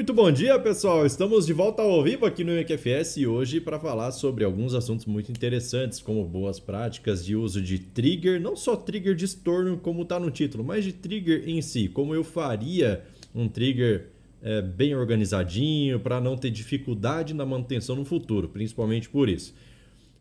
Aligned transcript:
Muito 0.00 0.14
bom 0.14 0.32
dia, 0.32 0.58
pessoal! 0.58 1.04
Estamos 1.04 1.44
de 1.44 1.52
volta 1.52 1.82
ao 1.82 2.02
vivo 2.02 2.24
aqui 2.24 2.42
no 2.42 2.52
MQFS 2.52 3.18
e 3.18 3.26
hoje 3.26 3.60
para 3.60 3.78
falar 3.78 4.12
sobre 4.12 4.44
alguns 4.44 4.72
assuntos 4.72 5.04
muito 5.04 5.30
interessantes, 5.30 6.00
como 6.00 6.24
boas 6.24 6.58
práticas 6.58 7.22
de 7.22 7.36
uso 7.36 7.60
de 7.60 7.78
trigger, 7.78 8.40
não 8.40 8.56
só 8.56 8.76
trigger 8.76 9.14
de 9.14 9.26
estorno 9.26 9.76
como 9.76 10.00
está 10.00 10.18
no 10.18 10.30
título, 10.30 10.64
mas 10.64 10.86
de 10.86 10.94
trigger 10.94 11.46
em 11.46 11.60
si, 11.60 11.86
como 11.86 12.14
eu 12.14 12.24
faria 12.24 13.04
um 13.34 13.46
trigger 13.46 14.06
é, 14.40 14.62
bem 14.62 14.94
organizadinho 14.94 16.00
para 16.00 16.18
não 16.18 16.34
ter 16.34 16.48
dificuldade 16.48 17.34
na 17.34 17.44
manutenção 17.44 17.94
no 17.94 18.06
futuro, 18.06 18.48
principalmente 18.48 19.06
por 19.06 19.28
isso. 19.28 19.54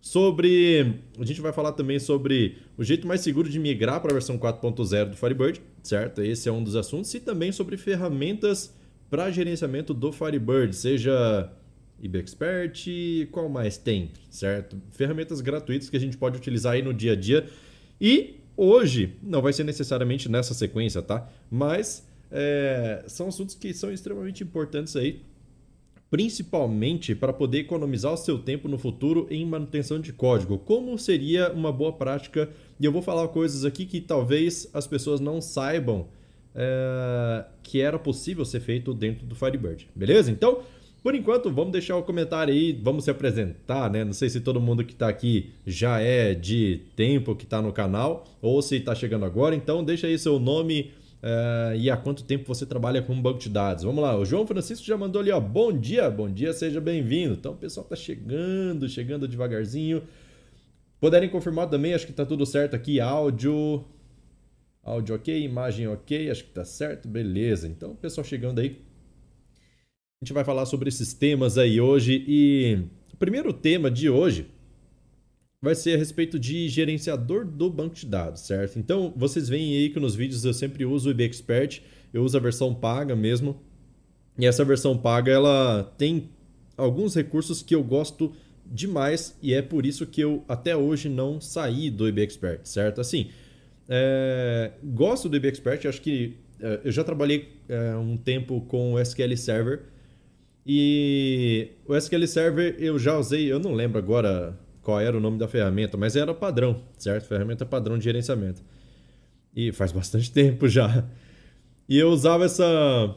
Sobre. 0.01 0.95
A 1.17 1.23
gente 1.23 1.39
vai 1.39 1.53
falar 1.53 1.71
também 1.71 1.99
sobre 1.99 2.57
o 2.77 2.83
jeito 2.83 3.07
mais 3.07 3.21
seguro 3.21 3.49
de 3.49 3.57
migrar 3.57 4.01
para 4.01 4.11
a 4.11 4.13
versão 4.13 4.37
4.0 4.37 5.11
do 5.11 5.15
Firebird, 5.15 5.61
certo? 5.81 6.21
Esse 6.21 6.49
é 6.49 6.51
um 6.51 6.61
dos 6.61 6.75
assuntos, 6.75 7.13
e 7.13 7.19
também 7.21 7.53
sobre 7.53 7.77
ferramentas 7.77 8.77
para 9.09 9.31
gerenciamento 9.31 9.93
do 9.93 10.11
Firebird, 10.11 10.75
seja 10.75 11.51
IBExpert, 12.01 12.85
qual 13.31 13.49
mais 13.49 13.77
tem, 13.77 14.11
certo? 14.29 14.81
Ferramentas 14.91 15.41
gratuitas 15.41 15.89
que 15.89 15.97
a 15.97 15.99
gente 15.99 16.17
pode 16.17 16.37
utilizar 16.37 16.73
aí 16.73 16.81
no 16.81 16.93
dia 16.93 17.13
a 17.13 17.15
dia. 17.15 17.47
E 17.99 18.39
hoje, 18.55 19.15
não 19.21 19.41
vai 19.41 19.51
ser 19.51 19.63
necessariamente 19.63 20.29
nessa 20.29 20.53
sequência, 20.53 21.01
tá? 21.01 21.27
Mas 21.49 22.07
é, 22.31 23.03
são 23.07 23.27
assuntos 23.27 23.55
que 23.55 23.73
são 23.73 23.91
extremamente 23.91 24.43
importantes 24.43 24.95
aí, 24.95 25.21
principalmente 26.09 27.13
para 27.13 27.33
poder 27.33 27.59
economizar 27.59 28.13
o 28.13 28.17
seu 28.17 28.39
tempo 28.39 28.67
no 28.67 28.77
futuro 28.77 29.27
em 29.29 29.45
manutenção 29.45 29.99
de 29.99 30.13
código. 30.13 30.57
Como 30.57 30.97
seria 30.97 31.51
uma 31.51 31.71
boa 31.71 31.93
prática? 31.93 32.49
E 32.79 32.85
eu 32.85 32.91
vou 32.91 33.01
falar 33.01 33.27
coisas 33.27 33.65
aqui 33.65 33.85
que 33.85 34.01
talvez 34.01 34.69
as 34.73 34.87
pessoas 34.87 35.19
não 35.19 35.41
saibam 35.41 36.07
é, 36.55 37.45
que 37.63 37.81
era 37.81 37.97
possível 37.99 38.43
ser 38.45 38.59
feito 38.59 38.93
dentro 38.93 39.25
do 39.25 39.35
Firebird. 39.35 39.87
Beleza? 39.95 40.31
Então, 40.31 40.59
por 41.01 41.15
enquanto, 41.15 41.49
vamos 41.49 41.71
deixar 41.71 41.95
o 41.95 42.03
comentário 42.03 42.53
aí, 42.53 42.73
vamos 42.73 43.05
se 43.05 43.11
apresentar, 43.11 43.89
né? 43.89 44.03
Não 44.03 44.11
sei 44.11 44.29
se 44.29 44.41
todo 44.41 44.59
mundo 44.59 44.83
que 44.83 44.91
está 44.91 45.07
aqui 45.07 45.51
já 45.65 45.99
é 45.99 46.33
de 46.33 46.81
tempo 46.95 47.35
que 47.35 47.45
está 47.45 47.61
no 47.61 47.71
canal 47.71 48.25
ou 48.41 48.61
se 48.61 48.75
está 48.75 48.93
chegando 48.93 49.23
agora. 49.23 49.55
Então, 49.55 49.81
deixa 49.81 50.07
aí 50.07 50.19
seu 50.19 50.37
nome 50.39 50.91
uh, 51.23 51.75
e 51.77 51.89
há 51.89 51.95
quanto 51.95 52.23
tempo 52.25 52.45
você 52.45 52.65
trabalha 52.65 53.01
com 53.01 53.19
banco 53.21 53.39
de 53.39 53.47
dados. 53.47 53.85
Vamos 53.85 54.01
lá, 54.01 54.17
o 54.17 54.25
João 54.25 54.45
Francisco 54.45 54.85
já 54.85 54.97
mandou 54.97 55.21
ali, 55.21 55.31
ó. 55.31 55.39
Bom 55.39 55.71
dia, 55.71 56.09
bom 56.09 56.29
dia, 56.29 56.51
seja 56.51 56.81
bem-vindo. 56.81 57.35
Então, 57.35 57.53
o 57.53 57.57
pessoal 57.57 57.85
está 57.85 57.95
chegando, 57.95 58.89
chegando 58.89 59.25
devagarzinho. 59.25 60.03
Puderem 60.99 61.29
confirmar 61.29 61.69
também, 61.69 61.93
acho 61.93 62.05
que 62.05 62.11
está 62.11 62.25
tudo 62.25 62.45
certo 62.45 62.75
aqui, 62.75 62.99
áudio, 62.99 63.85
Áudio 64.89 65.13
ok, 65.13 65.43
imagem 65.43 65.87
ok, 65.87 66.31
acho 66.31 66.45
que 66.45 66.49
tá 66.49 66.65
certo, 66.65 67.07
beleza. 67.07 67.67
Então, 67.67 67.95
pessoal 67.95 68.25
chegando 68.25 68.57
aí, 68.57 68.81
a 70.19 70.25
gente 70.25 70.33
vai 70.33 70.43
falar 70.43 70.65
sobre 70.65 70.89
esses 70.89 71.13
temas 71.13 71.59
aí 71.59 71.79
hoje 71.79 72.25
e 72.27 72.79
o 73.13 73.17
primeiro 73.17 73.53
tema 73.53 73.91
de 73.91 74.09
hoje 74.09 74.47
vai 75.61 75.75
ser 75.75 75.93
a 75.93 75.97
respeito 75.97 76.39
de 76.39 76.67
gerenciador 76.69 77.45
do 77.45 77.69
banco 77.69 77.93
de 77.93 78.07
dados, 78.07 78.41
certo? 78.41 78.79
Então, 78.79 79.13
vocês 79.15 79.47
veem 79.47 79.77
aí 79.77 79.91
que 79.91 79.99
nos 79.99 80.15
vídeos 80.15 80.43
eu 80.43 80.55
sempre 80.55 80.83
uso 80.85 81.09
o 81.09 81.11
IBExpert, 81.11 81.83
eu 82.11 82.23
uso 82.23 82.35
a 82.35 82.41
versão 82.41 82.73
paga 82.73 83.15
mesmo. 83.15 83.61
E 84.39 84.47
essa 84.47 84.65
versão 84.65 84.97
paga, 84.97 85.31
ela 85.31 85.83
tem 85.99 86.31
alguns 86.75 87.13
recursos 87.13 87.61
que 87.61 87.75
eu 87.75 87.83
gosto 87.83 88.33
demais 88.65 89.37
e 89.39 89.53
é 89.53 89.61
por 89.61 89.85
isso 89.85 90.07
que 90.07 90.21
eu 90.21 90.43
até 90.47 90.75
hoje 90.75 91.09
não 91.09 91.39
saí 91.39 91.91
do 91.91 92.07
IBExpert, 92.07 92.61
certo? 92.63 92.99
Assim, 92.99 93.29
é, 93.89 94.71
gosto 94.83 95.27
do 95.27 95.35
IBExpert, 95.35 95.87
acho 95.87 96.01
que 96.01 96.37
é, 96.61 96.81
eu 96.83 96.91
já 96.91 97.03
trabalhei 97.03 97.49
é, 97.67 97.95
um 97.95 98.15
tempo 98.15 98.61
com 98.61 98.93
o 98.93 98.99
SQL 98.99 99.35
Server 99.35 99.81
e 100.65 101.71
o 101.87 101.95
SQL 101.95 102.27
Server 102.27 102.75
eu 102.77 102.99
já 102.99 103.17
usei, 103.17 103.51
eu 103.51 103.59
não 103.59 103.73
lembro 103.73 103.97
agora 103.97 104.55
qual 104.83 104.99
era 104.99 105.17
o 105.17 105.19
nome 105.19 105.39
da 105.39 105.47
ferramenta, 105.47 105.97
mas 105.97 106.15
era 106.15 106.33
padrão, 106.35 106.83
certo? 106.97 107.27
Ferramenta 107.27 107.65
padrão 107.65 107.97
de 107.97 108.03
gerenciamento. 108.03 108.61
E 109.55 109.71
faz 109.71 109.91
bastante 109.91 110.29
tempo 110.33 110.67
já. 110.67 111.05
E 111.87 111.97
eu 111.97 112.09
usava 112.09 112.45
essa 112.45 113.15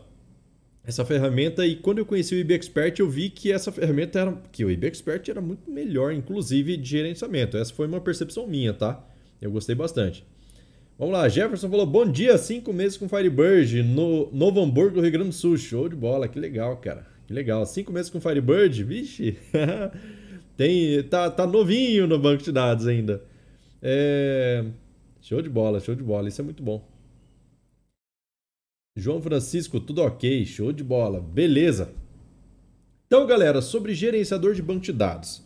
essa 0.84 1.04
ferramenta 1.04 1.64
e 1.64 1.76
quando 1.76 1.98
eu 1.98 2.06
conheci 2.06 2.34
o 2.34 2.38
IBExpert 2.38 2.98
eu 2.98 3.08
vi 3.08 3.30
que 3.30 3.52
essa 3.52 3.70
ferramenta 3.70 4.18
era 4.18 4.32
que 4.50 4.64
o 4.64 4.70
IBExpert 4.70 5.28
era 5.28 5.40
muito 5.40 5.70
melhor, 5.70 6.12
inclusive 6.12 6.76
de 6.78 6.88
gerenciamento. 6.88 7.58
Essa 7.58 7.72
foi 7.74 7.86
uma 7.86 8.00
percepção 8.00 8.46
minha, 8.46 8.72
tá? 8.72 9.06
Eu 9.40 9.50
gostei 9.50 9.74
bastante. 9.74 10.24
Vamos 11.02 11.18
lá, 11.18 11.28
Jefferson 11.28 11.68
falou: 11.68 11.84
bom 11.84 12.08
dia, 12.08 12.38
cinco 12.38 12.72
meses 12.72 12.96
com 12.96 13.08
Firebird 13.08 13.82
no 13.82 14.30
Novo 14.30 14.62
Hamburgo, 14.62 15.00
Rio 15.00 15.10
Grande 15.10 15.30
do 15.30 15.34
Sul. 15.34 15.58
Show 15.58 15.88
de 15.88 15.96
bola, 15.96 16.28
que 16.28 16.38
legal, 16.38 16.76
cara. 16.76 17.04
Que 17.26 17.34
legal. 17.34 17.66
Cinco 17.66 17.92
meses 17.92 18.08
com 18.08 18.20
Firebird, 18.20 18.84
vixe. 18.84 19.36
Tem, 20.56 21.02
tá, 21.02 21.28
tá 21.28 21.44
novinho 21.44 22.06
no 22.06 22.20
banco 22.20 22.44
de 22.44 22.52
dados 22.52 22.86
ainda. 22.86 23.20
É... 23.82 24.64
Show 25.20 25.42
de 25.42 25.48
bola, 25.48 25.80
show 25.80 25.96
de 25.96 26.04
bola. 26.04 26.28
Isso 26.28 26.40
é 26.40 26.44
muito 26.44 26.62
bom. 26.62 26.88
João 28.96 29.20
Francisco, 29.20 29.80
tudo 29.80 30.02
ok, 30.02 30.46
show 30.46 30.72
de 30.72 30.84
bola. 30.84 31.20
Beleza. 31.20 31.92
Então, 33.08 33.26
galera, 33.26 33.60
sobre 33.60 33.92
gerenciador 33.92 34.54
de 34.54 34.62
banco 34.62 34.82
de 34.82 34.92
dados. 34.92 35.42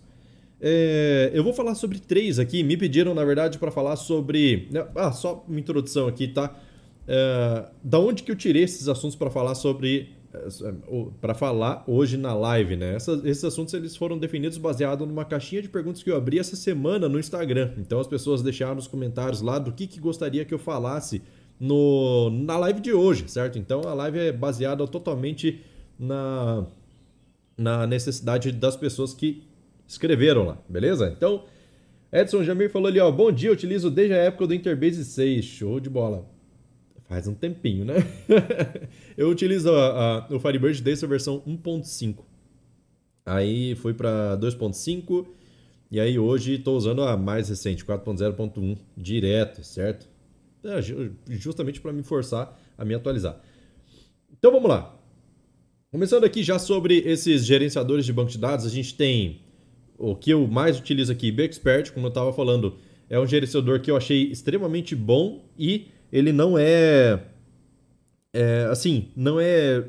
É, 0.60 1.30
eu 1.34 1.44
vou 1.44 1.52
falar 1.52 1.74
sobre 1.74 1.98
três 1.98 2.38
aqui. 2.38 2.62
Me 2.62 2.76
pediram, 2.76 3.14
na 3.14 3.24
verdade, 3.24 3.58
para 3.58 3.70
falar 3.70 3.96
sobre. 3.96 4.68
Né, 4.70 4.86
ah, 4.94 5.12
só 5.12 5.44
uma 5.46 5.60
introdução 5.60 6.06
aqui, 6.06 6.28
tá? 6.28 6.54
É, 7.06 7.66
da 7.82 7.98
onde 7.98 8.22
que 8.22 8.30
eu 8.30 8.36
tirei 8.36 8.62
esses 8.62 8.88
assuntos 8.88 9.16
para 9.16 9.30
falar 9.30 9.54
sobre. 9.54 10.10
É, 10.32 10.72
para 11.20 11.34
falar 11.34 11.84
hoje 11.86 12.16
na 12.16 12.34
live, 12.34 12.76
né? 12.76 12.94
Essas, 12.94 13.24
esses 13.24 13.44
assuntos 13.44 13.74
eles 13.74 13.96
foram 13.96 14.18
definidos 14.18 14.58
baseado 14.58 15.06
numa 15.06 15.24
caixinha 15.24 15.62
de 15.62 15.68
perguntas 15.68 16.02
que 16.02 16.10
eu 16.10 16.16
abri 16.16 16.38
essa 16.38 16.56
semana 16.56 17.08
no 17.08 17.18
Instagram. 17.18 17.72
Então 17.78 18.00
as 18.00 18.06
pessoas 18.06 18.42
deixaram 18.42 18.76
nos 18.76 18.86
comentários 18.86 19.42
lá 19.42 19.58
do 19.58 19.72
que, 19.72 19.86
que 19.86 20.00
gostaria 20.00 20.44
que 20.44 20.54
eu 20.54 20.58
falasse 20.58 21.22
no, 21.58 22.30
na 22.30 22.56
live 22.58 22.80
de 22.80 22.92
hoje, 22.92 23.24
certo? 23.28 23.58
Então 23.58 23.82
a 23.86 23.94
live 23.94 24.18
é 24.18 24.32
baseada 24.32 24.86
totalmente 24.86 25.60
na, 25.98 26.66
na 27.56 27.86
necessidade 27.86 28.52
das 28.52 28.76
pessoas 28.76 29.14
que 29.14 29.42
escreveram 29.86 30.44
lá, 30.44 30.58
beleza? 30.68 31.12
Então, 31.16 31.44
Edson 32.12 32.42
Jamir 32.42 32.70
falou 32.70 32.88
ali, 32.88 33.00
ó, 33.00 33.10
bom 33.10 33.30
dia, 33.30 33.52
utilizo 33.52 33.90
desde 33.90 34.14
a 34.14 34.18
época 34.18 34.46
do 34.46 34.54
Interbase 34.54 35.04
6, 35.04 35.44
show 35.44 35.80
de 35.80 35.90
bola. 35.90 36.28
Faz 37.08 37.28
um 37.28 37.34
tempinho, 37.34 37.84
né? 37.84 37.94
eu 39.16 39.28
utilizo 39.28 39.70
a, 39.70 40.26
a, 40.28 40.34
o 40.34 40.40
Firebird 40.40 40.82
desde 40.82 41.04
a 41.04 41.08
versão 41.08 41.40
1.5. 41.46 42.24
Aí 43.24 43.74
fui 43.76 43.94
para 43.94 44.36
2.5 44.38 45.26
e 45.90 46.00
aí 46.00 46.18
hoje 46.18 46.54
estou 46.54 46.76
usando 46.76 47.02
a 47.02 47.16
mais 47.16 47.48
recente, 47.48 47.84
4.0.1, 47.84 48.76
direto, 48.96 49.62
certo? 49.62 50.08
É, 50.64 50.82
justamente 51.28 51.80
para 51.80 51.92
me 51.92 52.02
forçar 52.02 52.58
a 52.76 52.84
me 52.84 52.94
atualizar. 52.94 53.40
Então 54.36 54.50
vamos 54.50 54.68
lá. 54.68 54.96
Começando 55.92 56.24
aqui 56.24 56.42
já 56.42 56.58
sobre 56.58 56.98
esses 56.98 57.46
gerenciadores 57.46 58.04
de 58.04 58.12
banco 58.12 58.30
de 58.30 58.38
dados, 58.38 58.66
a 58.66 58.68
gente 58.68 58.94
tem 58.94 59.45
o 59.98 60.14
que 60.14 60.30
eu 60.30 60.46
mais 60.46 60.78
utilizo 60.78 61.12
aqui, 61.12 61.30
BExpert, 61.32 61.92
como 61.92 62.06
eu 62.06 62.08
estava 62.08 62.32
falando, 62.32 62.76
é 63.08 63.18
um 63.18 63.26
gerenciador 63.26 63.80
que 63.80 63.90
eu 63.90 63.96
achei 63.96 64.30
extremamente 64.30 64.94
bom 64.94 65.44
e 65.58 65.88
ele 66.12 66.32
não 66.32 66.58
é, 66.58 67.20
é 68.32 68.68
assim, 68.70 69.08
não 69.16 69.40
é 69.40 69.84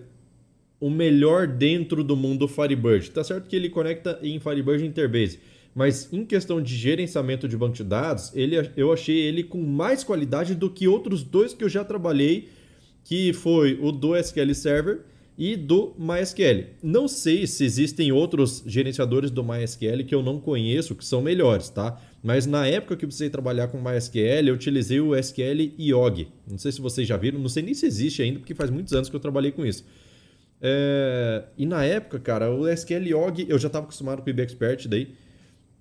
o 0.80 0.90
melhor 0.90 1.48
dentro 1.48 2.04
do 2.04 2.16
mundo 2.16 2.48
Firebird. 2.48 3.12
Tá 3.12 3.24
certo 3.24 3.48
que 3.48 3.56
ele 3.56 3.70
conecta 3.70 4.20
em 4.22 4.40
Firebird 4.40 4.86
Interbase, 4.86 5.40
mas 5.74 6.12
em 6.12 6.26
questão 6.26 6.62
de 6.62 6.76
gerenciamento 6.76 7.48
de 7.48 7.58
banco 7.58 7.76
de 7.76 7.84
dados, 7.84 8.32
ele, 8.36 8.56
eu 8.76 8.92
achei 8.92 9.18
ele 9.18 9.44
com 9.44 9.62
mais 9.62 10.04
qualidade 10.04 10.56
do 10.56 10.70
que 10.70 10.88
outros 10.88 11.24
dois 11.24 11.54
que 11.54 11.64
eu 11.64 11.70
já 11.70 11.84
trabalhei, 11.84 12.50
que 13.04 13.34
foi 13.34 13.80
o 13.82 13.92
do 13.92 14.16
SQL 14.16 14.54
Server 14.54 15.02
e 15.38 15.56
do 15.56 15.94
MySQL. 16.00 16.66
Não 16.82 17.08
sei 17.08 17.46
se 17.46 17.64
existem 17.64 18.12
outros 18.12 18.64
gerenciadores 18.66 19.30
do 19.30 19.44
MySQL 19.44 20.04
que 20.04 20.16
eu 20.16 20.24
não 20.24 20.40
conheço 20.40 20.96
que 20.96 21.06
são 21.06 21.22
melhores, 21.22 21.70
tá? 21.70 22.02
Mas 22.24 22.48
na 22.48 22.66
época 22.66 22.98
que 22.98 23.06
eu 23.06 23.08
precisei 23.08 23.30
trabalhar 23.30 23.68
com 23.68 23.80
MySQL, 23.80 24.48
eu 24.48 24.56
utilizei 24.56 25.00
o 25.00 25.16
SQL 25.16 25.74
IOG. 25.78 26.30
Não 26.50 26.58
sei 26.58 26.72
se 26.72 26.82
vocês 26.82 27.08
já 27.08 27.16
viram, 27.16 27.40
não 27.40 27.50
sei 27.50 27.62
nem 27.62 27.76
se 27.76 27.86
existe 27.86 28.24
ainda, 28.24 28.40
porque 28.40 28.56
faz 28.56 28.72
muitos 28.72 28.94
anos 28.94 29.10
que 29.10 29.16
eu 29.16 29.20
trabalhei 29.20 29.52
com 29.52 29.64
isso. 29.64 29.86
É... 30.60 31.44
E 31.56 31.68
na 31.68 31.86
época, 31.86 32.20
cara, 32.20 32.52
o 32.52 32.68
SQL 32.68 33.06
IOG, 33.10 33.46
eu 33.48 33.60
já 33.60 33.68
estava 33.68 33.86
acostumado 33.86 34.24
com 34.24 34.28
o 34.28 34.30
IBExpert 34.32 34.88
daí, 34.88 35.10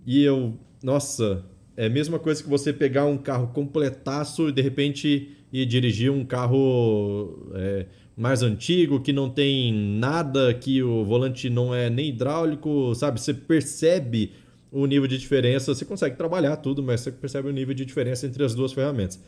e 0.07 0.23
eu, 0.23 0.53
nossa, 0.83 1.43
é 1.75 1.87
a 1.87 1.91
mesma 1.91 2.19
coisa 2.19 2.43
que 2.43 2.49
você 2.49 2.75
pegar 2.75 3.07
um 3.07 3.17
carro 3.17 3.49
completaço 3.49 4.51
e 4.51 4.53
de 4.53 4.61
repente 4.61 5.31
ir 5.51 5.65
dirigir 5.65 6.13
um 6.13 6.27
carro... 6.27 7.51
É 7.55 7.87
mais 8.17 8.43
antigo, 8.43 9.01
que 9.01 9.13
não 9.13 9.29
tem 9.29 9.73
nada, 9.73 10.55
que 10.55 10.83
o 10.83 11.05
volante 11.05 11.51
não 11.51 11.75
é 11.75 11.91
nem 11.91 12.09
hidráulico, 12.09 12.95
sabe? 12.95 13.21
Você 13.21 13.35
percebe 13.35 14.33
o 14.73 14.87
nível 14.87 15.07
de 15.07 15.19
diferença, 15.19 15.75
você 15.75 15.85
consegue 15.85 16.17
trabalhar 16.17 16.57
tudo, 16.57 16.83
mas 16.83 17.03
você 17.03 17.13
percebe 17.13 17.49
o 17.49 17.53
nível 17.53 17.75
de 17.75 17.85
diferença 17.85 18.27
entre 18.27 18.43
as 18.45 18.55
duas 18.55 18.73
ferramentas. 18.73 19.23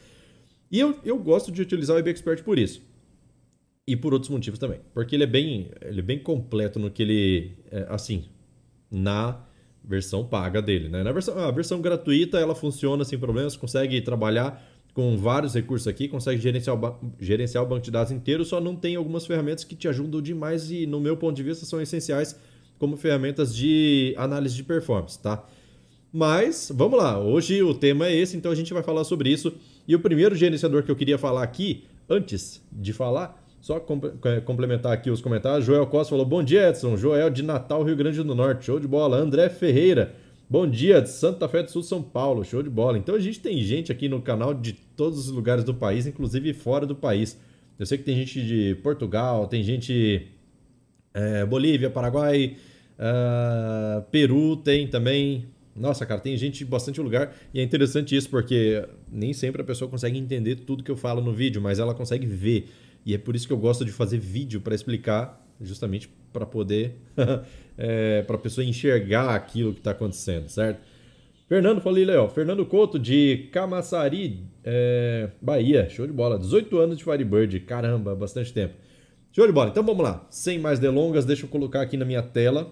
E 0.71 0.81
eu, 0.81 0.99
eu 1.05 1.19
gosto 1.19 1.53
de 1.53 1.63
utilizar 1.63 1.97
o 1.97 1.99
IBExpert 1.99 2.43
por 2.43 2.59
isso. 2.59 2.83
e 3.87 3.97
por 3.97 4.13
outros 4.13 4.31
motivos 4.31 4.59
também. 4.59 4.81
Porque 4.93 5.17
ele 5.17 5.25
é 5.25 5.27
bem, 5.27 5.71
ele 5.81 6.01
é 6.01 6.03
bem 6.03 6.19
completo 6.19 6.79
no 6.79 6.91
que 6.91 7.03
ele. 7.03 7.53
É, 7.71 7.87
assim, 7.89 8.27
na 8.91 9.41
versão 9.83 10.27
paga 10.27 10.61
dele. 10.61 10.91
Né? 10.91 11.03
Na 11.03 11.11
versão, 11.13 11.39
a 11.39 11.51
versão 11.51 11.81
gratuita 11.81 12.39
ela 12.39 12.55
funciona 12.55 13.05
sem 13.05 13.19
problemas, 13.19 13.57
consegue 13.57 14.01
trabalhar 14.03 14.63
com 14.99 15.17
vários 15.17 15.55
recursos 15.55 15.87
aqui, 15.87 16.09
consegue 16.09 16.43
gerenciar 16.43 16.77
o, 16.77 16.97
gerenciar 17.21 17.63
o 17.63 17.67
banco 17.69 17.83
de 17.83 17.91
dados 17.93 18.11
inteiro, 18.11 18.45
só 18.45 18.61
não 18.61 18.75
tem 18.75 18.97
algumas 18.97 19.25
ferramentas 19.25 19.63
que 19.63 19.77
te 19.77 19.87
ajudam 19.87 20.21
demais 20.21 20.73
e, 20.73 20.89
no 20.89 20.99
meu 20.99 21.17
ponto 21.17 21.37
de 21.37 21.43
vista, 21.45 21.65
são 21.65 21.81
essenciais 21.81 22.37
como 22.81 22.97
ferramentas 22.97 23.55
de 23.55 24.13
análise 24.19 24.57
de 24.57 24.65
performance, 24.65 25.17
tá? 25.17 25.47
Mas, 26.13 26.73
vamos 26.75 26.99
lá, 26.99 27.17
hoje 27.17 27.63
o 27.63 27.73
tema 27.75 28.09
é 28.09 28.17
esse, 28.17 28.37
então 28.37 28.51
a 28.51 28.57
gente 28.57 28.75
vai 28.75 28.83
falar 28.83 29.05
sobre 29.05 29.31
isso. 29.31 29.55
E 29.87 29.95
o 29.95 30.01
primeiro 30.01 30.35
gerenciador 30.35 30.83
que 30.83 30.91
eu 30.91 30.97
queria 30.97 31.17
falar 31.17 31.45
aqui, 31.45 31.85
antes 32.11 32.61
de 32.73 32.93
falar, 32.93 33.41
só 33.61 33.77
é, 34.25 34.41
complementar 34.41 34.93
aqui 34.93 35.13
os 35.13 35.21
comentários. 35.21 35.65
Joel 35.65 35.87
Costa 35.87 36.11
falou: 36.11 36.27
Bom 36.27 36.43
dia, 36.43 36.71
Edson. 36.71 36.97
Joel 36.97 37.31
de 37.31 37.45
Natal, 37.45 37.85
Rio 37.85 37.95
Grande 37.95 38.21
do 38.21 38.35
Norte. 38.35 38.65
Show 38.65 38.81
de 38.81 38.89
bola. 38.89 39.17
André 39.17 39.49
Ferreira. 39.49 40.15
Bom 40.51 40.67
dia, 40.67 41.05
Santa 41.05 41.47
Fé 41.47 41.63
do 41.63 41.71
Sul, 41.71 41.83
São 41.83 42.03
Paulo. 42.03 42.43
Show 42.43 42.63
de 42.63 42.71
bola. 42.71 42.97
Então 42.97 43.15
a 43.15 43.21
gente 43.21 43.39
tem 43.39 43.61
gente 43.61 43.93
aqui 43.93 44.09
no 44.09 44.23
canal 44.23 44.55
de 44.55 44.73
todos 44.73 45.19
os 45.19 45.29
lugares 45.29 45.63
do 45.63 45.75
país, 45.75 46.07
inclusive 46.07 46.55
fora 46.55 46.87
do 46.87 46.97
país. 46.97 47.39
Eu 47.79 47.85
sei 47.85 47.99
que 47.99 48.05
tem 48.05 48.17
gente 48.17 48.43
de 48.43 48.75
Portugal, 48.77 49.47
tem 49.47 49.63
gente 49.63 50.27
é, 51.13 51.45
Bolívia, 51.45 51.91
Paraguai, 51.91 52.57
uh, 52.99 54.01
Peru 54.11 54.57
tem 54.57 54.89
também. 54.89 55.49
Nossa, 55.77 56.07
cara, 56.07 56.19
tem 56.19 56.35
gente 56.35 56.61
de 56.61 56.65
bastante 56.65 56.99
lugar 56.99 57.37
e 57.53 57.61
é 57.61 57.63
interessante 57.63 58.17
isso 58.17 58.31
porque 58.31 58.89
nem 59.13 59.35
sempre 59.35 59.61
a 59.61 59.65
pessoa 59.65 59.91
consegue 59.91 60.19
entender 60.19 60.57
tudo 60.57 60.83
que 60.83 60.91
eu 60.91 60.97
falo 60.97 61.21
no 61.21 61.31
vídeo, 61.31 61.61
mas 61.61 61.79
ela 61.79 61.95
consegue 61.95 62.27
ver. 62.27 62.71
E 63.05 63.13
é 63.13 63.19
por 63.19 63.37
isso 63.37 63.47
que 63.47 63.53
eu 63.53 63.59
gosto 63.59 63.85
de 63.85 63.93
fazer 63.93 64.17
vídeo 64.17 64.63
para 64.63 64.75
explicar, 64.75 65.47
justamente 65.61 66.09
para 66.33 66.47
poder 66.47 66.97
é, 67.77 68.23
para 68.23 68.37
a 68.37 68.39
pessoa 68.39 68.65
enxergar 68.65 69.35
aquilo 69.35 69.73
que 69.73 69.81
está 69.81 69.93
acontecendo, 69.93 70.49
certo? 70.49 70.81
Fernando, 71.49 71.81
falei, 71.81 72.05
Léo. 72.05 72.29
Fernando 72.29 72.67
Couto, 72.67 72.99
de 72.99 73.49
Camaçari, 73.51 74.45
é, 74.63 75.31
Bahia. 75.41 75.89
Show 75.89 76.07
de 76.07 76.13
bola. 76.13 76.39
18 76.39 76.79
anos 76.79 76.99
de 76.99 77.05
Firebird. 77.05 77.61
Caramba, 77.61 78.15
bastante 78.15 78.53
tempo. 78.53 78.75
Show 79.33 79.47
de 79.47 79.53
bola. 79.53 79.71
Então 79.71 79.83
vamos 79.83 80.03
lá. 80.03 80.27
Sem 80.31 80.59
mais 80.59 80.79
delongas, 80.79 81.25
deixa 81.25 81.47
eu 81.47 81.49
colocar 81.49 81.81
aqui 81.81 81.97
na 81.97 82.05
minha 82.05 82.23
tela. 82.23 82.71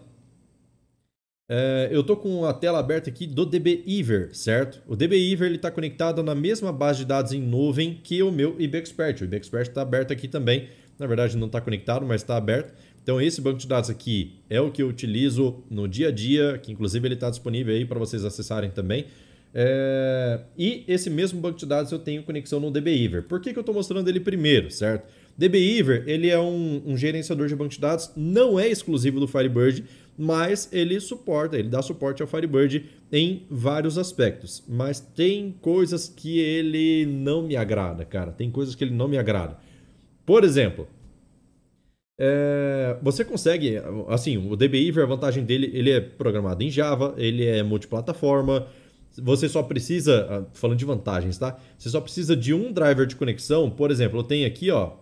É, 1.48 1.88
eu 1.90 2.02
tô 2.02 2.16
com 2.16 2.44
a 2.44 2.52
tela 2.52 2.78
aberta 2.78 3.08
aqui 3.08 3.26
do 3.26 3.46
DBEver, 3.46 4.36
certo? 4.36 4.82
O 4.86 4.96
DBEver 4.96 5.52
está 5.52 5.70
conectado 5.70 6.22
na 6.22 6.34
mesma 6.34 6.72
base 6.72 6.98
de 6.98 7.04
dados 7.06 7.32
em 7.32 7.40
nuvem 7.40 8.00
que 8.02 8.22
o 8.22 8.30
meu 8.30 8.60
IBExpert. 8.60 9.22
O 9.22 9.24
IBExpert 9.24 9.68
está 9.68 9.80
aberto 9.80 10.12
aqui 10.12 10.28
também. 10.28 10.68
Na 10.98 11.06
verdade 11.06 11.36
não 11.36 11.46
está 11.46 11.60
conectado, 11.60 12.04
mas 12.06 12.22
está 12.22 12.36
aberto. 12.36 12.74
Então 13.02 13.20
esse 13.20 13.40
banco 13.40 13.58
de 13.58 13.68
dados 13.68 13.88
aqui 13.88 14.40
é 14.50 14.60
o 14.60 14.70
que 14.70 14.82
eu 14.82 14.88
utilizo 14.88 15.62
no 15.70 15.86
dia 15.86 16.08
a 16.08 16.10
dia, 16.10 16.58
que 16.58 16.72
inclusive 16.72 17.06
ele 17.06 17.14
está 17.14 17.30
disponível 17.30 17.74
aí 17.74 17.84
para 17.84 17.98
vocês 17.98 18.24
acessarem 18.24 18.70
também. 18.70 19.06
É... 19.54 20.40
E 20.58 20.84
esse 20.86 21.08
mesmo 21.08 21.40
banco 21.40 21.58
de 21.58 21.66
dados 21.66 21.90
eu 21.92 21.98
tenho 21.98 22.22
conexão 22.22 22.60
no 22.60 22.70
DBEver. 22.70 23.22
Por 23.22 23.40
que, 23.40 23.52
que 23.52 23.58
eu 23.58 23.62
estou 23.62 23.74
mostrando 23.74 24.08
ele 24.08 24.20
primeiro, 24.20 24.70
certo? 24.70 25.08
DBEver 25.38 26.04
ele 26.06 26.28
é 26.28 26.38
um, 26.38 26.82
um, 26.84 26.96
gerenciador 26.96 27.46
de 27.46 27.54
banco 27.54 27.70
de 27.70 27.80
dados, 27.80 28.10
não 28.16 28.58
é 28.58 28.68
exclusivo 28.68 29.20
do 29.20 29.28
Firebird, 29.28 29.84
mas 30.18 30.68
ele 30.72 30.98
suporta, 30.98 31.58
ele 31.58 31.68
dá 31.68 31.82
suporte 31.82 32.22
ao 32.22 32.28
Firebird 32.28 32.86
em 33.12 33.46
vários 33.50 33.98
aspectos. 33.98 34.64
Mas 34.66 34.98
tem 34.98 35.54
coisas 35.60 36.08
que 36.08 36.38
ele 36.38 37.06
não 37.06 37.42
me 37.42 37.56
agrada, 37.56 38.04
cara. 38.04 38.32
Tem 38.32 38.50
coisas 38.50 38.74
que 38.74 38.82
ele 38.82 38.94
não 38.94 39.08
me 39.08 39.18
agrada. 39.18 39.58
Por 40.26 40.42
exemplo, 40.42 40.88
é, 42.18 42.98
você 43.00 43.24
consegue, 43.24 43.76
assim, 44.08 44.36
o 44.36 44.56
DBIver, 44.56 45.04
a 45.04 45.06
vantagem 45.06 45.44
dele, 45.44 45.70
ele 45.72 45.90
é 45.90 46.00
programado 46.00 46.62
em 46.64 46.70
Java, 46.70 47.14
ele 47.16 47.46
é 47.46 47.62
multiplataforma, 47.62 48.66
você 49.16 49.48
só 49.48 49.62
precisa, 49.62 50.26
ah, 50.28 50.44
falando 50.52 50.78
de 50.78 50.84
vantagens, 50.84 51.38
tá? 51.38 51.58
Você 51.78 51.88
só 51.88 52.00
precisa 52.00 52.36
de 52.36 52.52
um 52.52 52.72
driver 52.72 53.06
de 53.06 53.16
conexão, 53.16 53.70
por 53.70 53.90
exemplo, 53.90 54.18
eu 54.18 54.24
tenho 54.24 54.46
aqui, 54.46 54.70
ó, 54.70 54.94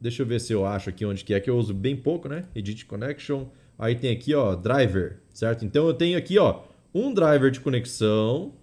deixa 0.00 0.22
eu 0.22 0.26
ver 0.26 0.40
se 0.40 0.52
eu 0.52 0.64
acho 0.64 0.88
aqui 0.88 1.04
onde 1.04 1.24
que 1.24 1.34
é, 1.34 1.40
que 1.40 1.50
eu 1.50 1.56
uso 1.56 1.74
bem 1.74 1.94
pouco, 1.94 2.28
né? 2.28 2.44
Edit 2.54 2.86
Connection, 2.86 3.46
aí 3.78 3.94
tem 3.94 4.10
aqui, 4.10 4.34
ó, 4.34 4.54
driver, 4.54 5.18
certo? 5.34 5.64
Então 5.64 5.86
eu 5.86 5.94
tenho 5.94 6.16
aqui, 6.16 6.38
ó, 6.38 6.62
um 6.94 7.12
driver 7.12 7.50
de 7.50 7.60
conexão, 7.60 8.54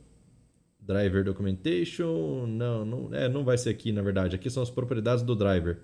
driver 0.80 1.24
documentation, 1.24 2.46
não, 2.48 2.86
não, 2.86 3.14
é, 3.14 3.30
não 3.30 3.44
vai 3.44 3.58
ser 3.58 3.70
aqui, 3.70 3.92
na 3.92 4.02
verdade, 4.02 4.36
aqui 4.36 4.50
são 4.50 4.64
as 4.64 4.70
propriedades 4.70 5.24
do 5.24 5.36
driver. 5.36 5.80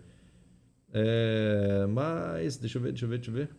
É, 0.98 1.86
mas, 1.90 2.56
deixa 2.56 2.78
eu 2.78 2.82
ver, 2.82 2.92
deixa 2.94 3.04
eu 3.04 3.10
ver, 3.10 3.18
deixa 3.18 3.30
eu 3.30 3.36
ver. 3.36 3.50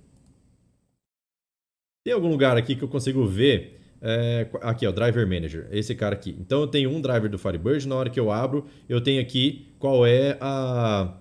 Tem 2.03 2.15
algum 2.15 2.29
lugar 2.29 2.56
aqui 2.56 2.75
que 2.75 2.83
eu 2.83 2.88
consigo 2.88 3.27
ver. 3.27 3.79
É, 4.00 4.49
aqui, 4.62 4.87
ó, 4.87 4.93
Driver 4.93 5.27
Manager, 5.27 5.69
esse 5.71 5.94
cara 5.94 6.15
aqui. 6.15 6.35
Então 6.41 6.62
eu 6.62 6.67
tenho 6.67 6.88
um 6.91 7.00
driver 7.00 7.31
do 7.31 7.38
Firebird, 7.38 7.87
na 7.87 7.94
hora 7.94 8.09
que 8.09 8.19
eu 8.19 8.31
abro, 8.31 8.67
eu 8.88 9.00
tenho 9.03 9.21
aqui 9.21 9.67
qual 9.79 10.06
é 10.06 10.38
a, 10.41 11.15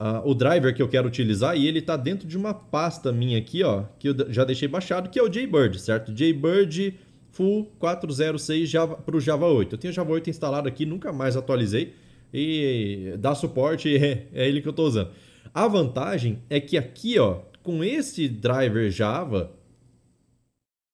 a 0.00 0.22
o 0.24 0.34
driver 0.34 0.74
que 0.74 0.82
eu 0.82 0.88
quero 0.88 1.06
utilizar 1.06 1.56
e 1.56 1.66
ele 1.66 1.80
está 1.80 1.96
dentro 1.96 2.26
de 2.26 2.36
uma 2.36 2.54
pasta 2.54 3.12
minha 3.12 3.38
aqui, 3.38 3.62
ó, 3.62 3.84
que 3.98 4.08
eu 4.08 4.32
já 4.32 4.44
deixei 4.44 4.66
baixado, 4.66 5.10
que 5.10 5.18
é 5.18 5.22
o 5.22 5.28
JBird, 5.28 5.78
certo? 5.80 6.12
JBird 6.12 6.98
Full 7.32 7.66
406 7.78 8.72
para 9.04 9.16
o 9.16 9.20
Java 9.20 9.46
8. 9.46 9.74
Eu 9.74 9.78
tenho 9.78 9.92
o 9.92 9.94
Java 9.94 10.12
8 10.12 10.30
instalado 10.30 10.68
aqui, 10.68 10.86
nunca 10.86 11.12
mais 11.12 11.36
atualizei 11.36 11.94
e 12.32 13.14
dá 13.18 13.34
suporte, 13.34 13.94
é, 13.96 14.26
é 14.32 14.48
ele 14.48 14.60
que 14.60 14.68
eu 14.68 14.70
estou 14.70 14.86
usando. 14.86 15.10
A 15.52 15.66
vantagem 15.66 16.42
é 16.48 16.60
que 16.60 16.76
aqui, 16.76 17.18
ó, 17.18 17.40
com 17.62 17.82
esse 17.82 18.28
driver 18.28 18.90
Java, 18.90 19.52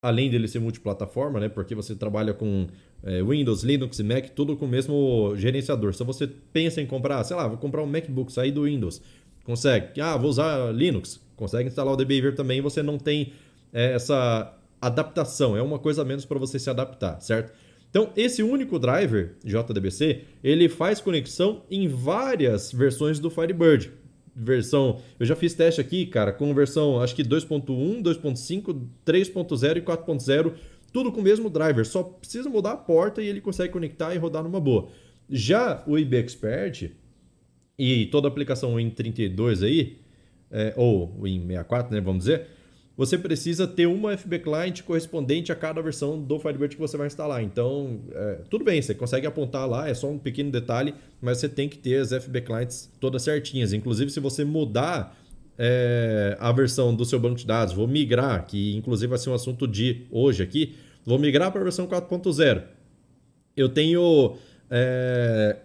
além 0.02 0.30
dele 0.30 0.46
ser 0.46 0.58
multiplataforma, 0.58 1.40
né, 1.40 1.48
porque 1.48 1.74
você 1.74 1.94
trabalha 1.94 2.34
com 2.34 2.66
é, 3.02 3.22
Windows, 3.22 3.62
Linux 3.62 3.98
e 3.98 4.02
Mac, 4.02 4.28
tudo 4.30 4.56
com 4.56 4.64
o 4.64 4.68
mesmo 4.68 5.34
gerenciador. 5.36 5.94
Se 5.94 6.04
você 6.04 6.26
pensa 6.26 6.80
em 6.80 6.86
comprar, 6.86 7.22
sei 7.24 7.36
lá, 7.36 7.48
vou 7.48 7.58
comprar 7.58 7.82
um 7.82 7.86
MacBook, 7.86 8.32
sair 8.32 8.52
do 8.52 8.64
Windows, 8.64 9.00
consegue. 9.44 10.00
Ah, 10.00 10.16
vou 10.16 10.30
usar 10.30 10.72
Linux, 10.74 11.20
consegue 11.36 11.68
instalar 11.68 11.94
o 11.94 11.96
Debehavior 11.96 12.34
também, 12.34 12.60
você 12.60 12.82
não 12.82 12.98
tem 12.98 13.32
é, 13.72 13.92
essa 13.92 14.54
adaptação, 14.80 15.56
é 15.56 15.62
uma 15.62 15.78
coisa 15.78 16.02
a 16.02 16.04
menos 16.04 16.24
para 16.24 16.38
você 16.38 16.58
se 16.58 16.68
adaptar, 16.68 17.20
certo? 17.20 17.52
Então, 17.94 18.10
esse 18.16 18.42
único 18.42 18.76
driver 18.76 19.36
JDBC, 19.44 20.22
ele 20.42 20.68
faz 20.68 21.00
conexão 21.00 21.62
em 21.70 21.86
várias 21.86 22.72
versões 22.72 23.20
do 23.20 23.30
Firebird. 23.30 23.92
Versão, 24.34 25.00
eu 25.16 25.24
já 25.24 25.36
fiz 25.36 25.54
teste 25.54 25.80
aqui, 25.80 26.04
cara, 26.04 26.32
com 26.32 26.52
versão 26.52 27.00
acho 27.00 27.14
que 27.14 27.22
2.1, 27.22 28.02
2.5, 28.02 28.84
3.0 29.06 29.76
e 29.76 29.80
4.0, 29.80 30.54
tudo 30.92 31.12
com 31.12 31.20
o 31.20 31.22
mesmo 31.22 31.48
driver. 31.48 31.86
Só 31.86 32.02
precisa 32.02 32.50
mudar 32.50 32.72
a 32.72 32.76
porta 32.76 33.22
e 33.22 33.28
ele 33.28 33.40
consegue 33.40 33.72
conectar 33.72 34.12
e 34.12 34.18
rodar 34.18 34.42
numa 34.42 34.58
boa. 34.58 34.88
Já 35.30 35.84
o 35.86 35.96
IB 35.96 36.16
Expert 36.16 36.90
e 37.78 38.06
toda 38.06 38.26
a 38.26 38.30
aplicação 38.30 38.74
Win32 38.74 39.64
aí, 39.64 39.98
é, 40.50 40.74
ou 40.76 41.16
Win64, 41.20 41.92
né, 41.92 42.00
vamos 42.00 42.24
dizer, 42.24 42.48
você 42.96 43.18
precisa 43.18 43.66
ter 43.66 43.86
uma 43.86 44.16
FB 44.16 44.38
Client 44.38 44.82
correspondente 44.82 45.50
a 45.50 45.56
cada 45.56 45.82
versão 45.82 46.20
do 46.20 46.38
Firebird 46.38 46.76
que 46.76 46.80
você 46.80 46.96
vai 46.96 47.08
instalar. 47.08 47.42
Então, 47.42 48.00
é, 48.12 48.40
tudo 48.48 48.64
bem, 48.64 48.80
você 48.80 48.94
consegue 48.94 49.26
apontar 49.26 49.68
lá, 49.68 49.88
é 49.88 49.94
só 49.94 50.08
um 50.08 50.18
pequeno 50.18 50.50
detalhe, 50.50 50.94
mas 51.20 51.38
você 51.38 51.48
tem 51.48 51.68
que 51.68 51.76
ter 51.76 51.96
as 51.96 52.10
FB 52.10 52.42
Clients 52.42 52.90
todas 53.00 53.22
certinhas. 53.22 53.72
Inclusive, 53.72 54.10
se 54.10 54.20
você 54.20 54.44
mudar 54.44 55.18
é, 55.58 56.36
a 56.38 56.52
versão 56.52 56.94
do 56.94 57.04
seu 57.04 57.18
banco 57.18 57.36
de 57.36 57.46
dados, 57.46 57.74
vou 57.74 57.88
migrar, 57.88 58.46
que 58.46 58.76
inclusive 58.76 59.08
vai 59.08 59.18
ser 59.18 59.30
um 59.30 59.34
assunto 59.34 59.66
de 59.66 60.06
hoje 60.10 60.42
aqui, 60.42 60.76
vou 61.04 61.18
migrar 61.18 61.50
para 61.50 61.60
a 61.60 61.64
versão 61.64 61.88
4.0. 61.88 62.62
Eu 63.56 63.68
tenho 63.68 64.36
é, 64.70 65.56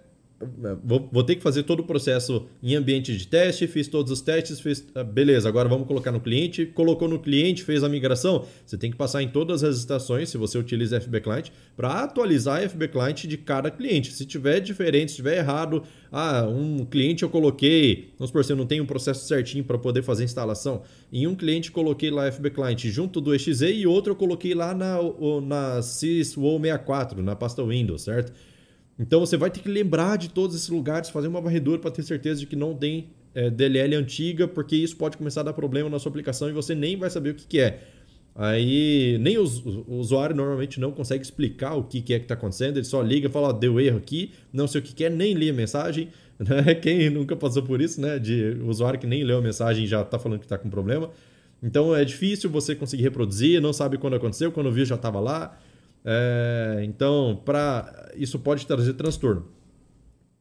Vou, 0.84 1.10
vou, 1.12 1.22
ter 1.22 1.36
que 1.36 1.44
fazer 1.44 1.64
todo 1.64 1.82
o 1.82 1.84
processo 1.84 2.48
em 2.64 2.74
ambiente 2.74 3.16
de 3.18 3.28
teste, 3.28 3.68
fiz 3.68 3.90
todos 3.90 4.10
os 4.10 4.22
testes, 4.22 4.62
fiz, 4.62 4.88
ah, 4.96 5.04
beleza, 5.04 5.50
agora 5.50 5.68
vamos 5.68 5.86
colocar 5.86 6.14
no 6.14 6.22
cliente, 6.22 6.66
colocou 6.66 7.10
no 7.10 7.20
cliente, 7.20 7.62
fez 7.62 7.84
a 7.84 7.90
migração, 7.90 8.46
você 8.66 8.78
tem 8.78 8.90
que 8.90 8.96
passar 8.96 9.22
em 9.22 9.28
todas 9.28 9.66
as 9.66 9.76
estações, 9.78 10.30
se 10.30 10.38
você 10.38 10.58
utiliza 10.58 11.02
FB 11.02 11.20
Client, 11.20 11.50
para 11.76 12.04
atualizar 12.04 12.64
a 12.64 12.70
FB 12.70 12.88
Client 12.88 13.26
de 13.26 13.38
cada 13.38 13.70
cliente. 13.70 14.14
Se 14.14 14.26
tiver 14.26 14.62
diferente, 14.62 15.12
se 15.12 15.18
tiver 15.18 15.40
errado, 15.40 15.84
ah, 16.10 16.48
um 16.48 16.86
cliente 16.86 17.24
eu 17.24 17.30
coloquei, 17.30 18.14
vamos 18.18 18.32
por 18.32 18.46
se 18.46 18.54
eu 18.54 18.58
não 18.58 18.66
tenho 18.66 18.84
um 18.84 18.88
processo 18.88 19.28
certinho 19.28 19.66
para 19.66 19.78
poder 19.78 20.04
fazer 20.04 20.24
a 20.24 20.26
instalação, 20.26 20.84
em 21.12 21.28
um 21.28 21.36
cliente 21.36 21.70
coloquei 21.70 22.10
lá 22.10 22.32
FB 22.32 22.52
Client 22.52 22.86
junto 22.86 23.20
do 23.20 23.36
EXE 23.36 23.66
e 23.66 23.86
outro 23.86 24.14
eu 24.14 24.16
coloquei 24.16 24.54
lá 24.54 24.74
na, 24.74 25.00
na 25.42 25.80
syswow64, 25.80 27.18
na 27.18 27.36
pasta 27.36 27.62
Windows, 27.62 28.04
certo? 28.04 28.32
Então 29.00 29.22
você 29.22 29.38
vai 29.38 29.50
ter 29.50 29.62
que 29.62 29.70
lembrar 29.70 30.18
de 30.18 30.30
todos 30.30 30.56
esses 30.56 30.68
lugares, 30.68 31.10
fazer 31.10 31.28
uma 31.28 31.40
varredura 31.40 31.80
para 31.80 31.90
ter 31.90 32.04
certeza 32.04 32.42
de 32.42 32.46
que 32.46 32.56
não 32.56 32.76
tem 32.76 33.08
é, 33.34 33.50
DLL 33.50 33.96
antiga, 33.96 34.48
porque 34.48 34.76
isso 34.76 34.98
pode 34.98 35.16
começar 35.16 35.42
a 35.42 35.46
dar 35.46 35.54
problema 35.54 35.90
na 35.90 35.98
sua 35.98 36.10
aplicação 36.10 36.50
e 36.50 36.52
você 36.52 36.76
nem 36.76 36.98
vai 36.98 37.10
saber 37.10 37.30
o 37.30 37.36
que, 37.36 37.48
que 37.48 37.60
é. 37.60 37.82
Aí 38.36 39.18
nem 39.20 39.38
os, 39.38 39.66
o 39.66 39.96
usuário 39.96 40.36
normalmente 40.36 40.80
não 40.80 40.92
consegue 40.92 41.24
explicar 41.24 41.76
o 41.76 41.84
que, 41.84 42.02
que 42.02 42.14
é 42.14 42.20
que 42.20 42.26
está 42.26 42.36
acontecendo, 42.36 42.78
ele 42.78 42.86
só 42.86 43.02
liga 43.02 43.28
e 43.28 43.32
fala, 43.32 43.50
ó, 43.50 43.52
deu 43.54 43.80
erro 43.80 43.98
aqui, 43.98 44.32
não 44.52 44.68
sei 44.68 44.82
o 44.82 44.84
que, 44.84 44.94
que 44.94 45.06
é, 45.06 45.10
nem 45.10 45.34
li 45.34 45.50
a 45.50 45.54
mensagem. 45.54 46.10
Né? 46.40 46.74
Quem 46.74 47.10
nunca 47.10 47.36
passou 47.36 47.62
por 47.62 47.82
isso, 47.82 48.00
né? 48.00 48.18
De 48.18 48.56
usuário 48.64 48.98
que 48.98 49.06
nem 49.06 49.26
leu 49.26 49.40
a 49.40 49.42
mensagem 49.42 49.86
já 49.86 50.04
está 50.04 50.18
falando 50.18 50.40
que 50.40 50.46
está 50.46 50.58
com 50.58 50.70
problema. 50.70 51.10
Então 51.62 51.94
é 51.94 52.06
difícil 52.06 52.50
você 52.50 52.74
conseguir 52.74 53.04
reproduzir, 53.04 53.62
não 53.62 53.74
sabe 53.74 53.98
quando 53.98 54.16
aconteceu, 54.16 54.50
quando 54.50 54.72
viu 54.72 54.86
já 54.86 54.96
estava 54.96 55.20
lá. 55.20 55.60
É, 56.04 56.82
então, 56.84 57.42
para 57.46 58.12
isso 58.16 58.40
pode 58.40 58.66
trazer 58.66 58.94
transtorno. 58.94 59.48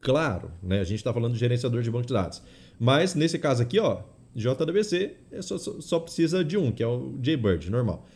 Claro, 0.00 0.50
né? 0.62 0.80
A 0.80 0.84
gente 0.84 0.98
está 0.98 1.12
falando 1.12 1.32
de 1.32 1.38
gerenciador 1.38 1.82
de 1.82 1.90
banco 1.90 2.06
de 2.06 2.12
dados. 2.12 2.42
Mas 2.78 3.14
nesse 3.14 3.38
caso 3.38 3.62
aqui, 3.62 3.78
ó, 3.80 4.02
JDBC 4.34 5.16
é 5.32 5.42
só, 5.42 5.58
só, 5.58 5.98
precisa 5.98 6.44
de 6.44 6.56
um, 6.56 6.70
que 6.70 6.82
é 6.82 6.86
o 6.86 7.18
JBird, 7.18 7.70
normal. 7.70 8.06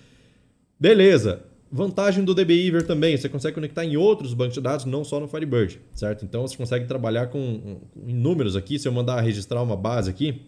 Beleza. 0.78 1.44
Vantagem 1.70 2.22
do 2.22 2.34
DBIver 2.34 2.86
também, 2.86 3.16
você 3.16 3.30
consegue 3.30 3.54
conectar 3.54 3.82
em 3.82 3.96
outros 3.96 4.34
bancos 4.34 4.54
de 4.54 4.60
dados, 4.60 4.84
não 4.84 5.02
só 5.02 5.18
no 5.18 5.26
Firebird, 5.26 5.80
certo? 5.94 6.22
Então 6.22 6.46
você 6.46 6.54
consegue 6.54 6.84
trabalhar 6.84 7.28
com, 7.28 7.80
números 7.96 8.56
aqui. 8.56 8.78
Se 8.78 8.86
eu 8.86 8.92
mandar 8.92 9.18
registrar 9.22 9.62
uma 9.62 9.74
base 9.74 10.10
aqui, 10.10 10.42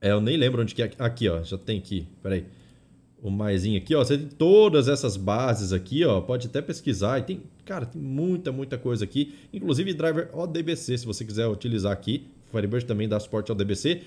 é, 0.00 0.12
eu 0.12 0.20
nem 0.20 0.36
lembro 0.36 0.62
onde 0.62 0.72
que 0.72 0.82
é. 0.82 0.90
Aqui, 1.00 1.28
ó, 1.28 1.42
já 1.42 1.58
tem 1.58 1.78
aqui. 1.78 2.06
Peraí. 2.22 2.46
O 3.22 3.30
maisinho 3.30 3.76
aqui, 3.76 3.94
ó. 3.94 4.02
Você 4.02 4.16
tem 4.16 4.28
todas 4.28 4.88
essas 4.88 5.16
bases 5.16 5.72
aqui, 5.72 6.04
ó. 6.04 6.20
Pode 6.20 6.46
até 6.46 6.62
pesquisar. 6.62 7.18
E 7.18 7.22
tem, 7.22 7.42
cara, 7.64 7.84
tem 7.84 8.00
muita, 8.00 8.50
muita 8.50 8.78
coisa 8.78 9.04
aqui. 9.04 9.34
Inclusive 9.52 9.92
driver 9.92 10.30
ODBC, 10.32 10.98
se 10.98 11.06
você 11.06 11.24
quiser 11.24 11.46
utilizar 11.46 11.92
aqui. 11.92 12.28
Firebird 12.50 12.86
também 12.86 13.08
dá 13.08 13.20
suporte 13.20 13.50
ao 13.50 13.56
DBC. 13.56 14.02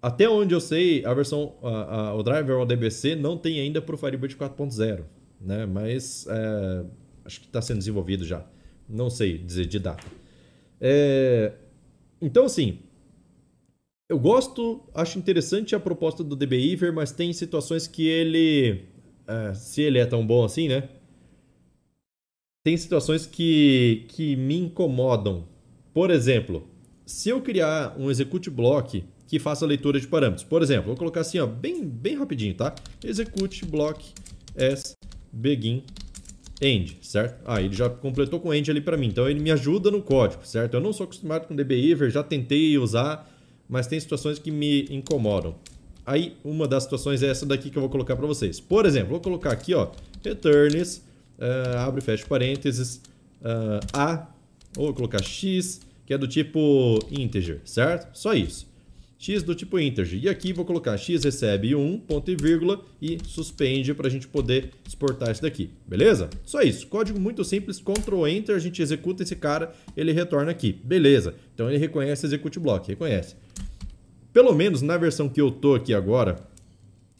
Até 0.00 0.28
onde 0.28 0.54
eu 0.54 0.60
sei, 0.60 1.04
a 1.04 1.12
versão, 1.12 1.54
a, 1.62 1.96
a, 1.96 2.14
o 2.14 2.22
driver 2.22 2.58
ODBC 2.58 3.16
não 3.16 3.36
tem 3.36 3.58
ainda 3.58 3.82
para 3.82 3.94
o 3.94 3.98
Firebird 3.98 4.36
4.0, 4.36 5.02
né? 5.40 5.66
Mas 5.66 6.24
é, 6.28 6.84
acho 7.24 7.40
que 7.40 7.46
está 7.46 7.60
sendo 7.60 7.78
desenvolvido 7.78 8.24
já. 8.24 8.44
Não 8.88 9.10
sei 9.10 9.36
dizer 9.36 9.66
de 9.66 9.80
data. 9.80 10.06
É, 10.80 11.52
então, 12.22 12.44
assim, 12.44 12.78
eu 14.08 14.18
gosto, 14.18 14.82
acho 14.94 15.18
interessante 15.18 15.74
a 15.74 15.80
proposta 15.80 16.24
do 16.24 16.34
DBIver, 16.34 16.92
mas 16.92 17.12
tem 17.12 17.32
situações 17.32 17.86
que 17.86 18.06
ele, 18.06 18.84
é, 19.26 19.54
se 19.54 19.82
ele 19.82 19.98
é 19.98 20.06
tão 20.06 20.26
bom 20.26 20.44
assim, 20.44 20.68
né? 20.68 20.88
Tem 22.64 22.76
situações 22.76 23.26
que, 23.26 24.06
que 24.08 24.36
me 24.36 24.56
incomodam. 24.56 25.46
Por 25.92 26.10
exemplo, 26.10 26.68
se 27.06 27.28
eu 27.28 27.40
criar 27.40 27.96
um 27.98 28.10
execute 28.10 28.50
block 28.50 29.04
que 29.28 29.38
faça 29.38 29.64
a 29.64 29.68
leitura 29.68 30.00
de 30.00 30.08
parâmetros. 30.08 30.42
Por 30.42 30.62
exemplo, 30.62 30.86
vou 30.86 30.96
colocar 30.96 31.20
assim, 31.20 31.38
ó, 31.38 31.46
bem, 31.46 31.86
bem 31.86 32.16
rapidinho, 32.16 32.54
tá? 32.54 32.74
Execute 33.04 33.66
block 33.66 34.12
as 34.56 34.96
begin 35.30 35.84
end, 36.60 36.98
certo? 37.02 37.42
Ah, 37.44 37.60
ele 37.60 37.74
já 37.74 37.90
completou 37.90 38.40
com 38.40 38.52
end 38.52 38.70
ali 38.70 38.80
para 38.80 38.96
mim, 38.96 39.08
então 39.08 39.28
ele 39.28 39.38
me 39.38 39.50
ajuda 39.50 39.90
no 39.90 40.02
código, 40.02 40.44
certo? 40.46 40.74
Eu 40.74 40.80
não 40.80 40.94
sou 40.94 41.04
acostumado 41.04 41.46
com 41.46 41.54
dbiver, 41.54 42.10
já 42.10 42.22
tentei 42.22 42.76
usar, 42.78 43.27
mas 43.68 43.86
tem 43.86 43.98
situações 43.98 44.38
que 44.38 44.50
me 44.50 44.86
incomodam. 44.90 45.54
Aí, 46.06 46.36
uma 46.42 46.66
das 46.66 46.84
situações 46.84 47.22
é 47.22 47.28
essa 47.28 47.44
daqui 47.44 47.70
que 47.70 47.76
eu 47.76 47.82
vou 47.82 47.90
colocar 47.90 48.16
para 48.16 48.26
vocês. 48.26 48.60
Por 48.60 48.86
exemplo, 48.86 49.10
vou 49.10 49.20
colocar 49.20 49.52
aqui, 49.52 49.74
ó, 49.74 49.90
returns, 50.24 50.98
uh, 51.38 51.78
abre 51.78 52.00
e 52.00 52.04
fecha 52.04 52.24
parênteses, 52.26 53.02
uh, 53.42 53.84
a, 53.92 54.26
ou 54.76 54.86
vou 54.86 54.94
colocar 54.94 55.22
x, 55.22 55.80
que 56.06 56.14
é 56.14 56.18
do 56.18 56.26
tipo 56.26 56.98
integer, 57.10 57.60
certo? 57.64 58.16
Só 58.16 58.32
isso 58.32 58.67
x 59.18 59.42
do 59.42 59.54
tipo 59.54 59.78
integer. 59.78 60.22
E 60.22 60.28
aqui 60.28 60.52
vou 60.52 60.64
colocar 60.64 60.96
x 60.96 61.24
recebe 61.24 61.74
1, 61.74 61.98
ponto 62.00 62.30
e 62.30 62.36
vírgula, 62.36 62.80
e 63.02 63.18
suspende 63.24 63.92
para 63.92 64.06
a 64.06 64.10
gente 64.10 64.28
poder 64.28 64.70
exportar 64.86 65.32
isso 65.32 65.42
daqui. 65.42 65.70
Beleza? 65.86 66.30
Só 66.44 66.62
isso. 66.62 66.86
Código 66.86 67.18
muito 67.18 67.44
simples, 67.44 67.80
Ctrl 67.80 68.26
Enter, 68.28 68.54
a 68.54 68.60
gente 68.60 68.80
executa 68.80 69.24
esse 69.24 69.34
cara, 69.34 69.74
ele 69.96 70.12
retorna 70.12 70.52
aqui. 70.52 70.80
Beleza. 70.84 71.34
Então 71.52 71.68
ele 71.68 71.78
reconhece 71.78 72.24
execute 72.24 72.60
block, 72.60 72.86
reconhece. 72.86 73.34
Pelo 74.32 74.54
menos 74.54 74.82
na 74.82 74.96
versão 74.96 75.28
que 75.28 75.40
eu 75.40 75.50
tô 75.50 75.74
aqui 75.74 75.92
agora, 75.92 76.36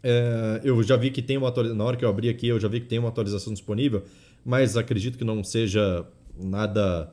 é, 0.02 0.60
eu 0.62 0.80
já 0.84 0.96
vi 0.96 1.10
que 1.10 1.20
tem 1.20 1.36
uma 1.36 1.48
atualização, 1.48 1.78
na 1.78 1.84
hora 1.84 1.96
que 1.96 2.04
eu 2.04 2.08
abri 2.08 2.28
aqui, 2.28 2.46
eu 2.46 2.60
já 2.60 2.68
vi 2.68 2.80
que 2.80 2.86
tem 2.86 2.98
uma 3.00 3.08
atualização 3.08 3.52
disponível, 3.52 4.04
mas 4.44 4.76
acredito 4.76 5.18
que 5.18 5.24
não 5.24 5.42
seja 5.42 6.06
nada 6.40 7.12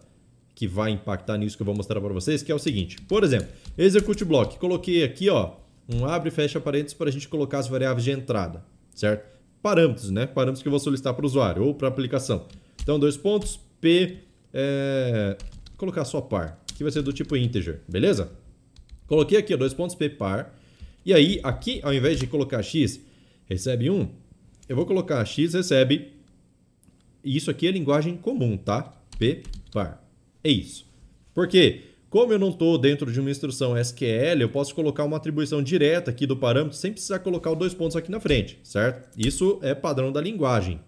que 0.55 0.67
vai 0.67 0.91
impactar 0.91 1.37
nisso 1.37 1.57
que 1.57 1.61
eu 1.61 1.65
vou 1.65 1.75
mostrar 1.75 1.99
para 1.99 2.13
vocês, 2.13 2.41
que 2.41 2.49
é 2.51 2.55
o 2.55 2.59
seguinte. 2.59 3.01
Por 3.01 3.25
exemplo, 3.25 3.49
execute 3.77 4.23
block. 4.23 4.57
Coloquei 4.57 5.03
aqui, 5.03 5.29
ó, 5.29 5.57
um 5.87 6.05
abre 6.05 6.29
e 6.29 6.31
fecha 6.31 6.59
parênteses 6.61 6.93
para 6.93 7.09
a 7.09 7.11
gente 7.11 7.27
colocar 7.27 7.59
as 7.59 7.67
variáveis 7.67 8.05
de 8.05 8.11
entrada, 8.11 8.63
certo? 8.95 9.35
Parâmetros, 9.61 10.09
né? 10.09 10.25
Parâmetros 10.25 10.61
que 10.61 10.67
eu 10.67 10.71
vou 10.71 10.79
solicitar 10.79 11.13
para 11.13 11.23
o 11.23 11.25
usuário 11.25 11.63
ou 11.63 11.75
para 11.75 11.89
a 11.89 11.91
aplicação. 11.91 12.47
Então, 12.81 12.97
dois 12.97 13.17
pontos, 13.17 13.59
P, 13.81 14.19
é... 14.53 15.37
colocar 15.75 16.05
só 16.05 16.21
par, 16.21 16.63
que 16.75 16.83
vai 16.83 16.91
ser 16.91 17.01
do 17.01 17.11
tipo 17.11 17.35
integer, 17.35 17.81
beleza? 17.87 18.31
Coloquei 19.05 19.37
aqui, 19.37 19.53
ó, 19.53 19.57
dois 19.57 19.73
pontos, 19.73 19.95
P 19.95 20.09
par. 20.09 20.55
E 21.05 21.13
aí, 21.13 21.39
aqui, 21.43 21.81
ao 21.83 21.93
invés 21.93 22.17
de 22.17 22.27
colocar 22.27 22.63
x, 22.63 23.01
recebe 23.45 23.89
1, 23.89 24.07
eu 24.69 24.75
vou 24.75 24.85
colocar 24.85 25.23
x 25.25 25.53
recebe... 25.53 26.13
E 27.23 27.35
isso 27.35 27.49
aqui 27.49 27.67
é 27.67 27.71
linguagem 27.71 28.15
comum, 28.15 28.55
tá? 28.55 28.93
P 29.17 29.43
par. 29.71 30.04
É 30.45 30.49
isso. 30.51 30.85
Porque, 31.33 31.81
como 32.07 32.31
eu 32.31 32.37
não 32.37 32.49
estou 32.49 32.77
dentro 32.77 33.11
de 33.11 33.19
uma 33.19 33.31
instrução 33.31 33.75
SQL, 33.75 34.41
eu 34.41 34.49
posso 34.49 34.75
colocar 34.75 35.03
uma 35.03 35.17
atribuição 35.17 35.59
direta 35.63 36.11
aqui 36.11 36.27
do 36.27 36.37
parâmetro 36.37 36.77
sem 36.77 36.91
precisar 36.91 37.17
colocar 37.17 37.51
os 37.51 37.57
dois 37.57 37.73
pontos 37.73 37.95
aqui 37.95 38.11
na 38.11 38.19
frente, 38.19 38.59
certo? 38.63 39.09
Isso 39.17 39.57
é 39.63 39.73
padrão 39.73 40.11
da 40.11 40.21
linguagem, 40.21 40.79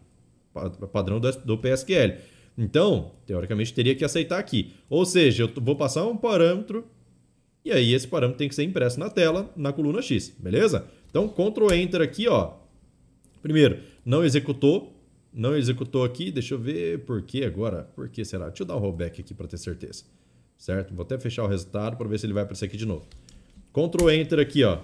padrão 0.93 1.19
do 1.19 1.57
PSQL. 1.57 2.19
Então, 2.55 3.13
teoricamente, 3.25 3.73
teria 3.73 3.95
que 3.95 4.05
aceitar 4.05 4.37
aqui. 4.37 4.73
Ou 4.87 5.03
seja, 5.07 5.43
eu 5.43 5.51
vou 5.59 5.75
passar 5.75 6.05
um 6.05 6.15
parâmetro 6.15 6.85
e 7.65 7.71
aí 7.71 7.95
esse 7.95 8.07
parâmetro 8.07 8.37
tem 8.37 8.47
que 8.47 8.55
ser 8.55 8.63
impresso 8.63 8.99
na 8.99 9.09
tela, 9.09 9.51
na 9.57 9.73
coluna 9.73 10.03
X, 10.03 10.29
beleza? 10.37 10.85
Então, 11.09 11.27
Ctrl 11.27 11.73
Enter 11.73 12.01
aqui, 12.01 12.27
ó. 12.27 12.53
Primeiro, 13.41 13.79
não 14.05 14.23
executou, 14.23 14.93
não 15.37 15.55
executou 15.55 16.03
aqui, 16.03 16.31
deixa 16.31 16.55
eu 16.55 16.59
ver 16.59 17.05
por 17.05 17.21
que 17.21 17.45
agora. 17.45 17.83
Por 17.95 18.09
que 18.09 18.25
será? 18.25 18.47
Deixa 18.47 18.63
eu 18.63 18.67
dar 18.67 18.75
um 18.75 18.79
rollback 18.79 19.21
aqui 19.21 19.35
para 19.35 19.47
ter 19.47 19.57
certeza. 19.57 20.03
Certo? 20.57 20.95
Vou 20.95 21.03
até 21.03 21.19
fechar 21.19 21.43
o 21.43 21.47
resultado 21.47 21.95
para 21.95 22.07
ver 22.07 22.19
se 22.19 22.25
ele 22.25 22.33
vai 22.33 22.41
aparecer 22.41 22.65
aqui 22.65 22.75
de 22.75 22.85
novo. 22.85 23.05
Ctrl 23.71 24.09
Enter 24.09 24.39
aqui, 24.39 24.63
ó. 24.63 24.79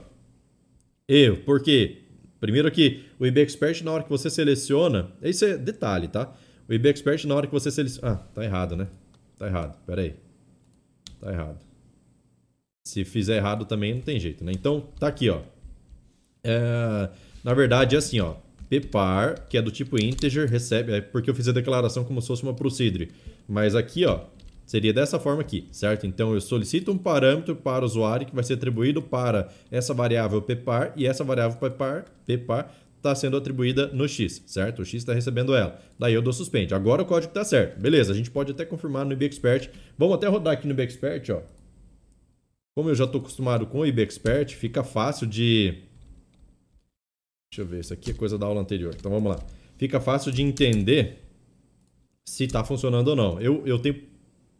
Erro. 1.07 1.37
Por 1.37 1.61
quê? 1.63 2.03
Primeiro 2.39 2.67
aqui, 2.67 3.03
o 3.17 3.25
IB 3.25 3.41
Expert, 3.41 3.81
na 3.81 3.91
hora 3.91 4.03
que 4.03 4.09
você 4.09 4.29
seleciona... 4.29 5.11
Isso 5.23 5.43
é 5.43 5.57
detalhe, 5.57 6.07
tá? 6.07 6.31
O 6.69 6.73
IB 6.73 6.89
Expert, 6.89 7.25
na 7.25 7.33
hora 7.33 7.47
que 7.47 7.53
você 7.53 7.71
seleciona... 7.71 8.11
Ah, 8.11 8.15
tá 8.17 8.43
errado, 8.43 8.75
né? 8.75 8.87
Tá 9.39 9.47
errado. 9.47 9.75
Pera 9.87 10.01
aí. 10.01 10.15
Tá 11.19 11.31
errado. 11.31 11.59
Se 12.85 13.03
fizer 13.03 13.37
errado 13.37 13.65
também 13.65 13.95
não 13.95 14.01
tem 14.01 14.19
jeito, 14.19 14.43
né? 14.43 14.51
Então, 14.53 14.81
tá 14.99 15.07
aqui, 15.07 15.29
ó. 15.29 15.41
É... 16.43 17.09
Na 17.43 17.55
verdade, 17.55 17.95
é 17.95 17.97
assim, 17.97 18.19
ó 18.19 18.42
par, 18.81 19.47
que 19.47 19.57
é 19.57 19.61
do 19.61 19.71
tipo 19.71 20.01
integer, 20.01 20.47
recebe, 20.47 20.93
é 20.93 21.01
porque 21.01 21.29
eu 21.29 21.35
fiz 21.35 21.47
a 21.47 21.51
declaração 21.51 22.03
como 22.03 22.21
se 22.21 22.27
fosse 22.27 22.43
uma 22.43 22.53
procedure. 22.53 23.11
Mas 23.47 23.75
aqui, 23.75 24.05
ó, 24.05 24.21
seria 24.65 24.93
dessa 24.93 25.19
forma 25.19 25.41
aqui, 25.41 25.67
certo? 25.71 26.05
Então 26.05 26.33
eu 26.33 26.41
solicito 26.41 26.91
um 26.91 26.97
parâmetro 26.97 27.55
para 27.55 27.83
o 27.83 27.85
usuário 27.85 28.25
que 28.25 28.35
vai 28.35 28.43
ser 28.43 28.53
atribuído 28.53 29.01
para 29.01 29.49
essa 29.71 29.93
variável 29.93 30.41
ppar 30.41 30.93
e 30.95 31.05
essa 31.05 31.23
variável 31.23 31.57
ppar, 31.57 32.05
ppar 32.25 32.73
está 33.03 33.13
sendo 33.13 33.35
atribuída 33.35 33.87
no 33.87 34.07
x, 34.07 34.41
certo? 34.47 34.81
O 34.81 34.85
x 34.85 34.95
está 34.95 35.13
recebendo 35.13 35.53
ela. 35.53 35.77
Daí 35.99 36.13
eu 36.13 36.21
dou 36.21 36.31
suspende. 36.31 36.73
Agora 36.73 37.01
o 37.01 37.05
código 37.05 37.31
está 37.31 37.43
certo. 37.43 37.77
Beleza, 37.79 38.13
a 38.13 38.15
gente 38.15 38.31
pode 38.31 38.51
até 38.53 38.63
confirmar 38.65 39.05
no 39.05 39.11
IBExpert. 39.11 39.69
Vamos 39.97 40.15
até 40.15 40.27
rodar 40.27 40.53
aqui 40.53 40.65
no 40.65 40.71
IBExpert, 40.71 41.29
ó. 41.31 41.41
Como 42.75 42.89
eu 42.89 42.95
já 42.95 43.03
estou 43.03 43.19
acostumado 43.19 43.67
com 43.67 43.79
o 43.79 43.85
IBExpert, 43.85 44.55
fica 44.55 44.83
fácil 44.83 45.27
de 45.27 45.83
Deixa 47.53 47.61
eu 47.61 47.67
ver, 47.67 47.81
isso 47.81 47.93
aqui 47.93 48.09
é 48.09 48.13
coisa 48.15 48.35
da 48.35 48.47
aula 48.47 48.61
anterior. 48.61 48.95
Então 48.97 49.11
vamos 49.11 49.31
lá. 49.31 49.39
Fica 49.77 49.99
fácil 49.99 50.31
de 50.31 50.41
entender 50.41 51.19
se 52.25 52.45
está 52.45 52.63
funcionando 52.63 53.09
ou 53.09 53.15
não. 53.15 53.39
Eu, 53.39 53.61
eu 53.63 53.77
tenho 53.77 53.95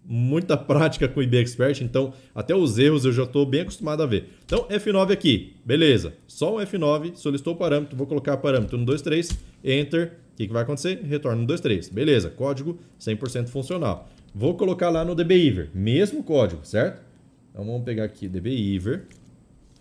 muita 0.05 0.55
prática 0.61 1.07
com 1.07 1.19
o 1.19 1.23
IB 1.23 1.37
Expert, 1.37 1.81
então 1.81 2.13
até 2.35 2.55
os 2.55 2.77
erros 2.77 3.03
eu 3.03 3.11
já 3.11 3.23
estou 3.23 3.47
bem 3.47 3.61
acostumado 3.61 4.03
a 4.03 4.05
ver. 4.05 4.29
Então 4.45 4.67
F9 4.67 5.11
aqui, 5.11 5.55
beleza. 5.65 6.13
Só 6.27 6.55
um 6.55 6.59
F9, 6.59 7.15
solicitou 7.15 7.55
o 7.55 7.57
parâmetro, 7.57 7.97
vou 7.97 8.05
colocar 8.05 8.37
parâmetro 8.37 8.77
no 8.77 8.85
23, 8.85 9.39
Enter. 9.63 10.19
O 10.31 10.35
que, 10.35 10.45
que 10.45 10.53
vai 10.53 10.61
acontecer? 10.61 11.01
Retorno 11.03 11.41
no 11.41 11.47
23. 11.47 11.89
Beleza, 11.89 12.29
código 12.29 12.77
100% 12.99 13.47
funcional. 13.47 14.07
Vou 14.35 14.55
colocar 14.55 14.91
lá 14.91 15.03
no 15.03 15.15
dbiver, 15.15 15.71
mesmo 15.73 16.23
código, 16.23 16.63
certo? 16.63 17.01
Então 17.49 17.65
vamos 17.65 17.83
pegar 17.83 18.03
aqui 18.03 18.27
dbiver, 18.27 19.07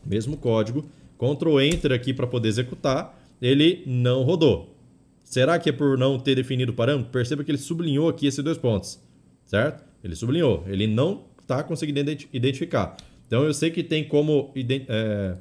mesmo 0.03 0.39
código. 0.39 0.89
Ctrl 1.19 1.61
Enter 1.61 1.93
aqui 1.93 2.13
para 2.13 2.27
poder 2.27 2.49
executar, 2.49 3.19
ele 3.41 3.83
não 3.87 4.23
rodou. 4.23 4.77
Será 5.25 5.59
que 5.59 5.71
é 5.71 5.73
por 5.73 5.97
não 5.97 6.19
ter 6.19 6.35
definido 6.35 6.73
o 6.73 6.75
parâmetro? 6.75 7.11
Perceba 7.11 7.43
que 7.43 7.51
ele 7.51 7.59
sublinhou 7.59 8.09
aqui 8.09 8.27
esses 8.27 8.45
dois 8.45 8.59
pontos, 8.59 9.01
certo? 9.45 9.85
Ele 10.03 10.15
sublinhou, 10.15 10.65
ele 10.67 10.87
não 10.87 11.25
está 11.41 11.63
conseguindo 11.63 12.01
identificar. 12.33 12.97
Então 13.27 13.45
eu 13.45 13.55
sei 13.55 13.71
que 13.71 13.83
tem 13.83 14.07
como 14.07 14.53
é, 14.57 15.37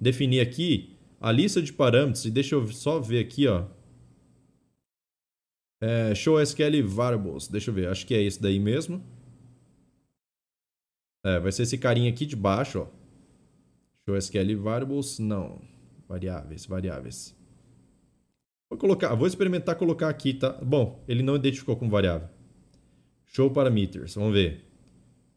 definir 0.00 0.40
aqui 0.40 0.90
a 1.20 1.30
lista 1.32 1.62
de 1.62 1.72
parâmetros, 1.72 2.24
e 2.24 2.30
deixa 2.30 2.54
eu 2.54 2.66
só 2.68 2.98
ver 2.98 3.20
aqui, 3.20 3.46
ó. 3.46 3.64
É, 5.80 6.14
show 6.14 6.40
SQL 6.40 6.82
variables, 6.84 7.48
deixa 7.48 7.70
eu 7.70 7.74
ver, 7.74 7.88
acho 7.88 8.06
que 8.06 8.14
é 8.14 8.22
esse 8.22 8.40
daí 8.40 8.58
mesmo. 8.58 9.02
É, 11.24 11.38
vai 11.40 11.52
ser 11.52 11.62
esse 11.62 11.76
carinha 11.76 12.10
aqui 12.10 12.26
de 12.26 12.36
baixo, 12.36 12.80
ó. 12.80 13.05
Show 14.08 14.16
SQL 14.16 14.56
variables, 14.56 15.18
não. 15.18 15.60
Variáveis, 16.08 16.64
variáveis. 16.64 17.36
Vou 18.70 18.78
colocar, 18.78 19.14
vou 19.14 19.26
experimentar 19.26 19.74
colocar 19.76 20.08
aqui, 20.08 20.34
tá? 20.34 20.52
Bom, 20.52 21.04
ele 21.08 21.22
não 21.22 21.34
identificou 21.34 21.76
como 21.76 21.90
variável. 21.90 22.28
Show 23.24 23.50
parameters, 23.50 24.14
vamos 24.14 24.32
ver. 24.32 24.64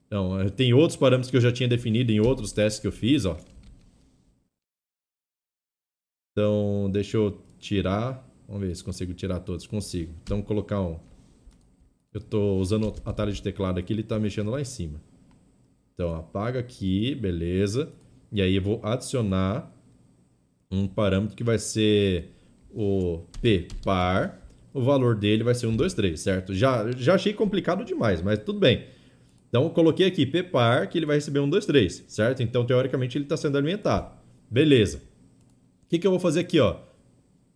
Então, 0.06 0.50
tem 0.52 0.74
outros 0.74 0.98
parâmetros 0.98 1.30
que 1.30 1.38
eu 1.38 1.42
já 1.42 1.52
tinha 1.52 1.68
definido 1.68 2.12
em 2.12 2.20
outros 2.20 2.52
testes 2.52 2.80
que 2.80 2.88
eu 2.88 2.92
fiz, 2.92 3.26
ó. 3.26 3.38
Então, 6.32 6.90
deixa 6.92 7.18
eu 7.18 7.44
tirar. 7.60 8.28
Vamos 8.48 8.68
ver 8.68 8.76
se 8.76 8.84
consigo 8.84 9.14
tirar 9.14 9.40
todos. 9.40 9.68
Consigo. 9.68 10.14
Então, 10.24 10.42
colocar 10.42 10.82
um... 10.82 11.00
Eu 12.12 12.20
estou 12.20 12.60
usando 12.60 12.88
o 12.88 13.10
atalho 13.10 13.32
de 13.32 13.42
teclado 13.42 13.80
aqui, 13.80 13.94
ele 13.94 14.02
está 14.02 14.18
mexendo 14.20 14.50
lá 14.50 14.62
em 14.62 14.66
cima. 14.66 15.02
Então, 15.94 16.16
apaga 16.16 16.60
aqui, 16.60 17.14
beleza. 17.14 17.94
E 18.32 18.42
aí 18.42 18.56
eu 18.56 18.62
vou 18.62 18.80
adicionar 18.84 19.72
um 20.72 20.88
parâmetro 20.88 21.36
que 21.36 21.44
vai 21.44 21.58
ser 21.58 22.32
o 22.72 23.24
p 23.42 23.68
par. 23.84 24.40
O 24.74 24.82
valor 24.82 25.16
dele 25.16 25.44
vai 25.44 25.56
ser 25.56 25.66
1, 25.66 25.76
2, 25.76 25.94
3, 25.94 26.20
certo? 26.20 26.54
Já, 26.54 26.92
já 26.92 27.16
achei 27.16 27.34
complicado 27.34 27.84
demais, 27.84 28.22
mas 28.22 28.40
tudo 28.40 28.60
bem. 28.60 28.86
Então, 29.50 29.64
eu 29.64 29.70
coloquei 29.72 30.06
aqui 30.06 30.28
p 30.28 30.44
par, 30.44 30.88
que 30.88 30.98
ele 30.98 31.08
vai 31.08 31.16
receber 31.16 31.40
1, 31.40 31.50
2, 31.50 31.66
3, 31.66 32.06
certo? 32.08 32.44
Então, 32.44 32.64
teoricamente, 32.64 33.18
ele 33.18 33.26
está 33.26 33.36
sendo 33.36 33.58
alimentado. 33.58 34.12
Beleza. 34.50 34.98
O 34.98 35.90
que, 35.90 35.98
que 35.98 36.06
eu 36.06 36.12
vou 36.12 36.20
fazer 36.20 36.42
aqui, 36.42 36.60
ó? 36.60 36.78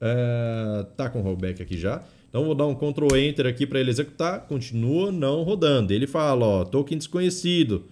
É, 0.02 0.86
tá 0.98 1.08
com 1.08 1.22
rollback 1.22 1.62
aqui 1.62 1.78
já. 1.78 2.04
Então, 2.30 2.46
vou 2.46 2.56
dar 2.56 2.66
um 2.66 2.74
Ctrl 2.74 3.16
Enter 3.16 3.46
aqui 3.46 3.68
para 3.68 3.80
ele 3.80 3.92
executar. 3.92 4.48
Continua 4.48 5.12
não 5.12 5.44
rodando. 5.44 5.94
Ele 5.94 6.08
fala, 6.08 6.44
ó, 6.44 6.66
token 6.66 6.98
desconhecido. 6.98 7.86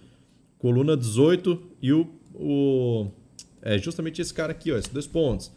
Coluna 0.58 0.96
18 0.96 1.62
e 1.80 1.92
o, 1.92 2.08
o... 2.34 3.06
É 3.60 3.78
justamente 3.78 4.20
esse 4.20 4.34
cara 4.34 4.52
aqui, 4.52 4.72
ó, 4.72 4.76
esses 4.76 4.90
dois 4.90 5.06
pontos. 5.06 5.52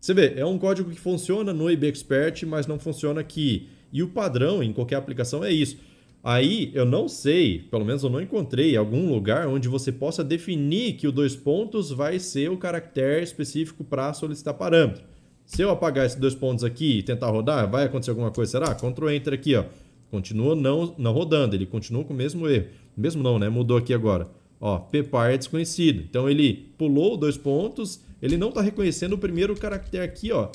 Você 0.00 0.14
vê, 0.14 0.34
é 0.36 0.46
um 0.46 0.58
código 0.58 0.90
que 0.90 1.00
funciona 1.00 1.52
no 1.52 1.70
IB 1.70 1.88
Expert, 1.88 2.44
mas 2.46 2.66
não 2.66 2.78
funciona 2.78 3.20
aqui. 3.20 3.68
E 3.92 4.02
o 4.02 4.08
padrão 4.08 4.62
em 4.62 4.72
qualquer 4.72 4.96
aplicação 4.96 5.44
é 5.44 5.50
isso. 5.50 5.78
Aí 6.22 6.70
eu 6.74 6.84
não 6.84 7.08
sei, 7.08 7.60
pelo 7.70 7.84
menos 7.84 8.02
eu 8.02 8.10
não 8.10 8.20
encontrei 8.20 8.76
algum 8.76 9.12
lugar 9.12 9.46
onde 9.46 9.68
você 9.68 9.92
possa 9.92 10.24
definir 10.24 10.94
que 10.94 11.06
o 11.06 11.12
dois 11.12 11.36
pontos 11.36 11.90
vai 11.90 12.18
ser 12.18 12.50
o 12.50 12.56
caractere 12.56 13.22
específico 13.22 13.84
para 13.84 14.12
solicitar 14.12 14.54
parâmetro. 14.54 15.04
Se 15.44 15.62
eu 15.62 15.70
apagar 15.70 16.04
esses 16.04 16.18
dois 16.18 16.34
pontos 16.34 16.64
aqui 16.64 16.98
e 16.98 17.02
tentar 17.04 17.30
rodar, 17.30 17.70
vai 17.70 17.84
acontecer 17.84 18.10
alguma 18.10 18.32
coisa, 18.32 18.50
será? 18.50 18.74
Ctrl 18.74 19.10
Enter 19.10 19.32
aqui, 19.32 19.54
ó. 19.54 19.64
Continua 20.10 20.56
não, 20.56 20.94
não 20.98 21.12
rodando, 21.12 21.54
ele 21.54 21.66
continua 21.66 22.02
com 22.02 22.12
o 22.12 22.16
mesmo 22.16 22.48
erro. 22.48 22.66
Mesmo 22.96 23.22
não, 23.22 23.38
né? 23.38 23.48
Mudou 23.48 23.76
aqui 23.76 23.94
agora. 23.94 24.28
Ó, 24.60 24.78
ppar 24.78 25.32
é 25.32 25.38
desconhecido. 25.38 26.02
Então 26.08 26.28
ele 26.28 26.72
pulou 26.78 27.16
dois 27.16 27.36
pontos, 27.36 28.00
ele 28.20 28.36
não 28.36 28.48
está 28.48 28.60
reconhecendo 28.60 29.12
o 29.12 29.18
primeiro 29.18 29.54
caractere 29.54 30.02
aqui, 30.02 30.32
ó. 30.32 30.50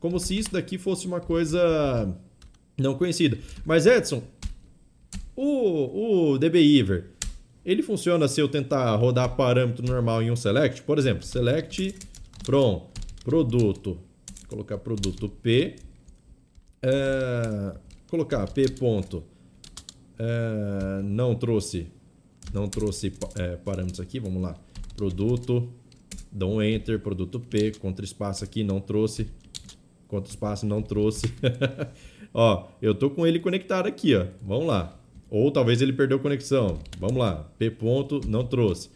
Como 0.00 0.18
se 0.18 0.38
isso 0.38 0.52
daqui 0.52 0.78
fosse 0.78 1.06
uma 1.06 1.20
coisa 1.20 2.12
não 2.78 2.94
conhecida. 2.94 3.38
Mas 3.64 3.86
Edson, 3.86 4.22
o, 5.36 6.32
o 6.32 6.38
dbeaver, 6.38 7.10
ele 7.64 7.82
funciona 7.82 8.26
se 8.26 8.40
eu 8.40 8.48
tentar 8.48 8.94
rodar 8.96 9.36
parâmetro 9.36 9.86
normal 9.86 10.22
em 10.22 10.30
um 10.30 10.36
select? 10.36 10.82
Por 10.82 10.98
exemplo, 10.98 11.24
select 11.24 11.94
from 12.44 12.88
produto, 13.24 13.98
colocar 14.48 14.78
produto 14.78 15.28
P, 15.28 15.76
é, 16.82 17.74
colocar 18.08 18.46
P 18.50 18.68
ponto, 18.70 19.22
é, 20.18 21.02
não 21.04 21.34
trouxe, 21.34 21.86
não 22.52 22.68
trouxe 22.68 23.12
é, 23.36 23.56
parâmetros 23.56 24.00
aqui, 24.00 24.18
vamos 24.18 24.42
lá, 24.42 24.56
produto, 24.96 25.68
dá 26.30 26.46
um 26.46 26.62
enter, 26.62 26.98
produto 27.00 27.40
P, 27.40 27.72
contra 27.72 28.04
espaço 28.04 28.44
aqui, 28.44 28.62
não 28.62 28.80
trouxe, 28.80 29.28
contra 30.08 30.30
espaço 30.30 30.66
não 30.66 30.82
trouxe, 30.82 31.26
ó, 32.32 32.68
eu 32.80 32.94
tô 32.94 33.10
com 33.10 33.26
ele 33.26 33.38
conectado 33.40 33.86
aqui, 33.86 34.14
ó, 34.14 34.26
vamos 34.42 34.66
lá, 34.66 34.98
ou 35.32 35.50
talvez 35.50 35.80
ele 35.80 35.94
perdeu 35.94 36.18
conexão. 36.18 36.78
Vamos 37.00 37.16
lá, 37.16 37.50
P 37.58 37.70
ponto 37.70 38.20
não 38.28 38.44
trouxe. 38.44 38.90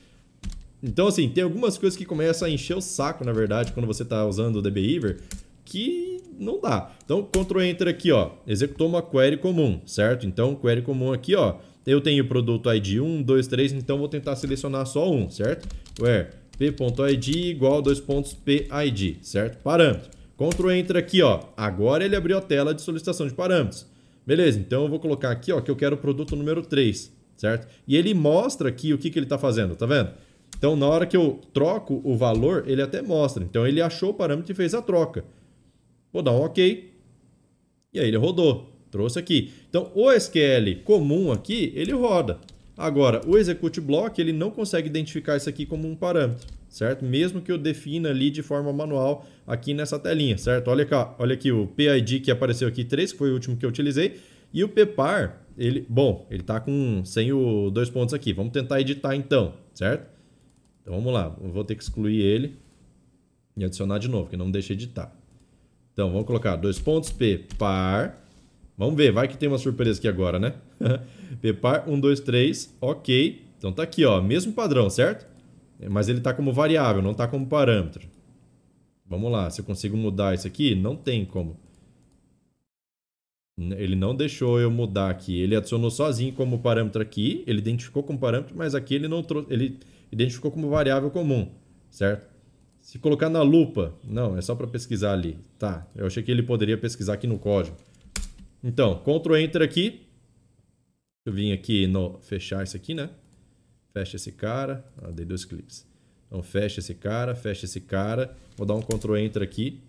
Então, 0.82 1.06
assim, 1.06 1.30
tem 1.30 1.42
algumas 1.42 1.78
coisas 1.78 1.96
que 1.96 2.04
começam 2.04 2.46
a 2.46 2.50
encher 2.50 2.76
o 2.76 2.80
saco, 2.82 3.24
na 3.24 3.32
verdade, 3.32 3.72
quando 3.72 3.86
você 3.86 4.02
está 4.02 4.22
usando 4.26 4.56
o 4.56 4.62
dbeaver, 4.62 5.22
que 5.64 6.22
não 6.38 6.60
dá. 6.60 6.94
Então, 7.02 7.22
Ctrl 7.22 7.62
Enter 7.62 7.88
aqui, 7.88 8.12
ó, 8.12 8.32
executou 8.46 8.86
uma 8.86 9.00
query 9.00 9.38
comum, 9.38 9.80
certo? 9.86 10.26
Então, 10.26 10.54
query 10.54 10.82
comum 10.82 11.10
aqui, 11.10 11.34
ó, 11.34 11.56
eu 11.86 12.00
tenho 12.00 12.26
produto 12.26 12.72
ID 12.72 13.00
1, 13.00 13.22
2, 13.22 13.46
3, 13.46 13.72
então 13.72 13.98
vou 13.98 14.08
tentar 14.08 14.36
selecionar 14.36 14.86
só 14.86 15.10
um, 15.10 15.30
certo? 15.30 15.68
Where 16.00 16.28
p.id 16.58 17.28
igual 17.50 17.82
dois 17.82 18.00
pontos 18.00 18.32
PID, 18.32 19.18
certo? 19.22 19.58
Parâmetro. 19.62 20.10
Ctrl 20.36 20.70
Enter 20.70 20.96
aqui, 20.96 21.22
ó, 21.22 21.44
agora 21.56 22.04
ele 22.04 22.16
abriu 22.16 22.36
a 22.36 22.40
tela 22.40 22.74
de 22.74 22.82
solicitação 22.82 23.26
de 23.26 23.34
parâmetros. 23.34 23.86
Beleza, 24.26 24.58
então 24.58 24.82
eu 24.82 24.88
vou 24.88 24.98
colocar 24.98 25.30
aqui 25.30 25.52
ó, 25.52 25.60
que 25.60 25.70
eu 25.70 25.76
quero 25.76 25.96
o 25.96 25.98
produto 25.98 26.34
número 26.34 26.62
3, 26.62 27.12
certo? 27.36 27.68
E 27.86 27.96
ele 27.96 28.12
mostra 28.12 28.68
aqui 28.68 28.92
o 28.92 28.98
que, 28.98 29.10
que 29.10 29.18
ele 29.18 29.26
está 29.26 29.38
fazendo, 29.38 29.76
tá 29.76 29.86
vendo? 29.86 30.10
Então, 30.58 30.74
na 30.74 30.86
hora 30.86 31.06
que 31.06 31.16
eu 31.16 31.40
troco 31.52 32.00
o 32.02 32.16
valor, 32.16 32.64
ele 32.66 32.80
até 32.80 33.02
mostra. 33.02 33.44
Então, 33.44 33.66
ele 33.66 33.82
achou 33.82 34.10
o 34.10 34.14
parâmetro 34.14 34.50
e 34.50 34.54
fez 34.54 34.74
a 34.74 34.80
troca. 34.80 35.24
Vou 36.12 36.22
dar 36.22 36.32
um 36.32 36.42
OK. 36.42 36.94
E 37.92 38.00
aí 38.00 38.08
ele 38.08 38.16
rodou. 38.16 38.72
Trouxe 38.90 39.18
aqui. 39.18 39.52
Então, 39.68 39.90
o 39.94 40.10
SQL 40.10 40.82
comum 40.84 41.32
aqui, 41.32 41.72
ele 41.74 41.92
roda. 41.92 42.38
Agora, 42.76 43.20
o 43.26 43.36
execute 43.38 43.80
block, 43.80 44.20
ele 44.20 44.32
não 44.32 44.50
consegue 44.50 44.88
identificar 44.88 45.36
isso 45.36 45.48
aqui 45.48 45.64
como 45.64 45.88
um 45.88 45.94
parâmetro 45.94 46.46
certo? 46.76 47.04
Mesmo 47.04 47.40
que 47.40 47.50
eu 47.50 47.56
defina 47.56 48.10
ali 48.10 48.30
de 48.30 48.42
forma 48.42 48.70
manual 48.72 49.26
aqui 49.46 49.72
nessa 49.72 49.98
telinha, 49.98 50.36
certo? 50.36 50.68
Olha 50.68 50.82
aqui, 50.82 50.94
olha 51.18 51.34
aqui 51.34 51.50
o 51.50 51.66
PID 51.66 52.20
que 52.20 52.30
apareceu 52.30 52.68
aqui 52.68 52.84
3, 52.84 53.12
que 53.12 53.18
foi 53.18 53.30
o 53.30 53.34
último 53.34 53.56
que 53.56 53.64
eu 53.64 53.70
utilizei, 53.70 54.20
e 54.52 54.62
o 54.62 54.68
PPAR, 54.68 55.40
ele, 55.56 55.86
bom, 55.88 56.26
ele 56.30 56.42
está 56.42 56.60
com 56.60 57.02
sem 57.04 57.32
o 57.32 57.70
dois 57.70 57.88
pontos 57.88 58.14
aqui. 58.14 58.32
Vamos 58.32 58.52
tentar 58.52 58.80
editar 58.80 59.16
então, 59.16 59.54
certo? 59.72 60.06
Então 60.82 60.94
vamos 60.94 61.12
lá, 61.12 61.34
eu 61.42 61.50
vou 61.50 61.64
ter 61.64 61.74
que 61.74 61.82
excluir 61.82 62.20
ele 62.20 62.56
e 63.56 63.64
adicionar 63.64 63.98
de 63.98 64.08
novo, 64.08 64.24
porque 64.24 64.36
não 64.36 64.50
deixa 64.50 64.74
editar. 64.74 65.10
Então 65.94 66.10
vamos 66.10 66.26
colocar 66.26 66.56
dois 66.56 66.78
pontos 66.78 67.10
PPAR. 67.10 68.22
Vamos 68.76 68.96
ver, 68.96 69.10
vai 69.10 69.26
que 69.26 69.38
tem 69.38 69.48
uma 69.48 69.58
surpresa 69.58 69.98
aqui 69.98 70.08
agora, 70.08 70.38
né? 70.38 70.54
PPAR 71.40 71.88
1 71.88 71.98
2 71.98 72.20
3, 72.20 72.76
OK. 72.80 73.42
Então 73.58 73.72
tá 73.72 73.82
aqui, 73.82 74.04
ó, 74.04 74.20
mesmo 74.20 74.52
padrão, 74.52 74.90
certo? 74.90 75.26
Mas 75.90 76.08
ele 76.08 76.18
está 76.18 76.32
como 76.34 76.52
variável, 76.52 77.02
não 77.02 77.12
está 77.12 77.26
como 77.26 77.46
parâmetro. 77.46 78.06
Vamos 79.08 79.30
lá, 79.30 79.48
se 79.50 79.60
eu 79.60 79.64
consigo 79.64 79.96
mudar 79.96 80.34
isso 80.34 80.46
aqui, 80.46 80.74
não 80.74 80.96
tem 80.96 81.24
como. 81.24 81.56
Ele 83.58 83.96
não 83.96 84.14
deixou 84.14 84.60
eu 84.60 84.70
mudar 84.70 85.08
aqui. 85.08 85.40
Ele 85.40 85.56
adicionou 85.56 85.90
sozinho 85.90 86.32
como 86.34 86.58
parâmetro 86.58 87.00
aqui, 87.00 87.42
ele 87.46 87.58
identificou 87.58 88.02
como 88.02 88.18
parâmetro, 88.18 88.54
mas 88.54 88.74
aqui 88.74 88.94
ele 88.94 89.08
não 89.08 89.22
trouxe, 89.22 89.50
ele 89.50 89.78
identificou 90.12 90.50
como 90.50 90.68
variável 90.68 91.10
comum, 91.10 91.50
certo? 91.90 92.28
Se 92.80 92.98
colocar 92.98 93.30
na 93.30 93.42
lupa, 93.42 93.94
não, 94.04 94.36
é 94.36 94.42
só 94.42 94.54
para 94.54 94.66
pesquisar 94.66 95.12
ali. 95.12 95.38
Tá, 95.58 95.86
eu 95.96 96.06
achei 96.06 96.22
que 96.22 96.30
ele 96.30 96.42
poderia 96.42 96.76
pesquisar 96.76 97.14
aqui 97.14 97.26
no 97.26 97.38
código. 97.38 97.76
Então, 98.66 98.98
Ctrl 98.98 99.36
Enter 99.36 99.62
aqui. 99.62 100.02
Eu 101.24 101.32
vim 101.32 101.52
aqui 101.52 101.86
no 101.86 102.18
fechar 102.20 102.64
isso 102.64 102.76
aqui, 102.76 102.94
né? 102.94 103.10
fecha 103.96 104.16
esse 104.16 104.30
cara, 104.30 104.84
ah, 105.00 105.10
dei 105.10 105.24
dois 105.24 105.46
cliques. 105.46 105.86
Então 106.26 106.42
fecha 106.42 106.80
esse 106.80 106.94
cara, 106.94 107.34
fecha 107.34 107.64
esse 107.64 107.80
cara. 107.80 108.36
Vou 108.54 108.66
dar 108.66 108.74
um 108.74 108.82
Ctrl 108.82 109.16
Enter 109.16 109.42
aqui. 109.42 109.80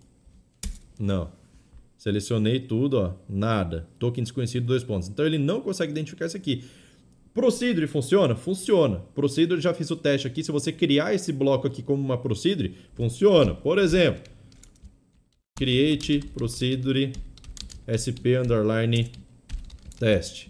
Não. 0.97 1.29
Selecionei 1.97 2.61
tudo, 2.61 2.99
ó, 2.99 3.13
nada. 3.27 3.85
Token 3.99 4.23
desconhecido, 4.23 4.65
dois 4.65 4.81
pontos. 4.81 5.09
Então 5.09 5.25
ele 5.25 5.37
não 5.37 5.59
consegue 5.59 5.91
identificar 5.91 6.27
isso 6.27 6.37
aqui. 6.37 6.63
Procedure 7.33 7.85
funciona? 7.85 8.33
Funciona. 8.33 8.99
Procedure, 9.13 9.59
já 9.59 9.73
fiz 9.73 9.91
o 9.91 9.97
teste 9.97 10.25
aqui. 10.25 10.41
Se 10.41 10.53
você 10.53 10.71
criar 10.71 11.13
esse 11.13 11.33
bloco 11.33 11.67
aqui 11.67 11.83
como 11.83 12.01
uma 12.01 12.17
procedure, 12.17 12.75
funciona. 12.93 13.53
Por 13.53 13.77
exemplo, 13.77 14.23
create 15.57 16.19
procedure 16.33 17.11
sp 17.87 18.37
underline 18.37 19.11
test. 19.99 20.47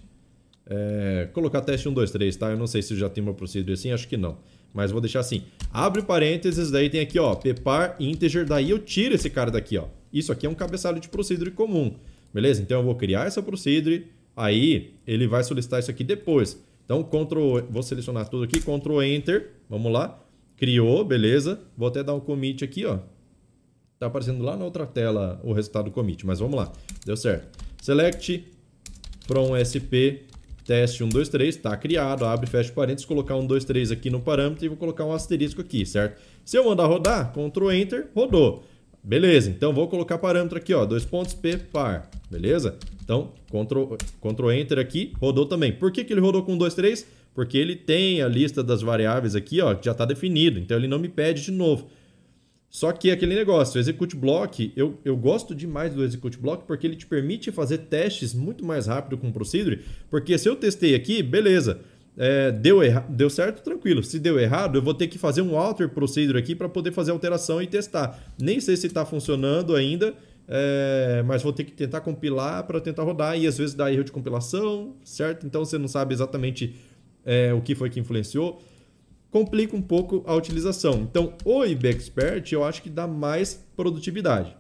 É, 0.66 1.30
colocar 1.32 1.62
teste 1.62 1.88
1, 1.88 1.94
2, 1.94 2.12
3, 2.12 2.36
tá? 2.36 2.50
Eu 2.50 2.58
não 2.58 2.68
sei 2.68 2.82
se 2.82 2.96
já 2.96 3.10
tem 3.10 3.24
uma 3.24 3.34
procedure 3.34 3.74
assim, 3.74 3.92
acho 3.92 4.08
que 4.08 4.18
não. 4.18 4.38
Mas 4.74 4.92
vou 4.92 5.00
deixar 5.00 5.22
assim. 5.22 5.44
Abre 5.72 6.02
parênteses, 6.02 6.70
daí 6.70 6.90
tem 6.90 7.00
aqui, 7.00 7.18
ó, 7.20 7.36
pepar 7.36 7.96
integer, 8.00 8.46
daí 8.46 8.70
eu 8.70 8.80
tiro 8.80 9.16
esse 9.16 9.30
cara 9.30 9.50
daqui, 9.50 9.78
ó. 9.78 9.86
Isso 10.12 10.32
aqui 10.32 10.46
é 10.46 10.50
um 10.50 10.56
cabeçalho 10.56 11.00
de 11.00 11.10
procedure 11.10 11.52
comum, 11.52 11.96
beleza? 12.34 12.62
Então 12.62 12.80
eu 12.80 12.86
vou 12.86 12.96
criar 12.96 13.28
essa 13.28 13.42
procedure, 13.42 14.08
aí 14.36 14.94
ele 15.06 15.28
vai 15.28 15.44
solicitar 15.44 15.80
isso 15.80 15.92
aqui 15.92 16.04
depois. 16.04 16.62
Então, 16.84 17.04
Ctrl, 17.04 17.60
vou 17.70 17.84
selecionar 17.84 18.30
tudo 18.30 18.46
aqui, 18.46 18.60
Ctrl 18.62 19.02
Enter, 19.02 19.52
vamos 19.70 19.92
lá. 19.92 20.24
Criou, 20.56 21.04
beleza. 21.06 21.60
Vou 21.78 21.88
até 21.88 22.02
dar 22.02 22.16
um 22.16 22.20
commit 22.20 22.64
aqui, 22.64 22.86
ó. 22.86 23.00
Tá 24.00 24.08
aparecendo 24.08 24.44
lá 24.44 24.56
na 24.56 24.64
outra 24.64 24.86
tela 24.86 25.40
o 25.44 25.54
resultado 25.54 25.86
do 25.86 25.92
commit, 25.92 26.26
mas 26.26 26.40
vamos 26.40 26.56
lá. 26.56 26.72
Deu 27.06 27.18
certo. 27.18 27.66
Select 27.82 28.48
from 29.26 29.56
SP 29.58 30.28
teste 30.68 31.02
1, 31.02 31.08
2, 31.08 31.30
3, 31.30 31.56
está 31.56 31.76
criado, 31.78 32.26
abre 32.26 32.46
fecha 32.46 32.72
parênteses, 32.74 33.06
colocar 33.06 33.38
1, 33.38 33.48
2, 33.48 33.64
3 33.64 33.92
aqui 33.92 34.10
no 34.10 34.20
parâmetro 34.20 34.66
e 34.66 34.68
vou 34.68 34.78
colocar 34.78 35.06
um 35.06 35.14
asterisco 35.14 35.62
aqui, 35.62 35.86
certo? 35.86 36.22
Se 36.44 36.58
eu 36.58 36.66
mandar 36.66 36.86
rodar, 36.88 37.32
Ctrl 37.32 37.72
Enter, 37.72 38.08
rodou. 38.14 38.64
Beleza, 39.02 39.50
então 39.50 39.72
vou 39.72 39.88
colocar 39.88 40.18
parâmetro 40.18 40.58
aqui, 40.58 40.74
ó, 40.74 40.86
dois 40.86 41.06
pontos 41.06 41.34
P 41.34 41.56
par, 41.58 42.10
beleza? 42.30 42.76
Então, 43.02 43.32
Ctrl, 43.50 43.96
Ctrl 44.22 44.52
Enter 44.52 44.78
aqui, 44.78 45.14
rodou 45.22 45.46
também. 45.46 45.72
Por 45.72 45.90
que, 45.90 46.04
que 46.04 46.12
ele 46.12 46.20
rodou 46.20 46.44
com 46.44 46.58
2, 46.58 46.74
3? 46.74 47.08
Porque 47.34 47.58
ele 47.58 47.78
tem 47.78 48.22
a 48.22 48.28
lista 48.28 48.62
das 48.62 48.82
variáveis 48.82 49.36
aqui, 49.36 49.62
ó, 49.62 49.74
que 49.74 49.86
já 49.86 49.94
está 49.94 50.04
definido, 50.04 50.60
então 50.60 50.76
ele 50.76 50.88
não 50.88 51.00
me 51.00 51.08
pede 51.08 51.46
de 51.46 51.52
novo. 51.52 51.88
Só 52.70 52.92
que 52.92 53.10
aquele 53.10 53.34
negócio, 53.34 53.78
o 53.78 53.80
Execute 53.80 54.16
Block, 54.16 54.74
eu, 54.76 55.00
eu 55.04 55.16
gosto 55.16 55.56
demais 55.56 55.94
do 55.94 56.04
Execute 56.04 56.38
Block 56.38 56.66
porque 56.66 56.86
ele 56.86 56.96
te 56.96 57.06
permite 57.06 57.52
fazer 57.52 57.80
testes 57.80 58.34
muito 58.34 58.66
mais 58.66 58.88
rápido 58.88 59.18
com 59.18 59.30
o 59.30 59.34
Procedure, 59.34 59.84
porque 60.10 60.38
se 60.38 60.50
eu 60.50 60.56
testei 60.56 60.94
aqui, 60.94 61.24
beleza, 61.24 61.80
é, 62.18 62.52
deu, 62.52 62.80
deu 63.08 63.30
certo, 63.30 63.62
tranquilo. 63.62 64.04
Se 64.04 64.20
deu 64.20 64.40
errado, 64.40 64.78
eu 64.78 64.82
vou 64.82 64.94
ter 64.94 65.08
que 65.08 65.20
fazer 65.20 65.44
um 65.44 65.58
alter 65.58 65.88
procedure 65.88 66.38
aqui 66.38 66.56
para 66.56 66.68
poder 66.68 66.92
fazer 66.92 67.12
alteração 67.12 67.62
e 67.62 67.68
testar. 67.68 68.34
Nem 68.42 68.60
sei 68.60 68.76
se 68.76 68.88
está 68.88 69.06
funcionando 69.06 69.76
ainda, 69.76 70.16
é, 70.48 71.24
mas 71.28 71.44
vou 71.44 71.54
ter 71.54 71.64
que 71.64 71.72
tentar 71.72 72.02
compilar 72.02 72.66
para 72.66 72.82
tentar 72.82 73.04
rodar 73.04 73.38
e 73.38 73.46
às 73.46 73.58
vezes 73.58 73.76
dá 73.76 73.94
erro 73.94 74.04
de 74.04 74.12
compilação, 74.12 74.96
certo? 75.04 75.46
Então 75.46 75.64
você 75.64 75.78
não 75.78 75.88
sabe 75.88 76.14
exatamente 76.16 76.76
é, 77.24 77.54
o 77.54 77.62
que 77.62 77.76
foi 77.76 77.90
que 77.90 78.00
influenciou 78.00 78.60
complica 79.30 79.76
um 79.76 79.82
pouco 79.82 80.24
a 80.26 80.34
utilização. 80.34 81.02
Então, 81.02 81.34
o 81.44 81.66
IB 81.66 81.88
Expert 81.90 82.52
eu 82.52 82.64
acho 82.64 82.82
que 82.82 82.90
dá 82.90 83.08
mais 83.08 83.66
produtividade. 83.76 84.56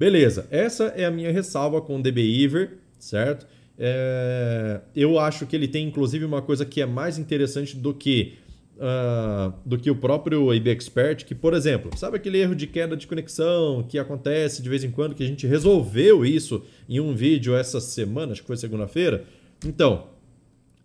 Beleza, 0.00 0.46
essa 0.50 0.84
é 0.88 1.04
a 1.04 1.10
minha 1.10 1.32
ressalva 1.32 1.80
com 1.80 1.98
o 1.98 2.02
DBEver, 2.02 2.78
certo? 2.98 3.46
É, 3.76 4.80
eu 4.94 5.18
acho 5.18 5.46
que 5.46 5.54
ele 5.54 5.68
tem 5.68 5.86
inclusive 5.86 6.24
uma 6.24 6.42
coisa 6.42 6.64
que 6.64 6.80
é 6.80 6.86
mais 6.86 7.18
interessante 7.18 7.76
do 7.76 7.94
que 7.94 8.38
uh, 8.78 9.52
do 9.64 9.78
que 9.78 9.90
o 9.90 9.96
próprio 9.96 10.52
IB 10.54 10.70
Expert, 10.70 11.24
que 11.24 11.34
por 11.34 11.54
exemplo, 11.54 11.96
sabe 11.96 12.16
aquele 12.16 12.38
erro 12.38 12.54
de 12.54 12.66
queda 12.66 12.96
de 12.96 13.06
conexão 13.06 13.84
que 13.88 13.98
acontece 13.98 14.62
de 14.62 14.68
vez 14.68 14.84
em 14.84 14.90
quando, 14.90 15.14
que 15.14 15.22
a 15.22 15.26
gente 15.26 15.46
resolveu 15.46 16.24
isso 16.24 16.64
em 16.88 17.00
um 17.00 17.14
vídeo 17.14 17.54
essa 17.54 17.80
semana, 17.80 18.32
acho 18.32 18.40
que 18.40 18.46
foi 18.46 18.56
segunda-feira? 18.56 19.24
Então, 19.64 20.06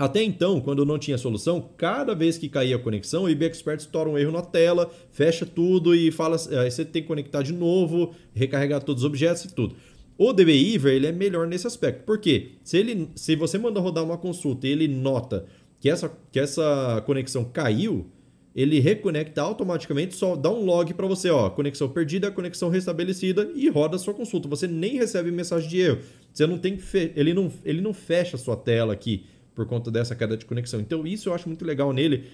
até 0.04 0.22
então, 0.22 0.60
quando 0.60 0.84
não 0.84 1.00
tinha 1.00 1.18
solução, 1.18 1.70
cada 1.78 2.14
vez 2.14 2.38
que 2.38 2.50
caía 2.50 2.76
a 2.76 2.80
conexão, 2.80 3.24
o 3.24 3.30
IB 3.30 3.46
Expert 3.46 3.80
estoura 3.80 4.10
um 4.10 4.18
erro 4.18 4.34
na 4.34 4.42
tela, 4.42 4.92
fecha 5.12 5.46
tudo 5.46 5.96
e 5.96 6.12
fala, 6.12 6.36
aí 6.60 6.70
você 6.70 6.84
tem 6.84 7.02
que 7.02 7.08
conectar 7.08 7.42
de 7.42 7.54
novo, 7.54 8.14
recarregar 8.34 8.84
todos 8.84 9.04
os 9.04 9.08
objetos 9.08 9.46
e 9.46 9.56
tudo. 9.56 9.78
O 10.18 10.34
DBIver 10.34 10.94
ele 10.94 11.08
é 11.08 11.12
melhor 11.14 11.48
nesse 11.48 11.68
aspecto. 11.68 12.04
Por 12.04 12.18
quê? 12.18 12.50
Se, 12.66 12.78
ele, 12.78 13.12
se 13.16 13.38
você 13.38 13.58
manda 13.58 13.80
rodar 13.80 14.04
uma 14.04 14.18
consulta 14.18 14.68
e 14.68 14.72
ele 14.72 14.90
nota 14.90 15.46
que 15.80 15.90
essa, 15.90 16.12
que 16.30 16.38
essa 16.38 17.02
conexão 17.06 17.46
caiu, 17.46 18.06
ele 18.54 18.82
reconecta 18.82 19.42
automaticamente, 19.42 20.16
só 20.16 20.36
dá 20.36 20.52
um 20.52 20.66
log 20.66 20.94
para 20.96 21.08
você, 21.08 21.30
ó, 21.30 21.50
conexão 21.50 21.88
perdida, 21.88 22.30
conexão 22.30 22.68
restabelecida 22.68 23.50
e 23.56 23.70
roda 23.70 23.96
a 23.96 24.00
sua 24.00 24.14
consulta. 24.14 24.50
Você 24.50 24.68
nem 24.68 24.98
recebe 24.98 25.32
mensagem 25.32 25.70
de 25.70 25.80
erro. 25.80 26.00
Você 26.34 26.46
não 26.46 26.58
tem 26.58 26.78
ele 27.16 27.34
não 27.34 27.50
ele 27.64 27.80
não 27.80 27.94
fecha 27.94 28.36
a 28.36 28.40
sua 28.40 28.58
tela 28.58 28.92
aqui 28.92 29.24
por 29.56 29.66
conta 29.68 29.92
dessa 29.92 30.16
queda 30.16 30.36
de 30.36 30.46
conexão. 30.46 30.80
Então, 30.80 31.06
isso 31.06 31.30
eu 31.30 31.34
acho 31.34 31.48
muito 31.48 31.66
legal 31.66 31.94
nele, 31.94 32.26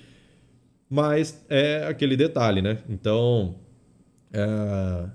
mas 0.89 1.45
é 1.49 1.85
aquele 1.87 2.17
detalhe, 2.17 2.61
né? 2.61 2.79
Então, 2.89 3.55
é... 4.31 5.09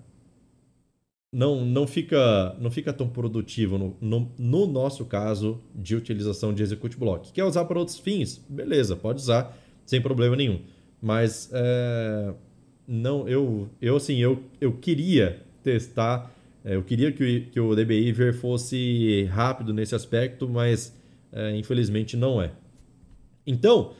não, 1.33 1.65
não, 1.65 1.87
fica, 1.87 2.55
não 2.61 2.71
fica 2.71 2.93
tão 2.93 3.09
produtivo 3.09 3.79
no, 3.79 3.97
no, 4.01 4.33
no, 4.39 4.67
nosso 4.67 5.05
caso 5.05 5.61
de 5.75 5.97
utilização 5.97 6.55
de 6.55 6.63
Execute 6.63 6.97
Block. 6.97 7.33
Quer 7.33 7.45
usar 7.45 7.65
para 7.65 7.79
outros 7.79 7.99
fins? 7.99 8.39
Beleza, 8.49 8.95
pode 8.95 9.21
usar 9.21 9.57
sem 9.85 10.01
problema 10.01 10.37
nenhum. 10.37 10.61
Mas 11.03 11.51
é... 11.53 12.35
não, 12.87 13.29
eu, 13.29 13.69
eu 13.81 13.97
assim, 13.97 14.19
eu, 14.19 14.43
eu 14.61 14.73
queria 14.75 15.43
testar, 15.63 16.31
é, 16.65 16.77
eu 16.77 16.83
queria 16.83 17.11
que 17.11 17.25
o, 17.25 17.51
que 17.51 17.61
o 17.61 17.75
DBIver 17.75 18.35
fosse 18.35 19.25
rápido 19.25 19.73
nesse 19.73 19.95
aspecto, 19.95 20.49
mas 20.49 20.95
é, 21.35 21.57
infelizmente 21.57 22.17
não 22.17 22.41
é. 22.41 22.53
Então, 23.45 23.93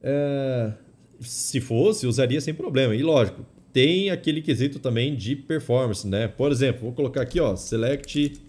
é, 0.00 0.72
se 1.20 1.60
fosse, 1.60 2.06
usaria 2.06 2.40
sem 2.40 2.54
problema. 2.54 2.94
E 2.94 3.02
lógico, 3.02 3.44
tem 3.72 4.10
aquele 4.10 4.40
quesito 4.40 4.78
também 4.78 5.14
de 5.16 5.34
performance, 5.34 6.06
né? 6.06 6.28
Por 6.28 6.52
exemplo, 6.52 6.82
vou 6.82 6.92
colocar 6.92 7.22
aqui, 7.22 7.40
ó, 7.40 7.56
select, 7.56 8.40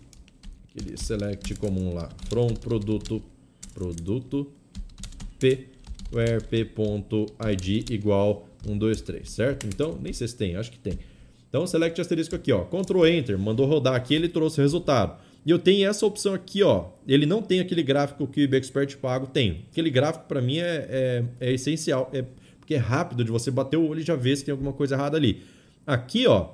aquele 0.70 0.98
select 0.98 1.56
comum 1.56 1.94
lá, 1.94 2.10
from 2.30 2.48
produto, 2.48 3.22
produto 3.74 4.52
p, 5.40 5.68
where 6.14 6.42
p.id 6.42 7.92
igual 7.92 8.48
123, 8.64 9.30
certo? 9.30 9.68
Então, 9.68 9.98
nem 10.02 10.14
sei 10.14 10.28
se 10.28 10.36
tem, 10.36 10.56
acho 10.56 10.72
que 10.72 10.80
tem. 10.80 11.00
Então, 11.50 11.66
select 11.68 12.00
asterisco 12.00 12.36
aqui, 12.36 12.52
ó, 12.52 12.64
Ctrl 12.64 13.06
Enter, 13.06 13.38
mandou 13.38 13.66
rodar 13.66 13.96
aqui, 13.96 14.16
ele 14.16 14.30
trouxe 14.30 14.60
o 14.60 14.64
resultado. 14.64 15.22
E 15.46 15.52
eu 15.52 15.60
tenho 15.60 15.90
essa 15.90 16.06
opção 16.06 16.34
aqui, 16.34 16.64
ó. 16.64 16.86
Ele 17.08 17.26
não 17.26 17.42
tem 17.42 17.60
aquele 17.60 17.84
gráfico 17.84 18.26
que 18.28 18.42
o 18.42 18.44
IBExpert 18.44 18.98
pago 18.98 19.28
tem. 19.28 19.66
Aquele 19.72 19.90
gráfico 19.90 20.26
para 20.28 20.42
mim 20.42 20.60
é, 20.60 20.88
é, 20.90 21.24
é, 21.40 21.54
essencial, 21.54 22.10
é, 22.14 22.24
porque 22.60 22.76
é 22.76 22.78
rápido 22.78 23.24
de 23.24 23.32
você 23.32 23.52
bater 23.52 23.78
o 23.78 23.88
olho 23.88 24.00
e 24.00 24.04
já 24.04 24.16
ver 24.16 24.38
se 24.38 24.46
tem 24.46 24.52
alguma 24.52 24.72
coisa 24.72 24.96
errada 24.96 25.18
ali. 25.18 25.42
Aqui, 25.86 26.28
ó, 26.28 26.52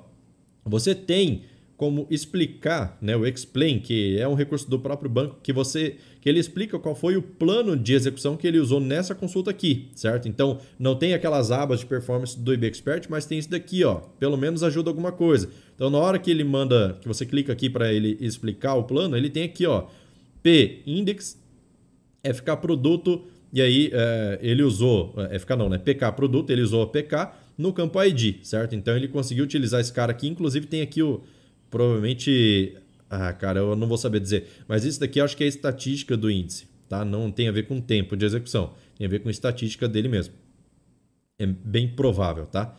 você 0.64 0.94
tem 0.94 1.44
como 1.76 2.06
explicar, 2.10 2.98
né, 3.00 3.16
o 3.16 3.26
explain, 3.26 3.78
que 3.78 4.18
é 4.18 4.28
um 4.28 4.34
recurso 4.34 4.68
do 4.68 4.78
próprio 4.78 5.08
banco 5.08 5.38
que 5.42 5.50
você 5.50 5.96
que 6.20 6.28
ele 6.28 6.38
explica 6.38 6.78
qual 6.78 6.94
foi 6.94 7.16
o 7.16 7.22
plano 7.22 7.74
de 7.74 7.94
execução 7.94 8.36
que 8.36 8.46
ele 8.46 8.58
usou 8.58 8.78
nessa 8.78 9.14
consulta 9.14 9.50
aqui, 9.50 9.88
certo? 9.94 10.28
Então, 10.28 10.58
não 10.78 10.94
tem 10.94 11.14
aquelas 11.14 11.50
abas 11.50 11.80
de 11.80 11.86
performance 11.86 12.38
do 12.38 12.52
IB 12.52 12.66
Expert, 12.66 13.06
mas 13.08 13.24
tem 13.24 13.38
isso 13.38 13.48
daqui, 13.48 13.82
ó. 13.82 13.94
Pelo 14.18 14.36
menos 14.36 14.62
ajuda 14.62 14.90
alguma 14.90 15.10
coisa. 15.10 15.48
Então, 15.80 15.88
na 15.88 15.96
hora 15.96 16.18
que 16.18 16.30
ele 16.30 16.44
manda, 16.44 16.98
que 17.00 17.08
você 17.08 17.24
clica 17.24 17.54
aqui 17.54 17.70
para 17.70 17.90
ele 17.90 18.14
explicar 18.20 18.74
o 18.74 18.84
plano, 18.84 19.16
ele 19.16 19.30
tem 19.30 19.44
aqui, 19.44 19.64
ó, 19.64 19.86
P 20.42 20.82
index, 20.86 21.40
FK 22.22 22.54
produto, 22.60 23.24
e 23.50 23.62
aí 23.62 23.90
é, 23.90 24.38
ele 24.42 24.62
usou, 24.62 25.14
é, 25.16 25.38
FK 25.38 25.56
não, 25.56 25.70
né? 25.70 25.78
PK 25.78 26.12
produto, 26.12 26.50
ele 26.50 26.60
usou 26.60 26.86
PK 26.86 27.32
no 27.56 27.72
campo 27.72 27.98
ID, 28.02 28.44
certo? 28.44 28.74
Então, 28.74 28.94
ele 28.94 29.08
conseguiu 29.08 29.42
utilizar 29.42 29.80
esse 29.80 29.90
cara 29.90 30.12
aqui, 30.12 30.28
inclusive 30.28 30.66
tem 30.66 30.82
aqui 30.82 31.02
o, 31.02 31.22
provavelmente 31.70 32.76
ah, 33.08 33.32
cara, 33.32 33.60
eu 33.60 33.74
não 33.74 33.86
vou 33.88 33.96
saber 33.96 34.20
dizer. 34.20 34.48
Mas 34.68 34.84
isso 34.84 35.00
daqui 35.00 35.18
acho 35.18 35.34
que 35.34 35.44
é 35.44 35.46
a 35.46 35.48
estatística 35.48 36.14
do 36.14 36.30
índice, 36.30 36.68
tá? 36.90 37.06
Não 37.06 37.32
tem 37.32 37.48
a 37.48 37.52
ver 37.52 37.62
com 37.62 37.80
tempo 37.80 38.18
de 38.18 38.26
execução. 38.26 38.74
Tem 38.98 39.06
a 39.06 39.10
ver 39.10 39.20
com 39.20 39.28
a 39.28 39.32
estatística 39.32 39.88
dele 39.88 40.08
mesmo. 40.08 40.34
É 41.38 41.46
bem 41.46 41.88
provável, 41.88 42.44
tá? 42.44 42.76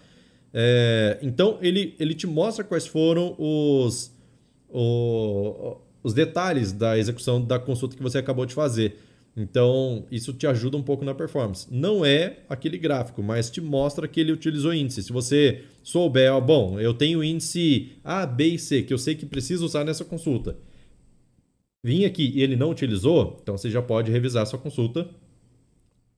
É, 0.53 1.17
então, 1.21 1.57
ele, 1.61 1.95
ele 1.99 2.13
te 2.13 2.27
mostra 2.27 2.63
quais 2.63 2.85
foram 2.85 3.35
os, 3.37 4.13
o, 4.69 5.77
os 6.03 6.13
detalhes 6.13 6.71
da 6.71 6.97
execução 6.97 7.43
da 7.43 7.57
consulta 7.57 7.95
que 7.95 8.03
você 8.03 8.17
acabou 8.17 8.45
de 8.45 8.53
fazer. 8.53 8.97
Então, 9.35 10.05
isso 10.11 10.33
te 10.33 10.45
ajuda 10.45 10.75
um 10.75 10.83
pouco 10.83 11.05
na 11.05 11.15
performance. 11.15 11.65
Não 11.71 12.05
é 12.05 12.39
aquele 12.49 12.77
gráfico, 12.77 13.23
mas 13.23 13.49
te 13.49 13.61
mostra 13.61 14.07
que 14.07 14.19
ele 14.19 14.31
utilizou 14.31 14.73
índice. 14.73 15.03
Se 15.03 15.13
você 15.13 15.63
souber, 15.81 16.33
ó, 16.33 16.41
bom, 16.41 16.79
eu 16.79 16.93
tenho 16.93 17.23
índice 17.23 17.93
A, 18.03 18.25
B 18.25 18.55
e 18.55 18.59
C, 18.59 18.83
que 18.83 18.93
eu 18.93 18.97
sei 18.97 19.15
que 19.15 19.25
preciso 19.25 19.65
usar 19.65 19.85
nessa 19.85 20.03
consulta. 20.03 20.57
Vim 21.83 22.05
aqui 22.05 22.31
e 22.35 22.43
ele 22.43 22.55
não 22.55 22.69
utilizou, 22.69 23.39
então 23.41 23.57
você 23.57 23.69
já 23.69 23.81
pode 23.81 24.11
revisar 24.11 24.45
sua 24.45 24.59
consulta 24.59 25.09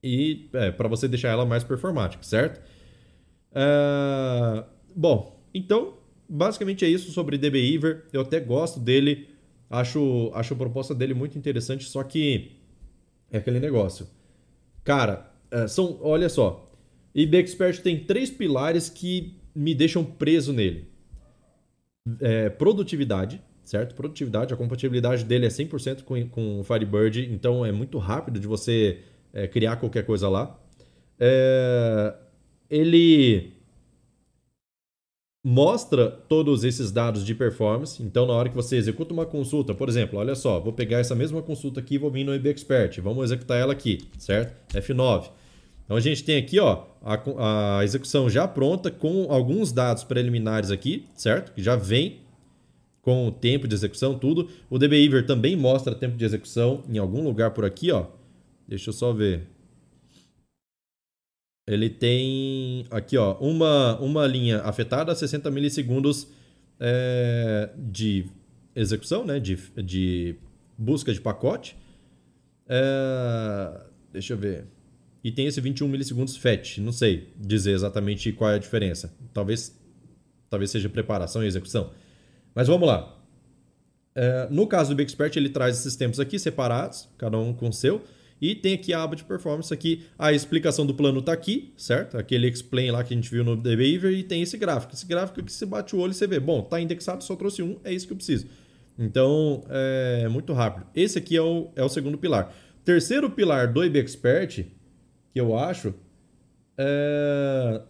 e 0.04 0.50
é, 0.54 0.72
para 0.72 0.90
você 0.90 1.08
deixar 1.08 1.30
ela 1.30 1.46
mais 1.46 1.64
performática, 1.64 2.22
certo? 2.22 2.62
Uh, 3.54 4.66
bom, 4.96 5.40
então 5.54 5.98
basicamente 6.28 6.84
é 6.84 6.90
isso 6.90 7.12
sobre 7.12 7.38
DBEver. 7.38 8.06
Eu 8.12 8.22
até 8.22 8.40
gosto 8.40 8.80
dele, 8.80 9.30
acho, 9.70 10.32
acho 10.34 10.54
a 10.54 10.58
proposta 10.58 10.96
dele 10.96 11.14
muito 11.14 11.38
interessante, 11.38 11.86
só 11.86 12.04
que 12.04 12.58
é 13.32 13.38
aquele 13.38 13.60
negócio. 13.60 14.08
Cara, 14.84 15.32
é, 15.52 15.68
são, 15.68 16.00
olha 16.02 16.30
só. 16.30 16.72
eBay 17.16 17.42
Expert 17.42 17.82
tem 17.82 18.04
três 18.04 18.32
pilares 18.32 18.90
que 18.90 19.38
me 19.56 19.76
deixam 19.76 20.04
preso 20.04 20.52
nele. 20.52 20.88
É, 22.20 22.50
produtividade, 22.50 23.42
certo? 23.64 23.96
Produtividade, 23.96 24.54
a 24.54 24.58
compatibilidade 24.58 25.24
dele 25.24 25.46
é 25.46 25.50
100% 25.50 26.04
com, 26.04 26.28
com 26.28 26.60
o 26.60 26.64
Firebird, 26.64 27.32
então 27.32 27.66
é 27.66 27.72
muito 27.72 27.98
rápido 27.98 28.40
de 28.40 28.48
você 28.48 29.00
é, 29.32 29.48
criar 29.48 29.78
qualquer 29.78 30.06
coisa 30.06 30.28
lá. 30.28 30.60
É, 31.20 32.14
ele 32.74 33.54
mostra 35.46 36.10
todos 36.10 36.64
esses 36.64 36.92
dados 36.92 37.24
de 37.24 37.36
performance. 37.36 38.02
Então, 38.02 38.26
na 38.26 38.34
hora 38.34 38.50
que 38.50 38.56
você 38.56 38.78
executa 38.78 39.14
uma 39.14 39.28
consulta, 39.28 39.76
por 39.76 39.88
exemplo, 39.88 40.18
olha 40.18 40.34
só, 40.34 40.60
vou 40.60 40.74
pegar 40.74 40.98
essa 40.98 41.14
mesma 41.14 41.44
consulta 41.44 41.80
aqui 41.80 41.96
e 41.96 41.98
vou 42.00 42.10
vir 42.10 42.24
no 42.24 42.34
IB 42.34 42.50
Expert. 42.50 43.00
Vamos 43.00 43.26
executar 43.26 43.60
ela 43.60 43.74
aqui, 43.74 44.08
certo? 44.18 44.56
F9. 44.76 45.30
Então 45.86 45.98
a 45.98 46.00
gente 46.00 46.24
tem 46.24 46.38
aqui 46.38 46.60
ó, 46.60 46.86
a, 47.04 47.80
a 47.80 47.84
execução 47.84 48.28
já 48.28 48.48
pronta 48.48 48.90
com 48.90 49.28
alguns 49.30 49.72
dados 49.72 50.04
preliminares 50.04 50.72
aqui, 50.72 51.06
certo? 51.16 51.54
Que 51.54 51.62
já 51.62 51.76
vem 51.76 52.22
com 53.04 53.28
o 53.28 53.32
tempo 53.32 53.68
de 53.68 53.76
execução, 53.76 54.18
tudo. 54.18 54.50
O 54.68 54.80
dbeaver 54.80 55.28
também 55.28 55.56
mostra 55.56 55.94
tempo 55.94 56.18
de 56.18 56.26
execução 56.26 56.84
em 56.90 56.98
algum 56.98 57.22
lugar 57.24 57.52
por 57.52 57.66
aqui, 57.66 57.92
ó. 57.92 58.08
Deixa 58.68 58.90
eu 58.90 58.94
só 58.94 59.14
ver. 59.14 59.53
Ele 61.66 61.90
tem 61.90 62.86
aqui, 62.92 63.18
ó, 63.18 63.38
uma, 63.40 63.98
uma 64.00 64.28
linha 64.28 64.62
afetada, 64.62 65.16
60 65.16 65.50
milissegundos 65.50 66.28
é, 66.80 67.70
de 67.78 68.26
execução, 68.76 69.26
né? 69.26 69.40
De, 69.40 69.58
de 69.84 70.36
busca 70.78 71.14
de 71.14 71.22
pacote. 71.22 71.78
É, 72.68 73.82
deixa 74.12 74.34
eu 74.34 74.38
ver. 74.38 74.66
E 75.24 75.32
tem 75.32 75.48
esse 75.48 75.62
21 75.62 75.88
milissegundos 75.88 76.36
fetch. 76.36 76.80
Não 76.80 76.92
sei 76.92 77.30
dizer 77.38 77.72
exatamente 77.72 78.32
qual 78.34 78.52
é 78.52 78.56
a 78.56 78.60
diferença. 78.60 79.14
Talvez, 79.34 79.80
talvez 80.50 80.70
seja 80.70 80.90
preparação 80.90 81.44
e 81.44 81.48
execução. 81.48 81.92
Mas 82.54 82.68
vamos 82.68 82.88
lá. 82.88 83.18
É, 84.16 84.48
no 84.52 84.68
caso 84.68 84.90
do 84.90 84.96
Big 84.96 85.10
Expert, 85.10 85.36
ele 85.38 85.50
traz 85.50 85.80
esses 85.80 85.96
tempos 85.96 86.20
aqui 86.20 86.38
separados, 86.38 87.08
cada 87.18 87.38
um 87.38 87.54
com 87.54 87.70
o 87.70 87.74
seu. 87.74 88.04
E 88.42 88.56
tem 88.56 88.74
aqui 88.74 88.94
a 88.94 89.04
aba 89.04 89.16
de 89.16 89.24
performance 89.24 89.74
aqui. 89.74 90.04
A 90.18 90.34
explicação 90.34 90.86
do 90.86 90.94
plano 90.94 91.20
está 91.20 91.32
aqui, 91.32 91.74
certo? 91.78 92.18
Aquele 92.18 92.48
explain 92.48 92.92
lá 92.92 93.04
que 93.04 93.14
a 93.14 93.18
gente 93.18 93.30
viu 93.30 93.44
no 93.44 93.56
Behavior 93.56 94.12
e 94.12 94.24
tem 94.24 94.42
esse 94.42 94.58
gráfico. 94.58 94.94
Esse 94.94 95.06
gráfico 95.06 95.42
que 95.42 95.52
você 95.52 95.66
bate 95.66 95.96
o 95.96 96.00
olho 96.00 96.12
e 96.12 96.14
você 96.14 96.28
vê, 96.28 96.40
bom, 96.40 96.60
está 96.60 96.80
indexado, 96.80 97.24
só 97.24 97.36
trouxe 97.36 97.64
um, 97.64 97.80
é 97.84 97.94
isso 97.94 98.06
que 98.06 98.14
eu 98.14 98.18
preciso. 98.18 98.48
Então, 98.98 99.64
é 99.70 100.28
muito 100.28 100.54
rápido. 100.54 100.86
Esse 100.94 101.18
aqui 101.18 101.36
é 101.36 101.42
o, 101.42 101.72
é 101.76 101.84
o 101.84 101.90
segundo 101.90 102.18
pilar. 102.18 102.54
Terceiro 102.84 103.30
pilar 103.30 103.72
do 103.72 103.84
IB 103.84 104.00
Expert, 104.00 104.66
que 105.32 105.40
eu 105.40 105.58
acho, 105.58 105.94
é, 106.78 107.82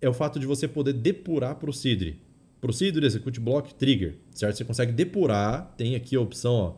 é 0.00 0.08
o 0.08 0.12
fato 0.12 0.38
de 0.38 0.46
você 0.46 0.66
poder 0.66 0.94
depurar 0.94 1.56
Procedure. 1.56 2.20
Procedure, 2.60 3.04
Execute 3.04 3.38
Block, 3.38 3.74
Trigger, 3.74 4.16
certo? 4.30 4.56
Você 4.56 4.64
consegue 4.64 4.92
depurar, 4.92 5.74
tem 5.76 5.94
aqui 5.94 6.16
a 6.16 6.20
opção, 6.20 6.54
ó, 6.54 6.74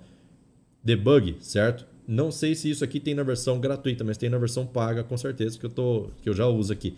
Debug, 0.82 1.37
certo? 1.40 1.87
Não 2.07 2.31
sei 2.31 2.55
se 2.55 2.71
isso 2.71 2.85
aqui 2.85 3.01
tem 3.01 3.14
na 3.14 3.23
versão 3.23 3.59
gratuita, 3.59 4.05
mas 4.05 4.16
tem 4.16 4.29
na 4.29 4.38
versão 4.38 4.64
paga, 4.64 5.03
com 5.03 5.16
certeza, 5.16 5.59
que 5.59 5.66
eu, 5.66 5.71
tô, 5.71 6.11
que 6.23 6.29
eu 6.29 6.35
já 6.35 6.47
uso 6.47 6.73
aqui. 6.73 6.95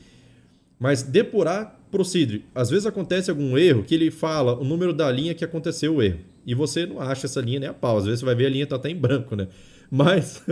Mas 0.78 1.02
depurar 1.02 1.78
procedure. 1.90 2.44
Às 2.54 2.70
vezes 2.70 2.86
acontece 2.86 3.30
algum 3.30 3.56
erro 3.56 3.82
que 3.82 3.94
ele 3.94 4.10
fala 4.10 4.58
o 4.58 4.64
número 4.64 4.92
da 4.92 5.10
linha 5.10 5.34
que 5.34 5.44
aconteceu 5.44 5.96
o 5.96 6.02
erro. 6.02 6.20
E 6.46 6.54
você 6.54 6.86
não 6.86 7.00
acha 7.00 7.26
essa 7.26 7.40
linha 7.40 7.60
nem 7.60 7.68
a 7.68 7.74
pau. 7.74 7.98
Às 7.98 8.04
vezes 8.04 8.20
você 8.20 8.26
vai 8.26 8.34
ver 8.34 8.46
a 8.46 8.50
linha 8.50 8.64
está 8.64 8.76
até 8.76 8.90
em 8.90 8.96
branco, 8.96 9.34
né? 9.34 9.48
Mas 9.90 10.42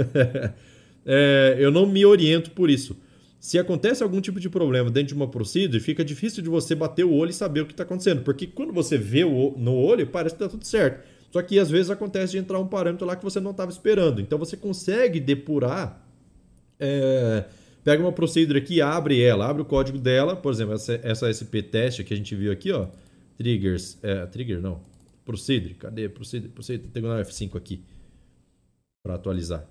é, 1.07 1.57
eu 1.59 1.71
não 1.71 1.87
me 1.87 2.05
oriento 2.05 2.51
por 2.51 2.69
isso. 2.71 2.97
Se 3.39 3.59
acontece 3.59 4.03
algum 4.03 4.21
tipo 4.21 4.41
de 4.41 4.49
problema 4.49 4.91
dentro 4.91 5.09
de 5.09 5.15
uma 5.15 5.29
procedure, 5.29 5.79
fica 5.79 6.05
difícil 6.05 6.43
de 6.43 6.49
você 6.49 6.75
bater 6.75 7.05
o 7.05 7.13
olho 7.13 7.31
e 7.31 7.35
saber 7.35 7.61
o 7.61 7.67
que 7.67 7.73
está 7.73 7.85
acontecendo. 7.85 8.23
Porque 8.23 8.47
quando 8.47 8.73
você 8.73 8.99
vê 8.99 9.25
no 9.25 9.75
olho, 9.75 10.07
parece 10.07 10.35
que 10.35 10.43
está 10.43 10.51
tudo 10.51 10.67
certo. 10.67 11.07
Só 11.37 11.43
que 11.43 11.59
às 11.59 11.69
vezes 11.69 11.91
acontece 11.91 12.33
de 12.33 12.39
entrar 12.39 12.59
um 12.59 12.67
parâmetro 12.67 13.07
lá 13.07 13.15
que 13.15 13.23
você 13.23 13.39
não 13.39 13.51
estava 13.51 13.71
esperando. 13.71 14.23
Então 14.23 14.39
você 14.39 14.57
consegue 14.57 15.21
depurar. 15.21 16.03
É, 16.81 17.45
pega 17.85 18.03
uma 18.03 18.11
procedure 18.11 18.59
aqui, 18.59 18.81
abre 18.81 19.21
ela, 19.21 19.47
abre 19.47 19.61
o 19.61 19.65
código 19.67 19.99
dela, 19.99 20.35
por 20.35 20.51
exemplo, 20.51 20.73
essa, 20.73 20.99
essa 21.03 21.29
SP 21.29 21.61
teste 21.61 22.03
que 22.05 22.15
a 22.15 22.17
gente 22.17 22.35
viu 22.35 22.51
aqui, 22.51 22.73
ó. 22.73 22.89
Triggers. 23.37 23.99
É, 24.03 24.25
trigger 24.25 24.63
não. 24.63 24.81
Procedure. 25.27 25.75
Cadê? 25.75 26.09
Procedure. 26.09 26.51
Procedure. 26.51 26.89
Tem 26.89 27.05
um 27.05 27.09
F5 27.09 27.55
aqui. 27.55 27.85
Para 29.05 29.17
atualizar. 29.17 29.69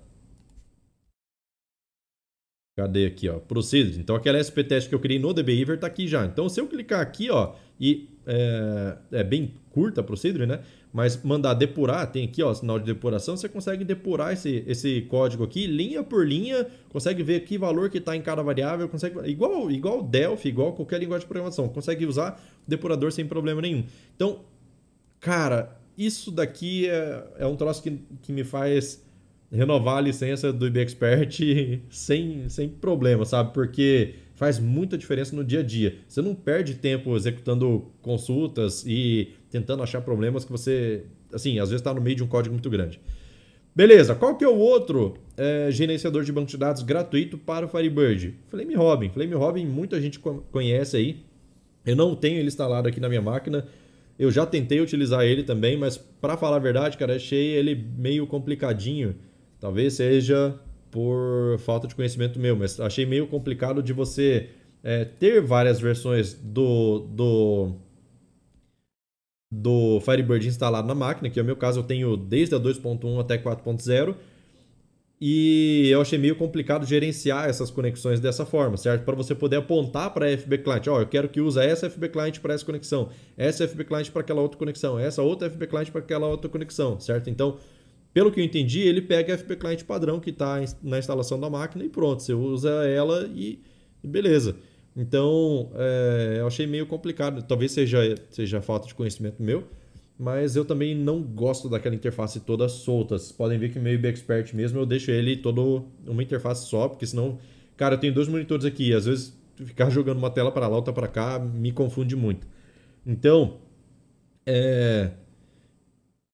Cadê 2.78 3.06
aqui, 3.06 3.28
ó? 3.28 3.40
Procedure. 3.40 3.98
Então 3.98 4.14
aquela 4.14 4.38
SP 4.38 4.62
teste 4.62 4.88
que 4.88 4.94
eu 4.94 5.00
criei 5.00 5.18
no 5.18 5.34
dbehavior 5.34 5.74
está 5.74 5.88
aqui 5.88 6.06
já. 6.06 6.24
Então 6.26 6.48
se 6.48 6.60
eu 6.60 6.68
clicar 6.68 7.00
aqui, 7.00 7.28
ó, 7.28 7.56
e 7.80 8.08
é, 8.24 8.98
é 9.10 9.24
bem 9.24 9.54
curta 9.70 10.00
a 10.00 10.04
procedure, 10.04 10.46
né? 10.46 10.60
Mas 10.96 11.22
mandar 11.22 11.52
depurar, 11.52 12.10
tem 12.10 12.24
aqui 12.24 12.42
ó, 12.42 12.54
sinal 12.54 12.78
de 12.78 12.86
depuração, 12.86 13.36
você 13.36 13.50
consegue 13.50 13.84
depurar 13.84 14.32
esse, 14.32 14.64
esse 14.66 15.02
código 15.02 15.44
aqui, 15.44 15.66
linha 15.66 16.02
por 16.02 16.26
linha, 16.26 16.66
consegue 16.88 17.22
ver 17.22 17.40
que 17.40 17.58
valor 17.58 17.90
que 17.90 17.98
está 17.98 18.16
em 18.16 18.22
cada 18.22 18.42
variável, 18.42 18.88
consegue 18.88 19.28
igual 19.28 19.70
igual 19.70 20.02
Delphi, 20.02 20.48
igual 20.48 20.72
qualquer 20.72 20.98
linguagem 20.98 21.26
de 21.26 21.28
programação, 21.28 21.68
consegue 21.68 22.06
usar 22.06 22.42
depurador 22.66 23.12
sem 23.12 23.26
problema 23.26 23.60
nenhum. 23.60 23.84
Então, 24.14 24.40
cara, 25.20 25.78
isso 25.98 26.30
daqui 26.30 26.88
é, 26.88 27.24
é 27.40 27.46
um 27.46 27.56
troço 27.56 27.82
que, 27.82 28.00
que 28.22 28.32
me 28.32 28.42
faz 28.42 29.04
renovar 29.52 29.98
a 29.98 30.00
licença 30.00 30.50
do 30.50 30.66
IBExpert 30.66 31.40
sem, 31.90 32.48
sem 32.48 32.70
problema, 32.70 33.26
sabe? 33.26 33.52
Porque 33.52 34.14
faz 34.36 34.58
muita 34.58 34.96
diferença 34.96 35.34
no 35.34 35.42
dia 35.42 35.60
a 35.60 35.62
dia. 35.62 35.98
Você 36.06 36.22
não 36.22 36.34
perde 36.34 36.74
tempo 36.74 37.16
executando 37.16 37.90
consultas 38.02 38.84
e 38.86 39.32
tentando 39.50 39.82
achar 39.82 40.02
problemas 40.02 40.44
que 40.44 40.52
você, 40.52 41.04
assim, 41.32 41.58
às 41.58 41.70
vezes 41.70 41.80
está 41.80 41.92
no 41.92 42.00
meio 42.00 42.14
de 42.14 42.22
um 42.22 42.26
código 42.28 42.54
muito 42.54 42.70
grande. 42.70 43.00
Beleza, 43.74 44.14
qual 44.14 44.36
que 44.36 44.44
é 44.44 44.48
o 44.48 44.56
outro 44.56 45.14
é, 45.36 45.68
gerenciador 45.70 46.22
de 46.22 46.32
banco 46.32 46.48
de 46.48 46.56
dados 46.56 46.82
gratuito 46.82 47.36
para 47.36 47.66
o 47.66 47.68
Firebird? 47.68 48.34
Flame 48.48 48.74
Robin. 48.74 49.08
Flame 49.10 49.34
Robin 49.34 49.66
muita 49.66 50.00
gente 50.00 50.18
conhece 50.18 50.96
aí. 50.96 51.24
Eu 51.84 51.96
não 51.96 52.14
tenho 52.14 52.38
ele 52.38 52.48
instalado 52.48 52.88
aqui 52.88 53.00
na 53.00 53.08
minha 53.08 53.22
máquina. 53.22 53.66
Eu 54.18 54.30
já 54.30 54.46
tentei 54.46 54.80
utilizar 54.80 55.24
ele 55.24 55.42
também, 55.42 55.76
mas 55.76 55.96
para 55.96 56.36
falar 56.36 56.56
a 56.56 56.60
verdade, 56.60 56.96
cara, 56.96 57.16
achei 57.16 57.48
ele 57.48 57.74
meio 57.74 58.26
complicadinho. 58.26 59.14
Talvez 59.60 59.94
seja 59.94 60.58
por 60.96 61.58
falta 61.58 61.86
de 61.86 61.94
conhecimento 61.94 62.38
meu, 62.38 62.56
mas 62.56 62.80
achei 62.80 63.04
meio 63.04 63.26
complicado 63.26 63.82
de 63.82 63.92
você 63.92 64.48
é, 64.82 65.04
ter 65.04 65.42
várias 65.42 65.78
versões 65.78 66.32
do, 66.32 67.00
do, 67.00 67.74
do 69.52 70.00
Firebird 70.00 70.48
instalado 70.48 70.88
na 70.88 70.94
máquina, 70.94 71.28
que 71.28 71.38
é 71.38 71.42
o 71.42 71.44
meu 71.44 71.54
caso, 71.54 71.80
eu 71.80 71.84
tenho 71.84 72.16
desde 72.16 72.54
a 72.54 72.58
2.1 72.58 73.20
até 73.20 73.36
4.0, 73.36 74.14
e 75.20 75.90
eu 75.90 76.00
achei 76.00 76.18
meio 76.18 76.34
complicado 76.34 76.86
gerenciar 76.86 77.46
essas 77.46 77.70
conexões 77.70 78.18
dessa 78.18 78.46
forma, 78.46 78.78
certo? 78.78 79.04
Para 79.04 79.14
você 79.14 79.34
poder 79.34 79.56
apontar 79.56 80.14
para 80.14 80.24
a 80.24 80.38
FB 80.38 80.58
Client, 80.58 80.86
ó, 80.86 80.96
oh, 80.96 81.00
eu 81.00 81.06
quero 81.06 81.28
que 81.28 81.42
use 81.42 81.60
essa 81.60 81.90
FB 81.90 82.08
Client 82.08 82.40
para 82.40 82.54
essa 82.54 82.64
conexão, 82.64 83.10
essa 83.36 83.68
FB 83.68 83.84
Client 83.84 84.10
para 84.10 84.22
aquela 84.22 84.40
outra 84.40 84.58
conexão, 84.58 84.98
essa 84.98 85.20
outra 85.20 85.50
FB 85.50 85.66
Client 85.66 85.90
para 85.90 86.00
aquela 86.00 86.26
outra 86.26 86.48
conexão, 86.48 86.98
certo? 86.98 87.28
Então, 87.28 87.58
pelo 88.16 88.32
que 88.32 88.40
eu 88.40 88.44
entendi, 88.44 88.80
ele 88.80 89.02
pega 89.02 89.34
a 89.34 89.36
FP 89.36 89.56
Client 89.56 89.84
padrão 89.84 90.18
que 90.18 90.30
está 90.30 90.64
na 90.82 90.98
instalação 90.98 91.38
da 91.38 91.50
máquina 91.50 91.84
e 91.84 91.88
pronto, 91.90 92.22
você 92.22 92.32
usa 92.32 92.70
ela 92.88 93.30
e, 93.34 93.60
beleza. 94.02 94.56
Então, 94.96 95.70
é, 95.74 96.36
eu 96.38 96.46
achei 96.46 96.66
meio 96.66 96.86
complicado. 96.86 97.42
Talvez 97.42 97.72
seja, 97.72 98.14
seja 98.30 98.62
falta 98.62 98.88
de 98.88 98.94
conhecimento 98.94 99.42
meu, 99.42 99.64
mas 100.18 100.56
eu 100.56 100.64
também 100.64 100.94
não 100.94 101.22
gosto 101.22 101.68
daquela 101.68 101.94
interface 101.94 102.40
toda 102.40 102.70
solta. 102.70 103.18
Vocês 103.18 103.32
podem 103.32 103.58
ver 103.58 103.70
que 103.70 103.78
meio 103.78 104.00
expert 104.06 104.56
mesmo, 104.56 104.78
eu 104.78 104.86
deixo 104.86 105.10
ele 105.10 105.36
todo 105.36 105.84
uma 106.06 106.22
interface 106.22 106.66
só, 106.70 106.88
porque 106.88 107.06
senão, 107.06 107.38
cara, 107.76 107.96
eu 107.96 107.98
tenho 107.98 108.14
dois 108.14 108.28
monitores 108.28 108.64
aqui, 108.64 108.94
às 108.94 109.04
vezes 109.04 109.38
ficar 109.56 109.90
jogando 109.90 110.16
uma 110.16 110.30
tela 110.30 110.50
para 110.50 110.66
lá, 110.66 110.76
outra 110.76 110.94
para 110.94 111.06
cá, 111.06 111.38
me 111.38 111.70
confunde 111.70 112.16
muito. 112.16 112.46
Então, 113.04 113.58
é, 114.46 115.10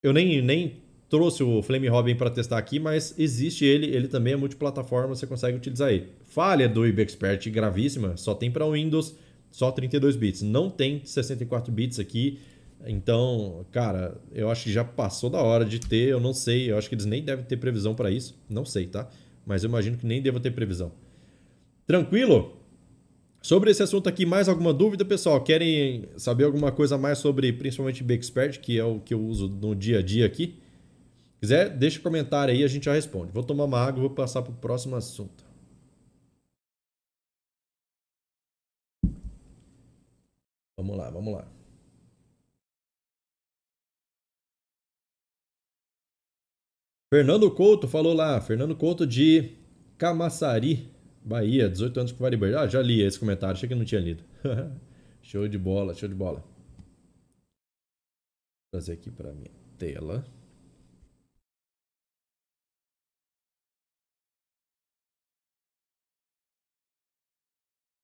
eu 0.00 0.12
nem, 0.12 0.40
nem 0.40 0.81
trouxe 1.12 1.42
o 1.42 1.60
Flame 1.60 1.88
Robin 1.88 2.14
para 2.14 2.30
testar 2.30 2.56
aqui, 2.56 2.80
mas 2.80 3.14
existe 3.18 3.66
ele, 3.66 3.84
ele 3.94 4.08
também 4.08 4.32
é 4.32 4.36
multiplataforma, 4.36 5.14
você 5.14 5.26
consegue 5.26 5.58
utilizar 5.58 5.92
ele. 5.92 6.08
Falha 6.24 6.66
do 6.66 6.86
IBExpert 6.86 7.50
gravíssima, 7.50 8.16
só 8.16 8.34
tem 8.34 8.50
para 8.50 8.66
Windows, 8.66 9.14
só 9.50 9.70
32 9.70 10.16
bits, 10.16 10.40
não 10.40 10.70
tem 10.70 11.04
64 11.04 11.70
bits 11.70 11.98
aqui. 11.98 12.38
Então, 12.86 13.66
cara, 13.70 14.16
eu 14.32 14.48
acho 14.48 14.64
que 14.64 14.72
já 14.72 14.84
passou 14.84 15.28
da 15.28 15.42
hora 15.42 15.66
de 15.66 15.80
ter, 15.80 16.08
eu 16.08 16.18
não 16.18 16.32
sei, 16.32 16.70
eu 16.70 16.78
acho 16.78 16.88
que 16.88 16.94
eles 16.94 17.04
nem 17.04 17.22
devem 17.22 17.44
ter 17.44 17.58
previsão 17.58 17.94
para 17.94 18.10
isso, 18.10 18.34
não 18.48 18.64
sei, 18.64 18.86
tá? 18.86 19.06
Mas 19.44 19.64
eu 19.64 19.68
imagino 19.68 19.98
que 19.98 20.06
nem 20.06 20.22
deva 20.22 20.40
ter 20.40 20.52
previsão. 20.52 20.92
Tranquilo? 21.86 22.56
Sobre 23.42 23.70
esse 23.70 23.82
assunto 23.82 24.08
aqui, 24.08 24.24
mais 24.24 24.48
alguma 24.48 24.72
dúvida, 24.72 25.04
pessoal? 25.04 25.42
Querem 25.42 26.06
saber 26.16 26.44
alguma 26.44 26.72
coisa 26.72 26.96
mais 26.96 27.18
sobre 27.18 27.52
principalmente 27.52 28.02
BigExpert, 28.02 28.60
que 28.60 28.78
é 28.78 28.84
o 28.84 28.98
que 28.98 29.12
eu 29.12 29.20
uso 29.20 29.46
no 29.46 29.74
dia 29.74 29.98
a 29.98 30.02
dia 30.02 30.24
aqui? 30.24 30.61
Quiser, 31.42 31.76
deixa 31.76 31.98
um 31.98 32.02
comentário 32.02 32.54
aí, 32.54 32.62
a 32.62 32.68
gente 32.68 32.84
já 32.84 32.94
responde. 32.94 33.32
Vou 33.32 33.42
tomar 33.42 33.64
uma 33.64 33.80
água 33.80 33.98
e 33.98 34.02
vou 34.02 34.10
passar 34.10 34.42
para 34.42 34.52
o 34.52 34.56
próximo 34.56 34.94
assunto. 34.94 35.44
Vamos 40.78 40.96
lá, 40.96 41.10
vamos 41.10 41.34
lá. 41.34 41.48
Fernando 47.12 47.50
Couto 47.50 47.88
falou 47.88 48.14
lá, 48.14 48.40
Fernando 48.40 48.74
Couto 48.74 49.06
de 49.06 49.56
Camaçari, 49.98 50.90
Bahia, 51.22 51.68
18 51.68 52.00
anos 52.00 52.12
com 52.12 52.22
Varibird. 52.22 52.54
Ah, 52.54 52.66
já 52.66 52.80
li 52.80 53.02
esse 53.02 53.18
comentário, 53.18 53.54
achei 53.54 53.68
que 53.68 53.74
não 53.74 53.84
tinha 53.84 54.00
lido. 54.00 54.24
show 55.20 55.46
de 55.46 55.58
bola, 55.58 55.92
show 55.92 56.08
de 56.08 56.14
bola. 56.14 56.40
Vou 56.40 56.46
trazer 58.72 58.92
aqui 58.94 59.10
para 59.10 59.32
minha 59.34 59.50
tela. 59.76 60.24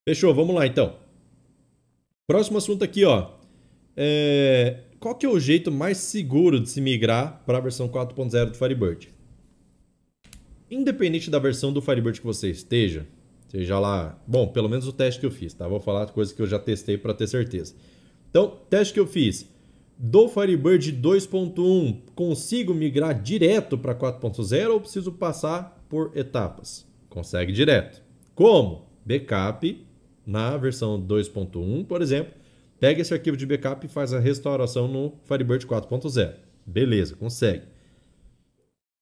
Fechou, 0.08 0.32
vamos 0.32 0.54
lá 0.54 0.66
então. 0.66 0.96
Próximo 2.26 2.56
assunto 2.56 2.82
aqui, 2.82 3.04
ó. 3.04 3.32
É... 3.94 4.84
Qual 4.98 5.14
que 5.14 5.26
é 5.26 5.28
o 5.28 5.38
jeito 5.38 5.70
mais 5.70 5.98
seguro 5.98 6.58
de 6.58 6.70
se 6.70 6.80
migrar 6.80 7.42
para 7.44 7.58
a 7.58 7.60
versão 7.60 7.90
4.0 7.90 8.46
do 8.46 8.54
Firebird? 8.54 9.10
Independente 10.70 11.28
da 11.28 11.38
versão 11.38 11.74
do 11.74 11.82
Firebird 11.82 12.20
que 12.20 12.26
você 12.26 12.48
esteja, 12.48 13.06
seja 13.48 13.78
lá, 13.78 14.18
bom, 14.26 14.48
pelo 14.48 14.66
menos 14.66 14.88
o 14.88 14.94
teste 14.94 15.20
que 15.20 15.26
eu 15.26 15.30
fiz, 15.30 15.52
tá? 15.52 15.68
Vou 15.68 15.78
falar 15.78 16.06
coisas 16.06 16.32
que 16.32 16.40
eu 16.40 16.46
já 16.46 16.58
testei 16.58 16.96
para 16.96 17.12
ter 17.12 17.26
certeza. 17.26 17.74
Então, 18.30 18.60
teste 18.70 18.94
que 18.94 19.00
eu 19.00 19.06
fiz 19.06 19.46
do 19.98 20.26
Firebird 20.26 20.90
2.1, 20.90 21.98
consigo 22.14 22.72
migrar 22.72 23.20
direto 23.20 23.76
para 23.76 23.94
4.0 23.94 24.70
ou 24.70 24.80
preciso 24.80 25.12
passar 25.12 25.84
por 25.86 26.12
etapas? 26.14 26.86
Consegue 27.10 27.52
direto. 27.52 28.02
Como? 28.34 28.88
Backup 29.04 29.86
na 30.28 30.58
versão 30.58 31.00
2.1, 31.00 31.86
por 31.86 32.02
exemplo, 32.02 32.34
pega 32.78 33.00
esse 33.00 33.14
arquivo 33.14 33.34
de 33.34 33.46
backup 33.46 33.86
e 33.86 33.88
faz 33.88 34.12
a 34.12 34.20
restauração 34.20 34.86
no 34.86 35.14
Firebird 35.24 35.66
4.0. 35.66 36.34
Beleza, 36.66 37.16
consegue. 37.16 37.62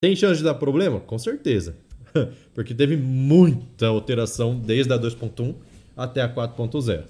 Tem 0.00 0.14
chance 0.14 0.38
de 0.38 0.44
dar 0.44 0.54
problema? 0.54 1.00
Com 1.00 1.18
certeza. 1.18 1.76
Porque 2.54 2.72
teve 2.72 2.96
muita 2.96 3.88
alteração 3.88 4.56
desde 4.56 4.92
a 4.92 4.98
2.1 4.98 5.56
até 5.96 6.22
a 6.22 6.32
4.0. 6.32 7.04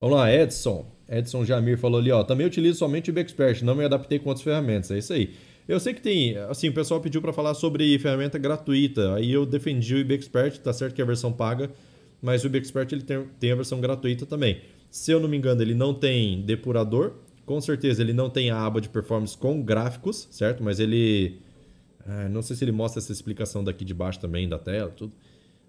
Vamos 0.00 0.16
lá, 0.16 0.32
Edson. 0.34 0.84
Edson 1.08 1.44
Jamir 1.44 1.78
falou 1.78 2.00
ali, 2.00 2.10
ó. 2.10 2.24
Também 2.24 2.44
utilizo 2.44 2.78
somente 2.80 3.10
o 3.10 3.12
Bexpert, 3.12 3.62
não 3.62 3.76
me 3.76 3.84
adaptei 3.84 4.18
com 4.18 4.30
outras 4.30 4.42
ferramentas. 4.42 4.90
É 4.90 4.98
isso 4.98 5.12
aí. 5.12 5.34
Eu 5.68 5.78
sei 5.78 5.94
que 5.94 6.00
tem, 6.00 6.36
assim, 6.36 6.70
o 6.70 6.72
pessoal 6.72 7.00
pediu 7.00 7.22
para 7.22 7.32
falar 7.32 7.54
sobre 7.54 7.96
ferramenta 8.00 8.36
gratuita. 8.36 9.14
Aí 9.14 9.30
eu 9.30 9.46
defendi 9.46 9.94
o 9.94 9.98
IBExpert, 9.98 10.58
tá 10.58 10.72
certo 10.72 10.94
que 10.94 11.00
é 11.00 11.04
a 11.04 11.06
versão 11.06 11.32
paga, 11.32 11.70
mas 12.22 12.44
o 12.44 12.46
IBExpert 12.46 12.92
ele 12.92 13.02
tem, 13.02 13.24
tem 13.38 13.52
a 13.52 13.54
versão 13.54 13.80
gratuita 13.80 14.26
também. 14.26 14.60
Se 14.90 15.10
eu 15.10 15.20
não 15.20 15.28
me 15.28 15.36
engano, 15.36 15.62
ele 15.62 15.74
não 15.74 15.94
tem 15.94 16.42
depurador. 16.42 17.14
Com 17.46 17.60
certeza 17.60 18.02
ele 18.02 18.12
não 18.12 18.28
tem 18.28 18.50
a 18.50 18.60
aba 18.60 18.80
de 18.80 18.88
performance 18.88 19.36
com 19.36 19.62
gráficos, 19.62 20.28
certo? 20.30 20.62
Mas 20.62 20.80
ele. 20.80 21.40
Ah, 22.06 22.28
não 22.28 22.42
sei 22.42 22.56
se 22.56 22.64
ele 22.64 22.72
mostra 22.72 23.00
essa 23.00 23.12
explicação 23.12 23.62
daqui 23.62 23.84
de 23.84 23.94
baixo 23.94 24.20
também 24.20 24.48
da 24.48 24.58
tela, 24.58 24.90
tudo. 24.90 25.12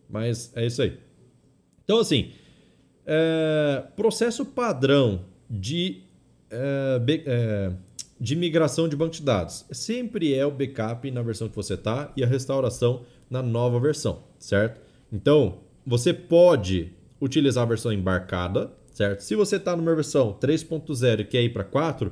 Mas 0.10 0.52
é 0.56 0.66
isso 0.66 0.82
aí. 0.82 0.98
Então, 1.84 2.00
assim, 2.00 2.32
é, 3.06 3.84
processo 3.96 4.46
padrão 4.46 5.26
de, 5.50 6.02
é, 6.50 7.02
é, 7.26 7.72
de 8.20 8.36
migração 8.36 8.88
de 8.88 8.96
banco 8.96 9.14
de 9.14 9.22
dados 9.22 9.66
sempre 9.72 10.34
é 10.34 10.46
o 10.46 10.52
backup 10.52 11.10
na 11.12 11.22
versão 11.22 11.50
que 11.50 11.56
você 11.56 11.74
está 11.74 12.12
e 12.16 12.24
a 12.24 12.28
restauração 12.28 13.04
na 13.30 13.42
nova 13.42 13.80
versão, 13.80 14.24
certo? 14.38 14.80
Então, 15.12 15.60
você 15.86 16.14
pode 16.14 16.94
utilizar 17.20 17.64
a 17.64 17.68
versão 17.68 17.92
embarcada, 17.92 18.72
certo? 18.94 19.22
Se 19.22 19.36
você 19.36 19.58
está 19.58 19.76
numa 19.76 19.94
versão 19.94 20.34
3.0 20.34 21.22
e 21.22 21.24
quer 21.26 21.44
ir 21.44 21.50
para 21.50 21.64
4, 21.64 22.12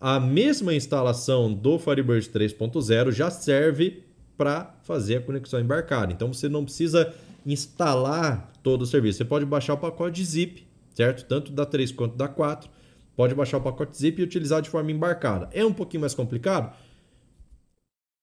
a 0.00 0.20
mesma 0.20 0.74
instalação 0.74 1.52
do 1.52 1.78
Firebird 1.78 2.28
3.0 2.28 3.12
já 3.12 3.30
serve 3.30 4.04
para 4.36 4.78
fazer 4.82 5.16
a 5.16 5.20
conexão 5.20 5.60
embarcada. 5.60 6.12
Então 6.12 6.32
você 6.32 6.48
não 6.48 6.64
precisa 6.64 7.14
instalar 7.44 8.52
todo 8.62 8.82
o 8.82 8.86
serviço. 8.86 9.18
Você 9.18 9.24
pode 9.24 9.46
baixar 9.46 9.74
o 9.74 9.78
pacote 9.78 10.22
zip, 10.24 10.66
certo? 10.94 11.24
Tanto 11.26 11.52
da 11.52 11.64
3 11.64 11.92
quanto 11.92 12.16
da 12.16 12.28
4. 12.28 12.68
Pode 13.14 13.34
baixar 13.34 13.58
o 13.58 13.62
pacote 13.62 13.96
zip 13.96 14.20
e 14.20 14.24
utilizar 14.24 14.60
de 14.60 14.68
forma 14.68 14.90
embarcada. 14.90 15.48
É 15.52 15.64
um 15.64 15.72
pouquinho 15.72 16.02
mais 16.02 16.14
complicado? 16.14 16.76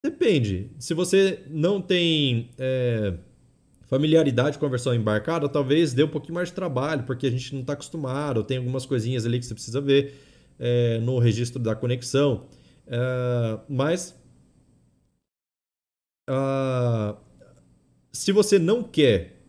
Depende. 0.06 0.70
Se 0.78 0.94
você 0.94 1.44
não 1.50 1.82
tem 1.82 2.52
é, 2.60 3.14
familiaridade 3.94 4.58
com 4.58 4.66
a 4.66 4.70
versão 4.70 4.96
embarcada, 4.96 5.48
talvez 5.48 5.94
dê 5.94 6.04
um 6.04 6.08
pouquinho 6.08 6.34
mais 6.34 6.48
de 6.50 6.56
trabalho, 6.56 7.04
porque 7.04 7.28
a 7.28 7.30
gente 7.30 7.54
não 7.54 7.62
está 7.62 7.74
acostumado, 7.74 8.44
tem 8.44 8.58
algumas 8.58 8.88
coisinhas 8.88 9.24
ali 9.24 9.38
que 9.38 9.46
você 9.46 9.54
precisa 9.54 9.80
ver 9.80 10.16
é, 10.60 10.98
no 10.98 11.20
registro 11.20 11.62
da 11.62 11.76
conexão. 11.76 12.48
É, 12.88 13.60
mas 13.70 14.20
se 18.12 18.32
você 18.32 18.58
não 18.58 18.82
quer 18.82 19.44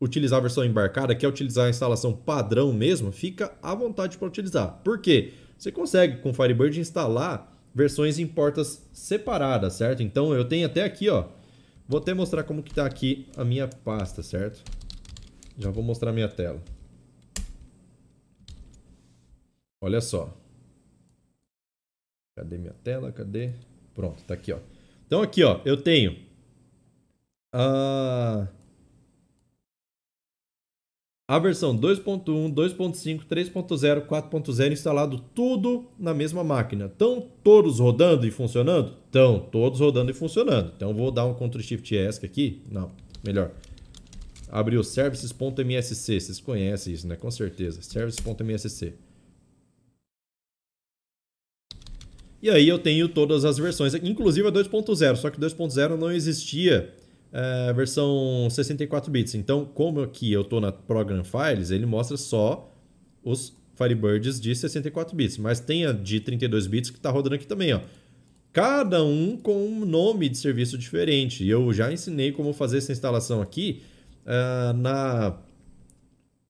utilizar 0.00 0.38
a 0.38 0.42
versão 0.42 0.64
embarcada, 0.64 1.14
quer 1.14 1.28
utilizar 1.28 1.66
a 1.66 1.70
instalação 1.70 2.14
padrão 2.14 2.72
mesmo, 2.72 3.12
fica 3.12 3.52
à 3.62 3.74
vontade 3.74 4.16
para 4.16 4.28
utilizar. 4.28 4.80
Por 4.82 4.98
quê? 4.98 5.34
Você 5.58 5.70
consegue 5.70 6.22
com 6.22 6.32
Firebird 6.32 6.80
instalar 6.80 7.54
versões 7.74 8.18
em 8.18 8.26
portas 8.26 8.88
separadas, 8.94 9.74
certo? 9.74 10.02
Então 10.02 10.32
eu 10.32 10.46
tenho 10.46 10.64
até 10.64 10.84
aqui, 10.84 11.10
ó, 11.10 11.26
Vou 11.88 11.98
até 11.98 12.12
mostrar 12.12 12.44
como 12.44 12.62
que 12.62 12.74
tá 12.74 12.84
aqui 12.84 13.26
a 13.34 13.42
minha 13.42 13.66
pasta, 13.66 14.22
certo? 14.22 14.62
Já 15.56 15.70
vou 15.70 15.82
mostrar 15.82 16.10
a 16.10 16.12
minha 16.12 16.28
tela. 16.28 16.62
Olha 19.80 20.02
só. 20.02 20.36
Cadê 22.36 22.58
minha 22.58 22.74
tela? 22.84 23.10
Cadê? 23.10 23.54
Pronto, 23.94 24.22
tá 24.24 24.34
aqui, 24.34 24.52
ó. 24.52 24.58
Então 25.06 25.22
aqui, 25.22 25.42
ó, 25.42 25.62
eu 25.64 25.82
tenho 25.82 26.22
a 27.54 28.46
a 31.30 31.38
versão 31.38 31.76
2.1, 31.78 32.54
2.5, 32.54 33.26
3.0, 33.26 34.06
4.0 34.06 34.72
instalado 34.72 35.18
tudo 35.34 35.86
na 35.98 36.14
mesma 36.14 36.42
máquina. 36.42 36.86
Estão 36.86 37.28
todos 37.44 37.78
rodando 37.78 38.26
e 38.26 38.30
funcionando? 38.30 38.94
Estão 39.04 39.38
todos 39.38 39.78
rodando 39.78 40.10
e 40.10 40.14
funcionando. 40.14 40.72
Então 40.74 40.94
vou 40.94 41.10
dar 41.10 41.26
um 41.26 41.34
Ctrl 41.34 41.60
Shift 41.60 41.94
ESC 41.94 42.24
aqui. 42.24 42.62
Não, 42.70 42.90
melhor. 43.22 43.50
Abrir 44.50 44.78
o 44.78 44.82
services.msc. 44.82 46.18
Vocês 46.18 46.40
conhecem 46.40 46.94
isso, 46.94 47.06
né? 47.06 47.14
Com 47.14 47.30
certeza. 47.30 47.82
Services.msc. 47.82 48.94
E 52.40 52.48
aí 52.48 52.66
eu 52.66 52.78
tenho 52.78 53.06
todas 53.06 53.44
as 53.44 53.58
versões, 53.58 53.92
inclusive 53.96 54.48
a 54.48 54.52
2.0, 54.52 55.16
só 55.16 55.28
que 55.28 55.38
2.0 55.38 55.96
não 55.96 56.10
existia 56.10 56.94
é, 57.32 57.72
versão 57.72 58.48
64 58.50 59.10
bits. 59.10 59.34
Então, 59.34 59.64
como 59.64 60.00
aqui 60.00 60.32
eu 60.32 60.42
estou 60.42 60.60
na 60.60 60.72
Program 60.72 61.22
Files, 61.24 61.70
ele 61.70 61.86
mostra 61.86 62.16
só 62.16 62.72
os 63.22 63.56
Firebirds 63.76 64.40
de 64.40 64.54
64 64.54 65.14
bits, 65.14 65.38
mas 65.38 65.60
tem 65.60 65.86
a 65.86 65.92
de 65.92 66.20
32 66.20 66.66
bits 66.66 66.90
que 66.90 66.96
está 66.96 67.10
rodando 67.10 67.34
aqui 67.34 67.46
também, 67.46 67.72
ó. 67.72 67.80
Cada 68.52 69.04
um 69.04 69.36
com 69.36 69.66
um 69.66 69.84
nome 69.84 70.28
de 70.28 70.36
serviço 70.38 70.76
diferente. 70.76 71.46
Eu 71.46 71.72
já 71.72 71.92
ensinei 71.92 72.32
como 72.32 72.52
fazer 72.52 72.78
essa 72.78 72.90
instalação 72.90 73.40
aqui 73.40 73.82
uh, 74.24 74.72
na 74.72 75.38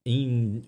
em 0.06 0.62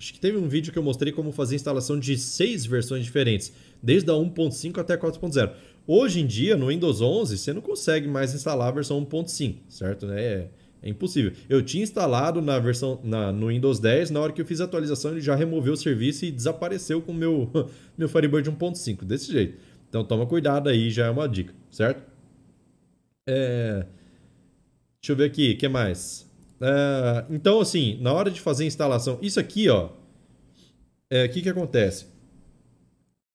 acho 0.00 0.14
que 0.14 0.18
teve 0.20 0.38
um 0.38 0.48
vídeo 0.48 0.72
que 0.72 0.78
eu 0.78 0.82
mostrei 0.82 1.12
como 1.12 1.30
fazer 1.30 1.54
instalação 1.54 2.00
de 2.00 2.16
seis 2.16 2.64
versões 2.64 3.04
diferentes, 3.04 3.52
desde 3.82 4.10
a 4.10 4.14
1.5 4.14 4.78
até 4.78 4.96
4.0. 4.96 5.52
Hoje 5.86 6.20
em 6.20 6.26
dia, 6.26 6.56
no 6.56 6.68
Windows 6.68 7.00
11, 7.00 7.36
você 7.36 7.52
não 7.52 7.60
consegue 7.60 8.06
mais 8.06 8.34
instalar 8.34 8.68
a 8.68 8.70
versão 8.70 9.04
1.5, 9.04 9.56
certo? 9.68 10.06
É, 10.10 10.48
é 10.82 10.88
impossível. 10.88 11.32
Eu 11.48 11.62
tinha 11.62 11.82
instalado 11.82 12.40
na 12.40 12.58
versão 12.58 13.00
na, 13.02 13.32
no 13.32 13.48
Windows 13.48 13.78
10, 13.78 14.10
na 14.10 14.20
hora 14.20 14.32
que 14.32 14.40
eu 14.40 14.46
fiz 14.46 14.60
a 14.60 14.64
atualização, 14.64 15.12
ele 15.12 15.20
já 15.20 15.34
removeu 15.34 15.72
o 15.72 15.76
serviço 15.76 16.24
e 16.24 16.30
desapareceu 16.30 17.02
com 17.02 17.12
o 17.12 17.14
meu, 17.14 17.50
meu 17.98 18.08
Firebird 18.08 18.50
1.5, 18.50 19.04
desse 19.04 19.32
jeito. 19.32 19.58
Então 19.88 20.04
toma 20.04 20.26
cuidado 20.26 20.68
aí, 20.68 20.90
já 20.90 21.06
é 21.06 21.10
uma 21.10 21.28
dica, 21.28 21.52
certo? 21.70 22.02
É... 23.26 23.84
Deixa 25.00 25.12
eu 25.12 25.16
ver 25.16 25.24
aqui, 25.24 25.52
o 25.52 25.58
que 25.58 25.68
mais? 25.68 26.30
É... 26.60 27.24
Então, 27.30 27.60
assim, 27.60 27.98
na 28.00 28.12
hora 28.12 28.30
de 28.30 28.40
fazer 28.40 28.64
a 28.64 28.66
instalação, 28.66 29.18
isso 29.20 29.40
aqui, 29.40 29.68
ó, 29.68 29.86
o 29.86 29.90
é, 31.10 31.26
que, 31.26 31.42
que 31.42 31.48
acontece? 31.48 32.06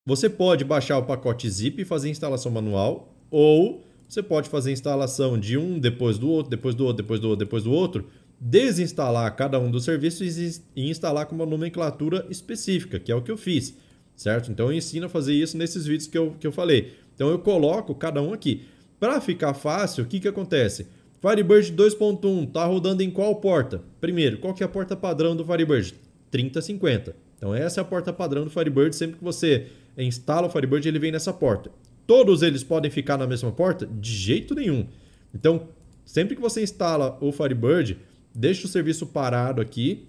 Você 0.08 0.30
pode 0.30 0.64
baixar 0.64 1.00
o 1.00 1.04
pacote 1.04 1.50
zip 1.50 1.82
e 1.82 1.86
fazer 1.86 2.10
instalação 2.10 2.52
manual, 2.52 3.12
ou 3.32 3.84
você 4.08 4.22
pode 4.22 4.48
fazer 4.48 4.72
instalação 4.72 5.36
de 5.36 5.58
um 5.58 5.80
depois 5.80 6.20
do 6.20 6.30
outro, 6.30 6.52
depois 6.52 6.76
do 6.76 6.86
outro, 6.86 7.02
depois 7.02 7.20
do 7.20 7.28
outro, 7.28 7.46
depois 7.46 7.64
do 7.64 7.72
outro, 7.72 8.08
desinstalar 8.40 9.36
cada 9.36 9.60
um 9.60 9.72
dos 9.72 9.84
serviços 9.84 10.62
e 10.76 10.90
instalar 10.92 11.26
com 11.26 11.34
uma 11.34 11.46
nomenclatura 11.48 12.24
específica, 12.30 13.00
que 13.00 13.12
é 13.12 13.16
o 13.16 13.22
que 13.24 13.32
eu 13.32 13.38
fiz, 13.38 13.76
certo? 14.16 14.52
Então 14.52 14.68
eu 14.68 14.78
ensino 14.78 15.08
a 15.08 15.10
fazer 15.10 15.34
isso 15.34 15.58
nesses 15.58 15.88
vídeos 15.88 16.06
que 16.06 16.18
eu, 16.20 16.36
que 16.40 16.46
eu 16.46 16.52
falei. 16.52 16.94
Então 17.16 17.30
eu 17.30 17.40
coloco 17.40 17.96
cada 17.96 18.22
um 18.22 18.32
aqui. 18.32 18.64
Para 19.00 19.20
ficar 19.20 19.56
fácil, 19.56 20.04
o 20.04 20.08
que, 20.08 20.20
que 20.20 20.28
acontece? 20.28 20.86
Firebird 21.20 21.74
2.1 21.74 22.48
está 22.48 22.64
rodando 22.64 23.02
em 23.02 23.10
qual 23.10 23.38
porta? 23.38 23.82
Primeiro, 24.00 24.38
qual 24.38 24.54
que 24.54 24.62
é 24.62 24.68
a 24.68 24.70
porta 24.70 24.96
padrão 24.96 25.36
do 25.36 25.44
Firebird? 25.44 25.96
3050. 26.30 27.25
Então 27.46 27.54
essa 27.54 27.80
é 27.80 27.84
a 27.84 27.86
porta 27.86 28.12
padrão 28.12 28.44
do 28.44 28.50
Firebird 28.50 28.96
sempre 28.96 29.18
que 29.18 29.24
você 29.24 29.68
instala 29.96 30.48
o 30.48 30.50
Firebird, 30.50 30.88
ele 30.88 30.98
vem 30.98 31.12
nessa 31.12 31.32
porta. 31.32 31.70
Todos 32.08 32.42
eles 32.42 32.64
podem 32.64 32.90
ficar 32.90 33.18
na 33.18 33.28
mesma 33.28 33.52
porta? 33.52 33.86
De 33.86 34.12
jeito 34.12 34.56
nenhum. 34.56 34.88
Então, 35.32 35.68
sempre 36.04 36.36
que 36.36 36.42
você 36.42 36.64
instala 36.64 37.20
o 37.22 37.32
Firebird, 37.32 38.00
deixa 38.34 38.66
o 38.66 38.70
serviço 38.70 39.06
parado 39.06 39.62
aqui, 39.62 40.08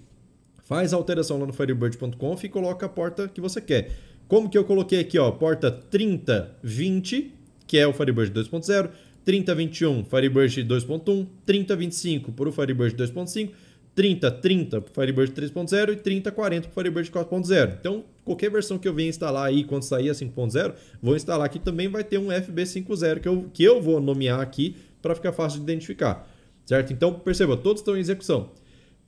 faz 0.65 0.95
a 0.95 0.97
alteração 0.97 1.39
lá 1.39 1.47
no 1.47 1.53
firebird.conf 1.53 2.43
e 2.43 2.49
coloca 2.49 2.87
a 2.87 2.89
porta 2.89 3.29
que 3.29 3.41
você 3.41 3.61
quer. 3.61 3.91
Como 4.27 4.49
que 4.49 4.57
eu 4.57 4.65
coloquei 4.65 5.01
aqui, 5.01 5.19
ó, 5.19 5.31
porta 5.31 5.71
3020, 5.71 7.35
que 7.67 7.77
é 7.77 7.87
o 7.87 7.93
Firebird 7.93 8.33
2.0, 8.33 8.89
3021 9.27 10.07
Firebird 10.07 10.65
2.1, 10.65 11.27
3025 11.45 12.33
para 12.33 12.49
o 12.49 12.53
Firebird 12.53 12.97
2.5, 12.97 13.51
30, 13.97 14.31
30 14.31 14.81
para 14.83 14.91
o 14.91 14.95
Firebird 14.95 15.33
3.0 15.33 15.95
e 15.95 15.97
30, 15.97 16.31
40 16.31 16.69
para 16.69 16.71
o 16.71 16.75
Firebird 16.75 17.11
4.0. 17.11 17.77
Então, 17.81 18.05
qualquer 18.23 18.51
versão 18.51 18.79
que 18.79 18.87
eu 18.87 18.93
venha 18.93 19.09
instalar 19.09 19.47
aí 19.47 19.65
quando 19.65 19.85
sair 19.85 20.11
a 20.11 20.13
5.0, 20.13 20.75
vou 21.03 21.17
instalar 21.17 21.47
aqui 21.47 21.59
também 21.59 21.89
vai 21.89 22.05
ter 22.05 22.19
um 22.19 22.31
FB 22.31 22.63
5.0 22.63 23.21
que 23.21 23.27
eu, 23.27 23.51
que 23.55 23.65
eu 23.65 23.81
vou 23.81 23.99
nomear 23.99 24.41
aqui 24.41 24.77
para 25.01 25.15
ficar 25.15 25.33
fácil 25.33 25.61
de 25.61 25.65
identificar, 25.65 26.29
certo? 26.67 26.93
Então, 26.93 27.15
perceba, 27.15 27.57
todos 27.57 27.81
estão 27.81 27.97
em 27.97 28.01
execução. 28.01 28.51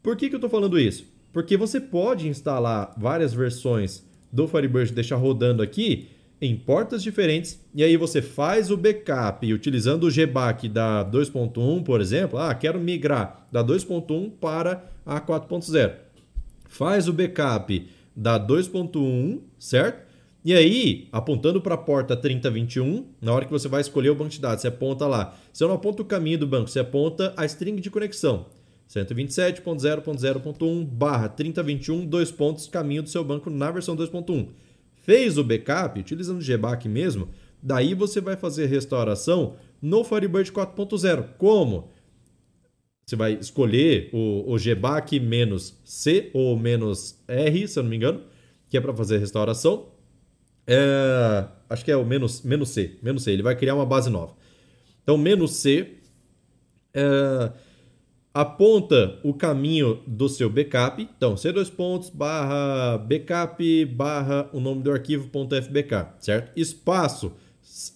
Por 0.02 0.16
que, 0.16 0.30
que 0.30 0.34
eu 0.34 0.38
estou 0.38 0.48
falando 0.48 0.78
isso? 0.78 1.04
Porque 1.34 1.54
você 1.54 1.78
pode 1.78 2.26
instalar 2.26 2.94
várias 2.96 3.34
versões 3.34 4.02
do 4.32 4.48
Firebird, 4.48 4.92
deixar 4.92 5.16
rodando 5.16 5.62
aqui 5.62 6.08
em 6.40 6.56
portas 6.56 7.02
diferentes, 7.02 7.60
e 7.74 7.82
aí 7.82 7.96
você 7.96 8.22
faz 8.22 8.70
o 8.70 8.76
backup 8.76 9.52
utilizando 9.52 10.04
o 10.04 10.10
GBAC 10.10 10.68
da 10.68 11.04
2.1, 11.04 11.82
por 11.82 12.00
exemplo. 12.00 12.38
Ah, 12.38 12.54
quero 12.54 12.78
migrar 12.78 13.44
da 13.50 13.64
2.1 13.64 14.30
para 14.40 14.84
a 15.04 15.20
4.0. 15.20 15.94
Faz 16.68 17.08
o 17.08 17.12
backup 17.12 17.88
da 18.14 18.38
2.1, 18.38 19.40
certo? 19.58 20.06
E 20.44 20.54
aí, 20.54 21.08
apontando 21.10 21.60
para 21.60 21.74
a 21.74 21.78
porta 21.78 22.16
3021, 22.16 23.06
na 23.20 23.32
hora 23.32 23.44
que 23.44 23.50
você 23.50 23.66
vai 23.66 23.80
escolher 23.80 24.10
o 24.10 24.14
banco 24.14 24.30
de 24.30 24.40
dados, 24.40 24.62
você 24.62 24.68
aponta 24.68 25.06
lá. 25.06 25.36
Você 25.52 25.64
não 25.64 25.74
aponta 25.74 26.02
o 26.02 26.04
caminho 26.04 26.38
do 26.38 26.46
banco, 26.46 26.70
você 26.70 26.78
aponta 26.78 27.34
a 27.36 27.44
string 27.44 27.80
de 27.80 27.90
conexão. 27.90 28.46
127.0.0.1 28.88 30.84
barra 30.86 31.28
3021, 31.28 32.06
dois 32.06 32.30
pontos, 32.30 32.68
caminho 32.68 33.02
do 33.02 33.08
seu 33.10 33.24
banco 33.24 33.50
na 33.50 33.70
versão 33.70 33.96
2.1 33.96 34.48
fez 35.02 35.38
o 35.38 35.44
backup, 35.44 35.98
utilizando 35.98 36.40
o 36.40 36.44
GBAC 36.44 36.88
mesmo, 36.88 37.28
daí 37.62 37.94
você 37.94 38.20
vai 38.20 38.36
fazer 38.36 38.66
restauração 38.66 39.56
no 39.80 40.04
Firebird 40.04 40.52
4.0. 40.52 41.34
Como? 41.38 41.90
Você 43.06 43.16
vai 43.16 43.32
escolher 43.34 44.10
o, 44.12 44.52
o 44.52 44.58
GBAC 44.58 45.18
menos 45.18 45.74
C 45.84 46.30
ou 46.34 46.58
menos 46.58 47.18
R, 47.26 47.66
se 47.66 47.78
eu 47.78 47.82
não 47.82 47.90
me 47.90 47.96
engano, 47.96 48.22
que 48.68 48.76
é 48.76 48.80
para 48.80 48.92
fazer 48.92 49.18
restauração. 49.18 49.88
É, 50.66 51.48
acho 51.70 51.82
que 51.82 51.90
é 51.90 51.96
o 51.96 52.04
menos, 52.04 52.42
menos 52.42 52.68
C. 52.68 52.98
Menos 53.02 53.22
C. 53.22 53.32
Ele 53.32 53.42
vai 53.42 53.56
criar 53.56 53.74
uma 53.74 53.86
base 53.86 54.10
nova. 54.10 54.36
Então, 55.02 55.16
menos 55.16 55.52
C. 55.52 55.94
É, 56.92 57.50
aponta 58.32 59.18
o 59.22 59.34
caminho 59.34 60.00
do 60.06 60.28
seu 60.28 60.50
backup. 60.50 61.08
Então, 61.16 61.34
C2 61.34 61.70
pontos 61.70 62.10
barra 62.10 62.98
backup 62.98 63.84
barra 63.86 64.48
o 64.52 64.60
nome 64.60 64.82
do 64.82 64.92
arquivo 64.92 65.28
.fbk, 65.28 66.06
certo? 66.20 66.52
Espaço, 66.56 67.32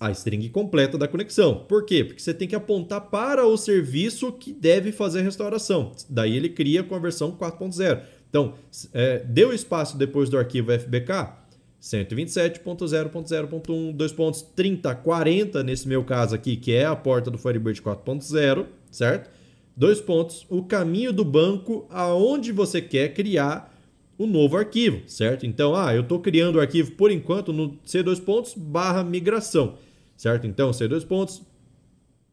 a 0.01 0.11
string 0.11 0.49
completa 0.49 0.99
da 0.99 1.09
conexão. 1.09 1.65
Por 1.69 1.85
quê? 1.85 2.05
Porque 2.05 2.21
você 2.21 2.35
tem 2.35 2.49
que 2.49 2.55
apontar 2.55 3.01
para 3.03 3.47
o 3.47 3.57
serviço 3.57 4.33
que 4.33 4.53
deve 4.53 4.93
fazer 4.93 5.21
a 5.21 5.23
restauração. 5.23 5.93
Daí 6.09 6.37
ele 6.37 6.49
cria 6.49 6.83
com 6.83 6.95
a 6.95 6.99
versão 6.99 7.33
4.0. 7.33 8.01
Então, 8.29 8.55
é, 8.95 9.19
deu 9.21 9.53
espaço 9.53 9.99
depois 9.99 10.31
do 10.31 10.39
arquivo 10.39 10.73
fbk, 10.73 11.43
127.0.0.1, 11.83 13.93
2 13.93 14.13
pontos 14.13 14.43
30, 14.43 14.95
40 14.95 15.63
nesse 15.63 15.87
meu 15.89 16.05
caso 16.05 16.35
aqui, 16.35 16.57
que 16.57 16.73
é 16.73 16.87
a 16.87 16.97
porta 16.97 17.31
do 17.31 17.37
Firebird 17.37 17.83
4.0, 17.83 18.67
certo? 18.91 19.42
Dois 19.77 20.01
pontos, 20.01 20.47
o 20.49 20.63
caminho 20.63 21.13
do 21.13 21.25
banco 21.25 21.87
aonde 21.91 22.53
você 22.53 22.81
quer 22.81 23.15
criar 23.15 23.73
o 24.19 24.27
novo 24.27 24.57
arquivo, 24.57 25.03
certo? 25.07 25.47
Então, 25.47 25.75
ah, 25.75 25.95
eu 25.95 26.03
estou 26.03 26.21
criando 26.21 26.57
o 26.57 26.61
arquivo 26.61 26.93
por 26.93 27.11
enquanto 27.11 27.53
no 27.53 27.77
C2 27.87 28.21
pontos 28.21 28.55
barra 28.55 29.03
migração, 29.03 29.75
certo? 30.17 30.47
Então, 30.47 30.71
C2 30.71 31.07
pontos, 31.07 31.43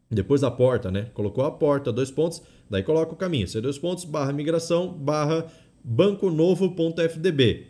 depois 0.09 0.41
da 0.41 0.51
porta, 0.51 0.91
né? 0.91 1.07
Colocou 1.13 1.43
a 1.45 1.51
porta, 1.51 1.91
dois 1.91 2.11
pontos, 2.11 2.41
daí 2.69 2.83
coloca 2.83 3.13
o 3.13 3.17
caminho, 3.17 3.47
C2 3.47 3.79
pontos 3.79 4.05
barra 4.05 4.33
migração 4.33 4.89
barra 4.89 5.45
banco 5.83 6.29
novo.fdb. 6.29 7.67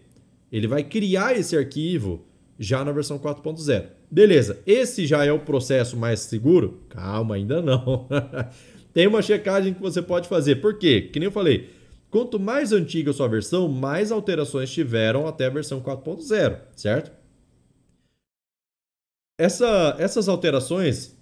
Ele 0.52 0.68
vai 0.68 0.84
criar 0.84 1.38
esse 1.38 1.56
arquivo 1.56 2.26
já 2.58 2.84
na 2.84 2.92
versão 2.92 3.18
4.0. 3.18 3.86
Beleza, 4.12 4.60
esse 4.66 5.06
já 5.06 5.24
é 5.24 5.32
o 5.32 5.40
processo 5.40 5.96
mais 5.96 6.22
seguro? 6.22 6.82
Calma, 6.90 7.36
ainda 7.36 7.62
não. 7.62 8.08
tem 8.94 9.08
uma 9.08 9.22
checagem 9.22 9.74
que 9.74 9.82
você 9.82 10.02
pode 10.02 10.28
fazer. 10.28 10.56
Por 10.58 10.78
quê? 10.78 11.02
Que 11.02 11.20
nem 11.20 11.28
eu 11.28 11.32
falei, 11.32 11.70
quanto 12.10 12.40
mais 12.40 12.72
antiga 12.72 13.12
a 13.12 13.14
sua 13.14 13.28
versão, 13.28 13.68
mais 13.68 14.12
alterações 14.12 14.72
tiveram 14.72 15.28
até 15.28 15.46
a 15.46 15.50
versão 15.50 15.82
4.0, 15.82 16.60
certo? 16.76 17.12
Essa, 19.40 19.96
essas 20.00 20.28
alterações 20.28 21.16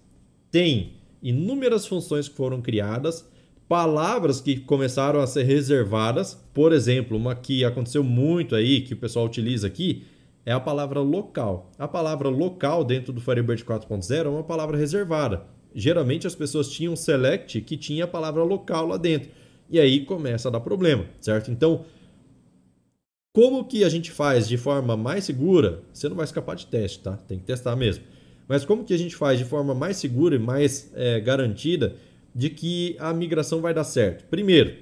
têm 0.50 0.94
inúmeras 1.22 1.86
funções 1.86 2.28
que 2.28 2.36
foram 2.36 2.62
criadas, 2.62 3.28
palavras 3.68 4.42
que 4.42 4.60
começaram 4.60 5.20
a 5.20 5.28
ser 5.28 5.44
reservadas. 5.44 6.34
Por 6.54 6.72
exemplo, 6.72 7.18
uma 7.18 7.36
que 7.36 7.64
aconteceu 7.64 8.04
muito 8.04 8.56
aí, 8.56 8.82
que 8.82 8.94
o 8.94 8.98
pessoal 8.98 9.26
utiliza 9.26 9.68
aqui, 9.68 10.08
é 10.46 10.52
a 10.52 10.60
palavra 10.60 11.02
local. 11.02 11.70
A 11.78 11.88
palavra 11.88 12.30
local 12.30 12.84
dentro 12.84 13.12
do 13.12 13.22
Firebird 13.22 13.64
4.0 13.64 14.26
é 14.26 14.30
uma 14.30 14.44
palavra 14.44 14.78
reservada 14.78 15.57
geralmente 15.78 16.26
as 16.26 16.34
pessoas 16.34 16.70
tinham 16.70 16.96
select 16.96 17.62
que 17.62 17.78
tinha 17.78 18.06
a 18.06 18.08
palavra 18.08 18.44
local 18.44 18.88
lá 18.88 18.98
dentro. 18.98 19.30
E 19.70 19.80
aí 19.80 20.04
começa 20.04 20.48
a 20.48 20.52
dar 20.52 20.60
problema, 20.60 21.06
certo? 21.22 21.52
Então, 21.52 21.86
como 23.32 23.64
que 23.64 23.84
a 23.84 23.90
gente 23.90 24.10
faz 24.10 24.48
de 24.48 24.58
forma 24.58 24.98
mais 24.98 25.26
segura? 25.26 25.84
Você 25.94 26.10
não 26.10 26.16
vai 26.16 26.26
escapar 26.26 26.56
de 26.56 26.66
teste, 26.66 27.00
tá? 27.00 27.16
Tem 27.16 27.38
que 27.38 27.46
testar 27.46 27.76
mesmo. 27.76 28.04
Mas 28.48 28.66
como 28.66 28.84
que 28.84 28.94
a 28.94 28.98
gente 28.98 29.16
faz 29.16 29.38
de 29.38 29.46
forma 29.46 29.76
mais 29.76 29.98
segura 29.98 30.36
e 30.36 30.40
mais 30.40 30.92
é, 30.96 31.20
garantida 31.20 31.96
de 32.34 32.50
que 32.50 32.96
a 32.98 33.14
migração 33.14 33.62
vai 33.62 33.74
dar 33.74 33.84
certo? 33.84 34.26
Primeiro, 34.30 34.74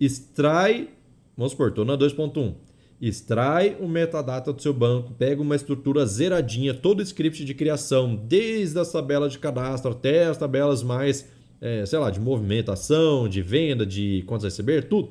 extrai, 0.00 0.88
vamos 1.36 1.52
supor, 1.52 1.68
estou 1.68 1.84
na 1.84 1.98
2.1 1.98 2.54
extrai 3.00 3.76
o 3.80 3.86
metadata 3.86 4.52
do 4.52 4.60
seu 4.60 4.72
banco, 4.72 5.14
pega 5.14 5.40
uma 5.40 5.54
estrutura 5.54 6.04
zeradinha, 6.04 6.74
todo 6.74 6.98
o 6.98 7.02
script 7.02 7.44
de 7.44 7.54
criação, 7.54 8.16
desde 8.16 8.78
as 8.78 8.90
tabelas 8.90 9.32
de 9.32 9.38
cadastro 9.38 9.92
até 9.92 10.24
as 10.24 10.36
tabelas 10.36 10.82
mais, 10.82 11.28
é, 11.60 11.86
sei 11.86 11.98
lá, 11.98 12.10
de 12.10 12.18
movimentação, 12.18 13.28
de 13.28 13.40
venda, 13.40 13.86
de 13.86 14.24
quantos 14.26 14.44
receber, 14.44 14.88
tudo. 14.88 15.10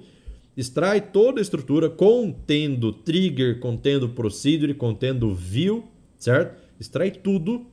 Extrai 0.56 1.00
toda 1.00 1.40
a 1.40 1.42
estrutura 1.42 1.90
contendo 1.90 2.92
trigger, 2.92 3.60
contendo 3.60 4.10
procedure, 4.10 4.74
contendo 4.74 5.34
view, 5.34 5.88
certo? 6.18 6.60
Extrai 6.80 7.12
tudo 7.12 7.68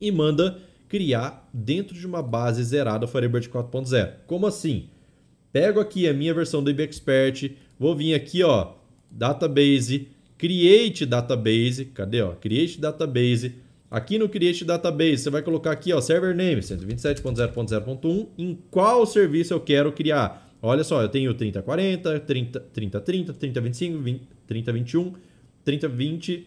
e 0.00 0.10
manda 0.10 0.58
criar 0.88 1.48
dentro 1.52 1.94
de 1.94 2.06
uma 2.06 2.22
base 2.22 2.62
zerada 2.62 3.06
Firebird 3.06 3.48
4.0. 3.48 4.12
Como 4.26 4.46
assim? 4.46 4.88
Pego 5.52 5.80
aqui 5.80 6.08
a 6.08 6.14
minha 6.14 6.32
versão 6.32 6.62
do 6.62 6.70
IBExpert, 6.70 7.52
vou 7.78 7.94
vir 7.94 8.14
aqui, 8.14 8.42
ó, 8.44 8.79
database, 9.10 10.08
create 10.38 11.04
database, 11.04 11.86
cadê, 11.86 12.22
ó? 12.22 12.32
Create 12.34 12.80
database. 12.80 13.54
Aqui 13.90 14.18
no 14.18 14.28
create 14.28 14.64
database, 14.64 15.24
você 15.24 15.30
vai 15.30 15.42
colocar 15.42 15.72
aqui, 15.72 15.92
ó, 15.92 16.00
server 16.00 16.34
name 16.34 16.60
127.0.0.1, 16.60 18.28
em 18.38 18.58
qual 18.70 19.04
serviço 19.04 19.52
eu 19.52 19.60
quero 19.60 19.92
criar. 19.92 20.48
Olha 20.62 20.84
só, 20.84 21.02
eu 21.02 21.08
tenho 21.08 21.34
3040, 21.34 22.20
30, 22.20 22.60
3030, 22.60 23.32
3025, 23.32 24.20
3021, 24.46 25.14
3020, 25.64 26.46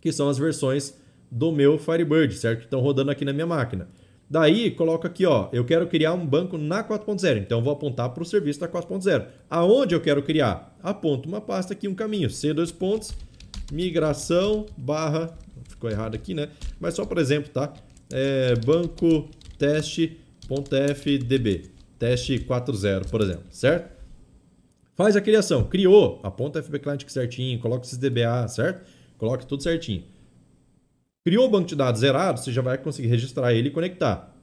que 0.00 0.12
são 0.12 0.28
as 0.28 0.38
versões 0.38 0.94
do 1.30 1.50
meu 1.50 1.78
Firebird, 1.78 2.34
certo? 2.34 2.60
Que 2.60 2.64
estão 2.66 2.80
rodando 2.80 3.10
aqui 3.10 3.24
na 3.24 3.32
minha 3.32 3.46
máquina. 3.46 3.88
Daí, 4.30 4.70
coloco 4.70 5.08
aqui, 5.08 5.26
ó, 5.26 5.48
eu 5.52 5.64
quero 5.64 5.88
criar 5.88 6.12
um 6.14 6.24
banco 6.24 6.56
na 6.56 6.84
4.0, 6.84 7.38
então 7.38 7.60
vou 7.60 7.72
apontar 7.72 8.10
para 8.10 8.22
o 8.22 8.26
serviço 8.26 8.60
da 8.60 8.68
4.0. 8.68 9.26
Aonde 9.50 9.92
eu 9.92 10.00
quero 10.00 10.22
criar? 10.22 10.78
Aponto 10.80 11.28
uma 11.28 11.40
pasta 11.40 11.72
aqui, 11.72 11.88
um 11.88 11.96
caminho, 11.96 12.28
C2 12.28 12.72
pontos, 12.72 13.12
migração, 13.72 14.66
barra, 14.76 15.36
ficou 15.68 15.90
errado 15.90 16.14
aqui, 16.14 16.32
né? 16.32 16.48
Mas 16.78 16.94
só 16.94 17.04
por 17.04 17.18
exemplo, 17.18 17.50
tá? 17.50 17.74
É, 18.12 18.54
banco 18.54 19.28
teste.fdb, 19.58 20.12
teste 21.98 22.38
4.0, 22.38 23.10
por 23.10 23.22
exemplo, 23.22 23.46
certo? 23.50 23.98
Faz 24.94 25.16
a 25.16 25.20
criação, 25.20 25.64
criou, 25.64 26.20
aponta 26.22 26.62
FB 26.62 26.78
Client 26.78 27.04
certinho, 27.08 27.58
coloca 27.58 27.84
esses 27.84 27.98
DBA, 27.98 28.46
certo? 28.46 28.88
Coloca 29.18 29.44
tudo 29.44 29.60
certinho. 29.60 30.04
Criou 31.22 31.46
o 31.46 31.50
banco 31.50 31.68
de 31.68 31.76
dados 31.76 32.00
zerado, 32.00 32.40
você 32.40 32.50
já 32.50 32.62
vai 32.62 32.78
conseguir 32.78 33.08
registrar 33.08 33.52
ele 33.52 33.68
e 33.68 33.70
conectar. 33.70 34.34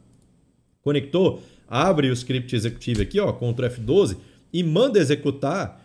Conectou, 0.82 1.42
abre 1.68 2.10
o 2.10 2.14
script 2.14 2.56
executivo 2.56 3.02
aqui, 3.02 3.20
ó, 3.20 3.34
Ctrl 3.34 3.66
F12 3.66 4.18
e 4.54 4.64
manda 4.64 5.00
executar 5.00 5.84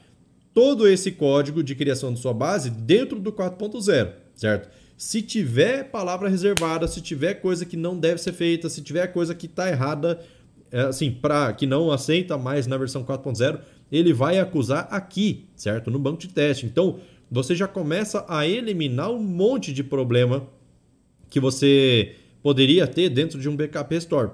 todo 0.52 0.86
esse 0.86 1.10
código 1.10 1.62
de 1.62 1.74
criação 1.74 2.12
de 2.12 2.20
sua 2.20 2.34
base 2.34 2.68
dentro 2.68 3.18
do 3.18 3.32
4.0, 3.32 4.12
certo? 4.34 4.68
Se 4.96 5.22
tiver 5.22 5.84
palavra 5.84 6.28
reservada, 6.28 6.86
se 6.86 7.00
tiver 7.00 7.34
coisa 7.34 7.64
que 7.64 7.76
não 7.76 7.98
deve 7.98 8.20
ser 8.20 8.32
feita, 8.34 8.68
se 8.68 8.82
tiver 8.82 9.06
coisa 9.08 9.34
que 9.34 9.46
está 9.46 9.68
errada, 9.68 10.20
é, 10.70 10.82
assim, 10.82 11.10
para 11.10 11.52
que 11.54 11.66
não 11.66 11.90
aceita 11.90 12.36
mais 12.36 12.66
na 12.66 12.76
versão 12.76 13.02
4.0, 13.02 13.60
ele 13.90 14.12
vai 14.12 14.38
acusar 14.38 14.86
aqui, 14.90 15.46
certo? 15.56 15.90
No 15.90 15.98
banco 15.98 16.20
de 16.20 16.28
teste. 16.28 16.66
Então, 16.66 17.00
você 17.30 17.56
já 17.56 17.66
começa 17.66 18.24
a 18.28 18.46
eliminar 18.46 19.10
um 19.10 19.22
monte 19.22 19.72
de 19.72 19.82
problema 19.82 20.46
que 21.32 21.40
você 21.40 22.14
poderia 22.42 22.86
ter 22.86 23.08
dentro 23.08 23.40
de 23.40 23.48
um 23.48 23.56
backup 23.56 23.94
store. 23.96 24.32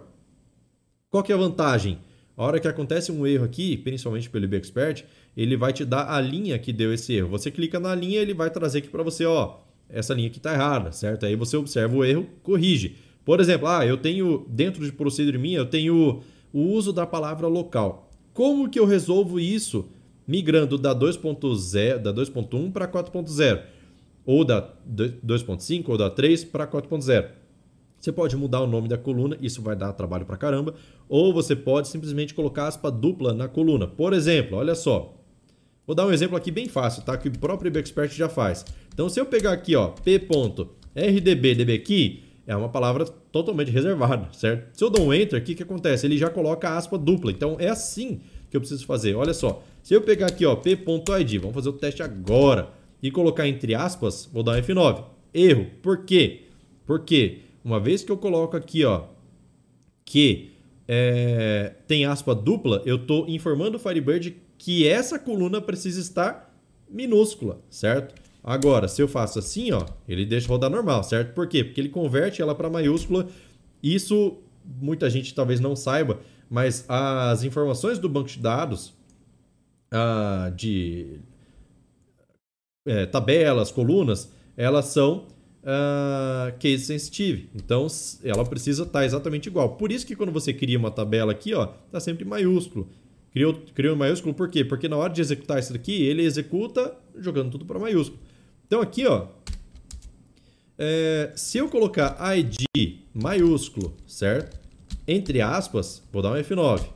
Qual 1.08 1.22
que 1.22 1.30
é 1.30 1.34
a 1.36 1.38
vantagem? 1.38 2.00
A 2.36 2.44
hora 2.44 2.58
que 2.58 2.66
acontece 2.66 3.12
um 3.12 3.24
erro 3.24 3.44
aqui, 3.44 3.76
principalmente 3.76 4.28
pelo 4.28 4.44
IBExpert, 4.44 5.04
ele 5.36 5.56
vai 5.56 5.72
te 5.72 5.84
dar 5.84 6.12
a 6.12 6.20
linha 6.20 6.58
que 6.58 6.72
deu 6.72 6.92
esse 6.92 7.14
erro. 7.14 7.28
Você 7.28 7.52
clica 7.52 7.78
na 7.78 7.94
linha, 7.94 8.18
ele 8.18 8.34
vai 8.34 8.50
trazer 8.50 8.78
aqui 8.78 8.88
para 8.88 9.04
você, 9.04 9.24
ó, 9.24 9.58
essa 9.88 10.12
linha 10.12 10.26
aqui 10.26 10.38
está 10.38 10.52
errada, 10.52 10.90
certo? 10.90 11.24
Aí 11.24 11.36
você 11.36 11.56
observa 11.56 11.96
o 11.96 12.04
erro, 12.04 12.26
corrige. 12.42 12.96
Por 13.24 13.38
exemplo, 13.38 13.68
ah, 13.68 13.86
eu 13.86 13.96
tenho 13.96 14.44
dentro 14.48 14.84
de 14.84 14.90
procedure 14.90 15.38
minha, 15.38 15.58
eu 15.58 15.66
tenho 15.66 16.20
o 16.52 16.60
uso 16.60 16.92
da 16.92 17.06
palavra 17.06 17.46
local. 17.46 18.10
Como 18.34 18.68
que 18.68 18.80
eu 18.80 18.86
resolvo 18.86 19.38
isso 19.38 19.88
migrando 20.26 20.76
da 20.76 20.92
2.0, 20.92 21.98
da 21.98 22.12
2.1 22.12 22.72
para 22.72 22.88
4.0, 22.88 23.62
ou 24.28 24.44
da 24.44 24.60
2.5 24.86 25.88
ou 25.88 25.96
da 25.96 26.10
3 26.10 26.44
para 26.44 26.66
4.0? 26.66 27.30
Você 27.98 28.12
pode 28.12 28.36
mudar 28.36 28.60
o 28.60 28.66
nome 28.66 28.86
da 28.86 28.98
coluna, 28.98 29.38
isso 29.40 29.62
vai 29.62 29.74
dar 29.74 29.94
trabalho 29.94 30.26
para 30.26 30.36
caramba, 30.36 30.74
ou 31.08 31.32
você 31.32 31.56
pode 31.56 31.88
simplesmente 31.88 32.34
colocar 32.34 32.66
aspa 32.66 32.90
dupla 32.90 33.32
na 33.32 33.48
coluna. 33.48 33.86
Por 33.86 34.12
exemplo, 34.12 34.58
olha 34.58 34.74
só. 34.74 35.14
Vou 35.86 35.96
dar 35.96 36.04
um 36.06 36.12
exemplo 36.12 36.36
aqui 36.36 36.50
bem 36.50 36.68
fácil, 36.68 37.02
tá? 37.02 37.16
Que 37.16 37.28
o 37.28 37.38
próprio 37.38 37.70
IBExpert 37.70 38.12
já 38.12 38.28
faz. 38.28 38.66
Então, 38.92 39.08
se 39.08 39.18
eu 39.18 39.24
pegar 39.24 39.52
aqui, 39.52 39.74
ó, 39.74 39.88
p.rdbdbkey, 39.88 40.34
é 42.46 42.54
uma 42.54 42.68
palavra 42.68 43.06
totalmente 43.32 43.70
reservada, 43.70 44.28
certo? 44.34 44.76
Se 44.76 44.84
eu 44.84 44.90
dou 44.90 45.06
um 45.06 45.14
enter, 45.14 45.40
o 45.40 45.42
que, 45.42 45.54
que 45.54 45.62
acontece? 45.62 46.06
Ele 46.06 46.18
já 46.18 46.28
coloca 46.28 46.76
aspa 46.76 46.98
dupla. 46.98 47.30
Então, 47.30 47.56
é 47.58 47.68
assim 47.68 48.20
que 48.50 48.56
eu 48.58 48.60
preciso 48.60 48.84
fazer. 48.84 49.14
Olha 49.14 49.32
só, 49.32 49.62
se 49.82 49.94
eu 49.94 50.02
pegar 50.02 50.26
aqui, 50.26 50.44
ó, 50.44 50.54
p.id, 50.54 51.38
vamos 51.38 51.54
fazer 51.54 51.70
o 51.70 51.72
teste 51.72 52.02
agora, 52.02 52.76
e 53.02 53.10
colocar 53.10 53.46
entre 53.46 53.74
aspas, 53.74 54.28
vou 54.32 54.42
dar 54.42 54.52
um 54.52 54.62
F9. 54.62 55.04
Erro. 55.32 55.66
Por 55.82 56.04
quê? 56.04 56.44
Porque 56.86 57.40
uma 57.64 57.78
vez 57.78 58.02
que 58.02 58.10
eu 58.10 58.16
coloco 58.16 58.56
aqui, 58.56 58.84
ó, 58.84 59.04
que 60.04 60.52
é, 60.86 61.74
tem 61.86 62.06
aspa 62.06 62.34
dupla, 62.34 62.82
eu 62.86 62.96
estou 62.96 63.28
informando 63.28 63.76
o 63.76 63.80
Firebird 63.80 64.36
que 64.56 64.88
essa 64.88 65.18
coluna 65.18 65.60
precisa 65.60 66.00
estar 66.00 66.54
minúscula, 66.88 67.60
certo? 67.68 68.14
Agora, 68.42 68.88
se 68.88 69.02
eu 69.02 69.06
faço 69.06 69.38
assim, 69.38 69.70
ó, 69.72 69.84
ele 70.08 70.24
deixa 70.24 70.48
rodar 70.48 70.70
normal, 70.70 71.04
certo? 71.04 71.34
Por 71.34 71.46
quê? 71.46 71.62
Porque 71.62 71.80
ele 71.80 71.90
converte 71.90 72.40
ela 72.40 72.54
para 72.54 72.70
maiúscula. 72.70 73.28
Isso 73.82 74.38
muita 74.80 75.08
gente 75.08 75.34
talvez 75.34 75.60
não 75.60 75.76
saiba, 75.76 76.20
mas 76.48 76.84
as 76.88 77.44
informações 77.44 77.98
do 77.98 78.08
banco 78.08 78.28
de 78.28 78.38
dados 78.38 78.94
ah, 79.90 80.52
de 80.54 81.20
é, 82.88 83.06
tabelas, 83.06 83.70
colunas, 83.70 84.32
elas 84.56 84.86
são 84.86 85.26
uh, 85.62 86.56
case 86.58 86.84
sensitive. 86.84 87.50
Então, 87.54 87.86
ela 88.24 88.44
precisa 88.44 88.82
estar 88.82 89.00
tá 89.00 89.04
exatamente 89.04 89.46
igual. 89.46 89.76
Por 89.76 89.92
isso 89.92 90.06
que 90.06 90.16
quando 90.16 90.32
você 90.32 90.52
cria 90.52 90.78
uma 90.78 90.90
tabela 90.90 91.32
aqui, 91.32 91.54
ó, 91.54 91.66
tá 91.66 92.00
sempre 92.00 92.24
maiúsculo. 92.24 92.88
Criou, 93.30 93.54
criou 93.74 93.94
em 93.94 93.98
maiúsculo 93.98 94.34
por 94.34 94.48
quê? 94.48 94.64
Porque 94.64 94.88
na 94.88 94.96
hora 94.96 95.12
de 95.12 95.20
executar 95.20 95.58
isso 95.58 95.72
daqui, 95.72 96.02
ele 96.02 96.22
executa 96.22 96.96
jogando 97.18 97.50
tudo 97.50 97.64
para 97.64 97.78
maiúsculo. 97.78 98.20
Então 98.66 98.80
aqui, 98.80 99.06
ó, 99.06 99.26
é, 100.78 101.32
se 101.36 101.58
eu 101.58 101.68
colocar 101.68 102.16
ID 102.36 102.64
maiúsculo, 103.12 103.94
certo? 104.06 104.58
Entre 105.06 105.40
aspas, 105.40 106.02
vou 106.12 106.22
dar 106.22 106.32
um 106.32 106.36
F9. 106.36 106.86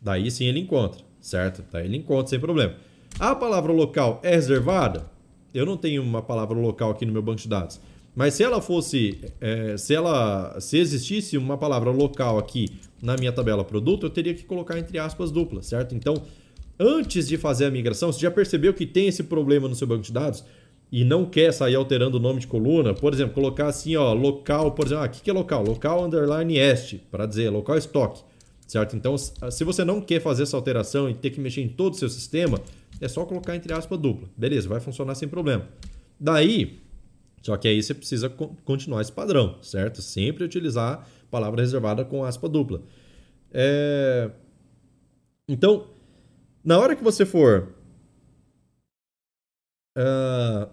Daí 0.00 0.30
sim 0.30 0.46
ele 0.46 0.60
encontra, 0.60 1.02
certo? 1.20 1.64
Daí 1.70 1.86
ele 1.86 1.96
encontra 1.96 2.28
sem 2.28 2.40
problema. 2.40 2.74
A 3.18 3.34
palavra 3.34 3.72
local 3.72 4.20
é 4.22 4.34
reservada? 4.34 5.10
Eu 5.54 5.64
não 5.64 5.78
tenho 5.78 6.02
uma 6.02 6.20
palavra 6.20 6.58
local 6.58 6.90
aqui 6.90 7.06
no 7.06 7.12
meu 7.12 7.22
banco 7.22 7.40
de 7.40 7.48
dados. 7.48 7.80
Mas 8.14 8.34
se 8.34 8.42
ela 8.42 8.60
fosse, 8.60 9.20
é, 9.40 9.74
se 9.78 9.94
ela, 9.94 10.60
se 10.60 10.76
existisse 10.76 11.38
uma 11.38 11.56
palavra 11.56 11.90
local 11.90 12.38
aqui 12.38 12.78
na 13.02 13.16
minha 13.16 13.32
tabela 13.32 13.64
produto, 13.64 14.04
eu 14.04 14.10
teria 14.10 14.34
que 14.34 14.44
colocar 14.44 14.78
entre 14.78 14.98
aspas 14.98 15.30
duplas, 15.30 15.64
certo? 15.64 15.94
Então, 15.94 16.22
antes 16.78 17.26
de 17.26 17.38
fazer 17.38 17.64
a 17.64 17.70
migração, 17.70 18.12
você 18.12 18.20
já 18.20 18.30
percebeu 18.30 18.74
que 18.74 18.84
tem 18.84 19.08
esse 19.08 19.22
problema 19.22 19.66
no 19.66 19.74
seu 19.74 19.86
banco 19.86 20.02
de 20.02 20.12
dados 20.12 20.44
e 20.92 21.02
não 21.02 21.24
quer 21.24 21.52
sair 21.52 21.74
alterando 21.74 22.18
o 22.18 22.20
nome 22.20 22.40
de 22.40 22.46
coluna? 22.46 22.92
Por 22.92 23.14
exemplo, 23.14 23.34
colocar 23.34 23.68
assim, 23.68 23.96
ó, 23.96 24.12
local, 24.12 24.72
por 24.72 24.84
exemplo, 24.84 25.04
ah, 25.04 25.06
o 25.06 25.10
que 25.10 25.30
é 25.30 25.32
local? 25.32 25.64
Local 25.64 26.04
underline 26.04 26.58
est, 26.58 26.98
para 27.10 27.24
dizer 27.24 27.48
local 27.48 27.78
estoque, 27.78 28.20
certo? 28.66 28.94
Então, 28.94 29.16
se 29.16 29.64
você 29.64 29.86
não 29.86 30.02
quer 30.02 30.20
fazer 30.20 30.42
essa 30.42 30.56
alteração 30.56 31.08
e 31.08 31.14
ter 31.14 31.30
que 31.30 31.40
mexer 31.40 31.62
em 31.62 31.68
todo 31.68 31.94
o 31.94 31.96
seu 31.96 32.10
sistema, 32.10 32.60
é 33.00 33.08
só 33.08 33.24
colocar 33.24 33.54
entre 33.54 33.72
aspas 33.72 33.98
dupla. 33.98 34.28
Beleza, 34.36 34.68
vai 34.68 34.80
funcionar 34.80 35.14
sem 35.14 35.28
problema. 35.28 35.68
Daí, 36.18 36.80
só 37.42 37.56
que 37.56 37.68
aí 37.68 37.82
você 37.82 37.94
precisa 37.94 38.28
continuar 38.64 39.02
esse 39.02 39.12
padrão, 39.12 39.58
certo? 39.62 40.02
Sempre 40.02 40.44
utilizar 40.44 41.06
palavra 41.30 41.60
reservada 41.60 42.04
com 42.04 42.24
aspa 42.24 42.48
dupla. 42.48 42.82
É... 43.52 44.30
Então, 45.48 45.88
na 46.64 46.78
hora 46.78 46.96
que 46.96 47.04
você 47.04 47.24
for 47.24 47.72
uh, 49.96 50.68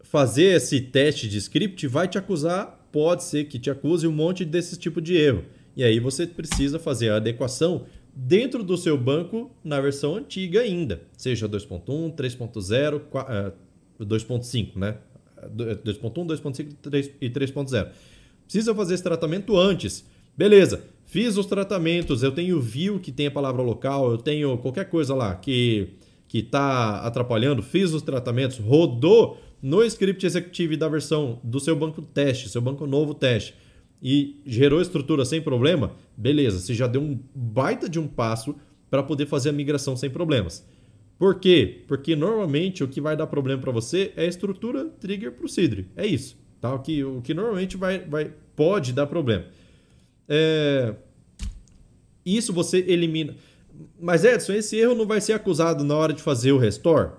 fazer 0.00 0.56
esse 0.56 0.80
teste 0.80 1.28
de 1.28 1.38
script, 1.38 1.86
vai 1.86 2.08
te 2.08 2.16
acusar, 2.16 2.88
pode 2.90 3.24
ser 3.24 3.44
que 3.44 3.58
te 3.58 3.70
acuse 3.70 4.06
um 4.06 4.12
monte 4.12 4.44
desse 4.44 4.78
tipo 4.78 5.00
de 5.00 5.14
erro. 5.16 5.44
E 5.76 5.84
aí 5.84 6.00
você 6.00 6.26
precisa 6.26 6.78
fazer 6.78 7.10
a 7.10 7.16
adequação 7.16 7.84
dentro 8.16 8.64
do 8.64 8.78
seu 8.78 8.96
banco 8.96 9.50
na 9.62 9.78
versão 9.78 10.16
antiga 10.16 10.62
ainda, 10.62 11.02
seja 11.18 11.46
2.1, 11.46 12.14
3.0, 12.14 13.52
2.5, 14.00 14.76
né? 14.76 14.96
2.1, 15.54 16.26
2.5 16.26 17.12
e 17.20 17.28
3.0. 17.28 17.88
Precisa 18.44 18.74
fazer 18.74 18.94
esse 18.94 19.02
tratamento 19.02 19.58
antes. 19.58 20.02
Beleza, 20.34 20.82
fiz 21.04 21.36
os 21.36 21.44
tratamentos, 21.44 22.22
eu 22.22 22.32
tenho 22.32 22.58
view 22.58 22.98
que 22.98 23.12
tem 23.12 23.26
a 23.26 23.30
palavra 23.30 23.62
local, 23.62 24.10
eu 24.10 24.18
tenho 24.18 24.56
qualquer 24.58 24.88
coisa 24.88 25.14
lá 25.14 25.34
que 25.34 25.90
que 26.28 26.38
está 26.38 27.02
atrapalhando, 27.02 27.62
fiz 27.62 27.92
os 27.92 28.02
tratamentos, 28.02 28.58
rodou 28.58 29.38
no 29.62 29.84
script 29.84 30.26
executive 30.26 30.76
da 30.76 30.88
versão 30.88 31.38
do 31.44 31.60
seu 31.60 31.76
banco 31.76 32.02
teste, 32.02 32.48
seu 32.48 32.60
banco 32.60 32.84
novo 32.84 33.14
teste 33.14 33.54
e 34.02 34.40
gerou 34.44 34.80
estrutura 34.80 35.24
sem 35.24 35.40
problema, 35.40 35.92
beleza, 36.16 36.58
você 36.58 36.74
já 36.74 36.86
deu 36.86 37.00
um 37.00 37.18
baita 37.34 37.88
de 37.88 37.98
um 37.98 38.06
passo 38.06 38.54
para 38.90 39.02
poder 39.02 39.26
fazer 39.26 39.50
a 39.50 39.52
migração 39.52 39.96
sem 39.96 40.10
problemas. 40.10 40.66
Por 41.18 41.40
quê? 41.40 41.82
Porque 41.88 42.14
normalmente 42.14 42.84
o 42.84 42.88
que 42.88 43.00
vai 43.00 43.16
dar 43.16 43.26
problema 43.26 43.60
para 43.60 43.72
você 43.72 44.12
é 44.16 44.24
a 44.24 44.28
estrutura 44.28 44.84
trigger 44.84 45.32
procedure. 45.32 45.86
É 45.96 46.06
isso. 46.06 46.36
Tá? 46.60 46.74
O, 46.74 46.78
que, 46.80 47.02
o 47.02 47.22
que 47.22 47.32
normalmente 47.32 47.76
vai, 47.76 48.00
vai, 48.00 48.32
pode 48.54 48.92
dar 48.92 49.06
problema. 49.06 49.46
É... 50.28 50.94
Isso 52.24 52.52
você 52.52 52.78
elimina. 52.78 53.34
Mas 54.00 54.24
Edson, 54.24 54.52
esse 54.52 54.76
erro 54.76 54.94
não 54.94 55.06
vai 55.06 55.20
ser 55.20 55.32
acusado 55.32 55.84
na 55.84 55.94
hora 55.94 56.12
de 56.12 56.22
fazer 56.22 56.52
o 56.52 56.58
restore? 56.58 57.12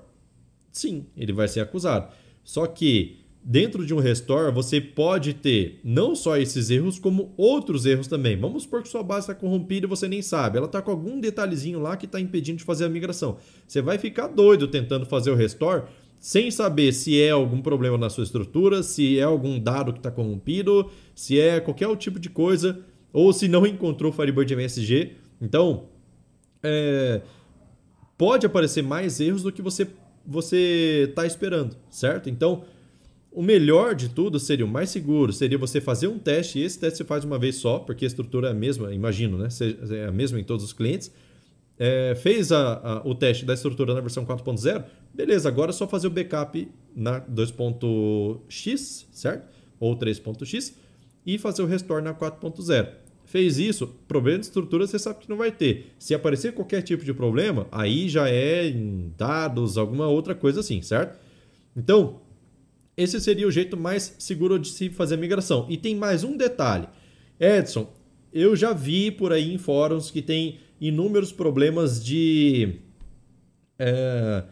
Sim, 0.72 1.06
ele 1.16 1.34
vai 1.34 1.48
ser 1.48 1.62
acusado. 1.62 2.14
Só 2.44 2.68
que 2.68 3.20
dentro 3.50 3.86
de 3.86 3.94
um 3.94 4.00
restore, 4.00 4.54
você 4.54 4.82
pode 4.82 5.34
ter 5.34 5.80
não 5.82 6.14
só 6.18 6.36
esses 6.36 6.70
erros, 6.70 7.00
como 7.00 7.34
outros 7.38 7.86
erros 7.86 8.06
também. 8.06 8.38
Vamos 8.38 8.64
supor 8.64 8.84
que 8.84 8.90
sua 8.90 9.02
base 9.02 9.22
está 9.22 9.34
corrompida 9.34 9.86
e 9.86 9.90
você 9.90 10.06
nem 10.06 10.22
sabe. 10.22 10.58
Ela 10.58 10.66
está 10.66 10.82
com 10.82 10.92
algum 10.92 11.18
detalhezinho 11.18 11.80
lá 11.80 11.96
que 11.96 12.06
está 12.06 12.20
impedindo 12.20 12.58
de 12.58 12.66
fazer 12.66 12.84
a 12.84 12.90
migração. 12.90 13.38
Você 13.66 13.82
vai 13.82 13.98
ficar 13.98 14.28
doido 14.28 14.68
tentando 14.68 15.06
fazer 15.06 15.32
o 15.32 15.36
restore 15.36 15.84
sem 16.20 16.52
saber 16.52 16.92
se 16.92 17.22
é 17.22 17.30
algum 17.30 17.62
problema 17.62 17.98
na 17.98 18.10
sua 18.10 18.26
estrutura, 18.26 18.84
se 18.84 19.18
é 19.18 19.24
algum 19.24 19.58
dado 19.58 19.94
que 19.94 20.00
está 20.00 20.12
corrompido, 20.12 20.92
se 21.16 21.40
é 21.40 21.62
qualquer 21.62 21.96
tipo 21.96 22.20
de 22.20 22.30
coisa, 22.30 22.82
ou 23.14 23.32
se 23.32 23.48
não 23.48 23.66
encontrou 23.66 24.12
o 24.12 24.14
Firebird 24.14 24.52
MSG. 24.52 25.14
Então, 25.40 25.86
é, 26.62 27.22
pode 28.18 28.46
aparecer 28.46 28.84
mais 28.84 29.22
erros 29.22 29.42
do 29.42 29.54
que 29.54 29.62
você 29.62 29.88
você 30.30 31.06
está 31.08 31.26
esperando, 31.26 31.78
certo? 31.90 32.30
Então, 32.30 32.66
o 33.38 33.44
melhor 33.44 33.94
de 33.94 34.10
tudo 34.10 34.40
seria 34.40 34.66
o 34.66 34.68
mais 34.68 34.90
seguro, 34.90 35.32
seria 35.32 35.60
você 35.60 35.80
fazer 35.80 36.08
um 36.08 36.18
teste, 36.18 36.58
e 36.58 36.64
esse 36.64 36.80
teste 36.80 36.98
você 36.98 37.04
faz 37.04 37.24
uma 37.24 37.38
vez 37.38 37.58
só, 37.58 37.78
porque 37.78 38.04
a 38.04 38.08
estrutura 38.08 38.48
é 38.48 38.52
a 38.52 38.54
mesma, 38.56 38.92
imagino, 38.92 39.38
né? 39.38 39.48
É 39.92 40.06
a 40.06 40.12
mesma 40.12 40.40
em 40.40 40.44
todos 40.44 40.66
os 40.66 40.74
clientes. 40.74 41.12
É, 41.78 42.16
fez 42.16 42.52
a, 42.52 42.74
a, 42.74 43.08
o 43.08 43.14
teste 43.14 43.46
da 43.46 43.54
estrutura 43.54 43.94
na 43.94 44.02
versão 44.02 44.26
4.0, 44.26 44.84
beleza, 45.14 45.48
agora 45.48 45.70
é 45.70 45.72
só 45.72 45.88
fazer 45.88 46.08
o 46.08 46.10
backup 46.10 46.68
na 46.96 47.22
2.x, 47.22 49.08
certo? 49.12 49.48
Ou 49.80 49.96
3.x, 49.96 50.76
e 51.24 51.38
fazer 51.38 51.62
o 51.62 51.68
restore 51.68 52.04
na 52.04 52.16
4.0. 52.16 52.90
Fez 53.24 53.60
isso, 53.60 53.86
problema 54.08 54.40
de 54.40 54.48
estrutura 54.48 54.88
você 54.88 54.98
sabe 54.98 55.20
que 55.20 55.30
não 55.30 55.38
vai 55.38 55.52
ter. 55.52 55.94
Se 56.00 56.16
aparecer 56.16 56.54
qualquer 56.54 56.82
tipo 56.82 57.06
de 57.06 57.14
problema, 57.14 57.68
aí 57.72 58.10
já 58.10 58.28
é 58.28 58.68
em 58.68 59.14
dados, 59.16 59.78
alguma 59.78 60.08
outra 60.08 60.34
coisa 60.34 60.62
assim, 60.62 60.82
certo? 60.82 61.20
Então, 61.76 62.26
esse 62.98 63.22
seria 63.22 63.48
o 63.48 63.52
jeito 63.52 63.78
mais 63.78 64.16
seguro 64.18 64.58
de 64.58 64.70
se 64.70 64.90
fazer 64.90 65.16
a 65.16 65.18
migração. 65.18 65.68
E 65.70 65.78
tem 65.78 65.96
mais 65.96 66.24
um 66.24 66.36
detalhe. 66.36 66.88
Edson, 67.40 67.94
eu 68.34 68.56
já 68.56 68.74
vi 68.74 69.12
por 69.12 69.32
aí 69.32 69.54
em 69.54 69.60
fóruns 69.60 70.10
que 70.10 70.22
tem 70.22 70.60
inúmeros 70.82 71.32
problemas 71.32 72.04
de. 72.04 72.80
É, 73.78 74.44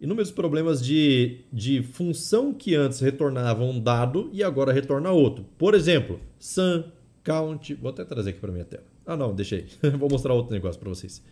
inúmeros 0.00 0.32
problemas 0.32 0.84
de, 0.84 1.42
de 1.52 1.80
função 1.82 2.52
que 2.52 2.74
antes 2.74 2.98
retornava 2.98 3.62
um 3.62 3.78
dado 3.78 4.28
e 4.32 4.42
agora 4.42 4.72
retorna 4.72 5.12
outro. 5.12 5.46
Por 5.56 5.72
exemplo, 5.72 6.20
sum, 6.40 6.82
count. 7.22 7.72
Vou 7.74 7.90
até 7.90 8.04
trazer 8.04 8.30
aqui 8.30 8.40
para 8.40 8.50
minha 8.50 8.64
tela. 8.64 8.84
Ah, 9.06 9.16
não, 9.16 9.32
deixei. 9.32 9.66
Vou 9.96 10.10
mostrar 10.10 10.34
outro 10.34 10.52
negócio 10.52 10.80
para 10.80 10.88
vocês. 10.88 11.22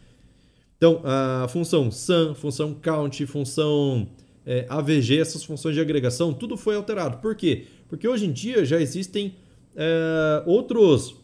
Então, 0.76 1.00
a 1.04 1.48
função 1.48 1.90
sum, 1.90 2.34
função 2.34 2.74
count, 2.74 3.26
função 3.26 4.08
é, 4.46 4.66
AVG, 4.68 5.18
essas 5.18 5.44
funções 5.44 5.74
de 5.74 5.80
agregação, 5.80 6.32
tudo 6.32 6.56
foi 6.56 6.76
alterado. 6.76 7.18
Por 7.18 7.34
quê? 7.34 7.66
Porque 7.88 8.06
hoje 8.06 8.26
em 8.26 8.32
dia 8.32 8.64
já 8.64 8.80
existem 8.80 9.36
é, 9.76 10.42
outros 10.46 11.16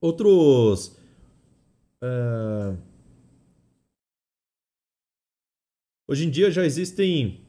outros 0.00 0.96
é, 2.02 2.76
hoje 6.08 6.26
em 6.26 6.30
dia 6.30 6.50
já 6.50 6.64
existem 6.64 7.40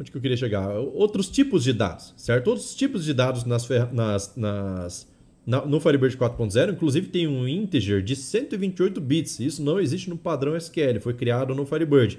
onde 0.00 0.10
que 0.10 0.16
eu 0.16 0.20
queria 0.20 0.36
chegar 0.36 0.70
outros 0.78 1.28
tipos 1.28 1.62
de 1.62 1.72
dados 1.72 2.14
certo 2.16 2.48
outros 2.48 2.74
tipos 2.74 3.04
de 3.04 3.12
dados 3.12 3.44
nas, 3.44 3.68
nas, 3.92 4.34
nas 4.34 5.14
no 5.46 5.78
Firebird 5.78 6.16
4.0 6.16 6.72
inclusive 6.72 7.08
tem 7.08 7.28
um 7.28 7.46
integer 7.46 8.02
de 8.02 8.16
128 8.16 9.00
bits 9.00 9.40
isso 9.40 9.62
não 9.62 9.78
existe 9.78 10.08
no 10.08 10.16
padrão 10.16 10.56
SQL 10.56 11.00
foi 11.00 11.14
criado 11.14 11.54
no 11.54 11.66
Firebird 11.66 12.18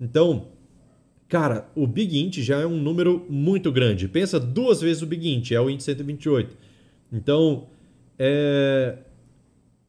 então 0.00 0.48
Cara, 1.32 1.66
o 1.74 1.86
Big 1.86 2.22
Int 2.22 2.40
já 2.40 2.60
é 2.60 2.66
um 2.66 2.76
número 2.76 3.24
muito 3.26 3.72
grande. 3.72 4.06
Pensa 4.06 4.38
duas 4.38 4.82
vezes 4.82 5.00
o 5.00 5.06
Big 5.06 5.26
Int, 5.26 5.52
é 5.52 5.58
o 5.58 5.70
int 5.70 5.80
128. 5.80 6.54
Então, 7.10 7.68
é... 8.18 8.98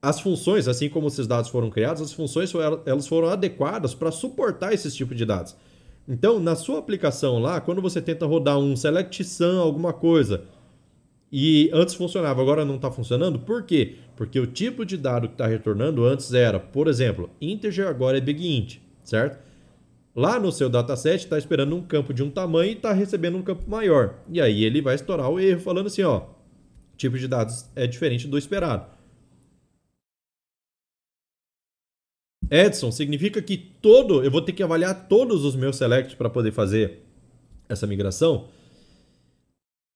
as 0.01 0.21
funções, 0.21 0.69
assim 0.69 0.87
como 0.87 1.07
esses 1.07 1.27
dados 1.27 1.49
foram 1.49 1.69
criados, 1.69 2.01
as 2.01 2.13
funções 2.13 2.49
elas 2.85 3.07
foram 3.07 3.27
adequadas 3.27 3.93
para 3.93 4.09
suportar 4.09 4.73
esses 4.73 4.95
tipos 4.95 5.17
de 5.17 5.25
dados. 5.25 5.53
Então, 6.07 6.39
na 6.39 6.55
sua 6.55 6.79
aplicação 6.79 7.39
lá, 7.39 7.59
quando 7.59 7.81
você 7.81 8.01
tenta 8.01 8.25
rodar 8.25 8.57
um 8.57 8.73
select 8.73 9.21
sum, 9.25 9.59
alguma 9.59 9.91
coisa, 9.91 10.45
e 11.29 11.69
antes 11.73 11.93
funcionava, 11.93 12.41
agora 12.41 12.63
não 12.63 12.75
está 12.75 12.89
funcionando, 12.89 13.37
por 13.39 13.63
quê? 13.63 13.95
Porque 14.15 14.39
o 14.39 14.47
tipo 14.47 14.85
de 14.85 14.95
dado 14.95 15.27
que 15.27 15.33
está 15.33 15.47
retornando 15.47 16.05
antes 16.05 16.33
era, 16.33 16.57
por 16.57 16.87
exemplo, 16.87 17.29
integer, 17.41 17.87
agora 17.87 18.17
é 18.17 18.21
big 18.21 18.47
int, 18.47 18.77
certo? 19.03 19.51
Lá 20.15 20.39
no 20.39 20.51
seu 20.51 20.69
dataset 20.69 21.23
está 21.23 21.37
esperando 21.37 21.75
um 21.75 21.81
campo 21.81 22.13
de 22.13 22.21
um 22.21 22.29
tamanho 22.29 22.71
e 22.71 22.75
está 22.75 22.93
recebendo 22.93 23.37
um 23.37 23.41
campo 23.41 23.67
maior. 23.67 24.19
E 24.29 24.39
aí 24.39 24.63
ele 24.63 24.81
vai 24.81 24.93
estourar 24.93 25.29
o 25.29 25.39
erro 25.39 25.59
falando 25.59 25.87
assim, 25.87 26.03
ó, 26.03 26.27
tipo 26.95 27.17
de 27.17 27.27
dados 27.27 27.65
é 27.75 27.87
diferente 27.87 28.27
do 28.27 28.37
esperado. 28.37 28.85
Edson 32.51 32.91
significa 32.91 33.41
que 33.41 33.57
todo, 33.57 34.23
eu 34.23 34.29
vou 34.29 34.41
ter 34.41 34.51
que 34.51 34.61
avaliar 34.61 35.07
todos 35.07 35.43
os 35.43 35.55
meus 35.55 35.77
selects 35.77 36.13
para 36.13 36.29
poder 36.29 36.51
fazer 36.51 36.99
essa 37.67 37.87
migração? 37.87 38.49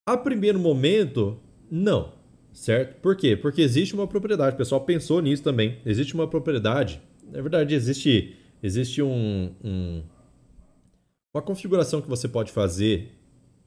A 0.08 0.18
primeiro 0.18 0.58
momento, 0.58 1.40
não, 1.70 2.14
certo? 2.52 3.00
Por 3.02 3.16
quê? 3.16 3.36
Porque 3.36 3.62
existe 3.62 3.94
uma 3.94 4.08
propriedade, 4.08 4.56
o 4.56 4.58
pessoal 4.58 4.82
pensou 4.82 5.22
nisso 5.22 5.44
também. 5.44 5.78
Existe 5.86 6.16
uma 6.16 6.28
propriedade, 6.28 7.00
na 7.32 7.42
verdade 7.42 7.76
existe 7.76 8.36
existe 8.62 9.02
um, 9.02 9.54
um, 9.64 10.04
uma 11.34 11.42
configuração 11.42 12.02
que 12.02 12.10
você 12.10 12.28
pode 12.28 12.52
fazer. 12.52 13.12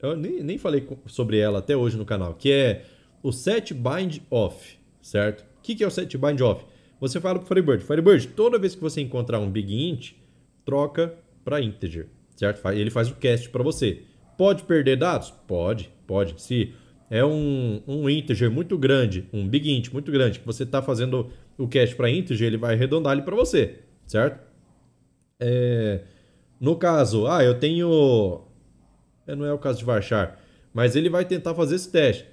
Eu 0.01 0.15
nem, 0.15 0.43
nem 0.43 0.57
falei 0.57 0.87
sobre 1.07 1.37
ela 1.37 1.59
até 1.59 1.75
hoje 1.75 1.97
no 1.97 2.05
canal, 2.05 2.33
que 2.33 2.51
é 2.51 2.85
o 3.21 3.31
set 3.31 3.73
bind 3.73 4.19
off, 4.29 4.77
certo? 5.01 5.41
O 5.41 5.61
que, 5.61 5.75
que 5.75 5.83
é 5.83 5.87
o 5.87 5.91
set 5.91 6.17
bind 6.17 6.41
off? 6.41 6.65
Você 6.99 7.19
fala 7.19 7.39
para 7.39 7.45
o 7.45 7.47
Firebird, 7.47 7.83
Firebird, 7.83 8.27
toda 8.29 8.59
vez 8.59 8.75
que 8.75 8.81
você 8.81 9.01
encontrar 9.01 9.39
um 9.39 9.49
big 9.49 9.73
int, 9.73 10.13
troca 10.65 11.15
para 11.43 11.61
integer, 11.61 12.07
certo? 12.35 12.67
Ele 12.69 12.89
faz 12.89 13.09
o 13.09 13.15
cast 13.15 13.49
para 13.49 13.63
você. 13.63 14.03
Pode 14.37 14.63
perder 14.63 14.97
dados? 14.97 15.31
Pode, 15.47 15.91
pode. 16.05 16.39
Se 16.41 16.73
é 17.09 17.25
um, 17.25 17.81
um 17.87 18.09
integer 18.09 18.49
muito 18.49 18.77
grande, 18.77 19.27
um 19.33 19.47
big 19.47 19.71
int 19.71 19.91
muito 19.91 20.11
grande, 20.11 20.39
que 20.39 20.45
você 20.45 20.63
está 20.63 20.81
fazendo 20.81 21.29
o 21.57 21.67
cast 21.67 21.95
para 21.95 22.09
integer, 22.09 22.47
ele 22.47 22.57
vai 22.57 22.73
arredondar 22.73 23.13
ele 23.13 23.23
para 23.23 23.35
você, 23.35 23.79
certo? 24.07 24.50
É, 25.41 26.01
no 26.59 26.75
caso, 26.75 27.25
ah, 27.25 27.43
eu 27.43 27.59
tenho. 27.59 28.43
É, 29.25 29.35
não 29.35 29.45
é 29.45 29.51
o 29.51 29.57
caso 29.57 29.79
de 29.79 29.85
Varchar, 29.85 30.37
mas 30.71 30.95
ele 30.95 31.09
vai 31.09 31.25
tentar 31.25 31.55
fazer 31.55 31.75
esse 31.75 31.89
teste, 31.89 32.27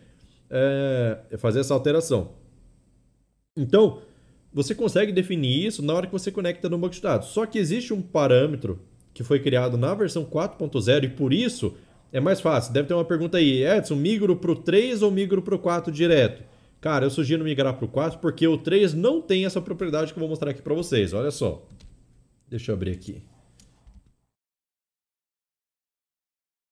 é, 0.50 1.18
fazer 1.38 1.60
essa 1.60 1.72
alteração. 1.72 2.32
Então, 3.56 4.02
você 4.52 4.74
consegue 4.74 5.12
definir 5.12 5.66
isso 5.66 5.82
na 5.82 5.94
hora 5.94 6.06
que 6.06 6.12
você 6.12 6.30
conecta 6.30 6.68
no 6.68 6.76
banco 6.76 6.94
de 6.94 7.00
dados. 7.00 7.28
Só 7.28 7.46
que 7.46 7.58
existe 7.58 7.94
um 7.94 8.02
parâmetro 8.02 8.80
que 9.14 9.24
foi 9.24 9.40
criado 9.40 9.76
na 9.78 9.94
versão 9.94 10.24
4.0 10.24 11.04
e 11.04 11.08
por 11.08 11.32
isso 11.32 11.74
é 12.12 12.20
mais 12.20 12.40
fácil. 12.40 12.72
Deve 12.72 12.88
ter 12.88 12.94
uma 12.94 13.04
pergunta 13.04 13.38
aí, 13.38 13.64
Edson, 13.64 13.96
migro 13.96 14.36
para 14.36 14.52
o 14.52 14.56
3 14.56 15.02
ou 15.02 15.10
migro 15.10 15.42
para 15.42 15.54
o 15.54 15.58
4 15.58 15.90
direto? 15.92 16.42
Cara, 16.80 17.06
eu 17.06 17.10
sugiro 17.10 17.42
migrar 17.42 17.74
para 17.74 17.84
o 17.84 17.88
4 17.88 18.18
porque 18.20 18.46
o 18.46 18.56
3 18.56 18.94
não 18.94 19.20
tem 19.20 19.44
essa 19.44 19.60
propriedade 19.60 20.12
que 20.12 20.18
eu 20.18 20.20
vou 20.20 20.28
mostrar 20.28 20.50
aqui 20.50 20.62
para 20.62 20.74
vocês. 20.74 21.12
Olha 21.12 21.30
só. 21.30 21.64
Deixa 22.48 22.70
eu 22.70 22.76
abrir 22.76 22.92
aqui. 22.92 23.22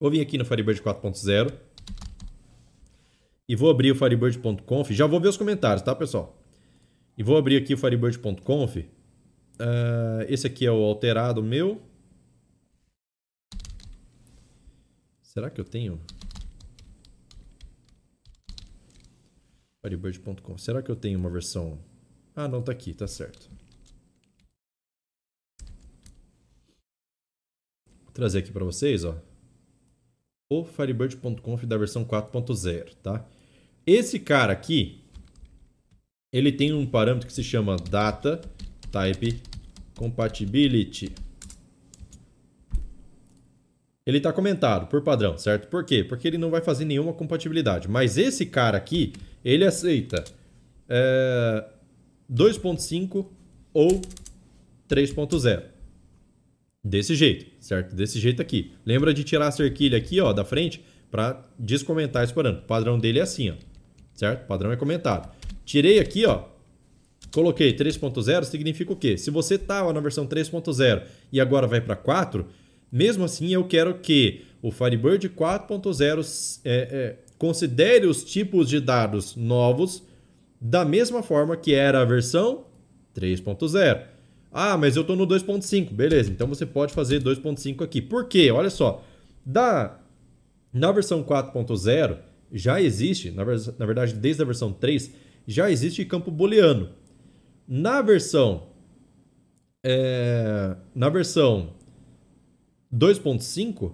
Vou 0.01 0.11
vir 0.11 0.21
aqui 0.21 0.37
no 0.37 0.45
Firebird 0.45 0.83
4.0 0.83 1.67
e 3.49 3.55
vou 3.55 3.71
abrir 3.71 3.93
o 3.93 3.95
firebird.conf. 3.95 4.91
Já 4.91 5.07
vou 5.07 5.21
ver 5.21 5.29
os 5.29 5.37
comentários, 5.37 5.83
tá, 5.83 5.95
pessoal? 5.95 6.37
E 7.17 7.23
vou 7.23 7.37
abrir 7.37 7.57
aqui 7.57 7.75
o 7.75 7.79
firebird.conf. 7.79 8.77
Uh, 8.77 10.23
esse 10.29 10.47
aqui 10.47 10.67
é 10.67 10.71
o 10.71 10.83
alterado 10.83 11.43
meu. 11.43 11.81
Será 15.23 15.49
que 15.49 15.61
eu 15.61 15.65
tenho? 15.65 16.01
Firebird.com. 19.85 20.59
Será 20.59 20.83
que 20.83 20.91
eu 20.91 20.97
tenho 20.97 21.19
uma 21.19 21.31
versão? 21.31 21.79
Ah, 22.35 22.49
não, 22.49 22.63
tá 22.63 22.73
aqui, 22.73 22.93
tá 22.93 23.07
certo. 23.07 23.49
Trazer 28.17 28.39
aqui 28.39 28.51
para 28.51 28.65
vocês, 28.65 29.05
ó. 29.05 29.15
O 30.51 30.65
Firebird.conf 30.65 31.65
da 31.65 31.77
versão 31.77 32.05
4.0, 32.05 32.95
tá? 33.03 33.25
Esse 33.87 34.19
cara 34.19 34.53
aqui, 34.53 35.01
ele 36.33 36.51
tem 36.51 36.73
um 36.73 36.87
parâmetro 36.87 37.27
que 37.27 37.33
se 37.33 37.45
chama 37.45 37.77
Data 37.77 38.41
Type 38.91 39.41
Compatibility. 39.97 41.13
Ele 44.05 44.19
está 44.19 44.33
comentado 44.33 44.87
por 44.89 45.03
padrão, 45.03 45.37
certo? 45.37 45.69
Por 45.69 45.85
quê? 45.85 46.05
Porque 46.05 46.29
ele 46.29 46.39
não 46.39 46.51
vai 46.51 46.61
fazer 46.61 46.85
nenhuma 46.85 47.13
compatibilidade. 47.13 47.89
Mas 47.89 48.17
esse 48.17 48.47
cara 48.47 48.79
aqui, 48.79 49.13
ele 49.45 49.65
aceita 49.65 50.25
é, 50.89 51.65
2.5 52.33 53.27
ou 53.75 54.01
3.0. 54.89 55.76
Desse 56.89 57.17
jeito, 57.17 57.47
certo? 57.59 57.97
Desse 57.97 58.21
jeito 58.21 58.41
aqui. 58.41 58.71
Lembra 58.85 59.13
de 59.13 59.25
tirar 59.25 59.49
a 59.49 59.51
cerquilha 59.51 59.99
aqui, 59.99 60.21
ó, 60.21 60.33
da 60.33 60.45
frente, 60.45 60.85
para 61.11 61.45
descomentar 61.59 62.23
esse 62.23 62.33
parâmetro. 62.33 62.63
O 62.63 62.67
padrão 62.69 62.97
dele 62.97 63.19
é 63.19 63.23
assim, 63.23 63.51
ó. 63.51 63.55
Certo? 64.15 64.45
O 64.45 64.47
padrão 64.47 64.71
é 64.71 64.77
comentado. 64.77 65.29
Tirei 65.65 65.99
aqui, 65.99 66.25
ó. 66.25 66.45
Coloquei 67.33 67.73
3.0, 67.73 68.45
significa 68.45 68.93
o 68.93 68.97
quê? 68.97 69.19
Se 69.19 69.33
você 69.33 69.57
estava 69.57 69.93
na 69.93 69.99
versão 69.99 70.29
3.0 70.29 71.03
e 71.33 71.41
agora 71.41 71.67
vai 71.67 71.81
para 71.81 71.97
4, 71.97 72.47
mesmo 72.91 73.25
assim 73.25 73.53
eu 73.53 73.65
quero 73.65 73.99
que 73.99 74.45
o 74.63 74.71
Firebird 74.71 75.29
4.0 75.31 76.61
é, 76.65 76.71
é, 76.73 77.17
considere 77.37 78.07
os 78.07 78.23
tipos 78.23 78.69
de 78.69 78.79
dados 78.79 79.35
novos 79.35 80.05
da 80.61 80.85
mesma 80.85 81.21
forma 81.21 81.57
que 81.57 81.75
era 81.75 82.01
a 82.01 82.05
versão 82.05 82.65
3.0. 83.13 84.16
Ah, 84.59 84.79
mas 84.79 84.97
eu 84.97 85.03
estou 85.03 85.15
no 85.15 85.27
2.5. 85.27 85.93
Beleza, 85.93 86.31
então 86.31 86.47
você 86.47 86.65
pode 86.65 86.95
fazer 86.95 87.23
2.5 87.23 87.85
aqui. 87.85 88.01
Por 88.01 88.27
quê? 88.27 88.51
Olha 88.51 88.71
só. 88.71 89.05
Da, 89.45 90.01
na 90.73 90.91
versão 90.91 91.23
4.0 91.23 92.17
já 92.51 92.81
existe, 92.81 93.31
na, 93.31 93.45
na 93.45 93.85
verdade 93.85 94.15
desde 94.15 94.41
a 94.41 94.47
versão 94.47 94.73
3, 94.73 95.13
já 95.47 95.71
existe 95.71 96.03
campo 96.07 96.31
booleano. 96.31 96.89
Na 97.69 98.01
versão 98.01 98.69
é, 99.85 100.75
na 100.95 101.11
versão 101.11 101.75
2.5 102.91 103.93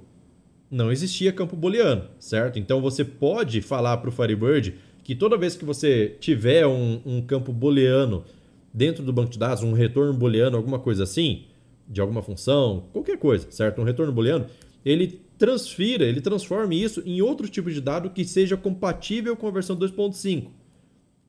não 0.71 0.93
existia 0.93 1.33
campo 1.33 1.57
booleano, 1.57 2.09
certo? 2.21 2.61
Então 2.61 2.81
você 2.81 3.05
pode 3.05 3.61
falar 3.63 3.97
para 3.97 4.11
o 4.11 4.13
Firebird 4.13 4.77
que 5.03 5.17
toda 5.17 5.37
vez 5.37 5.57
que 5.57 5.65
você 5.65 6.17
tiver 6.21 6.69
um, 6.69 7.01
um 7.05 7.21
campo 7.21 7.53
booleano 7.53 8.25
dentro 8.73 9.05
do 9.05 9.13
banco 9.13 9.31
de 9.31 9.39
dados, 9.39 9.63
um 9.63 9.73
retorno 9.73 10.15
booleano, 10.15 10.57
alguma 10.57 10.79
coisa 10.79 11.03
assim, 11.05 11.45
de 11.89 12.01
alguma 12.01 12.23
função, 12.23 12.89
qualquer 12.93 13.19
coisa, 13.19 13.51
certo? 13.51 13.81
Um 13.81 13.85
retorno 13.85 14.13
booleano, 14.13 14.47
ele 14.85 15.21
transfira, 15.39 16.05
ele 16.05 16.21
transforma 16.21 16.75
isso 16.75 17.03
em 17.05 17.21
outro 17.21 17.49
tipo 17.49 17.71
de 17.71 17.81
dado 17.81 18.11
que 18.11 18.25
seja 18.25 18.57
compatível 18.57 19.37
com 19.37 19.47
a 19.47 19.51
versão 19.51 19.77
2.5. 19.77 20.49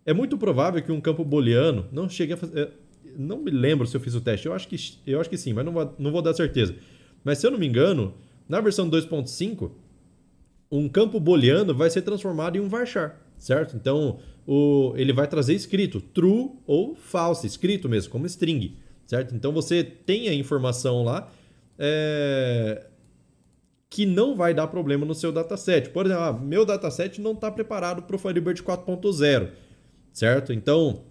É 0.05 0.13
muito 0.13 0.37
provável 0.37 0.81
que 0.81 0.91
um 0.91 1.01
campo 1.01 1.23
booleano, 1.23 1.85
não 1.91 2.07
chegue 2.07 2.33
a 2.33 2.37
fazer, 2.37 2.59
é, 2.59 2.71
não 3.17 3.37
me 3.37 3.51
lembro 3.51 3.87
se 3.87 3.95
eu 3.95 4.01
fiz 4.01 4.15
o 4.15 4.21
teste, 4.21 4.47
eu 4.47 4.53
acho 4.53 4.67
que, 4.67 4.75
eu 5.05 5.19
acho 5.19 5.29
que 5.29 5.37
sim, 5.37 5.53
mas 5.53 5.65
não 5.65 5.73
vou, 5.73 5.95
não 5.97 6.11
vou 6.11 6.21
dar 6.21 6.33
certeza. 6.33 6.75
Mas 7.23 7.37
se 7.37 7.47
eu 7.47 7.51
não 7.51 7.57
me 7.59 7.67
engano, 7.67 8.13
na 8.47 8.59
versão 8.59 8.89
2.5, 8.89 9.71
um 10.71 10.89
campo 10.89 11.19
booleano 11.19 11.73
vai 11.73 11.89
ser 11.89 12.01
transformado 12.01 12.57
em 12.57 12.59
um 12.59 12.67
varchar, 12.67 13.19
certo? 13.37 13.75
Então, 13.75 14.19
o, 14.45 14.93
ele 14.95 15.13
vai 15.13 15.27
trazer 15.27 15.53
escrito 15.53 16.01
true 16.01 16.51
ou 16.65 16.95
false, 16.95 17.47
escrito 17.47 17.87
mesmo, 17.87 18.11
como 18.11 18.25
string, 18.25 18.77
certo? 19.05 19.33
Então 19.35 19.51
você 19.51 19.83
tem 19.83 20.27
a 20.29 20.33
informação 20.33 21.03
lá 21.03 21.31
é, 21.77 22.85
que 23.89 24.05
não 24.05 24.35
vai 24.35 24.53
dar 24.53 24.67
problema 24.67 25.05
no 25.05 25.15
seu 25.15 25.31
dataset. 25.31 25.89
Por 25.89 26.05
exemplo, 26.05 26.23
ah, 26.23 26.33
meu 26.33 26.65
dataset 26.65 27.21
não 27.21 27.33
está 27.33 27.51
preparado 27.51 28.03
para 28.03 28.15
o 28.15 28.19
Firebird 28.19 28.61
4.0, 28.61 29.49
certo? 30.11 30.51
Então, 30.51 31.03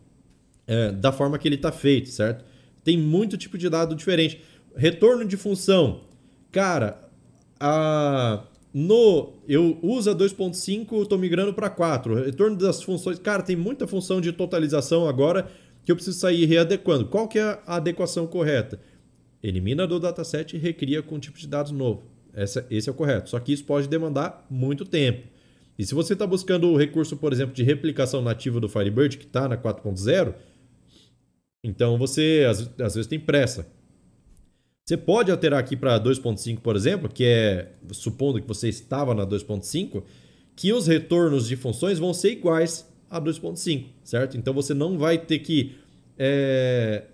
é, 0.66 0.91
da 0.93 1.12
forma 1.12 1.39
que 1.39 1.49
ele 1.49 1.55
está 1.57 1.72
feito, 1.72 2.09
certo? 2.09 2.45
Tem 2.85 2.99
muito 2.99 3.39
tipo 3.39 3.57
de 3.57 3.68
dado 3.68 3.95
diferente. 3.95 4.43
Retorno 4.74 5.24
de 5.24 5.37
função. 5.37 6.03
Cara, 6.51 7.01
a 7.61 8.45
no 8.73 9.35
eu 9.47 9.79
uso 9.83 10.11
a 10.11 10.14
2.5, 10.14 11.03
estou 11.03 11.18
migrando 11.18 11.53
para 11.53 11.68
4. 11.68 12.25
Retorno 12.25 12.57
das 12.57 12.83
funções. 12.83 13.18
Cara, 13.18 13.43
tem 13.43 13.57
muita 13.57 13.87
função 13.87 14.20
de 14.20 14.33
totalização 14.33 15.09
agora 15.09 15.49
que 15.85 15.93
eu 15.93 15.97
preciso 15.97 16.18
sair 16.18 16.45
readequando. 16.47 17.07
Qual 17.07 17.29
que 17.29 17.39
é 17.39 17.61
a 17.66 17.77
adequação 17.77 18.27
correta? 18.27 18.81
Elimina 19.43 19.87
do 19.87 19.99
dataset 19.99 20.57
e 20.57 20.59
recria 20.59 21.03
com 21.03 21.16
um 21.16 21.18
tipo 21.18 21.39
de 21.39 21.47
dados 21.47 21.73
novo. 21.73 22.05
Essa, 22.33 22.66
esse 22.70 22.89
é 22.89 22.93
o 22.93 22.95
correto. 22.95 23.29
Só 23.29 23.39
que 23.41 23.53
isso 23.53 23.64
pode 23.64 23.89
demandar 23.89 24.47
muito 24.49 24.85
tempo. 24.85 25.27
E 25.79 25.85
se 25.85 25.95
você 25.95 26.12
está 26.12 26.27
buscando 26.27 26.68
o 26.68 26.77
recurso, 26.77 27.16
por 27.16 27.33
exemplo, 27.33 27.55
de 27.55 27.62
replicação 27.62 28.23
nativa 28.23 28.61
do 28.61 28.68
Firebird, 28.68 29.18
que 29.18 29.25
está 29.25 29.49
na 29.49 29.57
4.0, 29.57 30.35
então 31.64 31.99
você 31.99 32.47
às, 32.49 32.61
às 32.81 32.95
vezes 32.95 33.07
tem 33.07 33.18
pressa. 33.18 33.66
Você 34.85 34.97
pode 34.97 35.30
alterar 35.30 35.61
aqui 35.61 35.76
para 35.76 35.99
2.5, 35.99 36.61
por 36.61 36.74
exemplo, 36.74 37.09
que 37.09 37.24
é, 37.24 37.72
supondo 37.93 38.41
que 38.41 38.49
você 38.49 38.68
estava 38.68 39.14
na 39.14 39.24
2.5, 39.24 40.03
que 40.57 40.72
os 40.72 40.87
retornos 40.87 41.47
de 41.47 41.57
funções 41.57 41.99
vão 41.99 42.12
ser 42.12 42.33
iguais 42.33 42.87
a 43.09 43.20
2.5, 43.20 43.87
certo? 44.03 44.37
Então 44.37 44.53
você 44.53 44.74
não 44.74 44.99
vai 44.99 45.18
ter 45.18 45.39
que 45.39 45.76
é, 46.18 47.05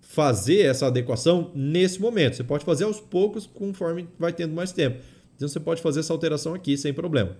fazer 0.00 0.60
essa 0.60 0.86
adequação 0.86 1.50
nesse 1.54 2.00
momento. 2.00 2.36
Você 2.36 2.44
pode 2.44 2.64
fazer 2.64 2.84
aos 2.84 3.00
poucos 3.00 3.46
conforme 3.46 4.08
vai 4.18 4.32
tendo 4.32 4.54
mais 4.54 4.72
tempo. 4.72 5.02
Então 5.34 5.48
você 5.48 5.58
pode 5.60 5.82
fazer 5.82 6.00
essa 6.00 6.12
alteração 6.12 6.54
aqui 6.54 6.76
sem 6.76 6.94
problema. 6.94 7.36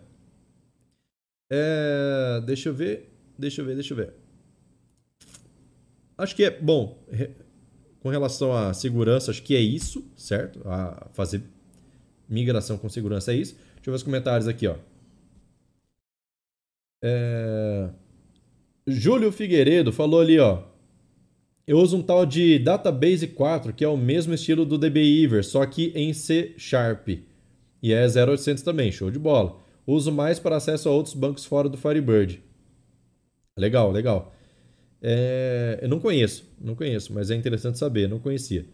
É, 1.51 2.43
deixa 2.45 2.69
eu 2.69 2.75
ver, 2.75 3.13
deixa 3.39 3.61
eu 3.61 3.65
ver, 3.65 3.75
deixa 3.75 3.93
eu 3.93 3.97
ver. 3.97 4.13
Acho 6.17 6.35
que 6.35 6.43
é 6.43 6.51
bom 6.51 6.99
com 8.01 8.09
relação 8.09 8.53
à 8.53 8.73
segurança, 8.73 9.31
acho 9.31 9.43
que 9.43 9.57
é 9.57 9.61
isso, 9.61 10.05
certo? 10.17 10.61
A 10.67 11.09
fazer 11.13 11.43
migração 12.29 12.79
com 12.79 12.89
segurança 12.89 13.33
é 13.33 13.37
isso. 13.37 13.55
Deixa 13.55 13.89
eu 13.89 13.93
ver 13.93 13.97
os 13.97 14.03
comentários 14.03 14.49
aqui, 14.49 14.67
ó. 14.67 14.77
É... 17.03 17.89
Júlio 18.87 19.31
Figueiredo 19.31 19.93
falou 19.93 20.21
ali, 20.21 20.39
ó. 20.39 20.63
Eu 21.67 21.79
uso 21.79 21.99
um 21.99 22.03
tal 22.03 22.25
de 22.25 22.59
Database 22.59 23.27
4, 23.29 23.75
que 23.75 23.85
é 23.85 23.89
o 23.89 23.97
mesmo 23.97 24.33
estilo 24.33 24.65
do 24.65 24.79
DBIver, 24.79 25.45
só 25.45 25.67
que 25.67 25.93
em 25.95 26.15
C 26.15 26.55
Sharp. 26.57 27.09
E 27.83 27.93
é 27.93 28.07
0800 28.07 28.63
também, 28.63 28.91
show 28.91 29.11
de 29.11 29.19
bola. 29.19 29.61
Uso 29.87 30.11
mais 30.11 30.39
para 30.39 30.57
acesso 30.57 30.89
a 30.89 30.93
outros 30.93 31.15
bancos 31.15 31.45
fora 31.45 31.69
do 31.69 31.77
Firebird. 31.77 32.43
Legal, 33.57 33.91
legal. 33.91 34.35
É, 35.01 35.79
eu 35.83 35.89
não 35.89 36.01
conheço, 36.01 36.45
não 36.61 36.75
conheço, 36.75 37.13
mas 37.13 37.31
é 37.31 37.35
interessante 37.35 37.79
saber, 37.79 38.09
não 38.09 38.19
conhecia. 38.19 38.67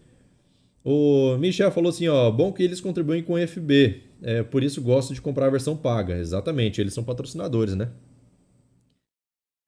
O 0.85 1.37
Michel 1.39 1.71
falou 1.71 1.91
assim, 1.91 2.09
ó, 2.09 2.31
bom 2.31 2.53
que 2.53 2.63
eles 2.63 2.81
contribuem 2.81 3.23
com 3.23 3.35
o 3.35 3.49
FB, 3.49 4.03
é, 4.23 4.43
por 4.43 4.63
isso 4.63 4.83
gosto 4.83 5.15
de 5.15 5.21
comprar 5.21 5.47
a 5.47 5.51
versão 5.51 5.77
paga. 5.77 6.17
Exatamente, 6.17 6.81
eles 6.81 6.93
são 6.93 7.05
patrocinadores, 7.05 7.75
né? 7.75 7.91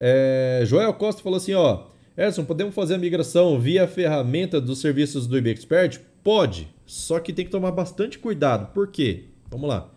É, 0.00 0.62
Joel 0.66 0.92
Costa 0.94 1.22
falou 1.22 1.38
assim, 1.38 1.54
ó, 1.54 1.86
Edson, 2.16 2.44
podemos 2.44 2.74
fazer 2.74 2.94
a 2.94 2.98
migração 2.98 3.58
via 3.58 3.86
ferramenta 3.86 4.60
dos 4.60 4.80
serviços 4.80 5.26
do 5.26 5.36
IBExpert? 5.36 6.00
Pode, 6.22 6.68
só 6.84 7.18
que 7.20 7.32
tem 7.32 7.44
que 7.44 7.50
tomar 7.50 7.70
bastante 7.70 8.18
cuidado. 8.18 8.72
Por 8.72 8.88
quê? 8.88 9.24
Vamos 9.50 9.68
lá. 9.68 9.90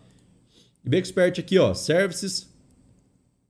IBExpert 0.84 1.38
aqui, 1.38 1.58
ó, 1.58 1.74
Services, 1.74 2.49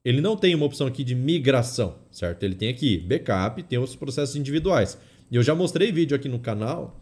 ele 0.04 0.20
não 0.20 0.36
tem 0.36 0.54
uma 0.54 0.64
opção 0.64 0.86
aqui 0.86 1.04
de 1.04 1.14
migração, 1.14 1.98
certo? 2.10 2.42
Ele 2.42 2.54
tem 2.54 2.68
aqui 2.70 2.98
backup, 2.98 3.62
tem 3.62 3.78
os 3.78 3.94
processos 3.94 4.36
individuais. 4.36 4.98
E 5.30 5.36
eu 5.36 5.42
já 5.42 5.54
mostrei 5.54 5.92
vídeo 5.92 6.16
aqui 6.16 6.28
no 6.28 6.38
canal 6.38 6.98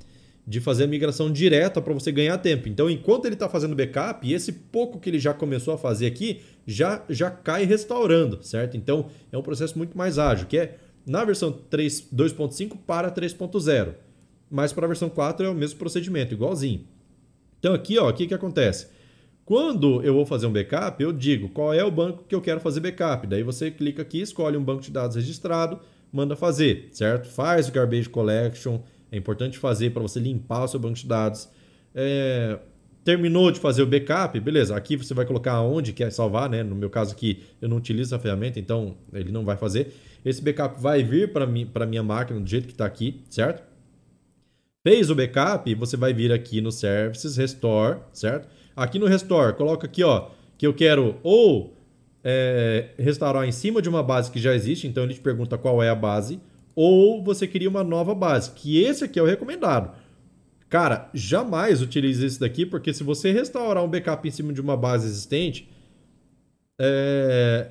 de 0.46 0.60
fazer 0.60 0.84
a 0.84 0.86
migração 0.86 1.30
direta 1.30 1.80
para 1.80 1.92
você 1.92 2.10
ganhar 2.10 2.36
tempo. 2.38 2.68
Então, 2.68 2.88
enquanto 2.88 3.26
ele 3.26 3.34
está 3.34 3.48
fazendo 3.48 3.76
backup, 3.76 4.32
esse 4.32 4.50
pouco 4.50 4.98
que 4.98 5.10
ele 5.10 5.18
já 5.18 5.34
começou 5.34 5.74
a 5.74 5.78
fazer 5.78 6.06
aqui 6.06 6.40
já, 6.66 7.04
já 7.08 7.30
cai 7.30 7.64
restaurando, 7.64 8.42
certo? 8.42 8.76
Então, 8.76 9.10
é 9.30 9.36
um 9.36 9.42
processo 9.42 9.76
muito 9.76 9.96
mais 9.96 10.18
ágil, 10.18 10.46
que 10.46 10.56
é 10.56 10.78
na 11.06 11.24
versão 11.24 11.52
2.5 11.52 12.78
para 12.86 13.10
3.0. 13.10 13.94
Mas 14.50 14.72
para 14.72 14.86
a 14.86 14.88
versão 14.88 15.10
4 15.10 15.46
é 15.46 15.50
o 15.50 15.54
mesmo 15.54 15.78
procedimento, 15.78 16.32
igualzinho. 16.32 16.86
Então, 17.58 17.74
aqui, 17.74 17.98
ó, 17.98 18.08
o 18.08 18.12
que, 18.14 18.26
que 18.26 18.34
acontece? 18.34 18.88
Quando 19.48 20.02
eu 20.02 20.12
vou 20.12 20.26
fazer 20.26 20.46
um 20.46 20.52
backup, 20.52 21.02
eu 21.02 21.10
digo 21.10 21.48
qual 21.48 21.72
é 21.72 21.82
o 21.82 21.90
banco 21.90 22.22
que 22.28 22.34
eu 22.34 22.40
quero 22.42 22.60
fazer 22.60 22.80
backup. 22.80 23.26
Daí 23.26 23.42
você 23.42 23.70
clica 23.70 24.02
aqui, 24.02 24.20
escolhe 24.20 24.58
um 24.58 24.62
banco 24.62 24.82
de 24.82 24.90
dados 24.90 25.16
registrado, 25.16 25.80
manda 26.12 26.36
fazer, 26.36 26.90
certo? 26.92 27.30
Faz 27.30 27.66
o 27.66 27.72
garbage 27.72 28.10
collection, 28.10 28.80
é 29.10 29.16
importante 29.16 29.56
fazer 29.56 29.88
para 29.88 30.02
você 30.02 30.20
limpar 30.20 30.64
o 30.64 30.68
seu 30.68 30.78
banco 30.78 30.96
de 30.96 31.06
dados. 31.06 31.48
É... 31.94 32.58
Terminou 33.02 33.50
de 33.50 33.58
fazer 33.58 33.80
o 33.80 33.86
backup, 33.86 34.38
beleza. 34.38 34.76
Aqui 34.76 34.96
você 34.96 35.14
vai 35.14 35.24
colocar 35.24 35.62
onde 35.62 35.94
quer 35.94 36.12
salvar, 36.12 36.50
né? 36.50 36.62
No 36.62 36.74
meu 36.74 36.90
caso 36.90 37.12
aqui, 37.12 37.42
eu 37.58 37.70
não 37.70 37.78
utilizo 37.78 38.14
a 38.14 38.18
ferramenta, 38.18 38.60
então 38.60 38.98
ele 39.14 39.32
não 39.32 39.46
vai 39.46 39.56
fazer. 39.56 39.94
Esse 40.26 40.42
backup 40.42 40.78
vai 40.78 41.02
vir 41.02 41.32
para 41.32 41.48
para 41.72 41.86
minha 41.86 42.02
máquina 42.02 42.38
do 42.38 42.46
jeito 42.46 42.66
que 42.66 42.74
está 42.74 42.84
aqui, 42.84 43.22
certo? 43.30 43.62
Fez 44.86 45.08
o 45.08 45.14
backup, 45.14 45.74
você 45.74 45.96
vai 45.96 46.12
vir 46.12 46.32
aqui 46.32 46.60
no 46.60 46.70
Services, 46.70 47.38
Restore, 47.38 48.00
certo? 48.12 48.57
Aqui 48.78 48.96
no 48.98 49.06
Restore, 49.06 49.56
coloca 49.56 49.86
aqui, 49.86 50.04
ó, 50.04 50.28
que 50.56 50.64
eu 50.64 50.72
quero 50.72 51.16
ou 51.24 51.76
é, 52.22 52.90
restaurar 52.96 53.44
em 53.44 53.50
cima 53.50 53.82
de 53.82 53.88
uma 53.88 54.04
base 54.04 54.30
que 54.30 54.38
já 54.38 54.54
existe, 54.54 54.86
então 54.86 55.02
ele 55.02 55.14
te 55.14 55.20
pergunta 55.20 55.58
qual 55.58 55.82
é 55.82 55.88
a 55.90 55.96
base, 55.96 56.40
ou 56.76 57.20
você 57.22 57.48
cria 57.48 57.68
uma 57.68 57.82
nova 57.82 58.14
base, 58.14 58.52
que 58.52 58.80
esse 58.80 59.02
aqui 59.02 59.18
é 59.18 59.22
o 59.22 59.26
recomendado. 59.26 59.96
Cara, 60.68 61.10
jamais 61.12 61.82
utilize 61.82 62.24
esse 62.24 62.38
daqui, 62.38 62.64
porque 62.64 62.94
se 62.94 63.02
você 63.02 63.32
restaurar 63.32 63.82
um 63.82 63.88
backup 63.88 64.28
em 64.28 64.30
cima 64.30 64.52
de 64.52 64.60
uma 64.60 64.76
base 64.76 65.08
existente, 65.08 65.68
é, 66.78 67.70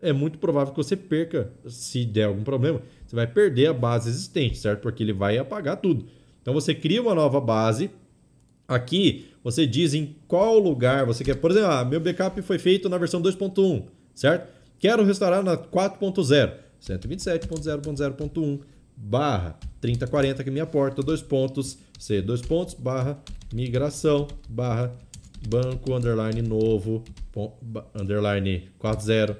é 0.00 0.12
muito 0.12 0.38
provável 0.38 0.72
que 0.72 0.82
você 0.82 0.96
perca, 0.96 1.52
se 1.66 2.06
der 2.06 2.24
algum 2.24 2.44
problema, 2.44 2.80
você 3.06 3.14
vai 3.14 3.26
perder 3.26 3.66
a 3.66 3.74
base 3.74 4.08
existente, 4.08 4.56
certo? 4.56 4.80
Porque 4.80 5.02
ele 5.02 5.12
vai 5.12 5.36
apagar 5.36 5.76
tudo. 5.76 6.06
Então 6.40 6.54
você 6.54 6.74
cria 6.74 7.02
uma 7.02 7.14
nova 7.14 7.40
base. 7.42 7.90
Aqui 8.68 9.30
você 9.42 9.66
diz 9.66 9.94
em 9.94 10.14
qual 10.28 10.58
lugar 10.58 11.06
você 11.06 11.24
quer. 11.24 11.36
Por 11.36 11.50
exemplo, 11.50 11.70
ah, 11.70 11.84
meu 11.86 11.98
backup 11.98 12.40
foi 12.42 12.58
feito 12.58 12.86
na 12.86 12.98
versão 12.98 13.22
2.1, 13.22 13.84
certo? 14.14 14.46
Quero 14.78 15.04
restaurar 15.04 15.42
na 15.42 15.56
4.0, 15.56 16.52
127.0.0.1 16.80 18.60
barra 18.94 19.58
3040 19.80 20.42
que 20.42 20.50
é 20.50 20.52
minha 20.52 20.66
porta, 20.66 21.02
dois 21.02 21.22
pontos, 21.22 21.78
C, 21.98 22.20
dois 22.20 22.42
pontos, 22.42 22.74
barra 22.74 23.18
migração, 23.54 24.28
barra 24.48 24.94
banco, 25.48 25.94
underline 25.94 26.42
novo, 26.42 27.02
underline 27.94 28.68
40, 28.78 29.38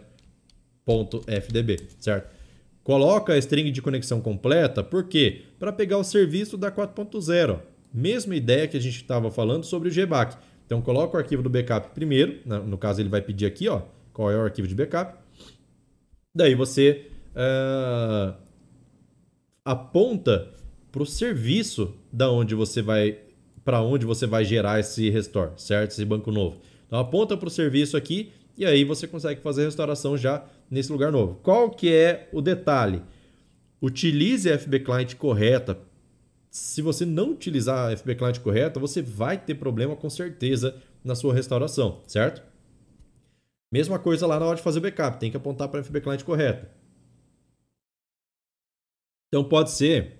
ponto 0.85 1.23
FDB, 1.27 1.77
certo? 1.99 2.35
Coloca 2.83 3.35
a 3.35 3.39
string 3.39 3.71
de 3.71 3.83
conexão 3.83 4.21
completa, 4.21 4.83
por 4.83 5.05
quê? 5.05 5.43
Para 5.59 5.71
pegar 5.73 5.99
o 5.99 6.05
serviço 6.05 6.57
da 6.57 6.73
4.0. 6.73 7.61
Mesma 7.93 8.37
ideia 8.37 8.69
que 8.69 8.77
a 8.77 8.81
gente 8.81 8.97
estava 8.97 9.31
falando 9.31 9.65
sobre 9.65 9.89
o 9.89 9.93
GBAC. 9.93 10.37
Então, 10.67 10.83
coloca 10.83 11.17
o 11.17 11.21
arquivo 11.21 11.43
do 11.43 11.49
backup 11.49 11.95
primeiro. 11.95 12.41
No 12.45 12.77
caso, 12.77 13.01
ele 13.01 13.09
vai 13.09 13.23
pedir 13.23 13.47
aqui, 13.47 13.69
ó, 13.69 13.83
qual 14.13 14.31
é 14.31 14.37
o 14.37 14.43
arquivo 14.43 14.69
de 14.69 14.75
backup. 14.75 15.15
Daí 16.35 16.55
você 16.55 17.07
uh, 17.35 18.35
aponta 19.65 20.51
para 20.91 21.03
o 21.03 21.07
serviço 21.07 21.95
da 22.13 22.31
onde 22.31 22.55
você 22.55 22.83
vai 22.83 23.19
para 23.65 23.83
onde 23.83 24.07
você 24.07 24.27
vai 24.27 24.45
gerar 24.45 24.81
esse 24.81 25.11
restore, 25.11 25.53
certo? 25.59 25.91
Esse 25.91 26.05
banco 26.05 26.33
novo. 26.33 26.59
Então 26.87 26.99
aponta 26.99 27.37
para 27.37 27.49
o 27.49 27.51
serviço 27.51 27.97
aqui 27.97 28.33
e 28.57 28.65
aí 28.65 28.83
você 28.83 29.07
consegue 29.07 29.43
fazer 29.43 29.63
a 29.63 29.65
restauração 29.67 30.17
já 30.17 30.45
nesse 30.71 30.91
lugar 30.91 31.13
novo. 31.13 31.39
Qual 31.43 31.71
que 31.71 31.93
é 31.93 32.29
o 32.33 32.41
detalhe? 32.41 33.03
Utilize 33.81 34.51
a 34.51 34.59
FB 34.59 34.81
Client 34.81 35.15
correta 35.17 35.79
se 36.59 36.83
você 36.83 37.07
não 37.07 37.31
utilizar 37.31 37.91
a 37.91 37.97
FB 37.97 38.17
Client 38.17 38.41
correta, 38.41 38.81
você 38.81 39.01
vai 39.01 39.39
ter 39.39 39.55
problema 39.55 39.95
com 39.95 40.11
certeza 40.11 40.77
na 41.05 41.15
sua 41.15 41.33
restauração, 41.33 42.03
certo? 42.07 42.43
Mesma 43.73 43.99
coisa 43.99 44.27
lá 44.27 44.41
na 44.41 44.47
hora 44.47 44.57
de 44.57 44.63
fazer 44.63 44.79
o 44.79 44.83
backup, 44.83 45.21
tem 45.21 45.31
que 45.31 45.37
apontar 45.37 45.69
para 45.69 45.81
a 45.81 45.85
FB 45.85 46.01
Client 46.01 46.25
correta. 46.25 46.71
Então 49.29 49.45
pode 49.45 49.71
ser 49.71 50.19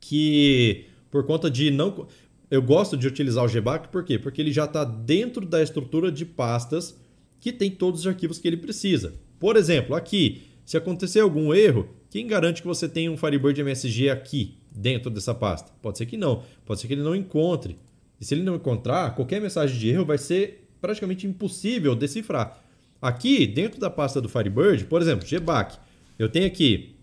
que 0.00 0.86
por 1.10 1.26
conta 1.26 1.50
de 1.50 1.70
não. 1.70 2.06
Eu 2.50 2.62
gosto 2.62 2.96
de 2.96 3.06
utilizar 3.06 3.44
o 3.44 3.48
GBAC, 3.48 3.88
por 3.88 4.04
quê? 4.04 4.18
Porque 4.18 4.40
ele 4.40 4.52
já 4.52 4.64
está 4.64 4.84
dentro 4.84 5.44
da 5.44 5.62
estrutura 5.62 6.10
de 6.10 6.24
pastas 6.24 6.98
que 7.40 7.52
tem 7.52 7.70
todos 7.70 8.00
os 8.00 8.06
arquivos 8.06 8.38
que 8.38 8.46
ele 8.46 8.56
precisa. 8.56 9.14
Por 9.38 9.56
exemplo, 9.56 9.94
aqui, 9.94 10.42
se 10.64 10.76
acontecer 10.76 11.20
algum 11.20 11.52
erro, 11.52 11.88
quem 12.10 12.26
garante 12.26 12.62
que 12.62 12.68
você 12.68 12.88
tem 12.88 13.08
um 13.08 13.16
Firebird 13.16 13.60
MSG 13.60 14.10
aqui 14.10 14.57
dentro 14.70 15.10
dessa 15.10 15.34
pasta? 15.34 15.72
Pode 15.82 15.98
ser 15.98 16.06
que 16.06 16.16
não. 16.16 16.42
Pode 16.64 16.80
ser 16.80 16.86
que 16.86 16.94
ele 16.94 17.02
não 17.02 17.14
encontre. 17.14 17.78
E 18.20 18.24
se 18.24 18.34
ele 18.34 18.42
não 18.42 18.56
encontrar, 18.56 19.14
qualquer 19.14 19.40
mensagem 19.40 19.78
de 19.78 19.88
erro 19.88 20.04
vai 20.04 20.18
ser 20.18 20.68
praticamente 20.80 21.26
impossível 21.26 21.94
decifrar. 21.94 22.62
Aqui, 23.00 23.46
dentro 23.46 23.78
da 23.78 23.88
pasta 23.88 24.20
do 24.20 24.28
Firebird, 24.28 24.86
por 24.86 25.00
exemplo, 25.00 25.24
GBAC, 25.26 25.78
eu 26.18 26.28
tenho 26.28 26.46
aqui 26.46 26.96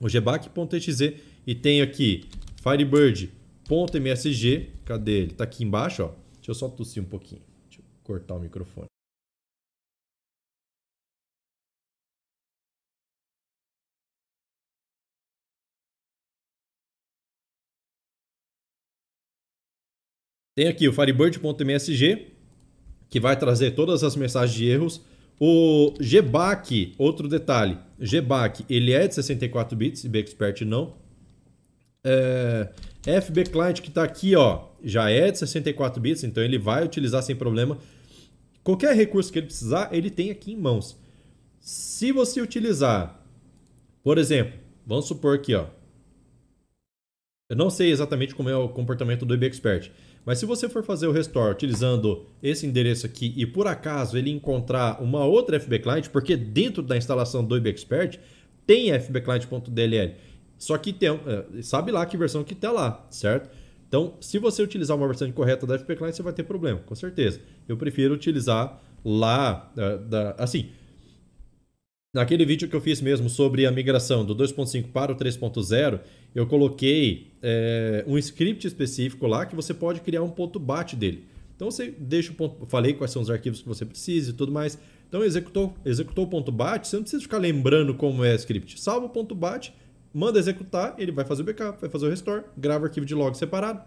o 0.00 0.08
gbac.exe 0.08 1.16
e 1.46 1.54
tenho 1.54 1.84
aqui 1.84 2.24
firebird.msg. 2.62 4.70
Cadê 4.84 5.12
ele? 5.12 5.32
Está 5.32 5.44
aqui 5.44 5.64
embaixo, 5.64 6.04
ó. 6.04 6.10
Deixa 6.36 6.50
eu 6.50 6.54
só 6.54 6.68
tossir 6.68 7.02
um 7.02 7.06
pouquinho. 7.06 7.42
Deixa 7.68 7.80
eu 7.80 7.84
cortar 8.02 8.34
o 8.34 8.40
microfone. 8.40 8.86
Tem 20.56 20.68
aqui 20.68 20.88
o 20.88 20.92
firebird.msg, 20.92 22.28
que 23.10 23.20
vai 23.20 23.38
trazer 23.38 23.72
todas 23.72 24.02
as 24.02 24.16
mensagens 24.16 24.56
de 24.56 24.66
erros. 24.66 25.02
O 25.38 25.92
GBAC, 26.00 26.94
outro 26.96 27.28
detalhe, 27.28 27.76
GBAC, 28.00 28.64
ele 28.70 28.92
é 28.92 29.06
de 29.06 29.14
64 29.14 29.76
bits, 29.76 30.04
e 30.04 30.18
Expert 30.18 30.62
não. 30.62 30.96
É, 32.02 32.72
FB 33.20 33.44
Client 33.44 33.82
que 33.82 33.90
está 33.90 34.02
aqui, 34.02 34.34
ó, 34.34 34.68
já 34.82 35.10
é 35.10 35.30
de 35.30 35.38
64 35.38 36.00
bits, 36.00 36.24
então 36.24 36.42
ele 36.42 36.58
vai 36.58 36.82
utilizar 36.82 37.22
sem 37.22 37.36
problema. 37.36 37.76
Qualquer 38.64 38.96
recurso 38.96 39.30
que 39.30 39.38
ele 39.38 39.46
precisar, 39.48 39.90
ele 39.92 40.08
tem 40.08 40.30
aqui 40.30 40.52
em 40.52 40.56
mãos. 40.56 40.96
Se 41.60 42.12
você 42.12 42.40
utilizar, 42.40 43.22
por 44.02 44.16
exemplo, 44.16 44.58
vamos 44.86 45.04
supor 45.04 45.36
aqui, 45.36 45.54
ó, 45.54 45.66
eu 47.50 47.56
não 47.56 47.68
sei 47.68 47.90
exatamente 47.90 48.34
como 48.34 48.48
é 48.48 48.56
o 48.56 48.70
comportamento 48.70 49.26
do 49.26 49.34
IB 49.34 49.46
Expert, 49.46 49.92
mas 50.26 50.38
se 50.40 50.44
você 50.44 50.68
for 50.68 50.82
fazer 50.82 51.06
o 51.06 51.12
restore 51.12 51.52
utilizando 51.52 52.26
esse 52.42 52.66
endereço 52.66 53.06
aqui 53.06 53.32
e 53.36 53.46
por 53.46 53.68
acaso 53.68 54.18
ele 54.18 54.28
encontrar 54.28 55.00
uma 55.00 55.24
outra 55.24 55.60
FB 55.60 55.78
Client, 55.78 56.08
porque 56.08 56.36
dentro 56.36 56.82
da 56.82 56.96
instalação 56.96 57.44
do 57.44 57.56
IBExpert 57.56 58.18
tem 58.66 58.92
fbclient.dll, 58.92 60.16
só 60.58 60.76
que 60.76 60.92
tem, 60.92 61.10
eh, 61.10 61.62
sabe 61.62 61.92
lá 61.92 62.04
que 62.04 62.16
versão 62.16 62.42
que 62.42 62.54
está 62.54 62.72
lá, 62.72 63.06
certo? 63.08 63.48
Então, 63.86 64.14
se 64.20 64.38
você 64.40 64.62
utilizar 64.64 64.96
uma 64.96 65.06
versão 65.06 65.28
incorreta 65.28 65.64
da 65.64 65.78
FB 65.78 65.94
Client, 65.94 66.14
você 66.16 66.22
vai 66.22 66.32
ter 66.32 66.42
problema, 66.42 66.80
com 66.80 66.94
certeza. 66.96 67.40
Eu 67.68 67.76
prefiro 67.76 68.12
utilizar 68.12 68.82
lá, 69.04 69.70
da, 70.08 70.34
assim, 70.38 70.70
Naquele 72.16 72.46
vídeo 72.46 72.66
que 72.66 72.74
eu 72.74 72.80
fiz 72.80 73.02
mesmo 73.02 73.28
sobre 73.28 73.66
a 73.66 73.70
migração 73.70 74.24
do 74.24 74.34
2.5 74.34 74.86
para 74.90 75.12
o 75.12 75.14
3.0, 75.14 76.00
eu 76.34 76.46
coloquei 76.46 77.30
é, 77.42 78.02
um 78.06 78.16
script 78.16 78.66
específico 78.66 79.26
lá 79.26 79.44
que 79.44 79.54
você 79.54 79.74
pode 79.74 80.00
criar 80.00 80.22
um 80.22 80.30
ponto 80.30 80.58
bat 80.58 80.96
dele. 80.96 81.26
Então 81.54 81.70
você 81.70 81.94
deixa 81.98 82.32
o 82.32 82.34
ponto. 82.34 82.64
Falei 82.64 82.94
quais 82.94 83.10
são 83.10 83.20
os 83.20 83.28
arquivos 83.28 83.60
que 83.60 83.68
você 83.68 83.84
precisa 83.84 84.30
e 84.30 84.32
tudo 84.32 84.50
mais. 84.50 84.78
Então 85.06 85.22
executou, 85.22 85.76
executou 85.84 86.24
o 86.24 86.26
ponto 86.26 86.50
bat, 86.50 86.88
você 86.88 86.96
não 86.96 87.02
precisa 87.02 87.22
ficar 87.22 87.36
lembrando 87.36 87.92
como 87.92 88.24
é 88.24 88.32
o 88.32 88.36
script. 88.36 88.80
Salva 88.80 89.04
o 89.04 89.10
ponto 89.10 89.34
bat, 89.34 89.74
manda 90.10 90.38
executar, 90.38 90.94
ele 90.96 91.12
vai 91.12 91.26
fazer 91.26 91.42
o 91.42 91.44
backup, 91.44 91.78
vai 91.78 91.90
fazer 91.90 92.06
o 92.06 92.08
restore, 92.08 92.44
grava 92.56 92.84
o 92.84 92.86
arquivo 92.86 93.04
de 93.04 93.14
log 93.14 93.36
separado 93.36 93.82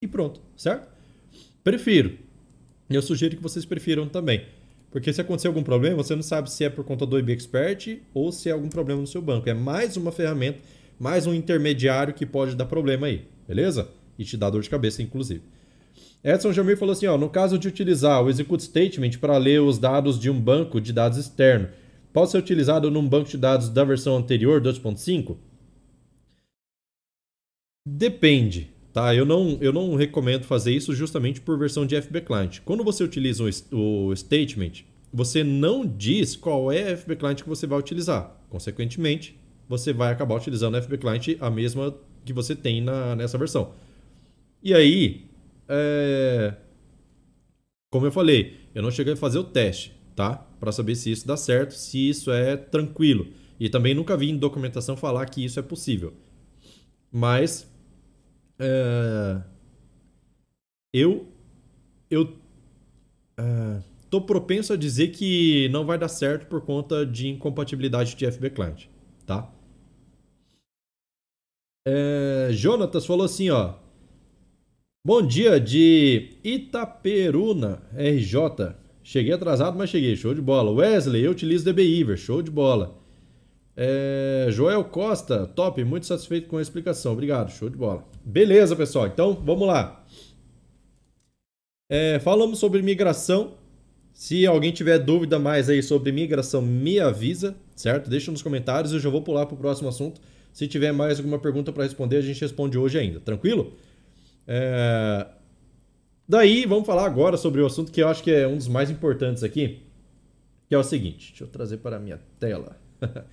e 0.00 0.08
pronto, 0.08 0.40
certo? 0.56 0.88
Prefiro. 1.62 2.16
Eu 2.88 3.02
sugiro 3.02 3.36
que 3.36 3.42
vocês 3.42 3.66
prefiram 3.66 4.08
também. 4.08 4.46
Porque 4.94 5.12
se 5.12 5.20
acontecer 5.20 5.48
algum 5.48 5.64
problema, 5.64 5.96
você 5.96 6.14
não 6.14 6.22
sabe 6.22 6.48
se 6.48 6.62
é 6.62 6.70
por 6.70 6.84
conta 6.84 7.04
do 7.04 7.18
IB 7.18 7.32
Expert 7.32 7.98
ou 8.14 8.30
se 8.30 8.48
é 8.48 8.52
algum 8.52 8.68
problema 8.68 9.00
no 9.00 9.08
seu 9.08 9.20
banco. 9.20 9.48
É 9.48 9.52
mais 9.52 9.96
uma 9.96 10.12
ferramenta, 10.12 10.60
mais 11.00 11.26
um 11.26 11.34
intermediário 11.34 12.14
que 12.14 12.24
pode 12.24 12.54
dar 12.54 12.66
problema 12.66 13.08
aí, 13.08 13.26
beleza? 13.48 13.88
E 14.16 14.24
te 14.24 14.36
dar 14.36 14.50
dor 14.50 14.62
de 14.62 14.70
cabeça, 14.70 15.02
inclusive. 15.02 15.42
Edson 16.22 16.52
Jamir 16.52 16.76
falou 16.76 16.92
assim: 16.92 17.06
ó, 17.06 17.18
no 17.18 17.28
caso 17.28 17.58
de 17.58 17.66
utilizar 17.66 18.22
o 18.22 18.30
execute 18.30 18.62
statement 18.62 19.18
para 19.18 19.36
ler 19.36 19.60
os 19.60 19.80
dados 19.80 20.16
de 20.16 20.30
um 20.30 20.40
banco 20.40 20.80
de 20.80 20.92
dados 20.92 21.18
externo, 21.18 21.70
pode 22.12 22.30
ser 22.30 22.38
utilizado 22.38 22.88
num 22.88 23.04
banco 23.04 23.28
de 23.28 23.36
dados 23.36 23.68
da 23.70 23.82
versão 23.82 24.16
anterior, 24.16 24.60
2.5? 24.62 25.36
Depende. 27.84 28.72
Tá? 28.94 29.12
Eu, 29.12 29.26
não, 29.26 29.58
eu 29.60 29.72
não 29.72 29.96
recomendo 29.96 30.44
fazer 30.44 30.72
isso 30.72 30.94
justamente 30.94 31.40
por 31.40 31.58
versão 31.58 31.84
de 31.84 32.00
FB 32.00 32.20
Client. 32.20 32.60
Quando 32.64 32.84
você 32.84 33.02
utiliza 33.02 33.42
o, 33.72 34.06
o 34.06 34.16
statement, 34.16 34.84
você 35.12 35.42
não 35.42 35.84
diz 35.84 36.36
qual 36.36 36.70
é 36.70 36.92
a 36.92 36.96
FB 36.96 37.16
Client 37.16 37.42
que 37.42 37.48
você 37.48 37.66
vai 37.66 37.76
utilizar. 37.76 38.40
Consequentemente, 38.48 39.36
você 39.68 39.92
vai 39.92 40.12
acabar 40.12 40.36
utilizando 40.36 40.76
a 40.76 40.80
FB 40.80 40.98
Client 40.98 41.28
a 41.40 41.50
mesma 41.50 41.92
que 42.24 42.32
você 42.32 42.54
tem 42.54 42.80
na, 42.80 43.16
nessa 43.16 43.36
versão. 43.36 43.72
E 44.62 44.72
aí, 44.72 45.24
é... 45.68 46.54
como 47.90 48.06
eu 48.06 48.12
falei, 48.12 48.60
eu 48.76 48.80
não 48.80 48.92
cheguei 48.92 49.14
a 49.14 49.16
fazer 49.16 49.40
o 49.40 49.44
teste, 49.44 49.92
tá? 50.14 50.36
Para 50.60 50.70
saber 50.70 50.94
se 50.94 51.10
isso 51.10 51.26
dá 51.26 51.36
certo, 51.36 51.72
se 51.72 52.08
isso 52.08 52.30
é 52.30 52.56
tranquilo. 52.56 53.26
E 53.58 53.68
também 53.68 53.92
nunca 53.92 54.16
vi 54.16 54.30
em 54.30 54.36
documentação 54.36 54.96
falar 54.96 55.26
que 55.26 55.44
isso 55.44 55.58
é 55.58 55.62
possível. 55.62 56.14
Mas 57.10 57.68
é, 58.58 59.42
eu 60.92 61.26
eu 62.10 62.36
é, 63.38 63.82
tô 64.10 64.20
propenso 64.20 64.72
a 64.72 64.76
dizer 64.76 65.08
que 65.08 65.68
não 65.70 65.84
vai 65.84 65.98
dar 65.98 66.08
certo 66.08 66.46
por 66.46 66.60
conta 66.62 67.04
de 67.04 67.28
incompatibilidade 67.28 68.14
de 68.14 68.30
FB 68.30 68.50
Client, 68.50 68.86
tá? 69.26 69.50
É, 71.86 72.48
Jonatas 72.52 73.04
falou 73.04 73.24
assim, 73.24 73.50
ó. 73.50 73.74
Bom 75.06 75.20
dia 75.20 75.60
de 75.60 76.38
Itaperuna, 76.42 77.82
RJ. 77.92 78.74
Cheguei 79.02 79.34
atrasado, 79.34 79.76
mas 79.76 79.90
cheguei. 79.90 80.16
Show 80.16 80.34
de 80.34 80.40
bola. 80.40 80.70
Wesley, 80.70 81.22
eu 81.24 81.32
utilizo 81.32 81.64
DBIver. 81.64 82.16
Show 82.16 82.40
de 82.40 82.50
bola. 82.50 82.96
É, 83.76 84.46
Joel 84.50 84.84
Costa, 84.84 85.46
top, 85.46 85.84
muito 85.84 86.06
satisfeito 86.06 86.48
com 86.48 86.56
a 86.56 86.62
explicação. 86.62 87.12
Obrigado, 87.12 87.50
show 87.50 87.68
de 87.68 87.76
bola. 87.76 88.04
Beleza, 88.24 88.74
pessoal, 88.74 89.06
então 89.06 89.34
vamos 89.34 89.68
lá. 89.68 90.02
É, 91.90 92.18
falamos 92.20 92.58
sobre 92.58 92.80
migração. 92.80 93.58
Se 94.14 94.46
alguém 94.46 94.72
tiver 94.72 94.98
dúvida 94.98 95.38
mais 95.38 95.68
aí 95.68 95.82
sobre 95.82 96.10
migração, 96.10 96.62
me 96.62 96.98
avisa, 96.98 97.54
certo? 97.76 98.08
Deixa 98.08 98.30
nos 98.30 98.42
comentários, 98.42 98.92
eu 98.92 99.00
já 99.00 99.10
vou 99.10 99.20
pular 99.20 99.44
para 99.44 99.54
o 99.54 99.58
próximo 99.58 99.88
assunto. 99.88 100.20
Se 100.54 100.66
tiver 100.66 100.92
mais 100.92 101.18
alguma 101.18 101.38
pergunta 101.38 101.70
para 101.70 101.82
responder, 101.82 102.16
a 102.16 102.22
gente 102.22 102.40
responde 102.40 102.78
hoje 102.78 102.98
ainda, 102.98 103.20
tranquilo? 103.20 103.74
É... 104.46 105.26
Daí, 106.26 106.64
vamos 106.64 106.86
falar 106.86 107.04
agora 107.04 107.36
sobre 107.36 107.60
o 107.60 107.66
assunto 107.66 107.92
que 107.92 108.02
eu 108.02 108.08
acho 108.08 108.22
que 108.22 108.30
é 108.30 108.48
um 108.48 108.56
dos 108.56 108.68
mais 108.68 108.88
importantes 108.88 109.42
aqui, 109.42 109.82
que 110.66 110.74
é 110.74 110.78
o 110.78 110.84
seguinte. 110.84 111.30
Deixa 111.30 111.44
eu 111.44 111.48
trazer 111.48 111.78
para 111.78 111.96
a 111.96 112.00
minha 112.00 112.18
tela. 112.38 112.80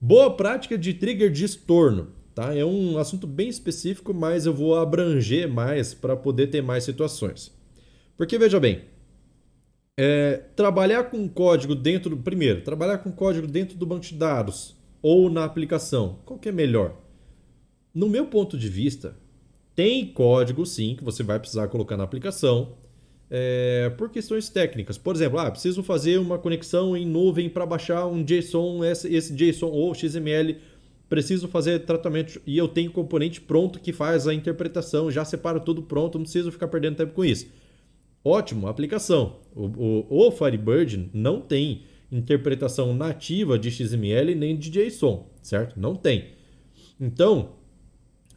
Boa 0.00 0.36
prática 0.36 0.76
de 0.76 0.94
trigger 0.94 1.30
de 1.30 1.44
estorno. 1.44 2.21
Tá? 2.34 2.54
É 2.54 2.64
um 2.64 2.96
assunto 2.98 3.26
bem 3.26 3.48
específico, 3.48 4.14
mas 4.14 4.46
eu 4.46 4.54
vou 4.54 4.74
abranger 4.74 5.48
mais 5.48 5.92
para 5.92 6.16
poder 6.16 6.46
ter 6.46 6.62
mais 6.62 6.84
situações. 6.84 7.52
Porque 8.16 8.38
veja 8.38 8.58
bem, 8.58 8.82
é, 9.96 10.36
trabalhar 10.56 11.04
com 11.04 11.28
código 11.28 11.74
dentro 11.74 12.10
do. 12.10 12.16
Primeiro, 12.16 12.62
trabalhar 12.62 12.98
com 12.98 13.12
código 13.12 13.46
dentro 13.46 13.76
do 13.76 13.84
banco 13.84 14.02
de 14.02 14.14
dados 14.14 14.74
ou 15.02 15.28
na 15.28 15.44
aplicação, 15.44 16.20
qual 16.24 16.38
que 16.38 16.48
é 16.48 16.52
melhor? 16.52 16.96
No 17.94 18.08
meu 18.08 18.26
ponto 18.26 18.56
de 18.56 18.68
vista, 18.68 19.16
tem 19.74 20.06
código 20.06 20.64
sim 20.64 20.94
que 20.96 21.04
você 21.04 21.22
vai 21.22 21.38
precisar 21.38 21.68
colocar 21.68 21.96
na 21.96 22.04
aplicação 22.04 22.76
é, 23.28 23.90
por 23.96 24.10
questões 24.10 24.48
técnicas. 24.48 24.96
Por 24.96 25.14
exemplo, 25.14 25.38
ah, 25.38 25.50
preciso 25.50 25.82
fazer 25.82 26.18
uma 26.18 26.38
conexão 26.38 26.96
em 26.96 27.06
nuvem 27.06 27.48
para 27.48 27.64
baixar 27.64 28.06
um 28.06 28.22
JSON, 28.22 28.84
esse, 28.84 29.34
JSON 29.34 29.70
ou 29.70 29.94
XML. 29.94 30.56
Preciso 31.12 31.46
fazer 31.46 31.80
tratamento 31.80 32.40
e 32.46 32.56
eu 32.56 32.66
tenho 32.66 32.90
componente 32.90 33.38
pronto 33.38 33.78
que 33.78 33.92
faz 33.92 34.26
a 34.26 34.32
interpretação, 34.32 35.10
já 35.10 35.22
separo 35.26 35.60
tudo 35.60 35.82
pronto, 35.82 36.16
não 36.16 36.22
preciso 36.22 36.50
ficar 36.50 36.68
perdendo 36.68 36.96
tempo 36.96 37.12
com 37.12 37.22
isso. 37.22 37.48
Ótimo, 38.24 38.66
aplicação. 38.66 39.36
O, 39.54 39.66
o, 39.66 40.28
o 40.28 40.30
Firebird 40.30 41.10
não 41.12 41.38
tem 41.38 41.82
interpretação 42.10 42.94
nativa 42.94 43.58
de 43.58 43.70
XML 43.70 44.34
nem 44.34 44.56
de 44.56 44.70
JSON, 44.70 45.26
certo? 45.42 45.78
Não 45.78 45.94
tem. 45.94 46.30
Então, 46.98 47.56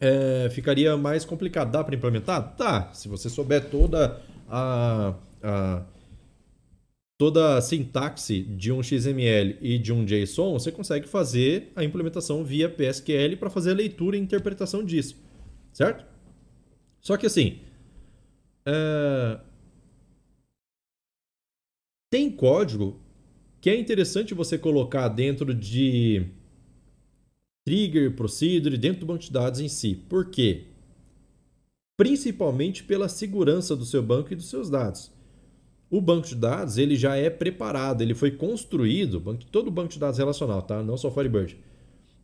é, 0.02 0.50
ficaria 0.52 0.98
mais 0.98 1.24
complicado. 1.24 1.72
Dá 1.72 1.82
para 1.82 1.96
implementar? 1.96 2.58
Tá. 2.58 2.92
Se 2.92 3.08
você 3.08 3.30
souber 3.30 3.70
toda 3.70 4.20
a, 4.50 5.14
a 5.42 5.82
toda 7.18 7.58
a 7.58 7.62
sintaxe 7.62 8.42
de 8.42 8.72
um 8.72 8.84
XML 8.84 9.58
e 9.62 9.78
de 9.78 9.94
um 9.94 10.04
JSON, 10.04 10.54
você 10.54 10.72
consegue 10.72 11.08
fazer 11.08 11.72
a 11.76 11.84
implementação 11.84 12.44
via 12.44 12.70
PSQL 12.70 13.38
para 13.38 13.50
fazer 13.50 13.72
a 13.72 13.76
leitura 13.76 14.18
e 14.18 14.20
interpretação 14.20 14.84
disso, 14.84 15.16
certo? 15.72 16.06
Só 17.00 17.16
que 17.16 17.26
assim, 17.26 17.60
é... 18.66 19.40
tem 22.12 22.30
código 22.30 23.00
que 23.62 23.70
é 23.70 23.80
interessante 23.80 24.34
você 24.34 24.58
colocar 24.58 25.08
dentro 25.08 25.54
de 25.54 26.28
trigger, 27.66 28.16
procedure, 28.16 28.78
dentro 28.78 29.00
do 29.00 29.06
banco 29.08 29.24
de 29.24 29.32
dados 29.32 29.60
em 29.60 29.68
si. 29.68 29.96
Por 29.96 30.30
quê? 30.30 30.66
Principalmente 31.98 32.84
pela 32.84 33.10
segurança 33.10 33.76
do 33.76 33.86
seu 33.86 34.04
banco 34.04 34.32
e 34.32 34.36
dos 34.36 34.50
seus 34.50 34.70
dados. 34.70 35.15
O 35.90 36.02
banco 36.02 36.28
de 36.28 36.36
dados 36.36 36.78
ele 36.78 36.96
já 36.96 37.16
é 37.16 37.30
preparado, 37.30 38.02
ele 38.02 38.14
foi 38.14 38.32
construído, 38.32 39.22
todo 39.52 39.70
banco 39.70 39.90
de 39.90 40.00
dados 40.00 40.18
relacional, 40.18 40.62
tá? 40.62 40.82
não 40.82 40.98
só 40.98 41.12
Firebird, 41.12 41.58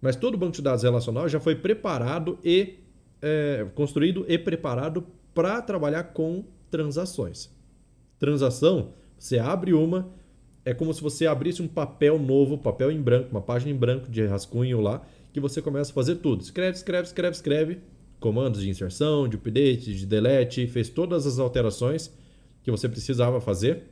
mas 0.02 0.16
todo 0.16 0.38
banco 0.38 0.54
de 0.54 0.62
dados 0.62 0.84
relacional 0.84 1.30
já 1.30 1.40
foi 1.40 1.56
preparado 1.56 2.40
e 2.44 2.80
é, 3.22 3.68
construído 3.76 4.26
e 4.28 4.38
preparado 4.38 5.06
para 5.34 5.62
trabalhar 5.62 6.06
com 6.06 6.44
transações. 6.72 7.50
Transação, 8.18 8.94
você 9.18 9.38
abre 9.38 9.74
uma, 9.74 10.10
é 10.66 10.74
como 10.74 10.94
se 10.94 11.02
você 11.02 11.28
abrisse 11.28 11.62
um 11.62 11.68
papel 11.68 12.18
novo, 12.18 12.58
papel 12.58 12.92
em 12.92 13.02
branco, 13.02 13.30
uma 13.32 13.42
página 13.42 13.72
em 13.72 13.76
branco 13.76 14.10
de 14.10 14.26
rascunho 14.26 14.82
lá, 14.82 15.02
que 15.32 15.40
você 15.40 15.62
começa 15.62 15.92
a 15.92 15.94
fazer 15.94 16.16
tudo. 16.16 16.42
Escreve, 16.42 16.76
escreve, 16.76 17.08
escreve, 17.08 17.36
escreve. 17.36 17.80
Comandos 18.20 18.62
de 18.62 18.70
inserção, 18.70 19.28
de 19.28 19.38
update, 19.38 19.96
de 19.96 20.06
delete, 20.06 20.68
fez 20.68 20.90
todas 20.90 21.26
as 21.26 21.40
alterações 21.40 22.14
que 22.64 22.72
você 22.72 22.88
precisava 22.88 23.42
fazer. 23.42 23.84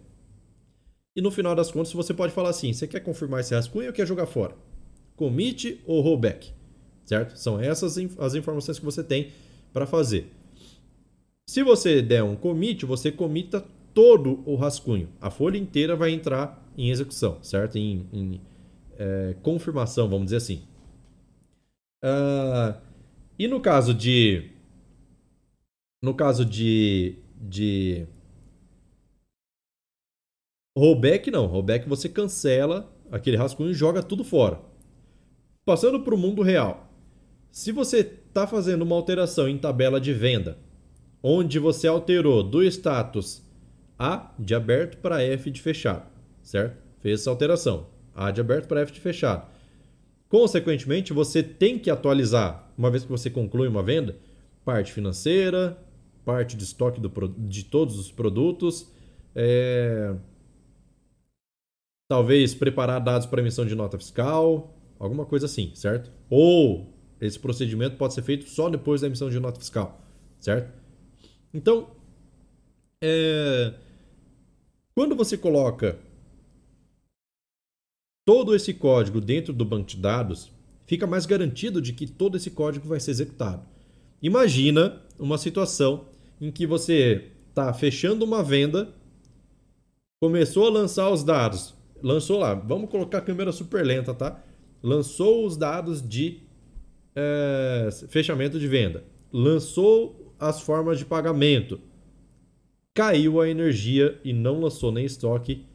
E 1.15 1.21
no 1.21 1.31
final 1.31 1.55
das 1.55 1.71
contas, 1.71 1.91
você 1.91 2.13
pode 2.13 2.33
falar 2.33 2.49
assim: 2.49 2.71
você 2.71 2.87
quer 2.87 2.99
confirmar 3.01 3.41
esse 3.41 3.53
rascunho 3.53 3.87
ou 3.87 3.93
quer 3.93 4.05
jogar 4.07 4.25
fora? 4.25 4.55
Commit 5.15 5.81
ou 5.85 6.01
rollback? 6.01 6.53
Certo? 7.05 7.37
São 7.37 7.59
essas 7.59 7.97
as 8.17 8.35
informações 8.35 8.79
que 8.79 8.85
você 8.85 9.03
tem 9.03 9.31
para 9.73 9.85
fazer. 9.85 10.31
Se 11.47 11.63
você 11.63 12.01
der 12.01 12.23
um 12.23 12.35
commit, 12.35 12.85
você 12.85 13.11
comita 13.11 13.65
todo 13.93 14.43
o 14.45 14.55
rascunho. 14.55 15.09
A 15.19 15.31
folha 15.31 15.57
inteira 15.57 15.95
vai 15.95 16.11
entrar 16.11 16.63
em 16.77 16.91
execução, 16.91 17.41
certo? 17.41 17.77
Em, 17.77 18.05
em 18.13 18.41
é, 18.97 19.35
confirmação, 19.41 20.07
vamos 20.07 20.25
dizer 20.25 20.37
assim. 20.37 20.61
Uh, 22.03 22.79
e 23.37 23.47
no 23.47 23.59
caso 23.59 23.93
de. 23.93 24.51
No 26.01 26.13
caso 26.13 26.45
de. 26.45 27.15
de 27.41 28.05
rollback, 30.77 31.29
não. 31.31 31.45
Rollback 31.45 31.87
você 31.87 32.09
cancela 32.09 32.91
aquele 33.11 33.37
rascunho 33.37 33.71
e 33.71 33.73
joga 33.73 34.03
tudo 34.03 34.23
fora. 34.23 34.59
Passando 35.65 35.99
para 36.01 36.15
o 36.15 36.17
mundo 36.17 36.41
real. 36.41 36.91
Se 37.51 37.71
você 37.71 37.99
está 37.99 38.45
fazendo 38.45 38.83
uma 38.83 38.95
alteração 38.95 39.47
em 39.47 39.57
tabela 39.57 39.99
de 39.99 40.13
venda, 40.13 40.57
onde 41.21 41.59
você 41.59 41.87
alterou 41.87 42.43
do 42.43 42.63
status 42.63 43.43
A 43.97 44.31
de 44.37 44.55
aberto 44.55 44.97
para 44.97 45.23
F 45.23 45.51
de 45.51 45.61
fechado, 45.61 46.05
certo? 46.41 46.77
Fez 47.01 47.21
essa 47.21 47.29
alteração. 47.29 47.87
A 48.15 48.31
de 48.31 48.39
aberto 48.39 48.67
para 48.67 48.81
F 48.81 48.91
de 48.91 48.99
fechado. 48.99 49.47
Consequentemente, 50.29 51.11
você 51.11 51.41
tem 51.41 51.79
que 51.79 51.89
atualizar, 51.89 52.71
uma 52.77 52.91
vez 52.91 53.03
que 53.03 53.09
você 53.09 53.29
conclui 53.29 53.67
uma 53.67 53.81
venda, 53.81 54.15
parte 54.63 54.93
financeira, 54.93 55.77
parte 56.23 56.55
de 56.55 56.63
estoque 56.63 57.01
do, 57.01 57.09
de 57.37 57.63
todos 57.65 57.97
os 57.97 58.11
produtos, 58.11 58.91
é... 59.35 60.13
talvez 62.09 62.55
preparar 62.55 62.99
dados 62.99 63.27
para 63.27 63.39
emissão 63.39 63.65
de 63.65 63.75
nota 63.75 63.97
fiscal, 63.97 64.75
alguma 64.97 65.25
coisa 65.25 65.45
assim, 65.45 65.71
certo? 65.75 66.11
Ou 66.29 66.91
esse 67.21 67.37
procedimento 67.37 67.97
pode 67.97 68.15
ser 68.15 68.23
feito 68.23 68.49
só 68.49 68.67
depois 68.67 69.01
da 69.01 69.07
emissão 69.07 69.29
de 69.29 69.39
nota 69.39 69.59
fiscal, 69.59 70.01
certo? 70.39 70.73
Então, 71.53 71.91
é... 73.03 73.73
quando 74.95 75.15
você 75.15 75.37
coloca 75.37 75.99
todo 78.25 78.55
esse 78.55 78.73
código 78.73 79.21
dentro 79.21 79.53
do 79.53 79.63
banco 79.63 79.87
de 79.87 79.97
dados, 79.97 80.51
fica 80.87 81.05
mais 81.05 81.27
garantido 81.27 81.79
de 81.79 81.93
que 81.93 82.07
todo 82.07 82.37
esse 82.37 82.49
código 82.49 82.87
vai 82.87 82.99
ser 82.99 83.11
executado. 83.11 83.63
Imagina 84.21 84.99
uma 85.19 85.37
situação 85.37 86.05
em 86.41 86.51
que 86.51 86.65
você 86.65 87.31
está 87.49 87.71
fechando 87.71 88.25
uma 88.25 88.41
venda, 88.41 88.93
começou 90.21 90.67
a 90.67 90.71
lançar 90.71 91.09
os 91.11 91.23
dados, 91.23 91.73
lançou 92.01 92.39
lá, 92.39 92.53
vamos 92.53 92.89
colocar 92.89 93.19
a 93.19 93.21
câmera 93.21 93.51
super 93.51 93.85
lenta, 93.85 94.13
tá? 94.13 94.41
Lançou 94.81 95.45
os 95.45 95.57
dados 95.57 96.07
de 96.07 96.43
é, 97.15 97.89
fechamento 98.07 98.59
de 98.59 98.67
venda, 98.67 99.03
lançou 99.31 100.33
as 100.39 100.61
formas 100.61 100.97
de 100.97 101.05
pagamento, 101.05 101.79
caiu 102.93 103.41
a 103.41 103.49
energia 103.49 104.19
e 104.23 104.33
não 104.33 104.59
lançou 104.59 104.91
nem 104.91 105.05
estoque 105.05 105.65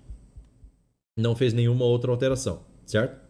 não 1.17 1.37
fez 1.37 1.53
nenhuma 1.53 1.85
outra 1.85 2.11
alteração, 2.11 2.65
certo? 2.85 3.23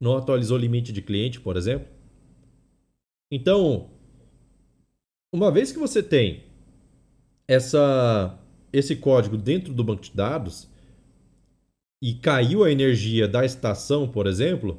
Não 0.00 0.16
atualizou 0.16 0.58
o 0.58 0.60
limite 0.60 0.92
de 0.92 1.00
cliente, 1.00 1.40
por 1.40 1.56
exemplo. 1.56 1.88
Então, 3.30 3.90
uma 5.32 5.50
vez 5.50 5.72
que 5.72 5.78
você 5.78 6.02
tem 6.02 6.44
essa, 7.48 8.38
esse 8.72 8.96
código 8.96 9.36
dentro 9.36 9.72
do 9.72 9.82
banco 9.82 10.02
de 10.02 10.12
dados 10.12 10.68
e 12.04 12.12
caiu 12.12 12.62
a 12.62 12.70
energia 12.70 13.26
da 13.26 13.46
estação, 13.46 14.06
por 14.06 14.26
exemplo, 14.26 14.78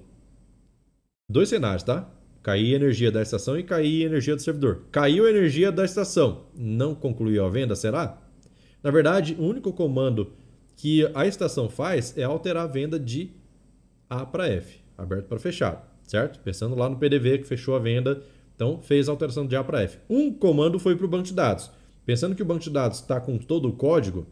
dois 1.28 1.49
cenários, 1.49 1.82
tá? 1.82 2.07
Cair 2.43 2.73
a 2.73 2.76
energia 2.76 3.11
da 3.11 3.19
estação 3.19 3.57
e 3.57 3.63
cair 3.63 4.03
a 4.03 4.05
energia 4.05 4.36
do 4.36 4.43
servidor. 4.43 4.84
Caiu 4.91 5.26
a 5.26 5.30
energia 5.32 5.71
da 5.71 5.84
estação, 5.84 6.43
não 6.55 6.93
concluiu 6.93 7.43
a 7.43 7.49
venda, 7.49 7.76
será? 7.76 8.21
Na 8.84 8.91
verdade, 8.91 9.36
o 9.39 9.43
único 9.43 9.73
comando 9.73 10.34
que 10.76 11.09
a 11.15 11.26
estação 11.26 11.67
faz 11.67 12.15
é 12.15 12.21
alterar 12.21 12.65
a 12.65 12.67
venda 12.67 12.99
de 12.99 13.32
A 14.07 14.23
para 14.23 14.47
F, 14.47 14.78
aberto 14.95 15.26
para 15.26 15.39
fechado, 15.39 15.82
certo? 16.03 16.39
Pensando 16.41 16.76
lá 16.76 16.88
no 16.88 16.99
PDV 16.99 17.39
que 17.39 17.47
fechou 17.47 17.76
a 17.76 17.80
venda, 17.80 18.21
então 18.55 18.80
fez 18.84 19.09
a 19.09 19.11
alteração 19.11 19.47
de 19.47 19.55
A 19.55 19.63
para 19.63 19.82
F. 19.82 19.97
Um 20.07 20.32
comando 20.32 20.78
foi 20.78 20.95
para 20.95 21.07
o 21.07 21.09
banco 21.09 21.23
de 21.23 21.34
dados. 21.34 21.71
Pensando 22.05 22.36
que 22.36 22.43
o 22.43 22.45
banco 22.45 22.65
de 22.65 22.69
dados 22.69 22.99
está 22.99 23.19
com 23.19 23.39
todo 23.39 23.67
o 23.67 23.73
código, 23.73 24.28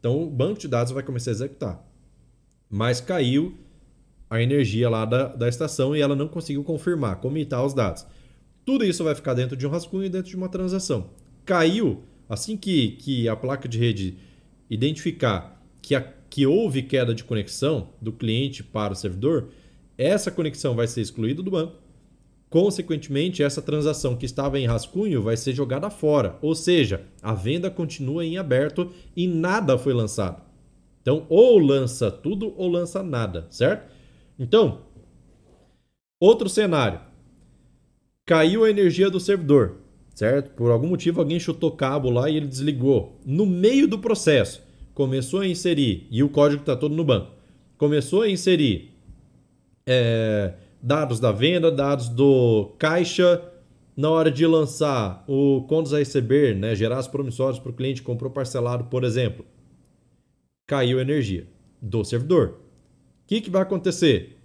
então 0.00 0.22
o 0.22 0.30
banco 0.30 0.58
de 0.58 0.66
dados 0.66 0.94
vai 0.94 1.02
começar 1.02 1.30
a 1.30 1.32
executar. 1.32 1.87
Mas 2.70 3.00
caiu 3.00 3.54
a 4.30 4.42
energia 4.42 4.88
lá 4.90 5.04
da, 5.04 5.28
da 5.28 5.48
estação 5.48 5.96
e 5.96 6.00
ela 6.00 6.14
não 6.14 6.28
conseguiu 6.28 6.62
confirmar, 6.62 7.16
comitar 7.16 7.64
os 7.64 7.72
dados. 7.72 8.06
Tudo 8.64 8.84
isso 8.84 9.02
vai 9.02 9.14
ficar 9.14 9.34
dentro 9.34 9.56
de 9.56 9.66
um 9.66 9.70
rascunho 9.70 10.04
e 10.04 10.10
dentro 10.10 10.28
de 10.30 10.36
uma 10.36 10.48
transação. 10.48 11.10
Caiu, 11.44 12.02
assim 12.28 12.56
que, 12.56 12.92
que 12.92 13.28
a 13.28 13.34
placa 13.34 13.66
de 13.66 13.78
rede 13.78 14.18
identificar 14.68 15.62
que, 15.80 15.94
a, 15.94 16.00
que 16.28 16.46
houve 16.46 16.82
queda 16.82 17.14
de 17.14 17.24
conexão 17.24 17.88
do 18.00 18.12
cliente 18.12 18.62
para 18.62 18.92
o 18.92 18.96
servidor, 18.96 19.48
essa 19.96 20.30
conexão 20.30 20.74
vai 20.74 20.86
ser 20.86 21.00
excluída 21.00 21.42
do 21.42 21.50
banco. 21.50 21.76
Consequentemente, 22.50 23.42
essa 23.42 23.60
transação 23.60 24.16
que 24.16 24.24
estava 24.24 24.58
em 24.58 24.66
rascunho 24.66 25.22
vai 25.22 25.36
ser 25.36 25.54
jogada 25.54 25.90
fora, 25.90 26.38
ou 26.40 26.54
seja, 26.54 27.02
a 27.22 27.34
venda 27.34 27.70
continua 27.70 28.24
em 28.24 28.38
aberto 28.38 28.90
e 29.14 29.26
nada 29.26 29.76
foi 29.76 29.92
lançado. 29.92 30.47
Então, 31.08 31.24
ou 31.30 31.58
lança 31.58 32.10
tudo 32.10 32.52
ou 32.54 32.68
lança 32.68 33.02
nada, 33.02 33.46
certo? 33.48 33.90
Então, 34.38 34.80
outro 36.20 36.50
cenário. 36.50 37.00
Caiu 38.26 38.62
a 38.62 38.68
energia 38.68 39.08
do 39.08 39.18
servidor, 39.18 39.76
certo? 40.14 40.50
Por 40.50 40.70
algum 40.70 40.86
motivo 40.86 41.18
alguém 41.18 41.40
chutou 41.40 41.70
cabo 41.70 42.10
lá 42.10 42.28
e 42.28 42.36
ele 42.36 42.46
desligou. 42.46 43.18
No 43.24 43.46
meio 43.46 43.88
do 43.88 43.98
processo, 43.98 44.62
começou 44.92 45.40
a 45.40 45.46
inserir, 45.46 46.06
e 46.10 46.22
o 46.22 46.28
código 46.28 46.60
está 46.60 46.76
todo 46.76 46.94
no 46.94 47.04
banco, 47.04 47.30
começou 47.78 48.20
a 48.20 48.28
inserir 48.28 48.92
é, 49.86 50.52
dados 50.82 51.18
da 51.18 51.32
venda, 51.32 51.72
dados 51.72 52.10
do 52.10 52.74
caixa, 52.78 53.42
na 53.96 54.10
hora 54.10 54.30
de 54.30 54.46
lançar 54.46 55.24
o 55.26 55.64
contas 55.66 55.94
a 55.94 55.98
receber, 56.00 56.54
né, 56.54 56.74
gerar 56.74 56.98
as 56.98 57.08
promissórias 57.08 57.58
para 57.58 57.70
o 57.70 57.74
cliente 57.74 58.02
comprou 58.02 58.30
parcelado, 58.30 58.84
por 58.84 59.04
exemplo, 59.04 59.46
caiu 60.68 60.98
a 60.98 61.02
energia 61.02 61.48
do 61.82 62.04
servidor. 62.04 62.50
O 62.50 63.26
que, 63.26 63.40
que 63.40 63.50
vai 63.50 63.62
acontecer? 63.62 64.38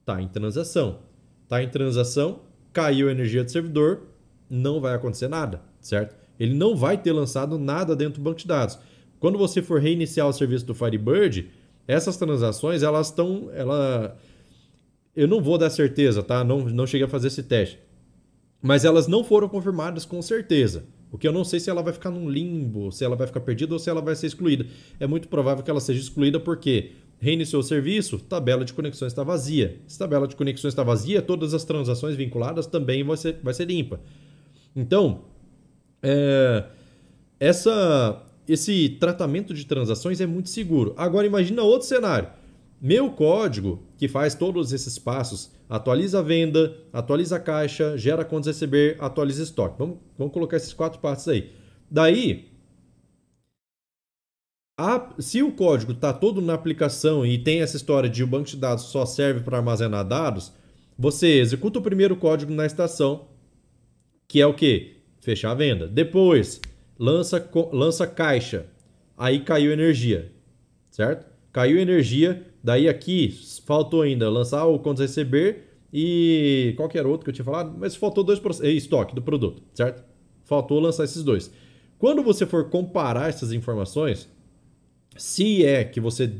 Está 0.00 0.22
em 0.22 0.28
transação. 0.28 1.00
Está 1.42 1.62
em 1.62 1.68
transação, 1.68 2.40
caiu 2.72 3.08
a 3.08 3.10
energia 3.10 3.42
do 3.42 3.50
servidor, 3.50 4.02
não 4.48 4.80
vai 4.80 4.94
acontecer 4.94 5.28
nada, 5.28 5.62
certo? 5.80 6.14
Ele 6.38 6.54
não 6.54 6.76
vai 6.76 6.96
ter 6.96 7.10
lançado 7.10 7.58
nada 7.58 7.96
dentro 7.96 8.20
do 8.20 8.24
banco 8.24 8.38
de 8.38 8.46
dados. 8.46 8.78
Quando 9.18 9.38
você 9.38 9.60
for 9.60 9.80
reiniciar 9.80 10.28
o 10.28 10.32
serviço 10.32 10.66
do 10.66 10.74
Firebird, 10.74 11.50
essas 11.86 12.16
transações, 12.16 12.82
elas 12.82 13.08
estão. 13.08 13.50
Ela... 13.52 14.16
Eu 15.16 15.26
não 15.26 15.40
vou 15.40 15.58
dar 15.58 15.70
certeza, 15.70 16.22
tá? 16.22 16.44
Não, 16.44 16.60
não 16.68 16.86
cheguei 16.86 17.06
a 17.06 17.10
fazer 17.10 17.28
esse 17.28 17.42
teste. 17.42 17.80
Mas 18.62 18.84
elas 18.84 19.08
não 19.08 19.24
foram 19.24 19.48
confirmadas 19.48 20.04
com 20.04 20.20
certeza. 20.22 20.84
Porque 21.10 21.26
eu 21.26 21.32
não 21.32 21.44
sei 21.44 21.58
se 21.58 21.70
ela 21.70 21.82
vai 21.82 21.92
ficar 21.92 22.10
num 22.10 22.28
limbo, 22.28 22.92
se 22.92 23.04
ela 23.04 23.16
vai 23.16 23.26
ficar 23.26 23.40
perdida 23.40 23.72
ou 23.72 23.78
se 23.78 23.88
ela 23.88 24.00
vai 24.00 24.14
ser 24.14 24.26
excluída. 24.26 24.66
É 25.00 25.06
muito 25.06 25.28
provável 25.28 25.64
que 25.64 25.70
ela 25.70 25.80
seja 25.80 26.00
excluída 26.00 26.38
porque 26.38 26.92
reiniciou 27.18 27.60
o 27.60 27.64
serviço, 27.64 28.18
tabela 28.18 28.64
de 28.64 28.72
conexões 28.72 29.12
está 29.12 29.22
vazia. 29.22 29.80
Se 29.86 29.98
tabela 29.98 30.28
de 30.28 30.36
conexões 30.36 30.72
está 30.72 30.82
vazia, 30.82 31.22
todas 31.22 31.54
as 31.54 31.64
transações 31.64 32.14
vinculadas 32.14 32.66
também 32.66 33.02
vai 33.02 33.16
ser, 33.16 33.38
vai 33.42 33.54
ser 33.54 33.64
limpa. 33.64 34.00
Então, 34.76 35.24
é, 36.02 36.64
essa 37.40 38.24
esse 38.48 38.88
tratamento 38.98 39.52
de 39.52 39.66
transações 39.66 40.20
é 40.20 40.26
muito 40.26 40.48
seguro. 40.48 40.94
Agora 40.96 41.26
imagina 41.26 41.62
outro 41.62 41.86
cenário. 41.86 42.28
Meu 42.80 43.10
código, 43.10 43.82
que 43.96 44.06
faz 44.06 44.34
todos 44.34 44.72
esses 44.72 44.98
passos, 44.98 45.50
atualiza 45.68 46.20
a 46.20 46.22
venda, 46.22 46.76
atualiza 46.92 47.36
a 47.36 47.40
caixa, 47.40 47.96
gera 47.98 48.24
contas 48.24 48.46
receber, 48.46 48.96
atualiza 49.00 49.42
estoque. 49.42 49.78
Vamos, 49.78 49.98
vamos 50.16 50.32
colocar 50.32 50.56
esses 50.56 50.72
quatro 50.72 51.00
passos 51.00 51.28
aí. 51.28 51.52
Daí, 51.90 52.48
a, 54.78 55.12
se 55.18 55.42
o 55.42 55.50
código 55.50 55.90
está 55.90 56.12
todo 56.12 56.40
na 56.40 56.54
aplicação 56.54 57.26
e 57.26 57.36
tem 57.36 57.62
essa 57.62 57.76
história 57.76 58.08
de 58.08 58.22
o 58.22 58.26
banco 58.28 58.48
de 58.48 58.56
dados 58.56 58.84
só 58.84 59.04
serve 59.04 59.40
para 59.40 59.58
armazenar 59.58 60.06
dados, 60.06 60.52
você 60.96 61.40
executa 61.40 61.80
o 61.80 61.82
primeiro 61.82 62.16
código 62.16 62.52
na 62.52 62.64
estação, 62.64 63.26
que 64.28 64.40
é 64.40 64.46
o 64.46 64.54
que? 64.54 64.98
Fechar 65.20 65.50
a 65.50 65.54
venda. 65.54 65.88
Depois, 65.88 66.60
lança, 66.96 67.44
lança 67.72 68.06
caixa. 68.06 68.66
Aí 69.16 69.40
caiu 69.40 69.72
energia, 69.72 70.30
certo? 70.90 71.26
Caiu 71.52 71.78
energia, 71.78 72.46
daí 72.62 72.88
aqui 72.88 73.34
faltou 73.66 74.02
ainda 74.02 74.28
lançar 74.28 74.66
o 74.66 74.78
contas 74.78 75.10
receber 75.10 75.68
e 75.92 76.74
qualquer 76.76 77.06
outro 77.06 77.24
que 77.24 77.30
eu 77.30 77.34
tinha 77.34 77.44
falado, 77.44 77.76
mas 77.78 77.96
faltou 77.96 78.22
dois 78.24 78.40
estoque 78.62 79.14
do 79.14 79.22
produto, 79.22 79.62
certo? 79.74 80.04
Faltou 80.44 80.80
lançar 80.80 81.04
esses 81.04 81.22
dois. 81.22 81.50
Quando 81.98 82.22
você 82.22 82.46
for 82.46 82.68
comparar 82.70 83.28
essas 83.28 83.52
informações, 83.52 84.28
se 85.16 85.64
é 85.64 85.84
que 85.84 86.00
você, 86.00 86.32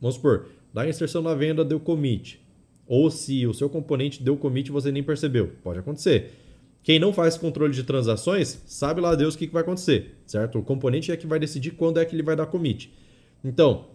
vamos 0.00 0.16
supor, 0.16 0.46
da 0.72 0.88
inserção 0.88 1.20
na 1.20 1.34
venda 1.34 1.64
deu 1.64 1.80
commit, 1.80 2.40
ou 2.86 3.10
se 3.10 3.46
o 3.46 3.54
seu 3.54 3.68
componente 3.68 4.22
deu 4.22 4.36
commit 4.36 4.68
e 4.68 4.72
você 4.72 4.92
nem 4.92 5.02
percebeu, 5.02 5.52
pode 5.62 5.78
acontecer. 5.78 6.32
Quem 6.82 6.98
não 6.98 7.12
faz 7.12 7.36
controle 7.36 7.74
de 7.74 7.82
transações, 7.82 8.62
sabe 8.66 9.00
lá 9.00 9.14
Deus 9.14 9.34
o 9.34 9.38
que 9.38 9.46
vai 9.48 9.62
acontecer, 9.62 10.16
certo? 10.26 10.58
O 10.58 10.62
componente 10.62 11.12
é 11.12 11.16
que 11.16 11.26
vai 11.26 11.38
decidir 11.38 11.72
quando 11.72 12.00
é 12.00 12.04
que 12.04 12.14
ele 12.14 12.22
vai 12.22 12.34
dar 12.34 12.46
commit. 12.46 12.92
Então, 13.44 13.86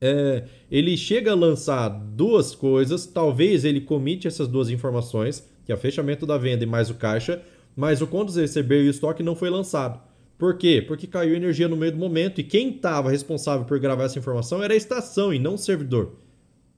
é, 0.00 0.44
ele 0.70 0.96
chega 0.96 1.32
a 1.32 1.34
lançar 1.34 1.88
duas 1.88 2.54
coisas, 2.54 3.06
talvez 3.06 3.64
ele 3.64 3.80
comite 3.80 4.26
essas 4.26 4.48
duas 4.48 4.70
informações, 4.70 5.46
que 5.64 5.70
é 5.70 5.74
o 5.74 5.78
fechamento 5.78 6.24
da 6.24 6.38
venda 6.38 6.64
e 6.64 6.66
mais 6.66 6.88
o 6.88 6.94
caixa, 6.94 7.42
mas 7.76 8.00
o 8.00 8.06
quando 8.06 8.32
receber 8.32 8.82
e 8.82 8.88
o 8.88 8.90
estoque 8.90 9.22
não 9.22 9.36
foi 9.36 9.50
lançado. 9.50 10.00
Por 10.38 10.56
quê? 10.56 10.82
Porque 10.86 11.06
caiu 11.06 11.34
energia 11.34 11.68
no 11.68 11.76
meio 11.76 11.92
do 11.92 11.98
momento 11.98 12.40
e 12.40 12.44
quem 12.44 12.70
estava 12.70 13.10
responsável 13.10 13.66
por 13.66 13.78
gravar 13.78 14.04
essa 14.04 14.18
informação 14.18 14.62
era 14.62 14.72
a 14.72 14.76
estação 14.76 15.34
e 15.34 15.38
não 15.38 15.54
o 15.54 15.58
servidor, 15.58 16.16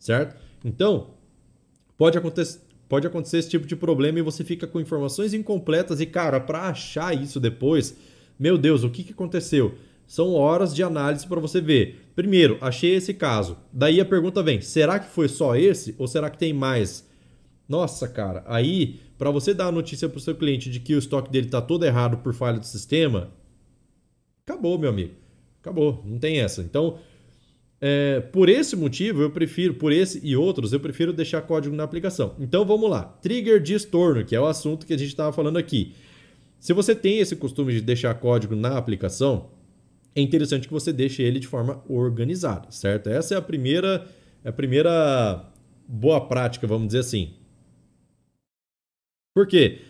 certo? 0.01 0.37
Então, 0.65 1.11
pode 1.97 2.19
acontecer, 2.19 2.59
pode 2.89 3.07
acontecer 3.07 3.39
esse 3.39 3.51
tipo 3.51 3.65
de 3.65 3.77
problema 3.77 4.19
e 4.19 4.23
você 4.23 4.43
fica 4.43 4.67
com 4.67 4.81
informações 4.81 5.33
incompletas 5.33 6.01
e, 6.01 6.07
cara, 6.07 6.41
para 6.41 6.63
achar 6.63 7.15
isso 7.15 7.39
depois, 7.39 7.97
meu 8.37 8.59
Deus, 8.59 8.83
o 8.83 8.91
que, 8.91 9.05
que 9.05 9.13
aconteceu? 9.13 9.77
São 10.09 10.35
horas 10.35 10.75
de 10.75 10.83
análise 10.83 11.25
para 11.27 11.41
você 11.41 11.61
ver. 11.61 12.02
Primeiro, 12.15 12.59
achei 12.61 12.95
esse 12.95 13.15
caso. 13.15 13.57
Daí 13.73 14.01
a 14.01 14.05
pergunta 14.05 14.43
vem: 14.43 14.61
será 14.61 14.99
que 14.99 15.09
foi 15.09 15.29
só 15.29 15.57
esse 15.57 15.95
ou 15.99 16.07
será 16.07 16.29
que 16.31 16.39
tem 16.39 16.53
mais? 16.53 17.09
Nossa, 17.69 18.07
cara, 18.09 18.45
aí 18.47 19.01
para 19.23 19.31
você 19.31 19.55
dar 19.55 19.69
a 19.69 19.73
notícia 19.73 20.09
para 20.09 20.19
o 20.19 20.21
seu 20.21 20.35
cliente 20.35 20.69
de 20.69 20.81
que 20.81 20.97
o 20.97 20.99
estoque 20.99 21.31
dele 21.31 21.47
está 21.47 21.63
todo 21.63 21.85
errado 21.85 22.19
por 22.19 22.35
falha 22.35 22.59
do 22.59 22.67
sistema, 22.67 23.31
acabou, 24.45 24.77
meu 24.77 24.91
amigo. 24.91 25.15
Acabou, 25.61 26.03
não 26.05 26.19
tem 26.19 26.41
essa. 26.41 26.61
Então, 26.61 26.99
é, 27.81 28.19
por 28.19 28.49
esse 28.49 28.75
motivo, 28.75 29.23
eu 29.23 29.31
prefiro, 29.31 29.75
por 29.75 29.93
esse 29.93 30.21
e 30.27 30.37
outros, 30.37 30.73
eu 30.73 30.81
prefiro 30.81 31.13
deixar 31.13 31.41
código 31.43 31.75
na 31.75 31.85
aplicação. 31.85 32.35
Então 32.41 32.65
vamos 32.65 32.91
lá. 32.91 33.05
Trigger 33.05 33.63
de 33.63 33.75
estorno, 33.75 34.25
que 34.25 34.35
é 34.35 34.41
o 34.41 34.47
assunto 34.47 34.87
que 34.87 34.93
a 34.93 34.99
gente 34.99 35.11
estava 35.11 35.33
falando 35.33 35.57
aqui. 35.57 35.95
Se 36.59 36.73
você 36.73 36.93
tem 36.95 37.21
esse 37.21 37.37
costume 37.37 37.73
de 37.73 37.81
deixar 37.81 38.15
código 38.15 38.57
na 38.57 38.77
aplicação, 38.77 39.51
é 40.15 40.21
interessante 40.21 40.67
que 40.67 40.73
você 40.73 40.93
deixe 40.93 41.23
ele 41.23 41.41
de 41.41 41.47
forma 41.47 41.83
organizada, 41.89 42.71
certo? 42.71 43.09
Essa 43.09 43.35
é 43.35 43.37
a 43.39 43.43
primeira, 43.43 44.07
é 44.45 44.51
a 44.51 44.53
primeira 44.53 45.51
boa 45.89 46.21
prática, 46.27 46.67
vamos 46.67 46.89
dizer 46.89 47.01
assim. 47.01 47.35
Por 49.35 49.47
quê? 49.47 49.81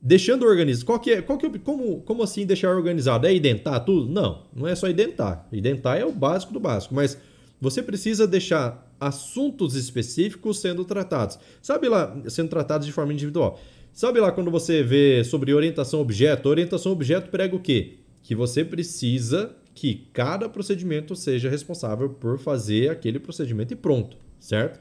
Deixando 0.00 0.44
organizado. 0.44 0.86
Qual 0.86 1.00
que 1.00 1.10
é, 1.10 1.22
qual 1.22 1.38
que 1.38 1.46
é, 1.46 1.58
como, 1.58 2.02
como 2.02 2.22
assim 2.22 2.44
deixar 2.44 2.74
organizado? 2.76 3.26
É 3.26 3.34
identar 3.34 3.84
tudo? 3.84 4.10
Não, 4.12 4.46
não 4.54 4.66
é 4.66 4.74
só 4.74 4.88
identar. 4.88 5.48
Identar 5.50 5.98
é 5.98 6.04
o 6.04 6.12
básico 6.12 6.52
do 6.52 6.60
básico, 6.60 6.94
mas 6.94 7.18
você 7.60 7.82
precisa 7.82 8.26
deixar 8.26 8.94
assuntos 9.00 9.74
específicos 9.74 10.58
sendo 10.60 10.84
tratados. 10.84 11.38
Sabe 11.62 11.88
lá, 11.88 12.14
sendo 12.28 12.50
tratados 12.50 12.86
de 12.86 12.92
forma 12.92 13.12
individual. 13.12 13.58
Sabe 13.92 14.20
lá 14.20 14.30
quando 14.30 14.50
você 14.50 14.82
vê 14.82 15.24
sobre 15.24 15.54
orientação 15.54 16.00
objeto? 16.00 16.48
Orientação 16.50 16.92
objeto 16.92 17.30
prega 17.30 17.56
o 17.56 17.60
quê? 17.60 17.98
Que 18.26 18.34
você 18.34 18.64
precisa 18.64 19.54
que 19.72 20.08
cada 20.12 20.48
procedimento 20.48 21.14
seja 21.14 21.48
responsável 21.48 22.10
por 22.10 22.40
fazer 22.40 22.90
aquele 22.90 23.20
procedimento 23.20 23.72
e 23.72 23.76
pronto, 23.76 24.16
certo? 24.40 24.80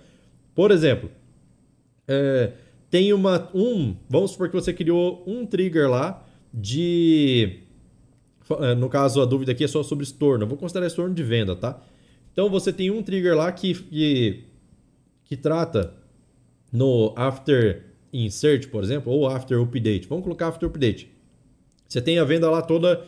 Por 0.55 0.71
exemplo, 0.71 1.11
é, 2.07 2.53
tem 2.89 3.13
uma 3.13 3.47
um, 3.53 3.95
vamos 4.09 4.31
supor 4.31 4.49
que 4.49 4.55
você 4.55 4.73
criou 4.73 5.23
um 5.27 5.45
trigger 5.45 5.87
lá 5.87 6.25
de 6.51 7.59
é, 8.61 8.73
no 8.73 8.89
caso 8.89 9.21
a 9.21 9.25
dúvida 9.25 9.51
aqui 9.51 9.63
é 9.63 9.67
só 9.67 9.83
sobre 9.83 10.03
estorno, 10.03 10.45
eu 10.45 10.47
vou 10.47 10.57
considerar 10.57 10.87
estorno 10.87 11.13
de 11.13 11.21
venda, 11.21 11.55
tá? 11.55 11.79
Então 12.33 12.49
você 12.49 12.73
tem 12.73 12.89
um 12.89 13.03
trigger 13.03 13.35
lá 13.35 13.51
que 13.51 13.75
que, 13.75 14.43
que 15.23 15.37
trata 15.37 15.93
no 16.73 17.13
after 17.15 17.83
insert, 18.11 18.69
por 18.69 18.83
exemplo, 18.83 19.13
ou 19.13 19.27
after 19.27 19.61
update. 19.61 20.07
Vamos 20.07 20.23
colocar 20.23 20.47
after 20.47 20.67
update. 20.67 21.13
Você 21.87 22.01
tem 22.01 22.17
a 22.17 22.23
venda 22.23 22.49
lá 22.49 22.63
toda 22.63 23.05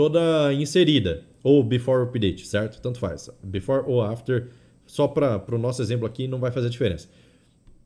toda 0.00 0.50
inserida 0.54 1.24
ou 1.42 1.62
before 1.62 2.04
update, 2.04 2.46
certo? 2.46 2.80
Tanto 2.80 2.98
faz. 2.98 3.28
Before 3.42 3.84
ou 3.86 4.00
after, 4.00 4.48
só 4.86 5.06
para 5.06 5.44
o 5.54 5.58
nosso 5.58 5.82
exemplo 5.82 6.06
aqui 6.06 6.26
não 6.26 6.38
vai 6.38 6.50
fazer 6.50 6.70
diferença. 6.70 7.06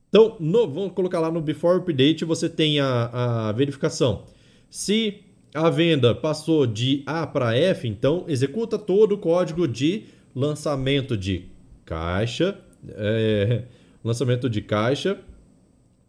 Então, 0.09 0.37
no, 0.39 0.65
vamos 0.69 0.93
colocar 0.93 1.19
lá 1.19 1.29
no 1.29 1.41
Before 1.41 1.77
Update, 1.77 2.25
você 2.25 2.49
tem 2.49 2.79
a, 2.79 3.49
a 3.49 3.53
verificação. 3.53 4.27
Se 4.71 5.23
a 5.53 5.69
venda 5.71 6.15
passou 6.15 6.69
de 6.69 7.03
A 7.05 7.27
para 7.27 7.59
F, 7.59 7.89
então 7.89 8.25
executa 8.29 8.79
todo 8.79 9.17
o 9.17 9.19
código 9.19 9.67
de 9.67 10.05
lançamento 10.37 11.17
de 11.17 11.47
caixa, 11.85 12.57
é, 12.91 13.65
lançamento 14.05 14.49
de 14.49 14.63
caixa, 14.63 15.19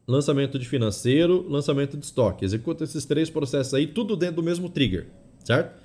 lançamento 0.08 0.60
de 0.60 0.70
financeiro, 0.70 1.44
lançamento 1.50 1.98
de 1.98 2.06
estoque. 2.06 2.46
Executa 2.46 2.84
esses 2.84 3.06
três 3.06 3.28
processos 3.28 3.74
aí, 3.74 3.88
tudo 3.88 4.16
dentro 4.16 4.36
do 4.36 4.44
mesmo 4.44 4.70
trigger, 4.70 5.08
certo? 5.44 5.85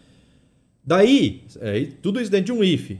Daí, 0.84 1.44
é, 1.60 1.88
tudo 2.02 2.20
isso 2.20 2.30
dentro 2.30 2.46
de 2.46 2.52
um 2.52 2.64
if. 2.64 2.98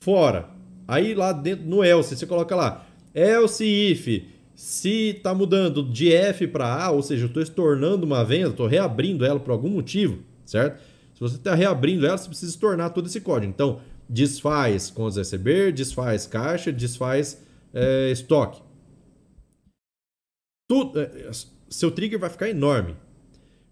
Fora. 0.00 0.48
Aí 0.86 1.14
lá 1.14 1.32
dentro 1.32 1.66
no 1.66 1.82
else, 1.82 2.16
você 2.16 2.26
coloca 2.26 2.54
lá 2.54 2.86
Else 3.14 3.64
if, 3.64 4.24
se 4.54 5.10
está 5.16 5.34
mudando 5.34 5.82
de 5.82 6.12
F 6.12 6.46
para 6.46 6.84
A, 6.84 6.90
ou 6.90 7.02
seja, 7.02 7.24
eu 7.24 7.28
estou 7.28 7.42
estornando 7.42 8.04
uma 8.04 8.22
venda, 8.22 8.50
estou 8.50 8.66
reabrindo 8.66 9.24
ela 9.24 9.40
por 9.40 9.52
algum 9.52 9.70
motivo, 9.70 10.18
certo? 10.44 10.80
Se 11.14 11.20
você 11.20 11.36
está 11.36 11.54
reabrindo 11.54 12.06
ela, 12.06 12.18
você 12.18 12.28
precisa 12.28 12.52
estornar 12.52 12.90
todo 12.90 13.06
esse 13.06 13.20
código. 13.22 13.50
Então, 13.50 13.80
desfaz 14.06 14.90
contas 14.90 15.16
receber, 15.16 15.72
desfaz 15.72 16.26
caixa, 16.26 16.70
desfaz 16.70 17.42
é, 17.72 18.10
estoque. 18.10 18.60
Tudo, 20.68 21.00
é, 21.00 21.30
seu 21.70 21.90
trigger 21.90 22.18
vai 22.18 22.28
ficar 22.28 22.50
enorme. 22.50 22.96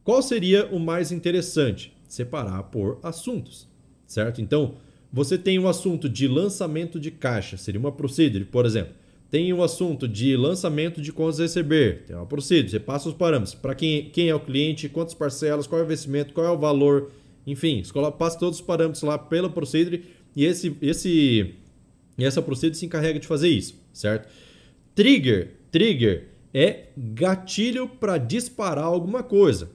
Qual 0.02 0.22
seria 0.22 0.66
o 0.66 0.80
mais 0.80 1.12
interessante? 1.12 1.93
Separar 2.14 2.62
por 2.70 3.00
assuntos, 3.02 3.66
certo? 4.06 4.40
Então, 4.40 4.76
você 5.12 5.36
tem 5.36 5.58
um 5.58 5.66
assunto 5.66 6.08
de 6.08 6.28
lançamento 6.28 7.00
de 7.00 7.10
caixa, 7.10 7.56
seria 7.56 7.80
uma 7.80 7.90
procedure, 7.90 8.44
por 8.44 8.64
exemplo. 8.64 8.94
Tem 9.32 9.52
o 9.52 9.56
um 9.56 9.62
assunto 9.64 10.06
de 10.06 10.36
lançamento 10.36 11.02
de 11.02 11.12
contas 11.12 11.40
a 11.40 11.42
receber. 11.42 12.04
Tem 12.06 12.14
uma 12.14 12.24
procedura, 12.24 12.68
você 12.68 12.78
passa 12.78 13.08
os 13.08 13.16
parâmetros. 13.16 13.52
Para 13.56 13.74
quem, 13.74 14.10
quem 14.10 14.28
é 14.28 14.34
o 14.34 14.38
cliente, 14.38 14.88
quantas 14.88 15.12
parcelas, 15.12 15.66
qual 15.66 15.80
é 15.80 15.82
o 15.82 15.86
investimento, 15.86 16.32
qual 16.32 16.46
é 16.46 16.50
o 16.50 16.56
valor. 16.56 17.10
Enfim, 17.44 17.80
escola 17.80 18.12
passa 18.12 18.38
todos 18.38 18.60
os 18.60 18.64
parâmetros 18.64 19.02
lá 19.02 19.18
pela 19.18 19.50
procedure 19.50 20.04
e 20.36 20.44
esse, 20.44 20.76
esse, 20.80 21.52
essa 22.16 22.40
procedure 22.40 22.78
se 22.78 22.86
encarrega 22.86 23.18
de 23.18 23.26
fazer 23.26 23.48
isso, 23.48 23.74
certo? 23.92 24.28
Trigger. 24.94 25.50
Trigger 25.72 26.28
é 26.54 26.90
gatilho 26.96 27.88
para 27.88 28.18
disparar 28.18 28.84
alguma 28.84 29.24
coisa, 29.24 29.68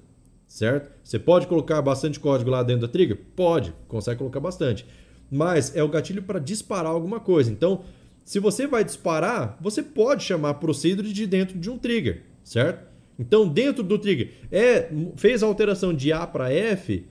certo? 0.49 0.91
Você 1.03 1.19
pode 1.19 1.45
colocar 1.45 1.79
bastante 1.81 2.19
código 2.19 2.49
lá 2.49 2.63
dentro 2.63 2.81
da 2.81 2.87
trigger? 2.87 3.17
Pode, 3.35 3.73
consegue 3.87 4.17
colocar 4.17 4.39
bastante. 4.39 4.85
Mas 5.31 5.75
é 5.75 5.83
o 5.83 5.87
gatilho 5.87 6.23
para 6.23 6.39
disparar 6.39 6.91
alguma 6.91 7.19
coisa. 7.19 7.51
Então, 7.51 7.83
se 8.25 8.39
você 8.39 8.65
vai 8.65 8.83
disparar, 8.83 9.57
você 9.61 9.83
pode 9.83 10.23
chamar 10.23 10.55
procedure 10.55 11.13
de 11.13 11.27
dentro 11.27 11.57
de 11.57 11.69
um 11.69 11.77
trigger, 11.77 12.23
certo? 12.43 12.89
Então, 13.17 13.47
dentro 13.47 13.83
do 13.83 13.99
trigger, 13.99 14.31
é, 14.51 14.89
fez 15.15 15.43
a 15.43 15.45
alteração 15.45 15.93
de 15.93 16.11
A 16.11 16.25
para 16.25 16.51
F, 16.51 17.05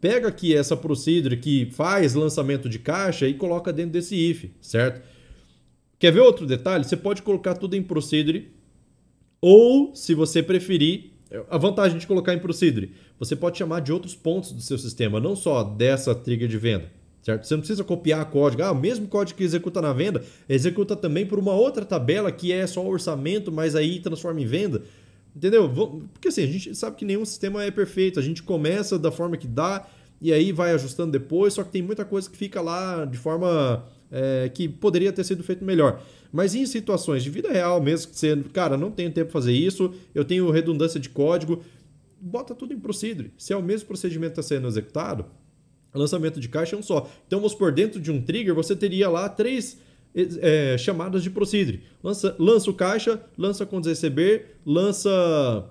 pega 0.00 0.26
aqui 0.26 0.54
essa 0.54 0.76
procedure 0.76 1.36
que 1.36 1.70
faz 1.70 2.14
lançamento 2.14 2.68
de 2.68 2.78
caixa 2.78 3.28
e 3.28 3.34
coloca 3.34 3.72
dentro 3.72 3.92
desse 3.92 4.16
if, 4.16 4.50
certo? 4.60 5.00
Quer 5.98 6.12
ver 6.12 6.20
outro 6.20 6.46
detalhe? 6.46 6.82
Você 6.82 6.96
pode 6.96 7.22
colocar 7.22 7.54
tudo 7.54 7.76
em 7.76 7.82
procedure 7.82 8.50
ou, 9.40 9.94
se 9.94 10.14
você 10.14 10.42
preferir, 10.42 11.10
a 11.48 11.58
vantagem 11.58 11.98
de 11.98 12.06
colocar 12.06 12.34
em 12.34 12.38
Procedure, 12.38 12.92
você 13.18 13.36
pode 13.36 13.58
chamar 13.58 13.80
de 13.80 13.92
outros 13.92 14.14
pontos 14.14 14.52
do 14.52 14.60
seu 14.60 14.78
sistema, 14.78 15.20
não 15.20 15.36
só 15.36 15.62
dessa 15.62 16.14
trigger 16.14 16.48
de 16.48 16.58
venda. 16.58 16.90
Certo? 17.22 17.46
Você 17.46 17.54
não 17.54 17.60
precisa 17.60 17.84
copiar 17.84 18.24
código. 18.30 18.62
Ah, 18.62 18.72
o 18.72 18.74
mesmo 18.74 19.06
código 19.06 19.36
que 19.36 19.44
executa 19.44 19.82
na 19.82 19.92
venda, 19.92 20.24
executa 20.48 20.96
também 20.96 21.26
por 21.26 21.38
uma 21.38 21.52
outra 21.52 21.84
tabela 21.84 22.32
que 22.32 22.50
é 22.50 22.66
só 22.66 22.84
orçamento, 22.86 23.52
mas 23.52 23.76
aí 23.76 24.00
transforma 24.00 24.40
em 24.40 24.46
venda. 24.46 24.82
Entendeu? 25.36 25.68
Porque 26.12 26.28
assim, 26.28 26.42
a 26.42 26.46
gente 26.46 26.74
sabe 26.74 26.96
que 26.96 27.04
nenhum 27.04 27.24
sistema 27.24 27.62
é 27.62 27.70
perfeito. 27.70 28.18
A 28.18 28.22
gente 28.22 28.42
começa 28.42 28.98
da 28.98 29.12
forma 29.12 29.36
que 29.36 29.46
dá 29.46 29.86
e 30.20 30.32
aí 30.32 30.50
vai 30.50 30.72
ajustando 30.72 31.12
depois, 31.12 31.54
só 31.54 31.62
que 31.62 31.70
tem 31.70 31.82
muita 31.82 32.04
coisa 32.04 32.28
que 32.28 32.36
fica 32.36 32.60
lá 32.60 33.04
de 33.04 33.16
forma 33.16 33.84
é, 34.10 34.48
que 34.48 34.68
poderia 34.68 35.12
ter 35.12 35.24
sido 35.24 35.42
feito 35.42 35.64
melhor. 35.64 36.02
Mas 36.32 36.54
em 36.54 36.64
situações 36.66 37.22
de 37.22 37.30
vida 37.30 37.50
real 37.50 37.80
mesmo, 37.82 38.12
que 38.12 38.18
você, 38.18 38.36
cara, 38.52 38.76
não 38.76 38.90
tenho 38.90 39.10
tempo 39.10 39.30
para 39.30 39.40
fazer 39.40 39.52
isso, 39.52 39.92
eu 40.14 40.24
tenho 40.24 40.50
redundância 40.50 41.00
de 41.00 41.08
código, 41.08 41.62
bota 42.20 42.54
tudo 42.54 42.72
em 42.72 42.78
procedure. 42.78 43.32
Se 43.36 43.52
é 43.52 43.56
o 43.56 43.62
mesmo 43.62 43.88
procedimento 43.88 44.34
que 44.34 44.40
está 44.40 44.54
sendo 44.54 44.68
executado, 44.68 45.26
lançamento 45.94 46.38
de 46.38 46.48
caixa 46.48 46.76
é 46.76 46.78
um 46.78 46.82
só. 46.82 47.10
Então, 47.26 47.40
vamos 47.40 47.54
por 47.54 47.72
dentro 47.72 48.00
de 48.00 48.10
um 48.10 48.22
trigger, 48.22 48.54
você 48.54 48.76
teria 48.76 49.08
lá 49.08 49.28
três 49.28 49.78
é, 50.14 50.76
chamadas 50.78 51.22
de 51.22 51.30
procedure. 51.30 51.82
Lança, 52.02 52.34
lança 52.38 52.70
o 52.70 52.74
caixa, 52.74 53.20
lança 53.36 53.64
quando 53.64 53.88
receber, 53.88 54.56
lança 54.64 55.70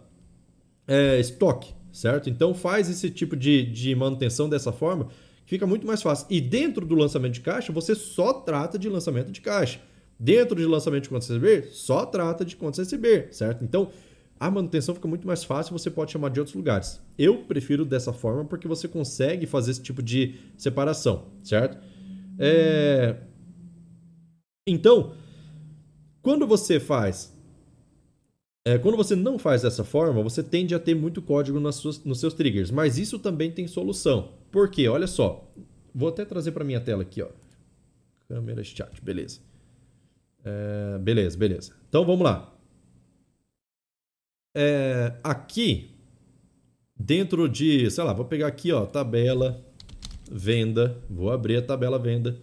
é, 0.88 1.20
estoque, 1.20 1.74
certo? 1.91 2.30
Então 2.30 2.53
faz 2.53 2.90
esse 2.90 3.10
tipo 3.10 3.36
de, 3.36 3.64
de 3.64 3.94
manutenção 3.95 4.49
dessa 4.49 4.72
forma, 4.72 5.07
fica 5.50 5.66
muito 5.66 5.86
mais 5.88 6.00
fácil. 6.00 6.28
E 6.30 6.40
dentro 6.40 6.86
do 6.86 6.94
lançamento 6.94 7.34
de 7.34 7.42
caixa, 7.42 7.74
você 7.74 7.96
só 7.96 8.34
trata 8.34 8.78
de 8.78 8.88
lançamento 8.88 9.32
de 9.32 9.42
caixa. 9.42 9.82
Dentro 10.20 10.56
de 10.56 10.66
lançamento 10.66 11.04
de 11.04 11.10
contas 11.10 11.28
receber, 11.28 11.70
só 11.72 12.06
trata 12.06 12.46
de 12.46 12.56
contas 12.56 12.78
receber, 12.78 13.30
certo? 13.32 13.64
Então, 13.64 13.90
a 14.40 14.52
manutenção 14.52 14.94
fica 14.94 15.08
muito 15.08 15.26
mais 15.26 15.44
fácil, 15.44 15.76
você 15.76 15.90
pode 15.90 16.12
chamar 16.12 16.30
de 16.30 16.40
outros 16.40 16.56
lugares. 16.56 17.02
Eu 17.18 17.46
prefiro 17.46 17.84
dessa 17.84 18.14
forma 18.14 18.46
porque 18.46 18.68
você 18.68 18.88
consegue 18.88 19.48
fazer 19.48 19.72
esse 19.72 19.82
tipo 19.82 20.04
de 20.04 20.36
separação, 20.56 21.26
certo? 21.42 21.80
É... 22.38 23.16
Então, 24.68 25.14
quando 26.22 26.46
você 26.46 26.80
faz. 26.80 27.36
É, 28.68 28.78
quando 28.78 28.98
você 28.98 29.16
não 29.16 29.40
faz 29.40 29.64
dessa 29.64 29.84
forma, 29.84 30.22
você 30.22 30.44
tende 30.44 30.76
a 30.76 30.80
ter 30.80 30.94
muito 30.94 31.24
código 31.24 31.60
nas 31.60 31.76
suas, 31.76 32.04
nos 32.04 32.20
seus 32.20 32.36
triggers. 32.36 32.70
Mas 32.70 33.00
isso 33.00 33.18
também 33.18 33.50
tem 33.50 33.66
solução. 33.66 34.38
Por 34.52 34.70
quê? 34.70 34.88
Olha 34.88 35.08
só. 35.08 35.50
Vou 35.94 36.10
até 36.10 36.26
trazer 36.26 36.52
para 36.52 36.64
minha 36.64 36.80
tela 36.80 37.02
aqui, 37.02 37.22
ó. 37.22 37.30
Câmera 38.28 38.64
chat, 38.64 39.02
beleza. 39.02 39.40
É, 40.44 40.98
beleza, 41.00 41.38
beleza. 41.38 41.74
Então 41.88 42.06
vamos 42.06 42.24
lá. 42.24 42.56
É, 44.56 45.14
aqui, 45.24 45.92
dentro 46.96 47.48
de, 47.48 47.90
sei 47.90 48.04
lá, 48.04 48.14
vou 48.14 48.26
pegar 48.26 48.48
aqui, 48.48 48.72
ó, 48.72 48.86
tabela, 48.86 49.64
venda. 50.32 50.98
Vou 51.10 51.32
abrir 51.32 51.58
a 51.58 51.62
tabela 51.62 52.00
venda. 52.00 52.38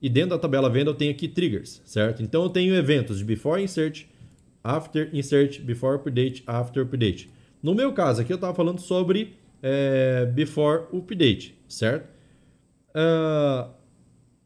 E 0.00 0.08
dentro 0.08 0.30
da 0.30 0.38
tabela 0.38 0.68
venda 0.68 0.90
eu 0.90 0.94
tenho 0.94 1.12
aqui 1.12 1.26
triggers, 1.26 1.80
certo? 1.84 2.22
Então 2.22 2.42
eu 2.42 2.50
tenho 2.50 2.74
eventos 2.74 3.18
de 3.18 3.24
before 3.24 3.62
insert, 3.62 4.04
after 4.62 5.08
insert, 5.14 5.60
before 5.60 5.96
update, 5.96 6.42
after 6.46 6.82
update. 6.82 7.30
No 7.62 7.74
meu 7.74 7.92
caso 7.92 8.20
aqui 8.20 8.32
eu 8.32 8.36
estava 8.36 8.54
falando 8.54 8.80
sobre 8.80 9.34
é, 9.66 10.26
before 10.26 10.84
update, 10.92 11.58
certo? 11.66 12.06
Uh, 12.90 13.70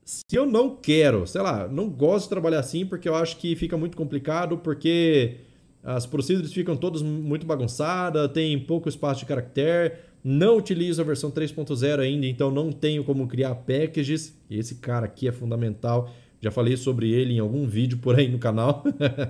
se 0.05 0.25
eu 0.33 0.47
não 0.47 0.77
quero, 0.77 1.27
sei 1.27 1.43
lá, 1.43 1.67
não 1.67 1.91
gosto 1.91 2.27
de 2.27 2.31
trabalhar 2.31 2.61
assim 2.61 2.87
porque 2.87 3.09
eu 3.09 3.17
acho 3.17 3.37
que 3.37 3.57
fica 3.57 3.77
muito 3.77 3.97
complicado, 3.97 4.59
porque 4.59 5.41
as 5.83 6.07
procedures 6.07 6.53
ficam 6.53 6.77
todas 6.77 7.03
muito 7.03 7.45
bagunçadas, 7.45 8.31
tem 8.31 8.57
pouco 8.61 8.89
espaço 8.89 9.21
de 9.21 9.27
caractere, 9.27 9.97
não 10.23 10.57
utilizo 10.57 11.03
a 11.03 11.05
versão 11.05 11.33
3.0 11.33 11.99
ainda, 11.99 12.27
então 12.27 12.51
não 12.51 12.71
tenho 12.71 13.03
como 13.03 13.27
criar 13.27 13.57
packages. 13.57 14.39
Esse 14.49 14.77
cara 14.77 15.07
aqui 15.07 15.27
é 15.27 15.33
fundamental. 15.33 16.11
Já 16.41 16.53
falei 16.53 16.77
sobre 16.77 17.11
ele 17.11 17.35
em 17.35 17.39
algum 17.41 17.67
vídeo 17.67 17.99
por 17.99 18.17
aí 18.17 18.29
no 18.29 18.39
canal. 18.39 18.85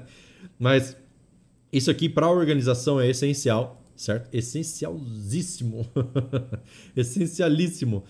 Mas 0.58 0.96
isso 1.72 1.90
aqui 1.90 2.08
para 2.08 2.26
a 2.26 2.30
organização 2.30 3.00
é 3.00 3.08
essencial, 3.08 3.77
certo? 3.98 4.32
Essencialíssimo. 4.32 5.86
Essencialíssimo. 6.96 8.04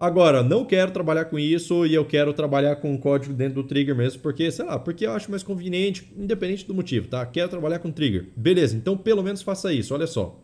Agora, 0.00 0.44
não 0.44 0.64
quero 0.64 0.92
trabalhar 0.92 1.24
com 1.24 1.38
isso 1.38 1.84
e 1.84 1.92
eu 1.92 2.04
quero 2.04 2.32
trabalhar 2.32 2.76
com 2.76 2.96
código 2.96 3.34
dentro 3.34 3.62
do 3.62 3.68
trigger 3.68 3.96
mesmo, 3.96 4.20
porque, 4.22 4.48
sei 4.50 4.64
lá, 4.64 4.78
porque 4.78 5.04
eu 5.04 5.10
acho 5.10 5.28
mais 5.28 5.42
conveniente, 5.42 6.08
independente 6.16 6.64
do 6.64 6.72
motivo, 6.72 7.08
tá? 7.08 7.26
Quero 7.26 7.48
trabalhar 7.48 7.80
com 7.80 7.90
trigger. 7.90 8.28
Beleza, 8.36 8.76
então 8.76 8.96
pelo 8.96 9.24
menos 9.24 9.42
faça 9.42 9.72
isso, 9.72 9.92
olha 9.92 10.06
só. 10.06 10.40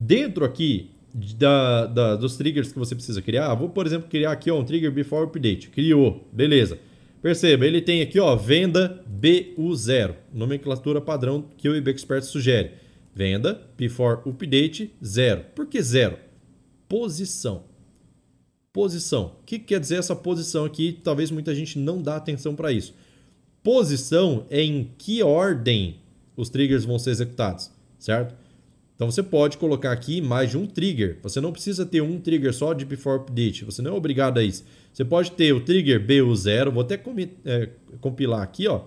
Dentro 0.00 0.44
aqui 0.44 0.92
da, 1.36 1.86
da, 1.86 2.14
dos 2.14 2.36
triggers 2.36 2.72
que 2.72 2.78
você 2.78 2.94
precisa 2.94 3.20
criar, 3.20 3.52
vou, 3.54 3.70
por 3.70 3.86
exemplo, 3.86 4.08
criar 4.08 4.30
aqui 4.30 4.52
ó, 4.52 4.60
um 4.60 4.64
trigger 4.64 4.92
before 4.92 5.26
update. 5.26 5.70
Criou, 5.70 6.28
beleza. 6.32 6.78
Perceba, 7.20 7.66
ele 7.66 7.80
tem 7.80 8.02
aqui 8.02 8.20
ó, 8.20 8.36
venda 8.36 9.04
BU0, 9.20 10.14
nomenclatura 10.32 11.00
padrão 11.00 11.44
que 11.56 11.68
o 11.68 11.74
IB 11.74 11.90
Expert 11.90 12.22
sugere. 12.22 12.85
Venda 13.16 13.66
before 13.76 14.20
update 14.28 14.94
0. 15.02 15.46
Por 15.54 15.66
que 15.66 15.80
0? 15.82 16.18
Posição 16.88 17.64
posição. 18.76 19.32
O 19.40 19.44
que 19.46 19.58
quer 19.58 19.80
dizer 19.80 19.96
essa 19.96 20.14
posição 20.14 20.66
aqui? 20.66 21.00
Talvez 21.02 21.30
muita 21.30 21.54
gente 21.54 21.78
não 21.78 22.02
dá 22.02 22.16
atenção 22.16 22.54
para 22.54 22.70
isso. 22.70 22.94
Posição 23.62 24.44
é 24.50 24.62
em 24.62 24.90
que 24.98 25.22
ordem 25.22 25.96
os 26.36 26.50
triggers 26.50 26.84
vão 26.84 26.98
ser 26.98 27.08
executados, 27.08 27.70
certo? 27.98 28.34
Então 28.94 29.10
você 29.10 29.22
pode 29.22 29.56
colocar 29.56 29.92
aqui 29.92 30.20
mais 30.20 30.50
de 30.50 30.58
um 30.58 30.66
trigger. 30.66 31.18
Você 31.22 31.40
não 31.40 31.52
precisa 31.52 31.86
ter 31.86 32.02
um 32.02 32.20
trigger 32.20 32.52
só 32.52 32.74
de 32.74 32.84
before 32.84 33.20
update. 33.20 33.64
Você 33.64 33.80
não 33.80 33.92
é 33.92 33.94
obrigado 33.94 34.36
a 34.36 34.42
isso. 34.42 34.62
Você 34.92 35.06
pode 35.06 35.32
ter 35.32 35.54
o 35.54 35.60
trigger 35.60 36.06
BU0. 36.06 36.70
Vou 36.70 36.82
até 36.82 37.00
é, 37.46 37.70
compilar 37.98 38.42
aqui, 38.42 38.68
ó. 38.68 38.82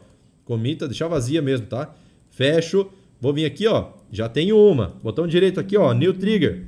Comita, 0.46 0.88
deixar 0.88 1.08
vazia 1.08 1.42
mesmo, 1.42 1.66
tá? 1.66 1.96
Fecho. 2.30 2.92
Vou 3.20 3.34
vir 3.34 3.46
aqui, 3.46 3.68
ó. 3.68 3.92
Já 4.12 4.28
tenho 4.28 4.58
uma. 4.58 4.98
Botão 5.04 5.28
direito 5.28 5.60
aqui, 5.60 5.78
ó. 5.78 5.94
New 5.94 6.14
trigger. 6.14 6.66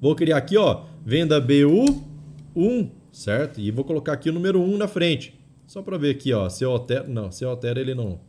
Vou 0.00 0.14
criar 0.14 0.38
aqui, 0.38 0.56
ó 0.56 0.92
venda 1.04 1.40
BU1, 1.40 2.90
certo? 3.10 3.60
E 3.60 3.70
vou 3.70 3.84
colocar 3.84 4.12
aqui 4.12 4.30
o 4.30 4.32
número 4.32 4.60
1 4.60 4.76
na 4.76 4.88
frente. 4.88 5.34
Só 5.66 5.82
para 5.82 5.98
ver 5.98 6.10
aqui, 6.10 6.32
ó, 6.32 6.48
se 6.48 6.64
eu 6.64 6.70
altero... 6.70 7.10
Não, 7.10 7.30
se 7.30 7.44
eu 7.44 7.50
altero 7.50 7.80
ele 7.80 7.94
não, 7.94 8.20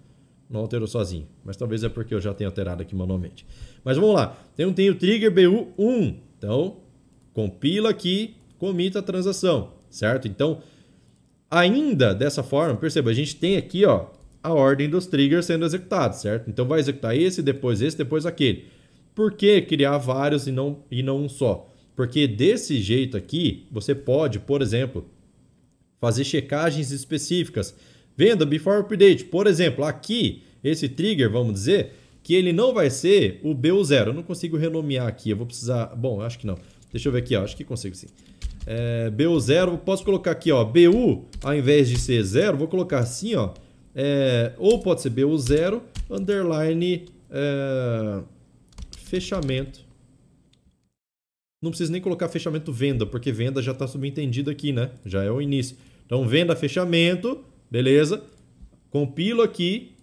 não 0.49 0.61
alterou 0.61 0.87
sozinho. 0.87 1.27
Mas 1.43 1.57
talvez 1.57 1.83
é 1.83 1.89
porque 1.89 2.13
eu 2.13 2.21
já 2.21 2.33
tenho 2.33 2.49
alterado 2.49 2.81
aqui 2.81 2.95
manualmente. 2.95 3.45
Mas 3.83 3.97
vamos 3.97 4.15
lá. 4.15 4.37
Então 4.53 4.73
tem 4.73 4.89
o 4.89 4.95
trigger 4.95 5.31
BU1. 5.31 6.17
Então, 6.37 6.77
compila 7.33 7.89
aqui, 7.89 8.35
comita 8.57 8.99
a 8.99 9.03
transação, 9.03 9.71
certo? 9.89 10.27
Então, 10.27 10.61
ainda 11.49 12.13
dessa 12.13 12.43
forma, 12.43 12.75
perceba, 12.75 13.11
a 13.11 13.13
gente 13.13 13.35
tem 13.35 13.57
aqui, 13.57 13.85
ó, 13.85 14.07
a 14.43 14.53
ordem 14.53 14.89
dos 14.89 15.07
triggers 15.07 15.45
sendo 15.45 15.65
executados, 15.65 16.19
certo? 16.19 16.49
Então 16.49 16.67
vai 16.67 16.79
executar 16.79 17.17
esse, 17.17 17.41
depois 17.41 17.81
esse, 17.81 17.97
depois 17.97 18.25
aquele. 18.25 18.65
Por 19.15 19.33
que 19.33 19.61
criar 19.61 19.97
vários 19.97 20.45
e 20.47 20.51
não, 20.51 20.79
e 20.91 21.01
não 21.01 21.23
um 21.23 21.29
só? 21.29 21.69
Porque 21.95 22.27
desse 22.27 22.81
jeito 22.81 23.15
aqui, 23.15 23.65
você 23.71 23.95
pode, 23.95 24.39
por 24.39 24.61
exemplo, 24.61 25.05
fazer 26.01 26.25
checagens 26.25 26.91
específicas. 26.91 27.73
Venda 28.17 28.45
before 28.45 28.81
update, 28.81 29.23
por 29.25 29.47
exemplo, 29.47 29.85
aqui, 29.85 30.43
esse 30.63 30.89
trigger, 30.89 31.31
vamos 31.31 31.53
dizer, 31.53 31.93
que 32.21 32.33
ele 32.33 32.51
não 32.51 32.73
vai 32.73 32.89
ser 32.89 33.39
o 33.43 33.55
BU0. 33.55 34.07
Eu 34.07 34.13
não 34.13 34.23
consigo 34.23 34.57
renomear 34.57 35.07
aqui, 35.07 35.29
eu 35.29 35.37
vou 35.37 35.45
precisar... 35.45 35.87
Bom, 35.95 36.21
acho 36.21 36.39
que 36.39 36.47
não. 36.47 36.57
Deixa 36.91 37.07
eu 37.07 37.13
ver 37.13 37.19
aqui, 37.19 37.35
ó. 37.35 37.43
acho 37.43 37.55
que 37.55 37.63
consigo 37.63 37.95
sim. 37.95 38.07
É, 38.65 39.11
BU0, 39.11 39.77
posso 39.79 40.03
colocar 40.03 40.31
aqui, 40.31 40.51
ó, 40.51 40.63
BU, 40.63 41.25
ao 41.43 41.55
invés 41.55 41.89
de 41.89 41.99
ser 41.99 42.23
0, 42.23 42.57
vou 42.57 42.67
colocar 42.67 42.99
assim, 42.99 43.35
ó, 43.35 43.51
é, 43.95 44.53
ou 44.57 44.79
pode 44.79 45.01
ser 45.01 45.11
BU0, 45.11 45.81
underline, 46.09 47.05
é, 47.29 48.21
fechamento 48.97 49.83
não 51.63 51.71
precisa 51.71 51.93
nem 51.93 52.01
colocar 52.01 52.27
fechamento 52.27 52.73
venda, 52.73 53.05
porque 53.05 53.31
venda 53.31 53.61
já 53.61 53.71
está 53.71 53.87
subentendido 53.87 54.51
aqui, 54.51 54.73
né? 54.73 54.91
Já 55.05 55.23
é 55.23 55.31
o 55.31 55.41
início. 55.41 55.77
Então, 56.05 56.27
venda, 56.27 56.53
fechamento, 56.57 57.41
beleza. 57.71 58.21
Compilo 58.89 59.41
aqui, 59.41 59.93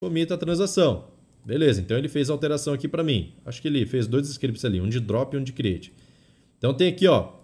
comita 0.00 0.32
a 0.32 0.38
transação. 0.38 1.12
Beleza, 1.44 1.82
então 1.82 1.98
ele 1.98 2.08
fez 2.08 2.30
a 2.30 2.32
alteração 2.32 2.72
aqui 2.72 2.88
para 2.88 3.04
mim. 3.04 3.34
Acho 3.44 3.60
que 3.60 3.68
ele 3.68 3.84
fez 3.84 4.06
dois 4.06 4.26
scripts 4.30 4.64
ali, 4.64 4.80
um 4.80 4.88
de 4.88 5.00
drop 5.00 5.36
e 5.36 5.38
um 5.38 5.44
de 5.44 5.52
create. 5.52 5.92
Então 6.56 6.72
tem 6.72 6.88
aqui, 6.88 7.06
ó. 7.06 7.34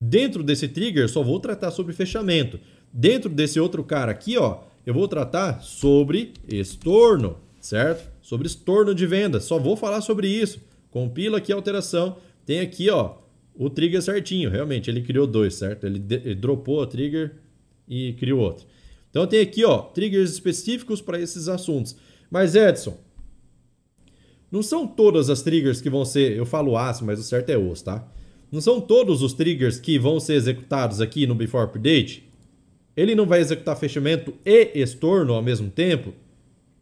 Dentro 0.00 0.44
desse 0.44 0.68
trigger, 0.68 1.08
só 1.08 1.20
vou 1.20 1.40
tratar 1.40 1.72
sobre 1.72 1.92
fechamento. 1.92 2.60
Dentro 2.98 3.28
desse 3.28 3.60
outro 3.60 3.84
cara 3.84 4.10
aqui, 4.10 4.38
ó, 4.38 4.60
eu 4.86 4.94
vou 4.94 5.06
tratar 5.06 5.60
sobre 5.60 6.32
estorno, 6.48 7.36
certo? 7.60 8.10
Sobre 8.22 8.46
estorno 8.46 8.94
de 8.94 9.06
venda. 9.06 9.38
Só 9.38 9.58
vou 9.58 9.76
falar 9.76 10.00
sobre 10.00 10.28
isso. 10.28 10.60
Compila 10.90 11.36
aqui 11.36 11.52
a 11.52 11.56
alteração. 11.56 12.16
Tem 12.46 12.58
aqui, 12.58 12.88
ó, 12.88 13.16
o 13.54 13.68
trigger 13.68 14.00
certinho. 14.00 14.48
Realmente, 14.48 14.88
ele 14.88 15.02
criou 15.02 15.26
dois, 15.26 15.56
certo? 15.56 15.84
Ele, 15.84 16.02
ele 16.08 16.36
dropou 16.36 16.82
a 16.82 16.86
trigger 16.86 17.34
e 17.86 18.14
criou 18.14 18.40
outro. 18.40 18.66
Então 19.10 19.26
tem 19.26 19.40
aqui, 19.40 19.62
ó, 19.62 19.76
triggers 19.76 20.30
específicos 20.30 21.02
para 21.02 21.20
esses 21.20 21.48
assuntos. 21.48 21.96
Mas 22.30 22.54
Edson, 22.54 22.96
não 24.50 24.62
são 24.62 24.86
todas 24.86 25.28
as 25.28 25.42
triggers 25.42 25.82
que 25.82 25.90
vão 25.90 26.06
ser, 26.06 26.34
eu 26.34 26.46
falo 26.46 26.78
as, 26.78 27.02
mas 27.02 27.20
o 27.20 27.22
certo 27.22 27.50
é 27.50 27.58
os, 27.58 27.82
tá? 27.82 28.10
Não 28.50 28.62
são 28.62 28.80
todos 28.80 29.20
os 29.20 29.34
triggers 29.34 29.78
que 29.78 29.98
vão 29.98 30.18
ser 30.18 30.32
executados 30.32 31.02
aqui 31.02 31.26
no 31.26 31.34
Before 31.34 31.66
Update? 31.66 32.25
Ele 32.96 33.14
não 33.14 33.26
vai 33.26 33.40
executar 33.40 33.76
fechamento 33.76 34.34
e 34.44 34.72
estorno 34.74 35.34
ao 35.34 35.42
mesmo 35.42 35.70
tempo? 35.70 36.14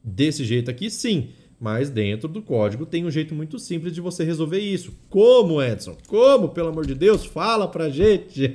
Desse 0.03 0.45
jeito 0.45 0.71
aqui, 0.71 0.89
sim. 0.91 1.31
Mas 1.59 1.89
dentro 1.89 2.29
do 2.29 2.43
código 2.43 2.85
tem 2.85 3.05
um 3.05 3.11
jeito 3.11 3.35
muito 3.35 3.59
simples 3.59 3.93
de 3.93 4.01
você 4.01 4.23
resolver 4.23 4.61
isso. 4.61 4.93
Como, 5.09 5.63
Edson? 5.63 5.97
Como, 6.07 6.51
pelo 6.51 6.69
amor 6.69 6.87
de 6.87 6.95
Deus? 6.95 7.25
Fala 7.25 7.67
pra 7.67 7.89
gente! 7.89 8.53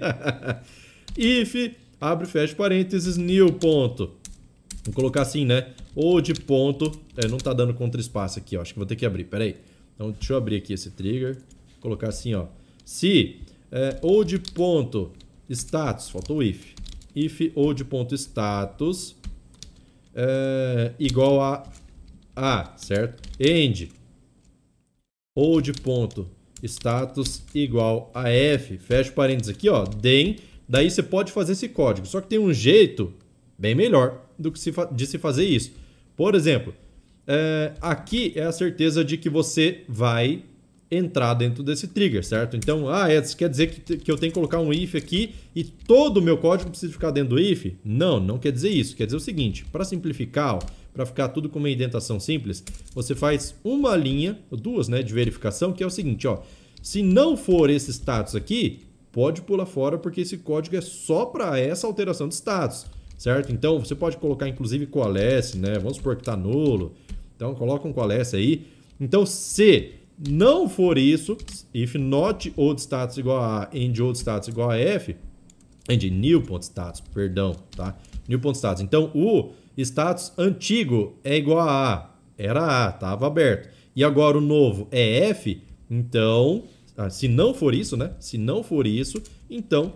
if, 1.18 1.74
abre 2.00 2.28
e 2.28 2.30
fecha 2.30 2.56
parênteses, 2.56 3.18
new 3.18 3.52
ponto. 3.54 4.12
Vou 4.86 4.94
colocar 4.94 5.24
assim, 5.24 5.44
né? 5.44 5.70
Ou 5.96 6.22
de 6.22 6.34
ponto. 6.34 6.92
É, 7.18 7.28
não 7.28 7.38
tá 7.38 7.52
dando 7.52 7.74
contra 7.74 8.00
espaço 8.00 8.40
aqui, 8.40 8.56
ó. 8.56 8.62
Acho 8.62 8.74
que 8.74 8.80
vou 8.80 8.86
ter 8.86 8.96
que 8.96 9.06
abrir. 9.06 9.26
Pera 9.26 9.44
aí. 9.44 9.56
Então, 9.96 10.12
deixa 10.12 10.34
eu 10.34 10.38
abrir 10.38 10.58
aqui 10.58 10.74
esse 10.74 10.92
trigger. 10.92 11.36
Vou 11.36 11.82
colocar 11.82 12.10
assim, 12.10 12.34
ó. 12.34 12.46
Se 12.86 13.42
é, 13.72 13.98
ou 14.02 14.24
de 14.24 14.40
ponto 14.40 15.12
status, 15.50 16.10
faltou 16.10 16.42
if. 16.42 16.74
If 17.16 17.52
ou 17.56 17.74
de 17.74 17.84
ponto 17.84 18.16
status 18.16 19.16
é, 20.14 20.94
igual 21.00 21.42
a 21.42 21.64
a, 22.36 22.74
certo? 22.78 23.22
End 23.40 23.92
ou 25.36 25.62
de 25.62 25.74
ponto 25.74 26.28
status 26.64 27.44
igual 27.54 28.12
a 28.14 28.30
f, 28.30 28.78
fecha 28.78 29.12
parênteses 29.12 29.56
aqui, 29.56 29.70
ó, 29.70 29.86
then, 29.86 30.38
daí 30.68 30.90
você 30.90 31.02
pode 31.02 31.32
fazer 31.32 31.54
esse 31.54 31.70
código. 31.70 32.08
Só 32.08 32.20
que 32.20 32.28
tem 32.28 32.40
um 32.40 32.54
jeito 32.54 33.14
bem 33.58 33.74
melhor 33.74 34.26
do 34.38 34.52
que 34.52 34.60
se 34.60 34.74
de 34.92 35.06
se 35.06 35.18
fazer 35.18 35.46
isso. 35.46 35.72
Por 36.16 36.36
exemplo, 36.36 36.74
é, 37.26 37.74
aqui 37.82 38.34
é 38.36 38.44
a 38.44 38.52
certeza 38.52 39.04
de 39.04 39.18
que 39.18 39.30
você 39.30 39.84
vai 39.88 40.44
entrar 40.92 41.36
dentro 41.36 41.62
desse 41.64 41.88
trigger, 41.88 42.26
certo? 42.26 42.58
Então, 42.58 42.90
ah, 42.90 43.12
é, 43.12 43.20
isso 43.20 43.38
quer 43.38 43.50
dizer 43.50 43.68
que, 43.68 43.98
que 43.98 44.12
eu 44.12 44.18
tenho 44.18 44.32
que 44.32 44.36
colocar 44.36 44.60
um 44.60 44.74
if 44.74 44.96
aqui 44.96 45.36
e 45.56 45.64
todo 45.64 46.18
o 46.18 46.22
meu 46.22 46.38
código 46.38 46.70
precisa 46.70 46.92
ficar 46.92 47.12
dentro 47.12 47.36
do 47.36 47.40
if? 47.40 47.74
Não, 47.84 48.20
não 48.20 48.40
quer 48.40 48.52
dizer 48.52 48.70
isso. 48.70 48.96
Quer 48.96 49.06
dizer 49.06 49.18
o 49.18 49.20
seguinte, 49.20 49.66
para 49.72 49.86
simplificar, 49.86 50.58
para 50.92 51.06
ficar 51.06 51.30
tudo 51.30 51.48
com 51.48 51.60
uma 51.60 51.70
indentação 51.70 52.20
simples, 52.20 52.64
você 52.94 53.14
faz 53.14 53.54
uma 53.64 53.96
linha, 53.96 54.40
duas, 54.52 54.88
né, 54.88 55.04
de 55.04 55.14
verificação, 55.14 55.72
que 55.72 55.84
é 55.84 55.86
o 55.86 55.92
seguinte, 55.92 56.28
ó, 56.28 56.42
se 56.82 57.04
não 57.04 57.38
for 57.38 57.70
esse 57.70 57.92
status 57.92 58.36
aqui, 58.36 58.80
pode 59.12 59.42
pular 59.42 59.66
fora 59.66 59.98
porque 59.98 60.22
esse 60.22 60.38
código 60.38 60.76
é 60.76 60.82
só 60.82 61.26
para 61.26 61.60
essa 61.60 61.86
alteração 61.86 62.28
de 62.28 62.34
status, 62.36 62.88
certo? 63.18 63.52
Então, 63.52 63.80
você 63.80 63.94
pode 63.94 64.18
colocar 64.18 64.48
inclusive 64.48 64.88
coalesce, 64.88 65.58
né? 65.58 65.74
Vamos 65.74 65.98
supor 65.98 66.16
que 66.16 66.22
está 66.22 66.36
nulo. 66.36 66.94
Então, 67.36 67.54
coloca 67.54 67.88
um 67.88 67.94
coalesce 67.94 68.36
aí. 68.36 68.68
Então, 69.00 69.26
se 69.26 69.99
não 70.28 70.68
for 70.68 70.98
isso, 70.98 71.38
if 71.74 71.96
not 71.96 72.52
old 72.58 72.82
status 72.82 73.18
igual 73.18 73.42
a 73.42 73.70
end 73.72 74.02
old 74.02 74.18
status 74.18 74.50
igual 74.50 74.72
a 74.72 74.78
f, 74.78 75.16
end 75.90 76.10
new 76.10 76.42
ponto 76.42 76.64
status, 76.64 77.02
perdão, 77.14 77.56
tá? 77.76 77.98
New 78.28 78.40
ponto 78.40 78.58
status. 78.58 78.84
Então, 78.84 79.12
o 79.16 79.54
status 79.78 80.34
antigo 80.38 81.18
é 81.24 81.38
igual 81.38 81.60
a 81.60 81.94
a, 81.94 82.10
era 82.38 82.88
a, 82.88 82.90
estava 82.90 83.28
aberto. 83.28 83.70
E 83.96 84.04
agora 84.04 84.38
o 84.38 84.42
novo 84.42 84.88
é 84.92 85.30
f, 85.30 85.62
então, 85.90 86.66
ah, 86.98 87.10
se 87.10 87.28
não 87.28 87.54
for 87.54 87.74
isso, 87.74 87.96
né? 87.96 88.14
Se 88.20 88.38
não 88.38 88.62
for 88.62 88.86
isso, 88.86 89.22
então 89.50 89.94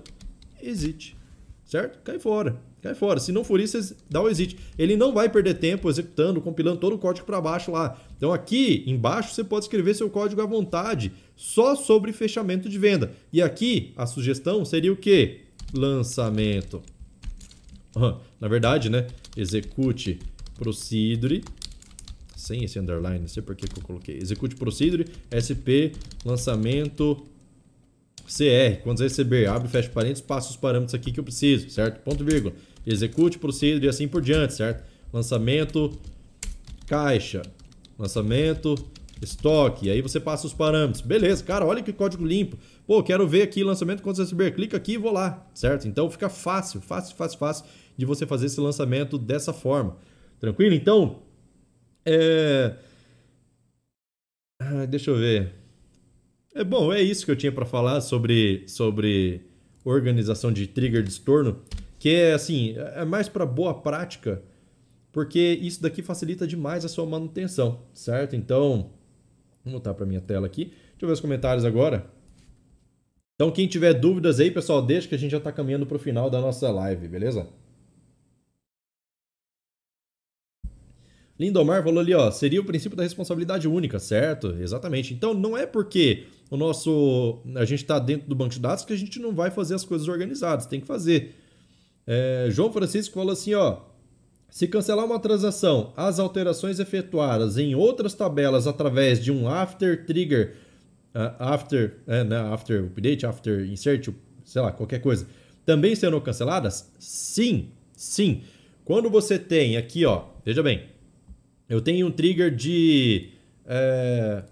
existe, 0.61 1.17
certo? 1.65 2.01
Cai 2.03 2.17
fora. 2.17 2.59
Cai 2.83 2.93
fora. 2.93 3.17
Se 3.17 3.31
não 3.31 3.45
for 3.45 3.61
isso, 3.61 3.95
dá 4.09 4.21
o 4.21 4.27
exit. 4.27 4.57
Ele 4.77 4.97
não 4.97 5.13
vai 5.13 5.29
perder 5.29 5.53
tempo 5.53 5.89
executando, 5.89 6.41
compilando 6.41 6.81
todo 6.81 6.97
o 6.97 6.99
código 6.99 7.25
para 7.25 7.39
baixo 7.39 7.71
lá. 7.71 7.97
Então 8.17 8.33
aqui 8.33 8.83
embaixo 8.85 9.33
você 9.33 9.41
pode 9.41 9.63
escrever 9.63 9.95
seu 9.95 10.09
código 10.09 10.41
à 10.41 10.45
vontade, 10.45 11.13
só 11.33 11.77
sobre 11.77 12.11
fechamento 12.11 12.67
de 12.67 12.77
venda. 12.77 13.13
E 13.31 13.41
aqui 13.41 13.93
a 13.95 14.05
sugestão 14.05 14.65
seria 14.65 14.91
o 14.91 14.97
quê? 14.97 15.43
Lançamento. 15.73 16.83
Na 18.37 18.49
verdade, 18.49 18.89
né? 18.89 19.07
Execute 19.37 20.19
procedure 20.55 21.41
sem 22.35 22.65
esse 22.65 22.77
underline, 22.77 23.19
não 23.19 23.27
sei 23.29 23.41
por 23.41 23.55
que, 23.55 23.63
eu 23.63 23.81
coloquei. 23.81 24.17
Execute 24.17 24.57
procedure, 24.57 25.05
SP, 25.31 25.95
lançamento, 26.25 27.25
CR. 28.25 28.81
Quando 28.83 28.97
você 28.97 29.05
receber, 29.05 29.47
abre 29.47 29.69
fecha 29.69 29.87
parênteses, 29.87 30.21
passa 30.21 30.49
os 30.49 30.57
parâmetros 30.57 30.93
aqui 30.93 31.13
que 31.13 31.19
eu 31.21 31.23
preciso, 31.23 31.69
certo? 31.69 32.01
Ponto 32.01 32.25
vírgula 32.25 32.53
execute, 32.85 33.37
procedure 33.39 33.85
e 33.85 33.89
assim 33.89 34.07
por 34.07 34.21
diante, 34.21 34.53
certo? 34.53 34.83
Lançamento, 35.11 35.97
caixa, 36.85 37.41
lançamento, 37.97 38.75
estoque, 39.21 39.89
aí 39.89 40.01
você 40.01 40.19
passa 40.19 40.45
os 40.45 40.53
parâmetros. 40.53 41.01
Beleza, 41.01 41.43
cara, 41.43 41.65
olha 41.65 41.81
que 41.81 41.93
código 41.93 42.25
limpo. 42.25 42.57
Pô, 42.85 43.01
quero 43.01 43.27
ver 43.27 43.43
aqui 43.43 43.63
lançamento 43.63 44.01
quando 44.01 44.17
você 44.17 44.23
receber, 44.23 44.53
clica 44.53 44.77
aqui 44.77 44.93
e 44.93 44.97
vou 44.97 45.11
lá, 45.11 45.47
certo? 45.53 45.87
Então 45.87 46.09
fica 46.09 46.29
fácil, 46.29 46.81
fácil, 46.81 47.15
fácil, 47.15 47.39
fácil 47.39 47.65
de 47.97 48.05
você 48.05 48.25
fazer 48.25 48.47
esse 48.47 48.59
lançamento 48.59 49.17
dessa 49.17 49.53
forma. 49.53 49.97
Tranquilo? 50.39 50.75
Então, 50.75 51.21
é... 52.05 52.75
Ah, 54.59 54.85
deixa 54.85 55.11
eu 55.11 55.17
ver. 55.17 55.53
É 56.55 56.63
bom, 56.63 56.93
é 56.93 57.01
isso 57.01 57.25
que 57.25 57.31
eu 57.31 57.35
tinha 57.35 57.51
para 57.51 57.65
falar 57.65 58.01
sobre, 58.01 58.63
sobre 58.67 59.41
organização 59.83 60.51
de 60.51 60.67
trigger 60.67 61.01
de 61.03 61.09
estorno 61.09 61.61
que 62.03 62.09
é 62.09 62.33
assim, 62.33 62.75
é 62.95 63.05
mais 63.05 63.29
para 63.29 63.45
boa 63.45 63.73
prática, 63.73 64.43
porque 65.09 65.57
isso 65.61 65.81
daqui 65.81 66.01
facilita 66.01 66.45
demais 66.45 66.83
a 66.83 66.89
sua 66.89 67.05
manutenção, 67.05 67.79
certo? 67.93 68.35
Então, 68.35 68.89
vou 69.63 69.71
voltar 69.71 69.93
para 69.93 70.05
minha 70.05 70.19
tela 70.19 70.45
aqui. 70.45 70.65
Deixa 70.65 70.97
eu 70.99 71.07
ver 71.07 71.13
os 71.13 71.21
comentários 71.21 71.63
agora. 71.63 72.05
Então, 73.35 73.49
quem 73.49 73.69
tiver 73.69 73.93
dúvidas 73.93 74.41
aí, 74.41 74.51
pessoal, 74.51 74.81
deixa 74.85 75.07
que 75.07 75.15
a 75.15 75.17
gente 75.17 75.31
já 75.31 75.37
está 75.37 75.49
caminhando 75.49 75.85
para 75.85 75.95
o 75.95 75.99
final 75.99 76.29
da 76.29 76.41
nossa 76.41 76.69
live, 76.69 77.07
beleza? 77.07 77.47
Lindomar 81.39 81.85
falou 81.85 82.01
ali, 82.01 82.13
ó, 82.13 82.29
seria 82.31 82.59
o 82.59 82.65
princípio 82.65 82.97
da 82.97 83.03
responsabilidade 83.03 83.65
única, 83.65 83.97
certo? 83.97 84.57
Exatamente. 84.59 85.13
Então, 85.13 85.33
não 85.33 85.55
é 85.55 85.65
porque 85.65 86.25
o 86.51 86.57
nosso 86.57 87.41
a 87.55 87.63
gente 87.63 87.83
está 87.83 87.97
dentro 87.97 88.27
do 88.27 88.35
banco 88.35 88.55
de 88.55 88.59
dados 88.59 88.83
que 88.83 88.91
a 88.91 88.97
gente 88.97 89.19
não 89.19 89.33
vai 89.33 89.49
fazer 89.49 89.75
as 89.75 89.85
coisas 89.85 90.09
organizadas, 90.09 90.65
tem 90.65 90.81
que 90.81 90.85
fazer. 90.85 91.41
É, 92.05 92.47
João 92.49 92.71
Francisco 92.71 93.13
falou 93.15 93.33
assim, 93.33 93.53
ó. 93.53 93.81
Se 94.49 94.67
cancelar 94.67 95.05
uma 95.05 95.19
transação, 95.19 95.91
as 95.97 96.19
alterações 96.19 96.79
efetuadas 96.79 97.57
em 97.57 97.73
outras 97.73 98.13
tabelas 98.13 98.67
através 98.67 99.23
de 99.23 99.31
um 99.31 99.47
after 99.47 100.05
trigger, 100.05 100.55
uh, 101.15 101.33
after, 101.39 101.97
é, 102.05 102.23
né, 102.23 102.37
after 102.37 102.83
update, 102.83 103.25
after 103.25 103.65
insert, 103.65 104.09
sei 104.45 104.61
lá, 104.61 104.71
qualquer 104.71 104.99
coisa, 104.99 105.25
também 105.65 105.95
serão 105.95 106.21
canceladas? 106.21 106.91
Sim, 106.99 107.71
sim. 107.95 108.43
Quando 108.85 109.09
você 109.09 109.39
tem 109.39 109.75
aqui, 109.75 110.05
ó, 110.05 110.25
veja 110.45 110.61
bem, 110.61 110.83
eu 111.67 111.81
tenho 111.81 112.05
um 112.05 112.11
trigger 112.11 112.53
de 112.53 113.29
é, 113.65 114.43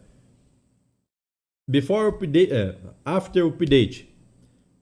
before 1.67 2.09
update, 2.09 2.51
é, 2.51 2.75
after 3.05 3.45
update 3.45 4.09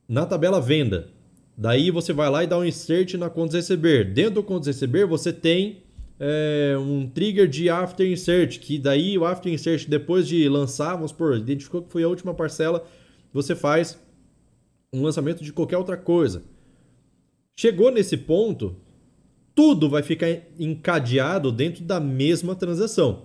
na 0.07 0.25
tabela 0.25 0.61
venda. 0.61 1.09
Daí 1.61 1.91
você 1.91 2.13
vai 2.13 2.29
lá 2.29 2.41
e 2.41 2.47
dá 2.47 2.57
um 2.57 2.63
insert 2.63 3.15
na 3.15 3.29
conta 3.29 3.57
receber. 3.57 4.13
Dentro 4.13 4.35
do 4.35 4.43
conta 4.43 4.67
receber 4.67 5.05
você 5.05 5.33
tem 5.33 5.83
é, 6.17 6.73
um 6.79 7.05
trigger 7.05 7.49
de 7.49 7.69
after 7.69 8.09
insert, 8.09 8.59
que 8.59 8.79
daí 8.79 9.17
o 9.17 9.25
after 9.25 9.51
insert 9.51 9.85
depois 9.85 10.25
de 10.25 10.47
lançar, 10.47 10.95
vamos 10.95 11.11
supor, 11.11 11.35
identificou 11.35 11.81
que 11.81 11.91
foi 11.91 12.03
a 12.03 12.07
última 12.07 12.33
parcela, 12.33 12.85
você 13.33 13.57
faz 13.57 13.99
um 14.93 15.03
lançamento 15.03 15.43
de 15.43 15.51
qualquer 15.51 15.77
outra 15.77 15.97
coisa. 15.97 16.43
Chegou 17.57 17.91
nesse 17.91 18.15
ponto, 18.15 18.77
tudo 19.53 19.89
vai 19.89 20.01
ficar 20.01 20.29
encadeado 20.57 21.51
dentro 21.51 21.83
da 21.83 21.99
mesma 21.99 22.55
transação. 22.55 23.23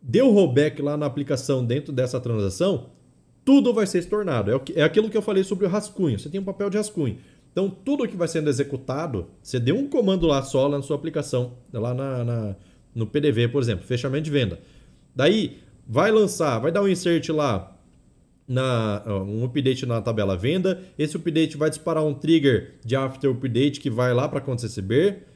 Deu 0.00 0.30
rollback 0.30 0.80
lá 0.80 0.96
na 0.96 1.06
aplicação 1.06 1.64
dentro 1.64 1.92
dessa 1.92 2.20
transação, 2.20 2.90
tudo 3.44 3.74
vai 3.74 3.84
ser 3.84 3.98
estornado. 3.98 4.52
É, 4.52 4.80
é 4.80 4.82
aquilo 4.84 5.10
que 5.10 5.16
eu 5.16 5.22
falei 5.22 5.42
sobre 5.42 5.66
o 5.66 5.68
rascunho. 5.68 6.16
Você 6.18 6.28
tem 6.28 6.40
um 6.40 6.44
papel 6.44 6.70
de 6.70 6.76
rascunho. 6.76 7.18
Então, 7.58 7.68
tudo 7.68 8.06
que 8.06 8.16
vai 8.16 8.28
sendo 8.28 8.48
executado, 8.48 9.26
você 9.42 9.58
deu 9.58 9.76
um 9.76 9.88
comando 9.88 10.28
lá 10.28 10.40
só 10.44 10.68
na 10.68 10.80
sua 10.80 10.94
aplicação, 10.94 11.54
lá 11.72 11.92
na, 11.92 12.22
na, 12.24 12.56
no 12.94 13.04
PDV, 13.04 13.48
por 13.48 13.60
exemplo, 13.60 13.84
fechamento 13.84 14.22
de 14.22 14.30
venda. 14.30 14.60
Daí, 15.12 15.58
vai 15.84 16.12
lançar, 16.12 16.60
vai 16.60 16.70
dar 16.70 16.82
um 16.82 16.86
insert 16.86 17.28
lá, 17.30 17.76
na, 18.46 19.02
um 19.26 19.44
update 19.44 19.84
na 19.86 20.00
tabela 20.00 20.36
venda. 20.36 20.80
Esse 20.96 21.16
update 21.16 21.56
vai 21.56 21.68
disparar 21.68 22.04
um 22.04 22.14
trigger 22.14 22.74
de 22.84 22.94
after 22.94 23.28
update 23.28 23.80
que 23.80 23.90
vai 23.90 24.14
lá 24.14 24.28
para 24.28 24.40
conta 24.40 24.62
receber. 24.62 25.26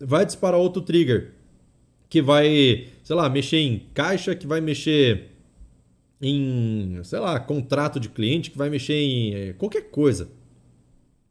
Vai 0.00 0.24
disparar 0.24 0.58
outro 0.58 0.80
trigger 0.80 1.32
que 2.08 2.22
vai, 2.22 2.86
sei 3.02 3.16
lá, 3.16 3.28
mexer 3.28 3.58
em 3.58 3.82
caixa, 3.92 4.34
que 4.34 4.46
vai 4.46 4.62
mexer 4.62 5.28
em, 6.22 7.00
sei 7.04 7.18
lá, 7.18 7.38
contrato 7.38 8.00
de 8.00 8.08
cliente, 8.08 8.50
que 8.50 8.56
vai 8.56 8.70
mexer 8.70 8.94
em 8.94 9.34
eh, 9.34 9.52
qualquer 9.52 9.90
coisa. 9.90 10.30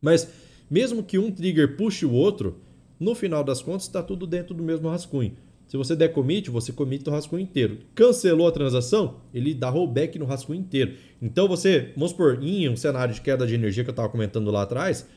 Mas 0.03 0.29
mesmo 0.69 1.01
que 1.01 1.17
um 1.17 1.31
trigger 1.31 1.77
puxe 1.77 2.05
o 2.05 2.11
outro, 2.11 2.59
no 2.99 3.15
final 3.15 3.43
das 3.43 3.61
contas 3.61 3.83
está 3.83 4.03
tudo 4.03 4.27
dentro 4.27 4.53
do 4.53 4.61
mesmo 4.61 4.89
rascunho. 4.89 5.33
Se 5.65 5.77
você 5.77 5.95
der 5.95 6.09
commit, 6.09 6.51
você 6.51 6.71
commit 6.71 7.07
o 7.09 7.11
rascunho 7.11 7.41
inteiro. 7.41 7.79
Cancelou 7.95 8.47
a 8.47 8.51
transação, 8.51 9.21
ele 9.33 9.53
dá 9.53 9.69
rollback 9.69 10.19
no 10.19 10.25
rascunho 10.25 10.59
inteiro. 10.59 10.95
Então 11.21 11.47
você, 11.47 11.93
vamos 11.95 12.11
supor, 12.11 12.37
em 12.43 12.69
um 12.69 12.75
cenário 12.75 13.13
de 13.13 13.21
queda 13.21 13.47
de 13.47 13.55
energia 13.55 13.83
que 13.83 13.89
eu 13.89 13.93
estava 13.93 14.09
comentando 14.09 14.51
lá 14.51 14.63
atrás, 14.63 15.07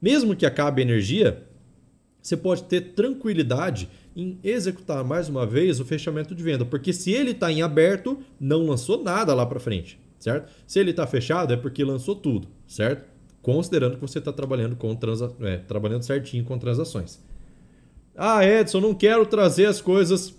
mesmo 0.00 0.34
que 0.34 0.44
acabe 0.44 0.82
a 0.82 0.84
energia, 0.84 1.44
você 2.20 2.36
pode 2.36 2.64
ter 2.64 2.92
tranquilidade 2.92 3.88
em 4.14 4.38
executar 4.42 5.04
mais 5.04 5.28
uma 5.28 5.46
vez 5.46 5.80
o 5.80 5.84
fechamento 5.84 6.34
de 6.34 6.42
venda, 6.42 6.64
porque 6.64 6.92
se 6.92 7.12
ele 7.12 7.30
está 7.30 7.50
em 7.50 7.62
aberto, 7.62 8.18
não 8.38 8.66
lançou 8.66 9.02
nada 9.02 9.32
lá 9.32 9.46
para 9.46 9.60
frente, 9.60 9.98
certo? 10.18 10.52
Se 10.66 10.78
ele 10.78 10.90
está 10.90 11.06
fechado 11.06 11.54
é 11.54 11.56
porque 11.56 11.82
lançou 11.82 12.16
tudo, 12.16 12.48
certo? 12.66 13.11
Considerando 13.42 13.96
que 13.96 14.00
você 14.00 14.18
está 14.18 14.32
trabalhando 14.32 14.76
com 14.76 14.94
transa 14.94 15.34
é, 15.40 15.56
trabalhando 15.58 16.02
certinho 16.02 16.44
com 16.44 16.56
transações. 16.58 17.20
Ah, 18.16 18.44
Edson, 18.44 18.80
não 18.80 18.94
quero 18.94 19.26
trazer 19.26 19.66
as 19.66 19.80
coisas 19.80 20.34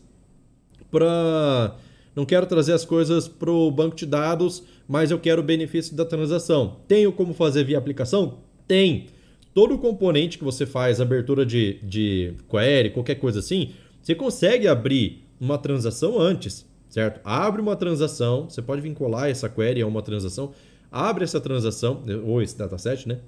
para 0.90 1.76
não 2.16 2.26
quero 2.26 2.46
trazer 2.46 2.74
as 2.74 2.86
coisas 2.86 3.28
para 3.28 3.52
o 3.52 3.72
banco 3.72 3.96
de 3.96 4.06
dados, 4.06 4.64
mas 4.88 5.10
eu 5.10 5.20
quero 5.20 5.42
o 5.42 5.46
benefício 5.46 5.96
da 5.96 6.06
transação. 6.06 6.78
Tenho 6.88 7.12
como 7.12 7.34
fazer 7.34 7.64
via 7.64 7.78
aplicação? 7.78 8.40
Tem 8.68 9.08
todo 9.54 9.78
componente 9.78 10.38
que 10.38 10.44
você 10.44 10.66
faz, 10.66 11.02
abertura 11.02 11.46
de, 11.46 11.80
de 11.84 12.36
query, 12.50 12.92
qualquer 12.92 13.16
coisa 13.16 13.40
assim, 13.40 13.72
você 14.02 14.14
consegue 14.14 14.68
abrir 14.68 15.28
uma 15.40 15.58
transação 15.58 16.20
antes, 16.20 16.66
certo? 16.90 17.20
Abre 17.24 17.62
uma 17.62 17.76
transação, 17.76 18.50
você 18.50 18.62
pode 18.62 18.82
vincular 18.82 19.30
essa 19.30 19.50
query 19.50 19.82
a 19.82 19.88
uma 19.88 20.02
transação, 20.02 20.52
abre 20.94 21.24
essa 21.24 21.42
transação, 21.42 22.04
ou 22.24 22.40
esse 22.40 22.56
dataset, 22.56 23.08
né? 23.08 23.20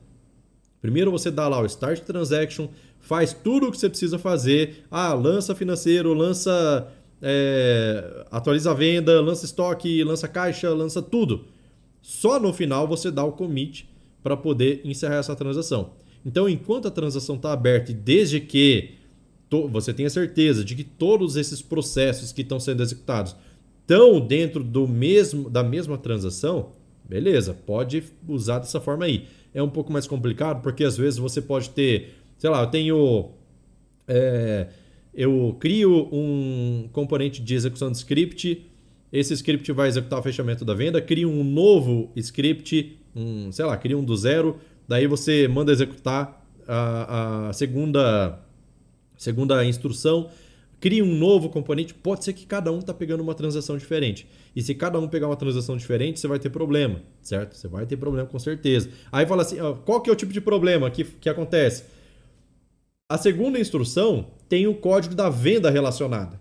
Primeiro 0.80 1.10
você 1.10 1.32
dá 1.32 1.48
lá 1.48 1.60
o 1.60 1.66
Start 1.66 2.02
Transaction, 2.02 2.68
faz 3.00 3.34
tudo 3.34 3.68
o 3.68 3.72
que 3.72 3.78
você 3.80 3.90
precisa 3.90 4.20
fazer. 4.20 4.86
Ah, 4.92 5.14
lança 5.14 5.56
financeiro, 5.56 6.14
lança. 6.14 6.88
É, 7.22 8.26
atualiza 8.30 8.70
a 8.70 8.74
venda, 8.76 9.20
lança 9.20 9.46
estoque, 9.46 10.04
lança 10.04 10.28
caixa, 10.28 10.70
lança 10.70 11.02
tudo. 11.02 11.46
Só 12.04 12.40
no 12.40 12.54
final 12.54 12.88
você 12.88 13.10
dá 13.10 13.24
o 13.24 13.32
commit 13.32 13.90
para 14.22 14.38
poder 14.38 14.82
encerrar 14.84 15.16
essa 15.16 15.36
transação. 15.36 15.94
Então, 16.24 16.48
enquanto 16.48 16.88
a 16.88 16.92
transação 16.92 17.36
está 17.36 17.52
aberta 17.52 17.92
e 17.92 17.96
desde 17.96 18.40
que 18.40 18.96
você 19.72 19.94
tenha 19.94 20.10
certeza 20.10 20.64
de 20.64 20.76
que 20.76 20.84
todos 20.84 21.36
esses 21.36 21.62
processos 21.62 22.32
que 22.32 22.42
estão 22.42 22.60
sendo 22.60 22.84
executados 22.84 23.36
estão 23.82 24.20
dentro 24.20 24.64
do 24.64 24.88
mesmo 24.88 25.50
da 25.50 25.64
mesma 25.64 25.98
transação, 25.98 26.74
beleza, 27.08 27.54
pode 27.54 28.04
usar 28.28 28.60
dessa 28.60 28.80
forma 28.80 29.06
aí. 29.06 29.26
É 29.54 29.62
um 29.62 29.70
pouco 29.70 29.92
mais 29.92 30.08
complicado 30.08 30.62
porque 30.62 30.84
às 30.84 30.98
vezes 30.98 31.18
você 31.18 31.42
pode 31.42 31.70
ter, 31.70 32.16
sei 32.38 32.50
lá, 32.50 32.62
eu 32.62 32.68
tenho. 32.68 33.30
É, 34.08 34.68
eu 35.14 35.56
crio 35.60 36.10
um 36.12 36.90
componente 36.92 37.42
de 37.42 37.56
execução 37.56 37.90
de 37.90 37.98
script, 37.98 38.66
esse 39.12 39.34
script 39.34 39.72
vai 39.72 39.88
executar 39.88 40.20
o 40.20 40.24
fechamento 40.24 40.66
da 40.66 40.74
venda, 40.74 41.02
crio 41.02 41.30
um 41.30 41.44
novo 41.44 42.12
script, 42.18 43.00
um, 43.16 43.50
sei 43.52 43.64
lá, 43.64 43.78
crio 43.78 43.98
um 44.00 44.04
do 44.04 44.16
zero, 44.18 44.60
Daí 44.88 45.08
você 45.08 45.48
manda 45.48 45.72
executar 45.72 46.46
a, 46.68 47.48
a 47.50 47.54
segunda, 47.54 48.40
segunda 49.18 49.66
instrução, 49.66 50.30
cria 50.86 51.04
um 51.04 51.16
novo 51.16 51.50
componente. 51.50 51.96
Pode 51.96 52.24
ser 52.24 52.34
que 52.34 52.46
cada 52.46 52.72
um 52.72 52.78
está 52.78 52.94
pegando 52.94 53.24
uma 53.24 53.34
transação 53.34 53.76
diferente. 53.76 54.28
E 54.56 54.62
se 54.62 54.76
cada 54.76 55.00
um 55.00 55.08
pegar 55.08 55.26
uma 55.26 55.36
transação 55.36 55.76
diferente, 55.76 56.20
você 56.20 56.28
vai 56.28 56.38
ter 56.38 56.52
problema, 56.52 57.02
certo? 57.24 57.58
Você 57.58 57.68
vai 57.68 57.88
ter 57.88 57.98
problema 57.98 58.28
com 58.28 58.38
certeza. 58.38 58.92
Aí 59.12 59.26
fala 59.26 59.42
assim, 59.42 59.58
qual 59.84 60.00
que 60.00 60.12
é 60.12 60.14
o 60.14 60.16
tipo 60.16 60.32
de 60.32 60.40
problema 60.40 60.88
que, 60.92 61.04
que 61.04 61.28
acontece? 61.28 61.86
A 63.12 63.18
segunda 63.18 63.60
instrução 63.60 64.28
tem 64.48 64.68
o 64.68 64.76
código 64.76 65.16
da 65.16 65.28
venda 65.28 65.72
relacionada. 65.72 66.40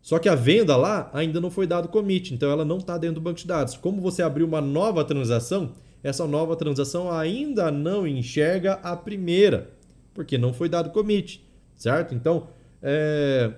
Só 0.00 0.20
que 0.20 0.28
a 0.28 0.36
venda 0.36 0.76
lá 0.76 1.10
ainda 1.12 1.40
não 1.40 1.50
foi 1.50 1.66
dado 1.66 1.88
commit, 1.88 2.32
então 2.32 2.52
ela 2.52 2.64
não 2.64 2.78
está 2.78 2.96
dentro 2.96 3.16
do 3.16 3.20
banco 3.20 3.40
de 3.40 3.48
dados. 3.48 3.76
Como 3.76 4.00
você 4.00 4.22
abriu 4.22 4.46
uma 4.46 4.60
nova 4.60 5.04
transação, 5.04 5.72
essa 6.04 6.24
nova 6.24 6.54
transação 6.54 7.10
ainda 7.10 7.68
não 7.72 8.06
enxerga 8.06 8.74
a 8.74 8.96
primeira, 8.96 9.72
porque 10.14 10.38
não 10.38 10.52
foi 10.52 10.68
dado 10.68 10.90
commit, 10.90 11.44
certo? 11.74 12.14
Então, 12.14 12.46
é, 12.80 13.52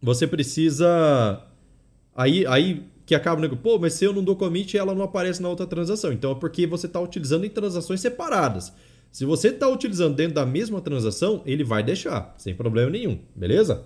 você 0.00 0.26
precisa. 0.26 1.46
Aí, 2.14 2.46
aí 2.46 2.86
que 3.06 3.14
acaba, 3.14 3.40
né? 3.40 3.48
pô, 3.60 3.78
mas 3.78 3.94
se 3.94 4.04
eu 4.04 4.12
não 4.12 4.22
dou 4.22 4.36
commit, 4.36 4.76
ela 4.76 4.94
não 4.94 5.02
aparece 5.02 5.42
na 5.42 5.48
outra 5.48 5.66
transação. 5.66 6.12
Então 6.12 6.32
é 6.32 6.34
porque 6.34 6.66
você 6.66 6.86
está 6.86 7.00
utilizando 7.00 7.44
em 7.44 7.50
transações 7.50 8.00
separadas. 8.00 8.72
Se 9.10 9.24
você 9.24 9.48
está 9.48 9.68
utilizando 9.68 10.14
dentro 10.14 10.34
da 10.34 10.46
mesma 10.46 10.80
transação, 10.80 11.42
ele 11.44 11.64
vai 11.64 11.82
deixar, 11.82 12.32
sem 12.38 12.54
problema 12.54 12.90
nenhum, 12.90 13.18
beleza? 13.34 13.84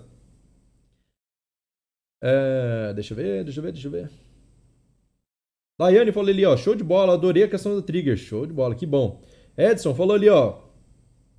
É, 2.21 2.93
deixa 2.93 3.13
eu 3.13 3.17
ver, 3.17 3.43
deixa 3.43 3.59
eu 3.59 3.63
ver, 3.63 3.71
deixa 3.71 3.87
eu 3.87 3.91
ver. 3.91 4.11
Daiane 5.79 6.11
falou 6.11 6.29
ali, 6.29 6.45
ó, 6.45 6.55
show 6.55 6.75
de 6.75 6.83
bola, 6.83 7.13
adorei 7.13 7.43
a 7.43 7.49
questão 7.49 7.73
do 7.75 7.81
trigger, 7.81 8.15
show 8.15 8.45
de 8.45 8.53
bola, 8.53 8.75
que 8.75 8.85
bom. 8.85 9.21
Edson 9.57 9.93
falou 9.95 10.15
ali, 10.15 10.29
ó, 10.29 10.59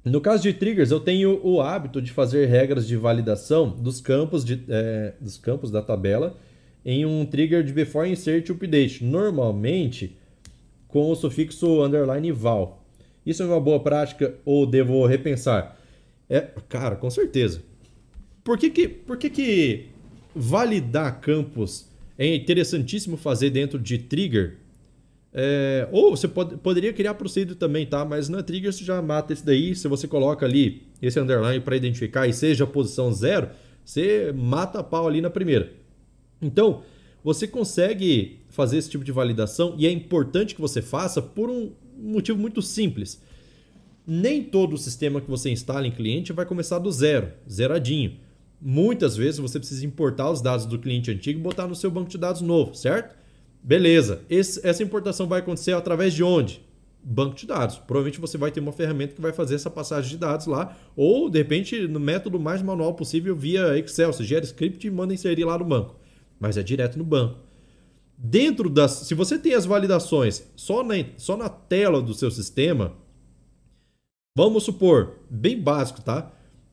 no 0.07 0.21
caso 0.21 0.43
de 0.43 0.53
triggers, 0.53 0.91
eu 0.91 1.01
tenho 1.01 1.41
o 1.45 1.61
hábito 1.61 2.01
de 2.01 2.13
fazer 2.13 2.47
regras 2.47 2.87
de 2.87 2.97
validação 2.97 3.69
dos 3.69 4.01
campos, 4.01 4.45
de, 4.45 4.65
é, 4.69 5.15
dos 5.21 5.37
campos 5.37 5.71
da 5.71 5.83
tabela 5.83 6.39
em 6.85 7.05
um 7.05 7.27
trigger 7.27 7.65
de 7.65 7.73
before 7.73 8.09
insert 8.09 8.49
update, 8.49 9.05
normalmente 9.05 10.17
com 10.87 11.11
o 11.11 11.15
sufixo 11.17 11.83
underline 11.83 12.31
val. 12.33 12.85
Isso 13.25 13.43
é 13.43 13.47
uma 13.47 13.61
boa 13.61 13.81
prática 13.81 14.35
ou 14.45 14.65
devo 14.65 15.05
repensar? 15.05 15.77
É, 16.31 16.41
cara, 16.69 16.95
com 16.97 17.11
certeza. 17.11 17.63
Por 18.45 18.57
que 18.57 18.71
que, 18.71 18.89
por 18.89 19.17
que, 19.17 19.29
que 19.29 19.87
validar 20.35 21.21
campos 21.21 21.87
é 22.19 22.35
interessantíssimo 22.35 23.17
fazer 23.17 23.51
dentro 23.51 23.79
de 23.79 23.99
trigger. 23.99 24.57
É, 25.39 25.87
ou 25.93 26.17
você 26.17 26.27
pode, 26.27 26.57
poderia 26.57 26.95
criar 26.95 27.13
procedure 27.13 27.59
também, 27.59 27.85
tá? 27.85 28.07
Mas 28.07 28.27
na 28.27 28.43
trigger 28.43 28.73
você 28.73 28.83
já 28.83 29.03
mata 29.03 29.35
esse 29.35 29.45
daí. 29.45 29.77
Se 29.77 29.87
você 29.87 30.09
coloca 30.09 30.47
ali 30.47 30.85
esse 31.03 31.21
underline 31.21 31.61
para 31.61 31.77
identificar 31.77 32.27
e 32.27 32.33
seja 32.33 32.65
a 32.65 32.67
posição 32.67 33.13
zero, 33.13 33.51
você 33.85 34.33
mata 34.35 34.81
a 34.81 34.83
pau 34.83 35.07
ali 35.07 35.21
na 35.21 35.29
primeira. 35.29 35.75
Então, 36.41 36.83
você 37.23 37.47
consegue 37.47 38.41
fazer 38.49 38.79
esse 38.79 38.89
tipo 38.89 39.05
de 39.05 39.13
validação 39.13 39.75
e 39.77 39.87
é 39.87 39.91
importante 39.91 40.55
que 40.55 40.61
você 40.61 40.81
faça 40.81 41.21
por 41.21 41.51
um 41.51 41.71
motivo 41.99 42.39
muito 42.39 42.63
simples. 42.63 43.21
Nem 44.07 44.43
todo 44.43 44.79
sistema 44.79 45.21
que 45.21 45.29
você 45.29 45.51
instala 45.51 45.87
em 45.87 45.91
cliente 45.91 46.33
vai 46.33 46.47
começar 46.47 46.79
do 46.79 46.91
zero, 46.91 47.33
zeradinho. 47.51 48.15
Muitas 48.59 49.19
vezes 49.19 49.39
você 49.39 49.59
precisa 49.59 49.85
importar 49.85 50.31
os 50.31 50.41
dados 50.41 50.65
do 50.65 50.79
cliente 50.79 51.11
antigo 51.11 51.39
e 51.39 51.43
botar 51.43 51.67
no 51.67 51.75
seu 51.75 51.91
banco 51.91 52.09
de 52.09 52.17
dados 52.17 52.41
novo, 52.41 52.75
certo? 52.75 53.26
Beleza. 53.67 54.23
Esse, 54.31 54.65
essa 54.65 54.81
importação 54.81 55.27
vai 55.27 55.41
acontecer 55.41 55.73
através 55.73 56.15
de 56.15 56.23
onde? 56.23 56.65
Banco 57.03 57.35
de 57.35 57.49
dados. 57.49 57.79
Provavelmente 57.79 58.21
você 58.21 58.39
vai 58.39 58.53
ter 58.53 58.61
uma 58.61 58.71
ferramenta 58.71 59.17
que 59.17 59.21
vai 59.21 59.33
fazer 59.33 59.57
essa 59.57 59.69
passagem 59.69 60.09
de 60.09 60.19
dados 60.19 60.47
lá, 60.47 60.77
ou 60.95 61.29
de 61.29 61.39
repente 61.39 61.89
no 61.89 61.99
método 61.99 62.39
mais 62.39 62.63
manual 62.63 62.95
possível 62.95 63.35
via 63.35 63.77
Excel. 63.77 64.13
Você 64.13 64.23
gera 64.23 64.45
script 64.45 64.87
e 64.87 64.91
manda 64.91 65.13
inserir 65.13 65.45
lá 65.45 65.59
no 65.59 65.65
banco. 65.65 65.97
Mas 66.39 66.57
é 66.57 66.63
direto 66.63 66.97
no 66.97 67.03
banco. 67.03 67.41
Dentro 68.17 68.71
das. 68.71 68.93
Se 68.93 69.15
você 69.15 69.37
tem 69.37 69.53
as 69.53 69.67
validações 69.67 70.45
só 70.55 70.85
na, 70.85 70.95
só 71.17 71.37
na 71.37 71.49
tela 71.49 72.01
do 72.01 72.15
seu 72.15 72.31
sistema, 72.31 72.93
vamos 74.39 74.63
supor, 74.63 75.19
bem 75.29 75.61
básico, 75.61 76.01
tá? 76.03 76.31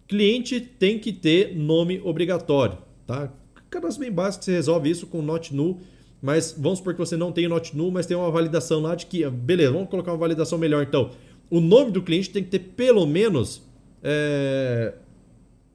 Cliente 0.07 0.61
tem 0.61 0.99
que 0.99 1.11
ter 1.11 1.57
nome 1.57 1.99
obrigatório, 2.03 2.77
tá? 3.07 3.33
Cadastro 3.71 4.01
bem 4.01 4.11
básico, 4.11 4.45
você 4.45 4.51
resolve 4.51 4.91
isso 4.91 5.07
com 5.07 5.23
not 5.23 5.53
null, 5.55 5.81
mas 6.23 6.55
vamos 6.57 6.79
supor 6.79 6.93
que 6.93 6.99
você 6.99 7.17
não 7.17 7.33
tem 7.33 7.49
not 7.49 7.75
null, 7.75 7.91
mas 7.91 8.05
tem 8.05 8.15
uma 8.15 8.31
validação 8.31 8.79
lá 8.79 8.95
de 8.95 9.05
que, 9.07 9.29
beleza, 9.29 9.73
vamos 9.73 9.89
colocar 9.89 10.13
uma 10.13 10.17
validação 10.17 10.57
melhor 10.57 10.81
então. 10.81 11.11
O 11.49 11.59
nome 11.59 11.91
do 11.91 12.01
cliente 12.01 12.29
tem 12.29 12.41
que 12.41 12.49
ter 12.49 12.59
pelo 12.59 13.05
menos 13.05 13.61
é, 14.01 14.93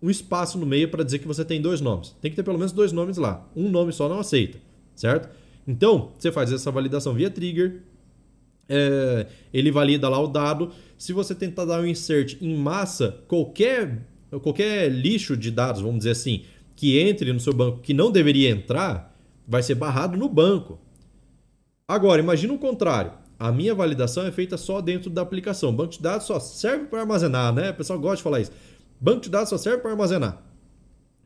um 0.03 0.09
espaço 0.09 0.57
no 0.57 0.65
meio 0.65 0.89
para 0.89 1.05
dizer 1.05 1.19
que 1.19 1.27
você 1.27 1.45
tem 1.45 1.61
dois 1.61 1.83
nomes. 1.83 2.17
Tem 2.23 2.31
que 2.31 2.37
ter 2.37 2.43
pelo 2.43 2.57
menos 2.57 2.73
dois 2.73 2.93
nomes 2.93 3.19
lá. 3.19 3.47
Um 3.55 3.69
nome 3.69 3.93
só 3.93 4.09
não 4.09 4.21
aceita, 4.21 4.59
certo? 4.97 5.29
Então, 5.67 6.13
você 6.19 6.33
faz 6.33 6.51
essa 6.51 6.71
validação 6.71 7.13
via 7.13 7.29
trigger, 7.29 7.83
é, 8.71 9.27
ele 9.53 9.71
valida 9.71 10.09
lá 10.09 10.19
o 10.19 10.29
dado. 10.29 10.71
Se 10.97 11.13
você 11.13 11.35
tentar 11.35 11.67
dar 11.67 11.83
um 11.83 11.87
insert 11.87 12.39
em 12.41 12.57
massa, 12.57 13.23
qualquer 13.29 13.99
qualquer 14.43 14.91
lixo 14.91 15.37
de 15.37 15.51
dados, 15.51 15.83
vamos 15.83 15.99
dizer 15.99 16.11
assim, 16.11 16.45
que 16.75 16.99
entre 16.99 17.35
no 17.35 17.41
seu 17.41 17.53
banco 17.53 17.81
que 17.81 17.93
não 17.93 18.11
deveria 18.11 18.49
entrar, 18.49 19.08
vai 19.49 19.63
ser 19.63 19.75
barrado 19.75 20.19
no 20.19 20.29
banco. 20.29 20.79
Agora, 21.89 22.21
imagina 22.21 22.53
o 22.53 22.59
contrário. 22.59 23.13
A 23.39 23.51
minha 23.51 23.75
validação 23.75 24.27
é 24.27 24.31
feita 24.31 24.59
só 24.59 24.83
dentro 24.83 25.09
da 25.09 25.23
aplicação. 25.23 25.75
Banco 25.75 25.93
de 25.93 26.03
dados 26.03 26.27
só 26.27 26.39
serve 26.39 26.85
para 26.85 27.01
armazenar, 27.01 27.55
né? 27.55 27.71
O 27.71 27.75
pessoal 27.75 27.99
gosta 27.99 28.17
de 28.19 28.23
falar 28.23 28.41
isso. 28.41 28.53
Banco 29.01 29.23
de 29.23 29.31
dados 29.31 29.49
só 29.49 29.57
serve 29.57 29.79
para 29.79 29.93
armazenar. 29.93 30.43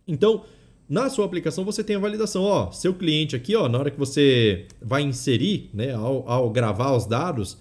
Então, 0.06 0.44
na 0.88 1.08
sua 1.10 1.24
aplicação 1.24 1.64
você 1.64 1.82
tem 1.82 1.96
a 1.96 1.98
validação, 1.98 2.42
ó, 2.42 2.70
seu 2.70 2.92
cliente 2.94 3.34
aqui, 3.34 3.56
ó, 3.56 3.68
na 3.68 3.78
hora 3.78 3.90
que 3.90 3.98
você 3.98 4.66
vai 4.80 5.02
inserir, 5.02 5.70
né, 5.72 5.94
ao, 5.94 6.28
ao 6.28 6.50
gravar 6.50 6.94
os 6.94 7.06
dados, 7.06 7.56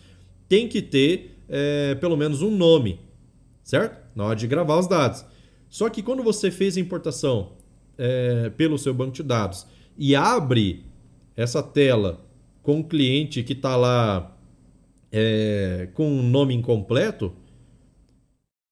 tem 0.50 0.68
que 0.68 0.82
ter 0.82 1.40
é, 1.48 1.96
pelo 1.96 2.18
menos 2.18 2.42
um 2.42 2.52
nome, 2.52 3.00
certo? 3.64 4.00
Na 4.16 4.26
hora 4.26 4.36
de 4.36 4.48
gravar 4.48 4.78
os 4.78 4.88
dados. 4.88 5.24
Só 5.70 5.90
que 5.90 6.04
quando 6.04 6.22
você 6.24 6.52
fez 6.52 6.76
a 6.76 6.80
importação 6.82 7.54
é, 7.98 8.50
pelo 8.50 8.78
seu 8.78 8.94
banco 8.94 9.14
de 9.14 9.24
dados 9.24 9.66
e 9.98 10.16
abre 10.16 10.84
essa 11.36 11.62
tela 11.62 12.26
com 12.62 12.78
um 12.78 12.84
cliente 12.84 13.44
que 13.44 13.54
está 13.54 13.76
lá 13.76 14.38
é, 15.12 15.90
com 15.94 16.08
um 16.08 16.24
nome 16.24 16.54
incompleto, 16.54 17.34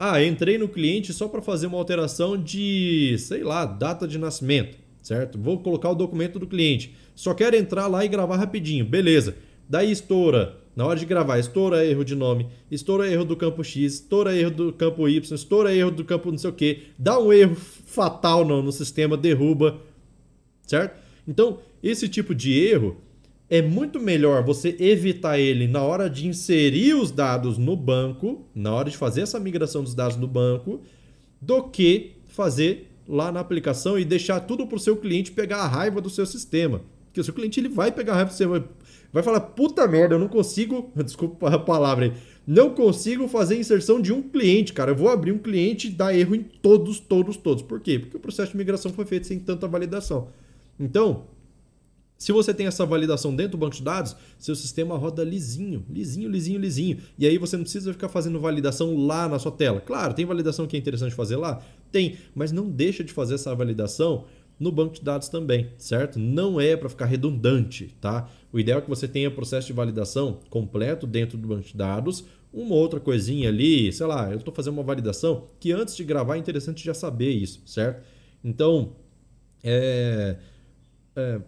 ah, 0.02 0.24
entrei 0.24 0.58
no 0.58 0.70
cliente 0.70 1.12
só 1.12 1.28
para 1.28 1.42
fazer 1.42 1.68
uma 1.68 1.78
alteração 1.78 2.42
de, 2.42 3.18
sei 3.20 3.44
lá, 3.44 3.66
data 3.66 4.08
de 4.08 4.18
nascimento, 4.18 4.78
certo? 5.02 5.38
Vou 5.38 5.60
colocar 5.60 5.90
o 5.90 5.96
documento 5.96 6.40
do 6.40 6.48
cliente. 6.48 6.96
Só 7.14 7.34
quero 7.34 7.58
entrar 7.58 7.88
lá 7.88 8.06
e 8.06 8.08
gravar 8.08 8.38
rapidinho, 8.38 8.86
beleza. 8.86 9.36
Daí 9.68 9.92
estoura, 9.92 10.58
na 10.74 10.86
hora 10.86 10.98
de 10.98 11.06
gravar, 11.06 11.38
estoura 11.38 11.86
erro 11.86 12.06
de 12.06 12.16
nome, 12.16 12.48
estoura 12.72 13.12
erro 13.12 13.26
do 13.26 13.36
campo 13.36 13.62
X, 13.62 13.96
estoura 13.96 14.34
erro 14.34 14.52
do 14.52 14.72
campo 14.72 15.08
Y, 15.10 15.36
estoura 15.36 15.76
erro 15.76 15.92
do 15.92 16.06
campo 16.06 16.32
não 16.32 16.38
sei 16.38 16.50
o 16.50 16.54
que, 16.54 16.84
dá 16.98 17.20
um 17.20 17.34
erro 17.34 17.56
fatal 17.56 18.46
no, 18.46 18.64
no 18.64 18.72
sistema, 18.72 19.18
derruba, 19.18 19.82
certo? 20.66 21.09
Então, 21.30 21.60
esse 21.84 22.10
tipo 22.10 22.34
de 22.34 22.52
erro 22.58 22.98
é 23.48 23.62
muito 23.62 24.00
melhor 24.00 24.44
você 24.44 24.76
evitar 24.80 25.38
ele 25.38 25.68
na 25.68 25.84
hora 25.84 26.10
de 26.10 26.28
inserir 26.28 26.96
os 26.96 27.12
dados 27.12 27.56
no 27.56 27.76
banco, 27.76 28.48
na 28.54 28.74
hora 28.74 28.90
de 28.90 28.98
fazer 28.98 29.22
essa 29.22 29.40
migração 29.40 29.84
dos 29.84 29.94
dados 29.94 30.18
no 30.18 30.28
banco, 30.28 30.82
do 31.40 31.62
que 31.70 32.14
fazer 32.26 32.90
lá 33.08 33.32
na 33.32 33.40
aplicação 33.40 33.98
e 33.98 34.04
deixar 34.04 34.40
tudo 34.40 34.66
para 34.66 34.78
o 34.78 34.80
seu 34.80 34.98
cliente 34.98 35.32
pegar 35.32 35.58
a 35.58 35.68
raiva 35.68 36.02
do 36.02 36.10
seu 36.10 36.26
sistema. 36.26 36.82
Porque 37.06 37.22
o 37.22 37.24
seu 37.24 37.34
cliente 37.34 37.60
ele 37.60 37.70
vai 37.70 37.92
pegar 37.92 38.14
a 38.14 38.16
raiva 38.16 38.32
do 38.32 38.36
seu 38.36 38.50
vai 39.14 39.24
falar, 39.24 39.42
puta 39.42 39.88
merda, 39.88 40.16
eu 40.16 40.20
não 40.20 40.28
consigo, 40.28 40.92
desculpa 41.06 41.48
a 41.54 41.60
palavra 41.60 42.06
aí, 42.06 42.14
não 42.46 42.72
consigo 42.72 43.28
fazer 43.28 43.56
inserção 43.60 44.02
de 44.02 44.12
um 44.12 44.24
cliente, 44.24 44.74
cara. 44.74 44.92
Eu 44.92 44.96
vou 44.96 45.10
abrir 45.10 45.32
um 45.32 45.38
cliente 45.38 45.88
e 45.88 45.92
dar 45.92 46.16
erro 46.16 46.34
em 46.34 46.42
todos, 46.42 47.00
todos, 47.00 47.38
todos. 47.38 47.62
Por 47.62 47.80
quê? 47.80 48.00
Porque 48.00 48.18
o 48.18 48.20
processo 48.20 48.52
de 48.52 48.58
migração 48.58 48.92
foi 48.92 49.06
feito 49.06 49.28
sem 49.28 49.38
tanta 49.38 49.68
validação. 49.68 50.30
Então, 50.80 51.28
se 52.20 52.32
você 52.32 52.54
tem 52.54 52.68
essa 52.68 52.86
validação 52.86 53.34
dentro 53.34 53.54
do 53.54 53.58
banco 53.58 53.76
de 53.76 53.82
dados, 53.82 54.16
seu 54.38 54.54
sistema 54.54 54.98
roda 54.98 55.24
lisinho, 55.24 55.86
lisinho, 55.90 56.30
lisinho, 56.30 56.60
lisinho. 56.60 56.98
E 57.18 57.26
aí 57.26 57.38
você 57.38 57.56
não 57.56 57.64
precisa 57.64 57.94
ficar 57.94 58.10
fazendo 58.10 58.40
validação 58.40 58.98
lá 58.98 59.28
na 59.28 59.40
sua 59.40 59.54
tela. 59.54 59.80
Claro, 59.80 60.14
tem 60.14 60.26
validação 60.26 60.68
que 60.68 60.76
é 60.76 60.80
interessante 60.80 61.16
fazer 61.16 61.38
lá? 61.38 61.62
Tem, 61.92 62.18
mas 62.36 62.52
não 62.52 62.70
deixa 62.70 63.06
de 63.06 63.14
fazer 63.14 63.36
essa 63.36 63.56
validação 63.56 64.26
no 64.60 64.70
banco 64.70 64.96
de 64.96 65.02
dados 65.02 65.30
também, 65.30 65.72
certo? 65.78 66.20
Não 66.20 66.60
é 66.60 66.76
para 66.76 66.90
ficar 66.90 67.06
redundante, 67.06 67.96
tá? 68.02 68.30
O 68.52 68.60
ideal 68.60 68.80
é 68.80 68.82
que 68.82 68.90
você 68.90 69.08
tenha 69.08 69.32
processo 69.32 69.68
de 69.68 69.74
validação 69.74 70.42
completo 70.50 71.08
dentro 71.08 71.38
do 71.38 71.48
banco 71.48 71.68
de 71.68 71.78
dados, 71.78 72.26
uma 72.52 72.76
outra 72.76 73.00
coisinha 73.00 73.48
ali, 73.48 73.94
sei 73.94 74.06
lá, 74.06 74.30
eu 74.30 74.40
estou 74.40 74.54
fazendo 74.54 74.74
uma 74.74 74.84
validação 74.84 75.48
que 75.60 75.72
antes 75.72 75.96
de 75.96 76.04
gravar 76.04 76.36
é 76.36 76.40
interessante 76.40 76.84
já 76.84 76.94
saber 76.94 77.32
isso, 77.32 77.62
certo? 77.66 78.04
Então, 78.44 78.96
é, 79.64 80.36
é 81.20 81.42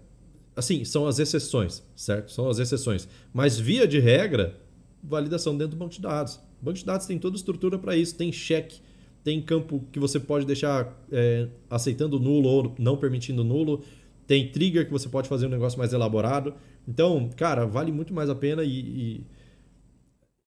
assim, 0.56 0.84
são 0.84 1.07
as 1.07 1.19
exceções, 1.19 1.84
certo? 1.95 2.31
São 2.31 2.49
as 2.49 2.60
exceções. 2.60 3.07
Mas 3.34 3.60
via 3.60 3.88
de 3.88 3.99
regra, 3.99 4.60
validação 5.03 5.57
dentro 5.57 5.76
do 5.76 5.80
banco 5.80 5.93
de 5.93 6.02
dados. 6.02 6.35
O 6.61 6.65
banco 6.65 6.77
de 6.77 6.85
dados 6.85 7.07
tem 7.07 7.18
toda 7.18 7.35
a 7.35 7.39
estrutura 7.39 7.77
para 7.77 7.95
isso, 7.95 8.15
tem 8.15 8.31
cheque, 8.31 8.81
tem 9.23 9.41
campo 9.41 9.84
que 9.91 9.99
você 9.99 10.19
pode 10.19 10.45
deixar 10.45 10.95
é, 11.11 11.48
aceitando 11.69 12.19
nulo 12.19 12.48
ou 12.48 12.76
não 12.77 12.98
permitindo 12.98 13.43
nulo, 13.43 13.84
tem 14.27 14.52
trigger 14.52 14.85
que 14.85 14.91
você 14.91 15.10
pode 15.10 15.27
fazer 15.27 15.48
um 15.48 15.49
negócio 15.49 15.77
mais 15.80 15.93
elaborado. 15.93 16.53
Então, 16.88 17.30
cara, 17.35 17.65
vale 17.65 17.91
muito 17.91 18.14
mais 18.14 18.30
a 18.30 18.35
pena 18.35 18.64
e, 18.64 18.69
e 18.69 19.26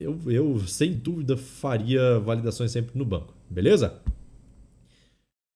eu, 0.00 0.18
eu, 0.26 0.60
sem 0.66 0.92
dúvida, 0.92 1.36
faria 1.36 2.18
validações 2.18 2.70
sempre 2.70 2.96
no 2.96 3.04
banco, 3.04 3.34
beleza? 3.48 4.00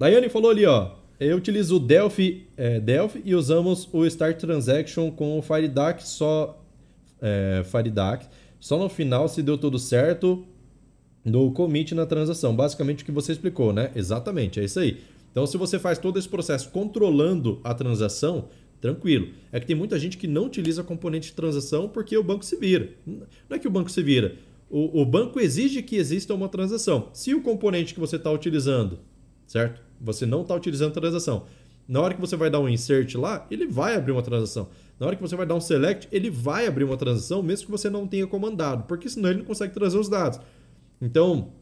Daiane 0.00 0.28
falou 0.28 0.50
ali, 0.50 0.64
ó. 0.64 0.96
Eu 1.20 1.36
utilizo 1.36 1.76
o 1.76 1.80
Delphi, 1.80 2.46
é, 2.56 2.78
Delphi 2.78 3.20
e 3.24 3.34
usamos 3.34 3.88
o 3.92 4.06
Start 4.06 4.38
Transaction 4.38 5.10
com 5.10 5.36
o 5.36 5.42
FireDAC 5.42 6.06
só, 6.06 6.64
é, 7.20 7.62
FireDAC. 7.64 8.26
Só 8.60 8.78
no 8.78 8.88
final, 8.88 9.28
se 9.28 9.42
deu 9.42 9.58
tudo 9.58 9.80
certo, 9.80 10.46
no 11.24 11.50
commit 11.50 11.92
na 11.92 12.06
transação. 12.06 12.54
Basicamente 12.54 13.02
o 13.02 13.06
que 13.06 13.10
você 13.10 13.32
explicou, 13.32 13.72
né? 13.72 13.90
Exatamente, 13.96 14.60
é 14.60 14.64
isso 14.64 14.78
aí. 14.78 15.00
Então, 15.32 15.44
se 15.44 15.56
você 15.56 15.76
faz 15.78 15.98
todo 15.98 16.18
esse 16.20 16.28
processo 16.28 16.70
controlando 16.70 17.60
a 17.64 17.74
transação, 17.74 18.48
tranquilo. 18.80 19.28
É 19.50 19.58
que 19.58 19.66
tem 19.66 19.76
muita 19.76 19.98
gente 19.98 20.16
que 20.16 20.28
não 20.28 20.46
utiliza 20.46 20.84
componente 20.84 21.30
de 21.30 21.34
transação 21.34 21.88
porque 21.88 22.16
o 22.16 22.22
banco 22.22 22.44
se 22.44 22.56
vira. 22.56 22.90
Não 23.04 23.26
é 23.50 23.58
que 23.58 23.66
o 23.66 23.70
banco 23.70 23.90
se 23.90 24.02
vira. 24.02 24.36
O, 24.70 25.02
o 25.02 25.04
banco 25.04 25.40
exige 25.40 25.82
que 25.82 25.96
exista 25.96 26.32
uma 26.32 26.48
transação. 26.48 27.08
Se 27.12 27.34
o 27.34 27.42
componente 27.42 27.92
que 27.92 28.00
você 28.00 28.16
está 28.16 28.30
utilizando, 28.30 29.00
certo? 29.46 29.87
Você 30.00 30.26
não 30.26 30.42
está 30.42 30.54
utilizando 30.54 30.92
transação. 30.92 31.44
Na 31.88 32.00
hora 32.00 32.14
que 32.14 32.20
você 32.20 32.36
vai 32.36 32.50
dar 32.50 32.60
um 32.60 32.68
insert 32.68 33.14
lá, 33.14 33.46
ele 33.50 33.66
vai 33.66 33.96
abrir 33.96 34.12
uma 34.12 34.22
transação. 34.22 34.68
Na 35.00 35.06
hora 35.06 35.16
que 35.16 35.22
você 35.22 35.34
vai 35.36 35.46
dar 35.46 35.54
um 35.54 35.60
select, 35.60 36.08
ele 36.12 36.28
vai 36.28 36.66
abrir 36.66 36.84
uma 36.84 36.96
transação, 36.96 37.42
mesmo 37.42 37.66
que 37.66 37.70
você 37.70 37.88
não 37.88 38.06
tenha 38.06 38.26
comandado, 38.26 38.84
porque 38.84 39.08
senão 39.08 39.30
ele 39.30 39.38
não 39.38 39.46
consegue 39.46 39.72
trazer 39.72 39.96
os 39.96 40.08
dados. 40.08 40.38
Então, 41.00 41.52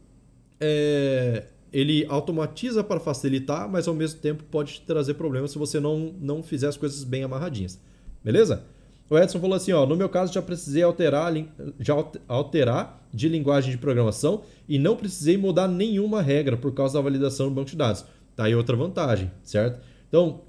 é, 0.59 1.45
ele 1.73 2.07
automatiza 2.09 2.83
para 2.83 2.99
facilitar, 2.99 3.69
mas 3.69 3.87
ao 3.87 3.95
mesmo 3.95 4.19
tempo 4.21 4.43
pode 4.45 4.81
trazer 4.81 5.15
problemas 5.15 5.51
se 5.51 5.59
você 5.59 5.79
não, 5.79 6.15
não 6.21 6.43
fizer 6.43 6.69
as 6.69 6.77
coisas 6.77 7.05
bem 7.05 7.23
amarradinhas. 7.23 7.79
Beleza? 8.25 8.65
O 9.09 9.17
Edson 9.17 9.39
falou 9.39 9.55
assim, 9.55 9.73
ó, 9.73 9.87
no 9.87 9.95
meu 9.95 10.09
caso 10.09 10.33
já 10.33 10.43
precisei 10.43 10.83
alterar, 10.83 11.33
já 11.79 11.95
alterar 12.27 13.07
de 13.15 13.29
linguagem 13.29 13.71
de 13.71 13.79
programação 13.79 14.43
e 14.69 14.79
não 14.79 14.97
precisei 14.97 15.37
mudar 15.37 15.69
nenhuma 15.69 16.21
regra 16.21 16.57
por 16.57 16.75
causa 16.75 16.95
da 16.95 17.01
validação 17.01 17.49
do 17.49 17.55
banco 17.55 17.71
de 17.71 17.77
dados. 17.77 18.05
Tá 18.37 18.45
aí 18.45 18.55
outra 18.55 18.77
vantagem, 18.77 19.33
certo? 19.43 19.81
Então, 20.09 20.43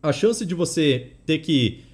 a 0.00 0.12
chance 0.12 0.46
de 0.46 0.54
você 0.54 1.12
ter 1.26 1.40
que 1.40 1.84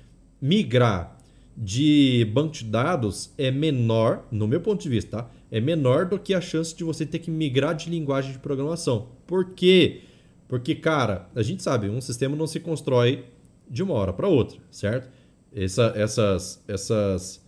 migrar 0.41 1.19
de 1.57 2.31
banco 2.33 2.53
de 2.53 2.65
dados 2.65 3.33
é 3.39 3.51
menor, 3.51 4.27
no 4.31 4.47
meu 4.47 4.61
ponto 4.61 4.83
de 4.83 4.89
vista, 4.89 5.23
tá? 5.23 5.31
É 5.51 5.61
menor 5.61 6.07
do 6.07 6.19
que 6.19 6.35
a 6.35 6.41
chance 6.41 6.75
de 6.75 6.85
você 6.85 7.05
ter 7.05 7.19
que 7.19 7.31
migrar 7.31 7.75
de 7.75 7.91
linguagem 7.91 8.33
de 8.33 8.39
programação. 8.39 9.09
Por 9.27 9.51
quê? 9.51 10.03
Porque, 10.49 10.75
cara, 10.75 11.29
a 11.35 11.43
gente 11.43 11.63
sabe, 11.63 11.89
um 11.89 12.01
sistema 12.01 12.37
não 12.37 12.47
se 12.47 12.61
constrói 12.61 13.25
de 13.69 13.83
uma 13.83 13.95
hora 13.95 14.13
para 14.13 14.29
outra, 14.29 14.59
certo? 14.71 15.11
Essa, 15.55 15.93
essas, 15.95 16.63
essas 16.69 17.43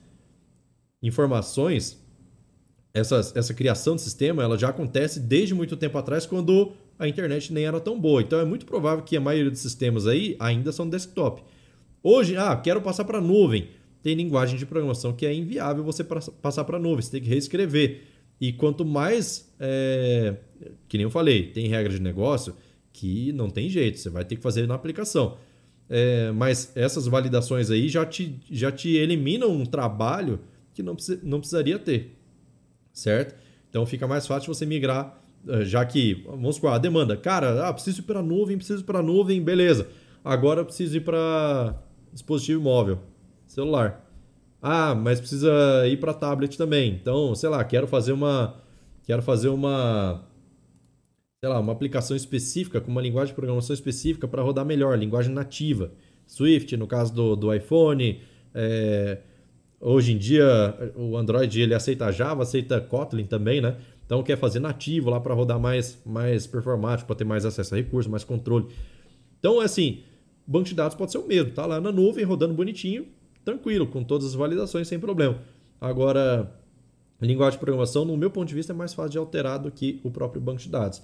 informações, 1.03 2.03
essas, 2.93 3.35
essa 3.37 3.53
criação 3.53 3.97
de 3.97 4.03
sistema, 4.03 4.43
ela 4.43 4.57
já 4.57 4.69
acontece 4.69 5.21
desde 5.21 5.55
muito 5.55 5.77
tempo 5.77 5.99
atrás, 5.99 6.25
quando 6.25 6.73
a 6.99 7.09
internet 7.09 7.53
nem 7.53 7.65
era 7.65 7.81
tão 7.81 7.99
boa. 7.99 8.23
Então 8.23 8.39
é 8.39 8.45
muito 8.45 8.67
provável 8.67 9.05
que 9.05 9.17
a 9.17 9.21
maioria 9.21 9.51
dos 9.51 9.61
sistemas 9.61 10.07
aí 10.07 10.37
ainda 10.39 10.73
são 10.73 10.89
desktop. 10.89 11.43
Hoje, 12.03 12.37
ah, 12.37 12.55
quero 12.57 12.81
passar 12.81 13.05
para 13.05 13.21
nuvem. 13.21 13.69
Tem 14.03 14.15
linguagem 14.15 14.59
de 14.59 14.67
programação 14.67 15.13
que 15.13 15.25
é 15.25 15.35
inviável 15.35 15.83
você 15.83 16.05
passar 16.05 16.65
para 16.65 16.79
nuvem, 16.79 17.03
você 17.03 17.13
tem 17.13 17.23
que 17.23 17.29
reescrever. 17.29 18.03
E 18.41 18.53
quanto 18.53 18.85
mais, 18.85 19.51
é, 19.59 20.37
que 20.89 20.99
nem 20.99 21.05
eu 21.05 21.11
falei, 21.11 21.47
tem 21.49 21.69
regra 21.69 21.93
de 21.93 22.01
negócio 22.01 22.55
que 22.93 23.33
não 23.33 23.49
tem 23.49 23.69
jeito, 23.69 23.99
você 23.99 24.11
vai 24.11 24.25
ter 24.25 24.37
que 24.37 24.43
fazer 24.43 24.67
na 24.67 24.75
aplicação. 24.75 25.39
É, 25.89 26.31
mas 26.33 26.73
essas 26.77 27.07
validações 27.07 27.71
aí 27.71 27.89
já 27.89 28.05
te, 28.05 28.39
já 28.51 28.71
te 28.71 28.95
eliminam 28.97 29.51
um 29.51 29.65
trabalho 29.65 30.41
que 30.73 30.83
não, 30.83 30.97
não 31.23 31.39
precisaria 31.41 31.79
ter, 31.79 32.17
certo? 32.93 33.35
Então 33.71 33.85
fica 33.87 34.07
mais 34.07 34.27
fácil 34.27 34.53
você 34.53 34.65
migrar 34.67 35.24
já 35.63 35.85
que, 35.85 36.25
vamos 36.27 36.57
supor, 36.57 36.73
a 36.73 36.79
demanda, 36.79 37.17
cara, 37.17 37.69
ah, 37.69 37.73
preciso 37.73 38.01
ir 38.01 38.05
para 38.05 38.23
nuvem, 38.23 38.57
preciso 38.57 38.83
ir 38.83 38.85
para 38.85 39.03
nuvem, 39.03 39.43
beleza. 39.43 39.89
Agora 40.25 40.65
preciso 40.65 40.97
ir 40.97 41.01
para 41.01 41.75
dispositivo 42.13 42.63
móvel, 42.63 42.99
celular. 43.47 44.05
Ah, 44.63 44.95
mas 44.95 45.21
precisa 45.21 45.51
ir 45.87 45.99
para 46.01 46.15
tablet 46.15 46.57
também. 46.57 46.93
Então, 46.93 47.35
sei 47.35 47.51
lá, 47.51 47.63
quero 47.65 47.87
fazer 47.87 48.13
uma 48.13 48.57
quero 49.07 49.21
fazer 49.21 49.49
uma 49.49 50.25
sei 51.45 51.51
lá, 51.51 51.61
uma 51.61 51.73
aplicação 51.73 52.17
específica 52.17 52.81
com 52.81 52.91
uma 52.91 53.03
linguagem 53.03 53.33
de 53.33 53.35
programação 53.35 53.75
específica 53.75 54.27
para 54.27 54.41
rodar 54.41 54.65
melhor, 54.65 54.99
linguagem 54.99 55.35
nativa. 55.35 55.93
Swift, 56.27 56.75
no 56.79 56.87
caso 56.87 57.15
do, 57.15 57.37
do 57.37 57.55
iPhone, 57.55 58.23
é, 58.55 59.19
hoje 59.79 60.13
em 60.15 60.17
dia 60.17 60.75
o 60.97 61.19
Android 61.19 61.61
ele 61.61 61.75
aceita 61.75 62.11
Java, 62.11 62.45
aceita 62.45 62.81
Kotlin 62.81 63.27
também, 63.27 63.61
né? 63.61 63.77
Então 64.05 64.23
quer 64.23 64.37
fazer 64.37 64.61
nativo 64.61 65.11
lá 65.11 65.21
para 65.21 65.35
rodar 65.35 65.59
mais, 65.59 66.01
mais 66.05 66.47
performático, 66.47 67.07
para 67.07 67.17
ter 67.17 67.25
mais 67.25 67.45
acesso 67.45 67.75
a 67.75 67.79
recursos, 67.79 68.11
mais 68.11 68.25
controle. 68.25 68.67
Então, 69.39 69.61
assim, 69.61 70.03
o 70.47 70.51
banco 70.51 70.67
de 70.67 70.75
dados 70.75 70.97
pode 70.97 71.13
ser 71.13 71.19
o 71.19 71.27
mesmo, 71.27 71.53
tá 71.53 71.67
lá 71.67 71.81
na 71.81 71.91
nuvem, 71.91 72.25
rodando 72.25 72.55
bonitinho, 72.55 73.07
tranquilo, 73.45 73.87
com 73.87 74.05
todas 74.05 74.29
as 74.29 74.35
validações 74.35 74.89
sem 74.89 74.99
problema. 74.99 75.39
Agora, 75.81 76.55
linguagem 77.21 77.59
de 77.59 77.65
programação, 77.65 78.05
no 78.05 78.17
meu 78.17 78.31
ponto 78.31 78.49
de 78.49 78.55
vista, 78.55 78.73
é 78.73 78.77
mais 78.77 78.95
fácil 78.95 79.11
de 79.11 79.19
alterar 79.19 79.59
do 79.59 79.71
que 79.71 80.01
o 80.03 80.11
próprio 80.11 80.41
banco 80.41 80.61
de 80.61 80.69
dados. 80.69 81.03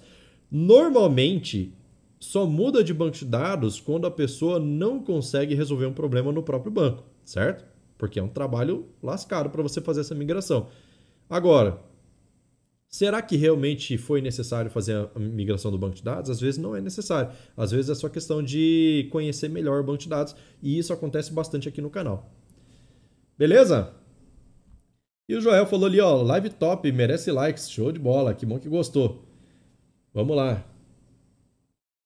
Normalmente, 0.49 1.73
só 2.19 2.45
muda 2.45 2.83
de 2.83 2.93
banco 2.93 3.17
de 3.17 3.25
dados 3.25 3.79
quando 3.79 4.05
a 4.05 4.11
pessoa 4.11 4.59
não 4.59 4.99
consegue 4.99 5.55
resolver 5.55 5.87
um 5.87 5.93
problema 5.93 6.31
no 6.31 6.43
próprio 6.43 6.71
banco, 6.71 7.03
certo? 7.23 7.65
Porque 7.97 8.19
é 8.19 8.23
um 8.23 8.27
trabalho 8.27 8.85
lascado 9.01 9.49
para 9.49 9.63
você 9.63 9.81
fazer 9.81 10.01
essa 10.01 10.13
migração. 10.13 10.67
Agora, 11.29 11.79
Será 12.93 13.21
que 13.21 13.37
realmente 13.37 13.97
foi 13.97 14.21
necessário 14.21 14.69
fazer 14.69 15.09
a 15.15 15.19
migração 15.19 15.71
do 15.71 15.77
banco 15.77 15.95
de 15.95 16.03
dados? 16.03 16.29
Às 16.29 16.41
vezes 16.41 16.57
não 16.59 16.75
é 16.75 16.81
necessário. 16.81 17.31
Às 17.55 17.71
vezes 17.71 17.89
é 17.89 17.95
só 17.95 18.09
questão 18.09 18.43
de 18.43 19.07
conhecer 19.09 19.47
melhor 19.47 19.79
o 19.79 19.83
banco 19.83 19.99
de 19.99 20.09
dados. 20.09 20.35
E 20.61 20.77
isso 20.77 20.91
acontece 20.91 21.31
bastante 21.31 21.69
aqui 21.69 21.79
no 21.79 21.89
canal. 21.89 22.29
Beleza? 23.37 23.93
E 25.29 25.33
o 25.33 25.39
Joel 25.39 25.65
falou 25.65 25.85
ali, 25.85 26.01
ó, 26.01 26.21
live 26.21 26.49
top, 26.49 26.91
merece 26.91 27.31
likes, 27.31 27.71
show 27.71 27.93
de 27.93 27.99
bola, 27.99 28.33
que 28.33 28.45
bom 28.45 28.59
que 28.59 28.67
gostou. 28.67 29.23
Vamos 30.13 30.35
lá. 30.35 30.61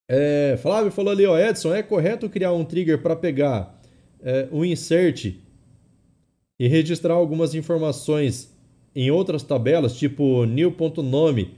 É, 0.08 0.56
Flávio 0.62 0.92
falou 0.92 1.12
ali, 1.12 1.26
ó, 1.26 1.36
Edson, 1.36 1.74
é 1.74 1.82
correto 1.82 2.30
criar 2.30 2.54
um 2.54 2.64
trigger 2.64 3.02
para 3.02 3.16
pegar 3.16 3.82
é, 4.22 4.48
um 4.52 4.64
insert 4.64 5.34
e 6.60 6.68
registrar 6.68 7.16
algumas 7.16 7.56
informações 7.56 8.55
em 8.96 9.12
outras 9.12 9.44
tabelas, 9.44 9.98
tipo 9.98 10.46
new.nome, 10.46 11.54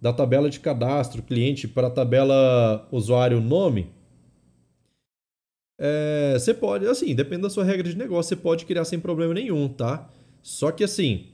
da 0.00 0.12
tabela 0.12 0.50
de 0.50 0.60
cadastro 0.60 1.22
cliente 1.22 1.66
para 1.66 1.86
a 1.86 1.90
tabela 1.90 2.86
usuário 2.92 3.40
nome, 3.40 3.90
é, 5.78 6.36
você 6.38 6.52
pode, 6.52 6.86
assim, 6.86 7.14
depende 7.14 7.42
da 7.42 7.50
sua 7.50 7.64
regra 7.64 7.88
de 7.88 7.96
negócio, 7.96 8.28
você 8.28 8.36
pode 8.36 8.66
criar 8.66 8.84
sem 8.84 9.00
problema 9.00 9.32
nenhum, 9.32 9.66
tá? 9.66 10.10
Só 10.42 10.70
que 10.70 10.84
assim, 10.84 11.28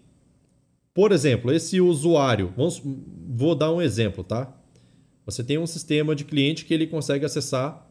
por 0.94 1.10
exemplo, 1.10 1.52
esse 1.52 1.80
usuário, 1.80 2.54
vamos, 2.56 2.80
vou 3.28 3.56
dar 3.56 3.72
um 3.72 3.82
exemplo, 3.82 4.22
tá? 4.22 4.56
Você 5.26 5.42
tem 5.42 5.58
um 5.58 5.66
sistema 5.66 6.14
de 6.14 6.24
cliente 6.24 6.64
que 6.64 6.72
ele 6.72 6.86
consegue 6.86 7.24
acessar 7.24 7.90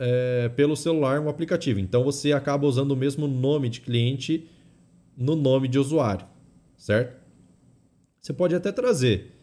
é, 0.00 0.48
pelo 0.50 0.76
celular 0.76 1.20
um 1.20 1.28
aplicativo. 1.28 1.78
Então 1.78 2.02
você 2.02 2.32
acaba 2.32 2.66
usando 2.66 2.90
o 2.90 2.96
mesmo 2.96 3.28
nome 3.28 3.68
de 3.68 3.80
cliente 3.80 4.48
no 5.16 5.36
nome 5.36 5.68
de 5.68 5.78
usuário 5.78 6.26
certo? 6.78 7.20
Você 8.20 8.32
pode 8.32 8.54
até 8.54 8.72
trazer. 8.72 9.34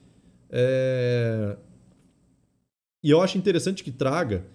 É... 0.49 1.57
E 3.03 3.11
eu 3.11 3.21
acho 3.21 3.37
interessante 3.37 3.83
que 3.83 3.91
traga, 3.91 4.45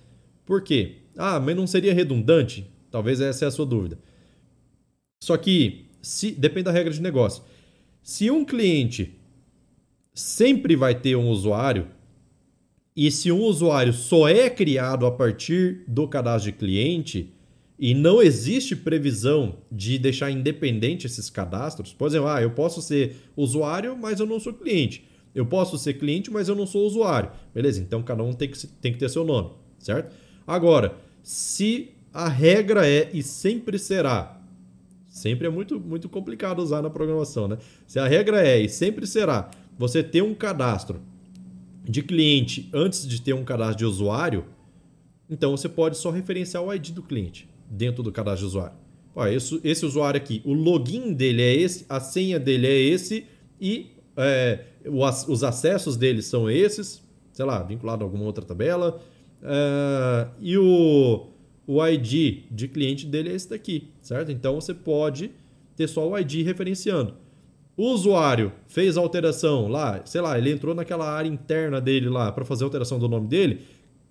por 0.44 0.62
quê? 0.62 1.02
Ah, 1.16 1.38
mas 1.38 1.54
não 1.54 1.66
seria 1.66 1.94
redundante? 1.94 2.68
Talvez 2.90 3.20
essa 3.20 3.44
é 3.44 3.48
a 3.48 3.50
sua 3.52 3.66
dúvida. 3.66 3.98
Só 5.22 5.36
que, 5.36 5.90
se 6.02 6.32
depende 6.32 6.64
da 6.64 6.72
regra 6.72 6.92
de 6.92 7.00
negócio. 7.00 7.44
Se 8.02 8.30
um 8.30 8.44
cliente 8.44 9.20
sempre 10.14 10.74
vai 10.74 10.98
ter 10.98 11.14
um 11.14 11.28
usuário, 11.28 11.88
e 12.96 13.10
se 13.10 13.30
um 13.30 13.40
usuário 13.42 13.92
só 13.92 14.28
é 14.28 14.50
criado 14.50 15.06
a 15.06 15.12
partir 15.12 15.84
do 15.86 16.08
cadastro 16.08 16.50
de 16.50 16.58
cliente, 16.58 17.32
e 17.80 17.94
não 17.94 18.20
existe 18.20 18.76
previsão 18.76 19.56
de 19.72 19.98
deixar 19.98 20.30
independente 20.30 21.06
esses 21.06 21.30
cadastros. 21.30 21.94
Por 21.94 22.08
exemplo, 22.08 22.28
ah, 22.28 22.42
eu 22.42 22.50
posso 22.50 22.82
ser 22.82 23.16
usuário, 23.34 23.96
mas 23.96 24.20
eu 24.20 24.26
não 24.26 24.38
sou 24.38 24.52
cliente. 24.52 25.08
Eu 25.34 25.46
posso 25.46 25.78
ser 25.78 25.94
cliente, 25.94 26.30
mas 26.30 26.46
eu 26.46 26.54
não 26.54 26.66
sou 26.66 26.86
usuário. 26.86 27.30
Beleza, 27.54 27.80
então 27.80 28.02
cada 28.02 28.22
um 28.22 28.34
tem 28.34 28.50
que, 28.50 28.66
tem 28.66 28.92
que 28.92 28.98
ter 28.98 29.08
seu 29.08 29.24
nome, 29.24 29.52
certo? 29.78 30.14
Agora, 30.46 30.94
se 31.22 31.92
a 32.12 32.28
regra 32.28 32.86
é 32.86 33.08
e 33.14 33.22
sempre 33.22 33.78
será, 33.78 34.38
sempre 35.08 35.46
é 35.46 35.50
muito, 35.50 35.80
muito 35.80 36.06
complicado 36.06 36.58
usar 36.58 36.82
na 36.82 36.90
programação, 36.90 37.48
né? 37.48 37.56
Se 37.86 37.98
a 37.98 38.06
regra 38.06 38.46
é 38.46 38.60
e 38.60 38.68
sempre 38.68 39.06
será 39.06 39.50
você 39.78 40.02
ter 40.02 40.22
um 40.22 40.34
cadastro 40.34 41.00
de 41.82 42.02
cliente 42.02 42.68
antes 42.74 43.08
de 43.08 43.22
ter 43.22 43.32
um 43.32 43.42
cadastro 43.42 43.78
de 43.78 43.84
usuário, 43.86 44.44
então 45.30 45.56
você 45.56 45.68
pode 45.68 45.96
só 45.96 46.10
referenciar 46.10 46.62
o 46.62 46.74
ID 46.74 46.90
do 46.90 47.02
cliente 47.02 47.48
dentro 47.70 48.02
do 48.02 48.10
cadastro 48.10 48.40
de 48.40 48.46
usuário. 48.46 48.76
Ó, 49.14 49.26
esse, 49.26 49.60
esse 49.64 49.86
usuário 49.86 50.18
aqui, 50.18 50.42
o 50.44 50.52
login 50.52 51.12
dele 51.12 51.42
é 51.42 51.54
esse, 51.54 51.86
a 51.88 52.00
senha 52.00 52.38
dele 52.38 52.66
é 52.66 52.78
esse 52.78 53.26
e 53.60 53.92
é, 54.16 54.64
os 54.84 55.44
acessos 55.44 55.96
dele 55.96 56.22
são 56.22 56.50
esses, 56.50 57.02
sei 57.32 57.44
lá, 57.44 57.62
vinculado 57.62 58.04
a 58.04 58.06
alguma 58.06 58.24
outra 58.24 58.44
tabela. 58.44 59.00
É, 59.42 60.28
e 60.40 60.58
o, 60.58 61.28
o 61.66 61.86
ID 61.86 62.44
de 62.50 62.68
cliente 62.68 63.06
dele 63.06 63.30
é 63.30 63.34
esse 63.34 63.48
daqui, 63.48 63.88
certo? 64.02 64.30
Então 64.32 64.60
você 64.60 64.74
pode 64.74 65.30
ter 65.76 65.88
só 65.88 66.08
o 66.08 66.18
ID 66.18 66.44
referenciando. 66.44 67.14
O 67.76 67.92
usuário 67.92 68.52
fez 68.66 68.98
a 68.98 69.00
alteração 69.00 69.66
lá, 69.66 70.02
sei 70.04 70.20
lá, 70.20 70.36
ele 70.36 70.50
entrou 70.50 70.74
naquela 70.74 71.10
área 71.10 71.28
interna 71.28 71.80
dele 71.80 72.08
lá 72.10 72.30
para 72.30 72.44
fazer 72.44 72.64
a 72.64 72.66
alteração 72.66 72.98
do 72.98 73.08
nome 73.08 73.26
dele, 73.26 73.62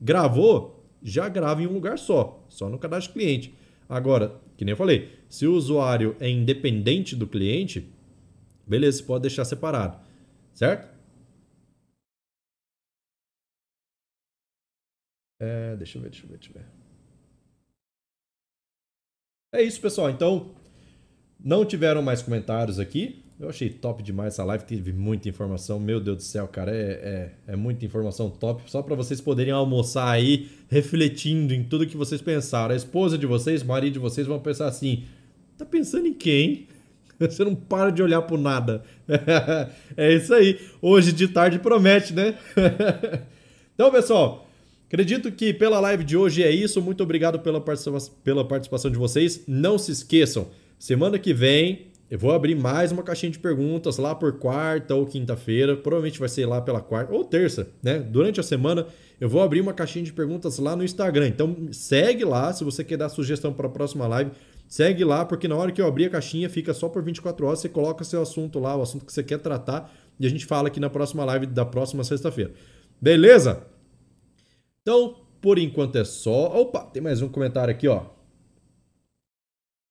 gravou, 0.01 0.78
já 1.01 1.27
grava 1.29 1.61
em 1.61 1.67
um 1.67 1.73
lugar 1.73 1.97
só, 1.97 2.45
só 2.49 2.69
no 2.69 2.79
cadastro 2.79 3.13
cliente. 3.13 3.53
Agora, 3.87 4.39
que 4.57 4.63
nem 4.65 4.73
eu 4.73 4.77
falei, 4.77 5.19
se 5.29 5.47
o 5.47 5.53
usuário 5.53 6.15
é 6.19 6.29
independente 6.29 7.15
do 7.15 7.27
cliente, 7.27 7.91
beleza, 8.67 8.99
você 8.99 9.03
pode 9.03 9.21
deixar 9.23 9.45
separado, 9.45 9.99
certo? 10.53 10.89
É, 15.39 15.75
deixa 15.77 15.97
eu 15.97 16.01
ver, 16.01 16.09
deixa 16.09 16.25
eu 16.25 16.29
ver, 16.29 16.37
deixa 16.37 16.51
eu 16.51 16.61
ver. 16.61 16.67
É 19.51 19.63
isso, 19.63 19.81
pessoal. 19.81 20.09
Então, 20.09 20.53
não 21.39 21.65
tiveram 21.65 22.01
mais 22.01 22.21
comentários 22.21 22.79
aqui. 22.79 23.23
Eu 23.39 23.47
achei 23.47 23.69
top 23.69 24.03
demais 24.03 24.33
essa 24.33 24.43
live, 24.43 24.65
teve 24.65 24.91
muita 24.91 25.29
informação. 25.29 25.79
Meu 25.79 26.01
Deus 26.01 26.17
do 26.17 26.23
céu, 26.23 26.45
cara, 26.45 26.75
é, 26.75 27.31
é, 27.47 27.53
é 27.53 27.55
muita 27.55 27.85
informação 27.85 28.29
top. 28.29 28.63
Só 28.69 28.81
para 28.81 28.95
vocês 28.95 29.21
poderem 29.21 29.53
almoçar 29.53 30.09
aí, 30.09 30.49
refletindo 30.67 31.53
em 31.53 31.63
tudo 31.63 31.87
que 31.87 31.95
vocês 31.95 32.21
pensaram. 32.21 32.73
A 32.73 32.77
esposa 32.77 33.17
de 33.17 33.25
vocês, 33.25 33.61
o 33.61 33.65
marido 33.65 33.93
de 33.93 33.99
vocês 33.99 34.27
vão 34.27 34.41
pensar 34.41 34.67
assim: 34.67 35.05
tá 35.57 35.65
pensando 35.65 36.07
em 36.07 36.13
quem? 36.13 36.67
Você 37.17 37.43
não 37.43 37.53
para 37.53 37.91
de 37.91 38.01
olhar 38.01 38.21
pro 38.21 38.37
nada. 38.37 38.81
é 39.97 40.13
isso 40.13 40.33
aí. 40.33 40.57
Hoje 40.81 41.11
de 41.11 41.27
tarde 41.27 41.59
promete, 41.59 42.13
né? 42.13 42.37
então, 43.75 43.91
pessoal, 43.91 44.47
acredito 44.87 45.29
que 45.29 45.53
pela 45.53 45.81
live 45.81 46.05
de 46.05 46.15
hoje 46.15 46.41
é 46.43 46.49
isso. 46.49 46.81
Muito 46.81 47.03
obrigado 47.03 47.39
pela 47.39 47.59
participação, 47.59 48.13
pela 48.23 48.47
participação 48.47 48.89
de 48.89 48.97
vocês. 48.97 49.43
Não 49.45 49.77
se 49.77 49.91
esqueçam, 49.91 50.47
semana 50.77 51.19
que 51.19 51.33
vem 51.33 51.88
eu 52.09 52.17
vou 52.17 52.31
abrir 52.31 52.55
mais 52.55 52.91
uma 52.91 53.03
caixinha 53.03 53.31
de 53.31 53.37
perguntas 53.37 53.97
lá 53.97 54.15
por 54.15 54.39
quarta 54.39 54.95
ou 54.95 55.05
quinta-feira. 55.05 55.77
Provavelmente 55.77 56.19
vai 56.19 56.27
ser 56.27 56.45
lá 56.47 56.59
pela 56.59 56.81
quarta 56.81 57.13
ou 57.13 57.23
terça, 57.23 57.67
né? 57.83 57.99
Durante 57.99 58.39
a 58.39 58.43
semana 58.43 58.87
eu 59.21 59.29
vou 59.29 59.43
abrir 59.43 59.61
uma 59.61 59.73
caixinha 59.73 60.03
de 60.03 60.11
perguntas 60.11 60.57
lá 60.57 60.75
no 60.75 60.83
Instagram. 60.83 61.27
Então 61.27 61.67
segue 61.71 62.25
lá 62.25 62.51
se 62.51 62.63
você 62.63 62.83
quer 62.83 62.97
dar 62.97 63.09
sugestão 63.09 63.53
para 63.53 63.67
a 63.67 63.69
próxima 63.69 64.07
live. 64.07 64.31
Segue 64.67 65.03
lá, 65.03 65.23
porque 65.23 65.47
na 65.47 65.55
hora 65.55 65.71
que 65.71 65.81
eu 65.81 65.87
abrir 65.87 66.05
a 66.05 66.09
caixinha 66.09 66.49
fica 66.49 66.73
só 66.73 66.89
por 66.89 67.03
24 67.03 67.45
horas. 67.45 67.59
Você 67.59 67.69
coloca 67.69 68.03
seu 68.03 68.21
assunto 68.21 68.59
lá, 68.59 68.75
o 68.75 68.81
assunto 68.81 69.05
que 69.05 69.13
você 69.13 69.23
quer 69.23 69.39
tratar, 69.39 69.91
e 70.19 70.25
a 70.25 70.29
gente 70.29 70.45
fala 70.45 70.67
aqui 70.67 70.79
na 70.79 70.89
próxima 70.89 71.23
live 71.25 71.45
da 71.45 71.65
próxima 71.65 72.03
sexta-feira. 72.03 72.53
Beleza? 73.01 73.63
Então, 74.81 75.15
por 75.41 75.57
enquanto 75.57 75.95
é 75.95 76.03
só. 76.03 76.59
Opa, 76.59 76.81
tem 76.81 77.01
mais 77.01 77.21
um 77.21 77.29
comentário 77.29 77.71
aqui, 77.71 77.87
ó. 77.87 78.18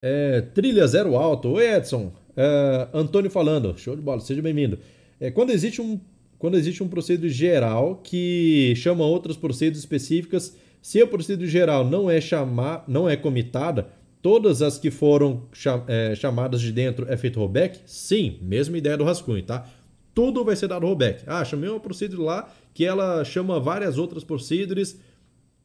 É, 0.00 0.40
trilha 0.40 0.86
Zero 0.86 1.16
Alto. 1.16 1.48
Oi, 1.50 1.74
Edson. 1.74 2.12
É, 2.36 2.88
Antônio 2.94 3.30
falando. 3.30 3.76
Show 3.76 3.96
de 3.96 4.02
bola, 4.02 4.20
seja 4.20 4.40
bem-vindo. 4.40 4.78
É, 5.18 5.30
quando, 5.30 5.50
existe 5.50 5.80
um, 5.82 6.00
quando 6.38 6.56
existe 6.56 6.82
um 6.82 6.88
procedimento 6.88 7.34
geral 7.34 7.96
que 7.96 8.74
chama 8.76 9.04
outras 9.04 9.36
procedimentos 9.36 9.80
específicas, 9.80 10.56
se 10.80 11.02
a 11.02 11.06
procedimento 11.06 11.50
geral 11.50 11.84
não 11.84 12.08
é, 12.08 12.20
chamar, 12.20 12.84
não 12.86 13.08
é 13.08 13.16
comitada, 13.16 13.88
todas 14.22 14.62
as 14.62 14.78
que 14.78 14.90
foram 14.90 15.42
cham, 15.52 15.84
é, 15.88 16.14
chamadas 16.14 16.60
de 16.60 16.70
dentro 16.70 17.04
é 17.08 17.16
feito 17.16 17.40
rollback? 17.40 17.80
Sim, 17.84 18.38
mesma 18.40 18.78
ideia 18.78 18.96
do 18.96 19.04
rascunho, 19.04 19.42
tá? 19.42 19.68
Tudo 20.14 20.44
vai 20.44 20.54
ser 20.54 20.68
dado 20.68 20.86
rollback. 20.86 21.24
Ah, 21.26 21.44
chamei 21.44 21.68
uma 21.68 21.80
procedure 21.80 22.22
lá 22.22 22.48
que 22.72 22.84
ela 22.84 23.24
chama 23.24 23.58
várias 23.58 23.98
outras 23.98 24.22
procedures, 24.22 25.00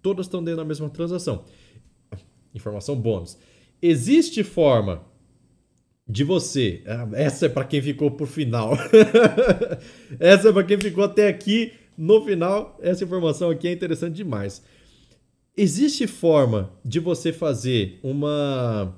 todas 0.02 0.26
estão 0.26 0.44
dentro 0.44 0.58
da 0.58 0.66
mesma 0.66 0.90
transação. 0.90 1.44
Informação 2.56 2.96
bônus. 2.96 3.38
Existe 3.86 4.46
forma 4.46 5.04
de 6.08 6.24
você. 6.24 6.82
Ah, 6.88 7.06
essa 7.16 7.48
é 7.48 7.50
para 7.50 7.66
quem 7.66 7.82
ficou 7.82 8.10
por 8.12 8.28
final. 8.28 8.78
essa 10.22 10.48
é 10.48 10.54
para 10.54 10.64
quem 10.64 10.80
ficou 10.80 11.04
até 11.04 11.28
aqui 11.28 11.74
no 11.98 12.24
final. 12.24 12.80
Essa 12.82 13.04
informação 13.04 13.50
aqui 13.50 13.68
é 13.68 13.74
interessante 13.74 14.16
demais. 14.16 14.64
Existe 15.58 16.08
forma 16.08 16.72
de 16.84 17.02
você 17.02 17.34
fazer 17.34 18.00
uma 18.02 18.98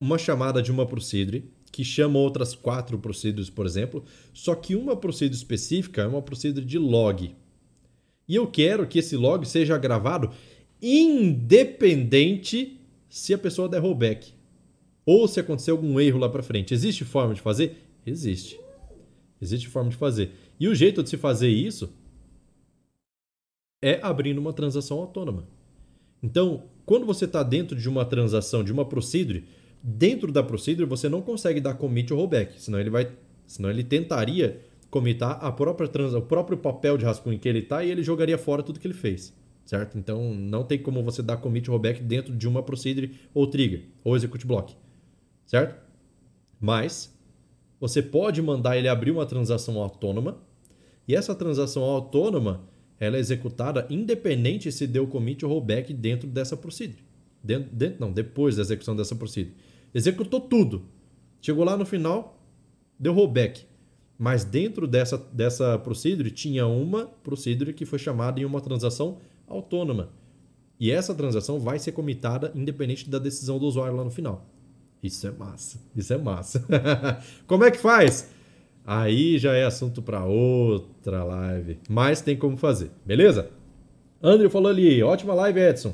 uma 0.00 0.18
chamada 0.18 0.60
de 0.60 0.72
uma 0.72 0.84
procedure 0.84 1.48
que 1.70 1.84
chama 1.84 2.18
outras 2.18 2.56
quatro 2.56 2.98
procedures, 2.98 3.48
por 3.48 3.64
exemplo, 3.64 4.04
só 4.34 4.56
que 4.56 4.74
uma 4.74 4.96
procedure 4.96 5.36
específica 5.36 6.02
é 6.02 6.06
uma 6.08 6.22
procedure 6.22 6.66
de 6.66 6.78
log. 6.78 7.32
E 8.26 8.34
eu 8.34 8.48
quero 8.48 8.88
que 8.88 8.98
esse 8.98 9.16
log 9.16 9.46
seja 9.46 9.78
gravado 9.78 10.32
independente 10.82 12.77
se 13.08 13.32
a 13.32 13.38
pessoa 13.38 13.68
der 13.68 13.80
rollback 13.80 14.32
ou 15.04 15.26
se 15.26 15.40
acontecer 15.40 15.70
algum 15.70 15.98
erro 15.98 16.18
lá 16.18 16.28
para 16.28 16.42
frente. 16.42 16.74
Existe 16.74 17.04
forma 17.04 17.34
de 17.34 17.40
fazer? 17.40 17.76
Existe. 18.04 18.60
Existe 19.40 19.68
forma 19.68 19.90
de 19.90 19.96
fazer. 19.96 20.32
E 20.58 20.68
o 20.68 20.74
jeito 20.74 21.02
de 21.02 21.08
se 21.08 21.16
fazer 21.16 21.48
isso 21.48 21.92
é 23.80 23.98
abrindo 24.02 24.38
uma 24.38 24.52
transação 24.52 24.98
autônoma. 24.98 25.48
Então, 26.22 26.64
quando 26.84 27.06
você 27.06 27.24
está 27.24 27.42
dentro 27.42 27.76
de 27.78 27.88
uma 27.88 28.04
transação, 28.04 28.64
de 28.64 28.72
uma 28.72 28.84
procedure, 28.84 29.44
dentro 29.82 30.32
da 30.32 30.42
procedure 30.42 30.88
você 30.88 31.08
não 31.08 31.22
consegue 31.22 31.60
dar 31.60 31.74
commit 31.74 32.12
ou 32.12 32.18
rollback, 32.18 32.60
senão 32.60 32.80
ele 32.80 32.90
vai 32.90 33.12
Senão 33.48 33.70
ele 33.70 33.82
tentaria 33.82 34.60
comitar 34.90 35.42
a 35.42 35.50
própria 35.50 35.88
trans, 35.88 36.14
o 36.14 36.20
próprio 36.20 36.58
papel 36.58 36.98
de 36.98 37.04
rascunho 37.04 37.38
que 37.38 37.48
ele 37.48 37.62
tá 37.62 37.82
e 37.82 37.90
ele 37.90 38.02
jogaria 38.02 38.36
fora 38.36 38.62
tudo 38.62 38.78
que 38.78 38.86
ele 38.86 38.94
fez. 38.94 39.34
Certo? 39.68 39.98
Então 39.98 40.32
não 40.32 40.64
tem 40.64 40.78
como 40.78 41.02
você 41.02 41.22
dar 41.22 41.36
commit 41.36 41.68
rollback 41.68 42.02
dentro 42.02 42.34
de 42.34 42.48
uma 42.48 42.62
procedure 42.62 43.20
ou 43.34 43.46
trigger 43.46 43.82
ou 44.02 44.16
execute 44.16 44.46
block. 44.46 44.74
Certo? 45.44 45.78
Mas 46.58 47.14
você 47.78 48.00
pode 48.00 48.40
mandar 48.40 48.78
ele 48.78 48.88
abrir 48.88 49.10
uma 49.10 49.26
transação 49.26 49.78
autônoma 49.78 50.38
e 51.06 51.14
essa 51.14 51.34
transação 51.34 51.82
autônoma 51.82 52.62
ela 52.98 53.18
é 53.18 53.20
executada 53.20 53.86
independente 53.90 54.72
se 54.72 54.86
deu 54.86 55.06
commit 55.06 55.44
ou 55.44 55.52
rollback 55.52 55.92
dentro 55.92 56.26
dessa 56.26 56.56
procedure. 56.56 57.04
Dentro, 57.44 57.68
dentro, 57.70 58.00
não, 58.00 58.10
depois 58.10 58.56
da 58.56 58.62
execução 58.62 58.96
dessa 58.96 59.14
procedure. 59.14 59.54
Executou 59.94 60.40
tudo. 60.40 60.86
Chegou 61.42 61.62
lá 61.62 61.76
no 61.76 61.84
final, 61.84 62.42
deu 62.98 63.12
rollback. 63.12 63.66
Mas 64.18 64.44
dentro 64.44 64.86
dessa, 64.86 65.18
dessa 65.30 65.78
procedure 65.78 66.30
tinha 66.30 66.66
uma 66.66 67.04
procedure 67.04 67.74
que 67.74 67.84
foi 67.84 67.98
chamada 67.98 68.40
em 68.40 68.46
uma 68.46 68.62
transação 68.62 69.18
autônoma. 69.48 70.10
E 70.80 70.90
essa 70.90 71.14
transação 71.14 71.58
vai 71.58 71.78
ser 71.78 71.92
comitada 71.92 72.52
independente 72.54 73.08
da 73.10 73.18
decisão 73.18 73.58
do 73.58 73.66
usuário 73.66 73.96
lá 73.96 74.04
no 74.04 74.10
final. 74.10 74.46
Isso 75.02 75.26
é 75.26 75.30
massa. 75.30 75.80
Isso 75.94 76.12
é 76.12 76.18
massa. 76.18 76.64
Como 77.46 77.64
é 77.64 77.70
que 77.70 77.78
faz? 77.78 78.30
Aí 78.86 79.38
já 79.38 79.54
é 79.54 79.64
assunto 79.64 80.00
para 80.00 80.24
outra 80.24 81.22
live. 81.22 81.78
Mas 81.90 82.22
tem 82.22 82.34
como 82.34 82.56
fazer, 82.56 82.90
beleza? 83.04 83.50
Andrew 84.22 84.48
falou 84.48 84.70
ali, 84.70 85.02
ótima 85.02 85.34
live, 85.34 85.60
Edson. 85.60 85.92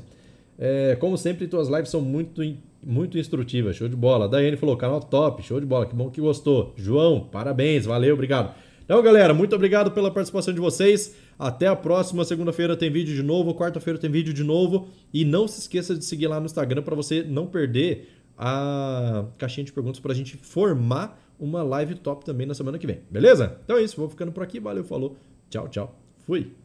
É, 0.56 0.94
como 1.00 1.18
sempre, 1.18 1.48
tuas 1.48 1.68
lives 1.68 1.90
são 1.90 2.00
muito, 2.00 2.40
muito 2.80 3.18
instrutivas, 3.18 3.74
show 3.74 3.88
de 3.88 3.96
bola. 3.96 4.28
Daiane 4.28 4.56
falou, 4.56 4.76
canal 4.76 5.00
top, 5.00 5.42
show 5.42 5.58
de 5.58 5.66
bola, 5.66 5.86
que 5.86 5.94
bom 5.94 6.08
que 6.08 6.20
gostou. 6.20 6.72
João, 6.76 7.28
parabéns, 7.32 7.84
valeu, 7.84 8.14
obrigado. 8.14 8.54
Então, 8.84 9.02
galera, 9.02 9.32
muito 9.32 9.54
obrigado 9.54 9.90
pela 9.90 10.10
participação 10.10 10.52
de 10.52 10.60
vocês. 10.60 11.14
Até 11.38 11.66
a 11.66 11.74
próxima 11.74 12.24
segunda-feira 12.24 12.76
tem 12.76 12.90
vídeo 12.90 13.14
de 13.14 13.22
novo, 13.22 13.54
quarta-feira 13.54 13.98
tem 13.98 14.10
vídeo 14.10 14.34
de 14.34 14.44
novo. 14.44 14.88
E 15.12 15.24
não 15.24 15.48
se 15.48 15.60
esqueça 15.60 15.94
de 15.94 16.04
seguir 16.04 16.26
lá 16.26 16.38
no 16.38 16.46
Instagram 16.46 16.82
para 16.82 16.94
você 16.94 17.22
não 17.22 17.46
perder 17.46 18.08
a 18.36 19.26
caixinha 19.38 19.64
de 19.64 19.72
perguntas 19.72 20.00
para 20.00 20.12
a 20.12 20.14
gente 20.14 20.36
formar 20.36 21.20
uma 21.38 21.62
live 21.62 21.94
top 21.96 22.24
também 22.24 22.46
na 22.46 22.54
semana 22.54 22.78
que 22.78 22.86
vem. 22.86 23.00
Beleza? 23.10 23.58
Então 23.64 23.76
é 23.76 23.82
isso, 23.82 23.96
vou 23.96 24.08
ficando 24.08 24.32
por 24.32 24.42
aqui. 24.42 24.60
Valeu, 24.60 24.84
falou. 24.84 25.16
Tchau, 25.48 25.68
tchau. 25.68 25.98
Fui. 26.26 26.63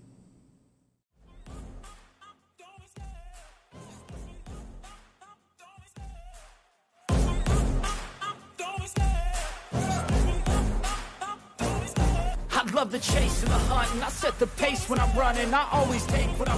The 12.89 12.99
chase 12.99 13.43
and 13.43 13.51
the 13.51 13.57
hunt, 13.57 13.93
and 13.93 14.03
I 14.03 14.09
set 14.09 14.39
the 14.39 14.47
pace 14.47 14.89
when 14.89 14.99
I'm 14.99 15.15
running. 15.17 15.53
I 15.53 15.67
always 15.71 16.05
take 16.07 16.27
what 16.39 16.49
I 16.49 16.57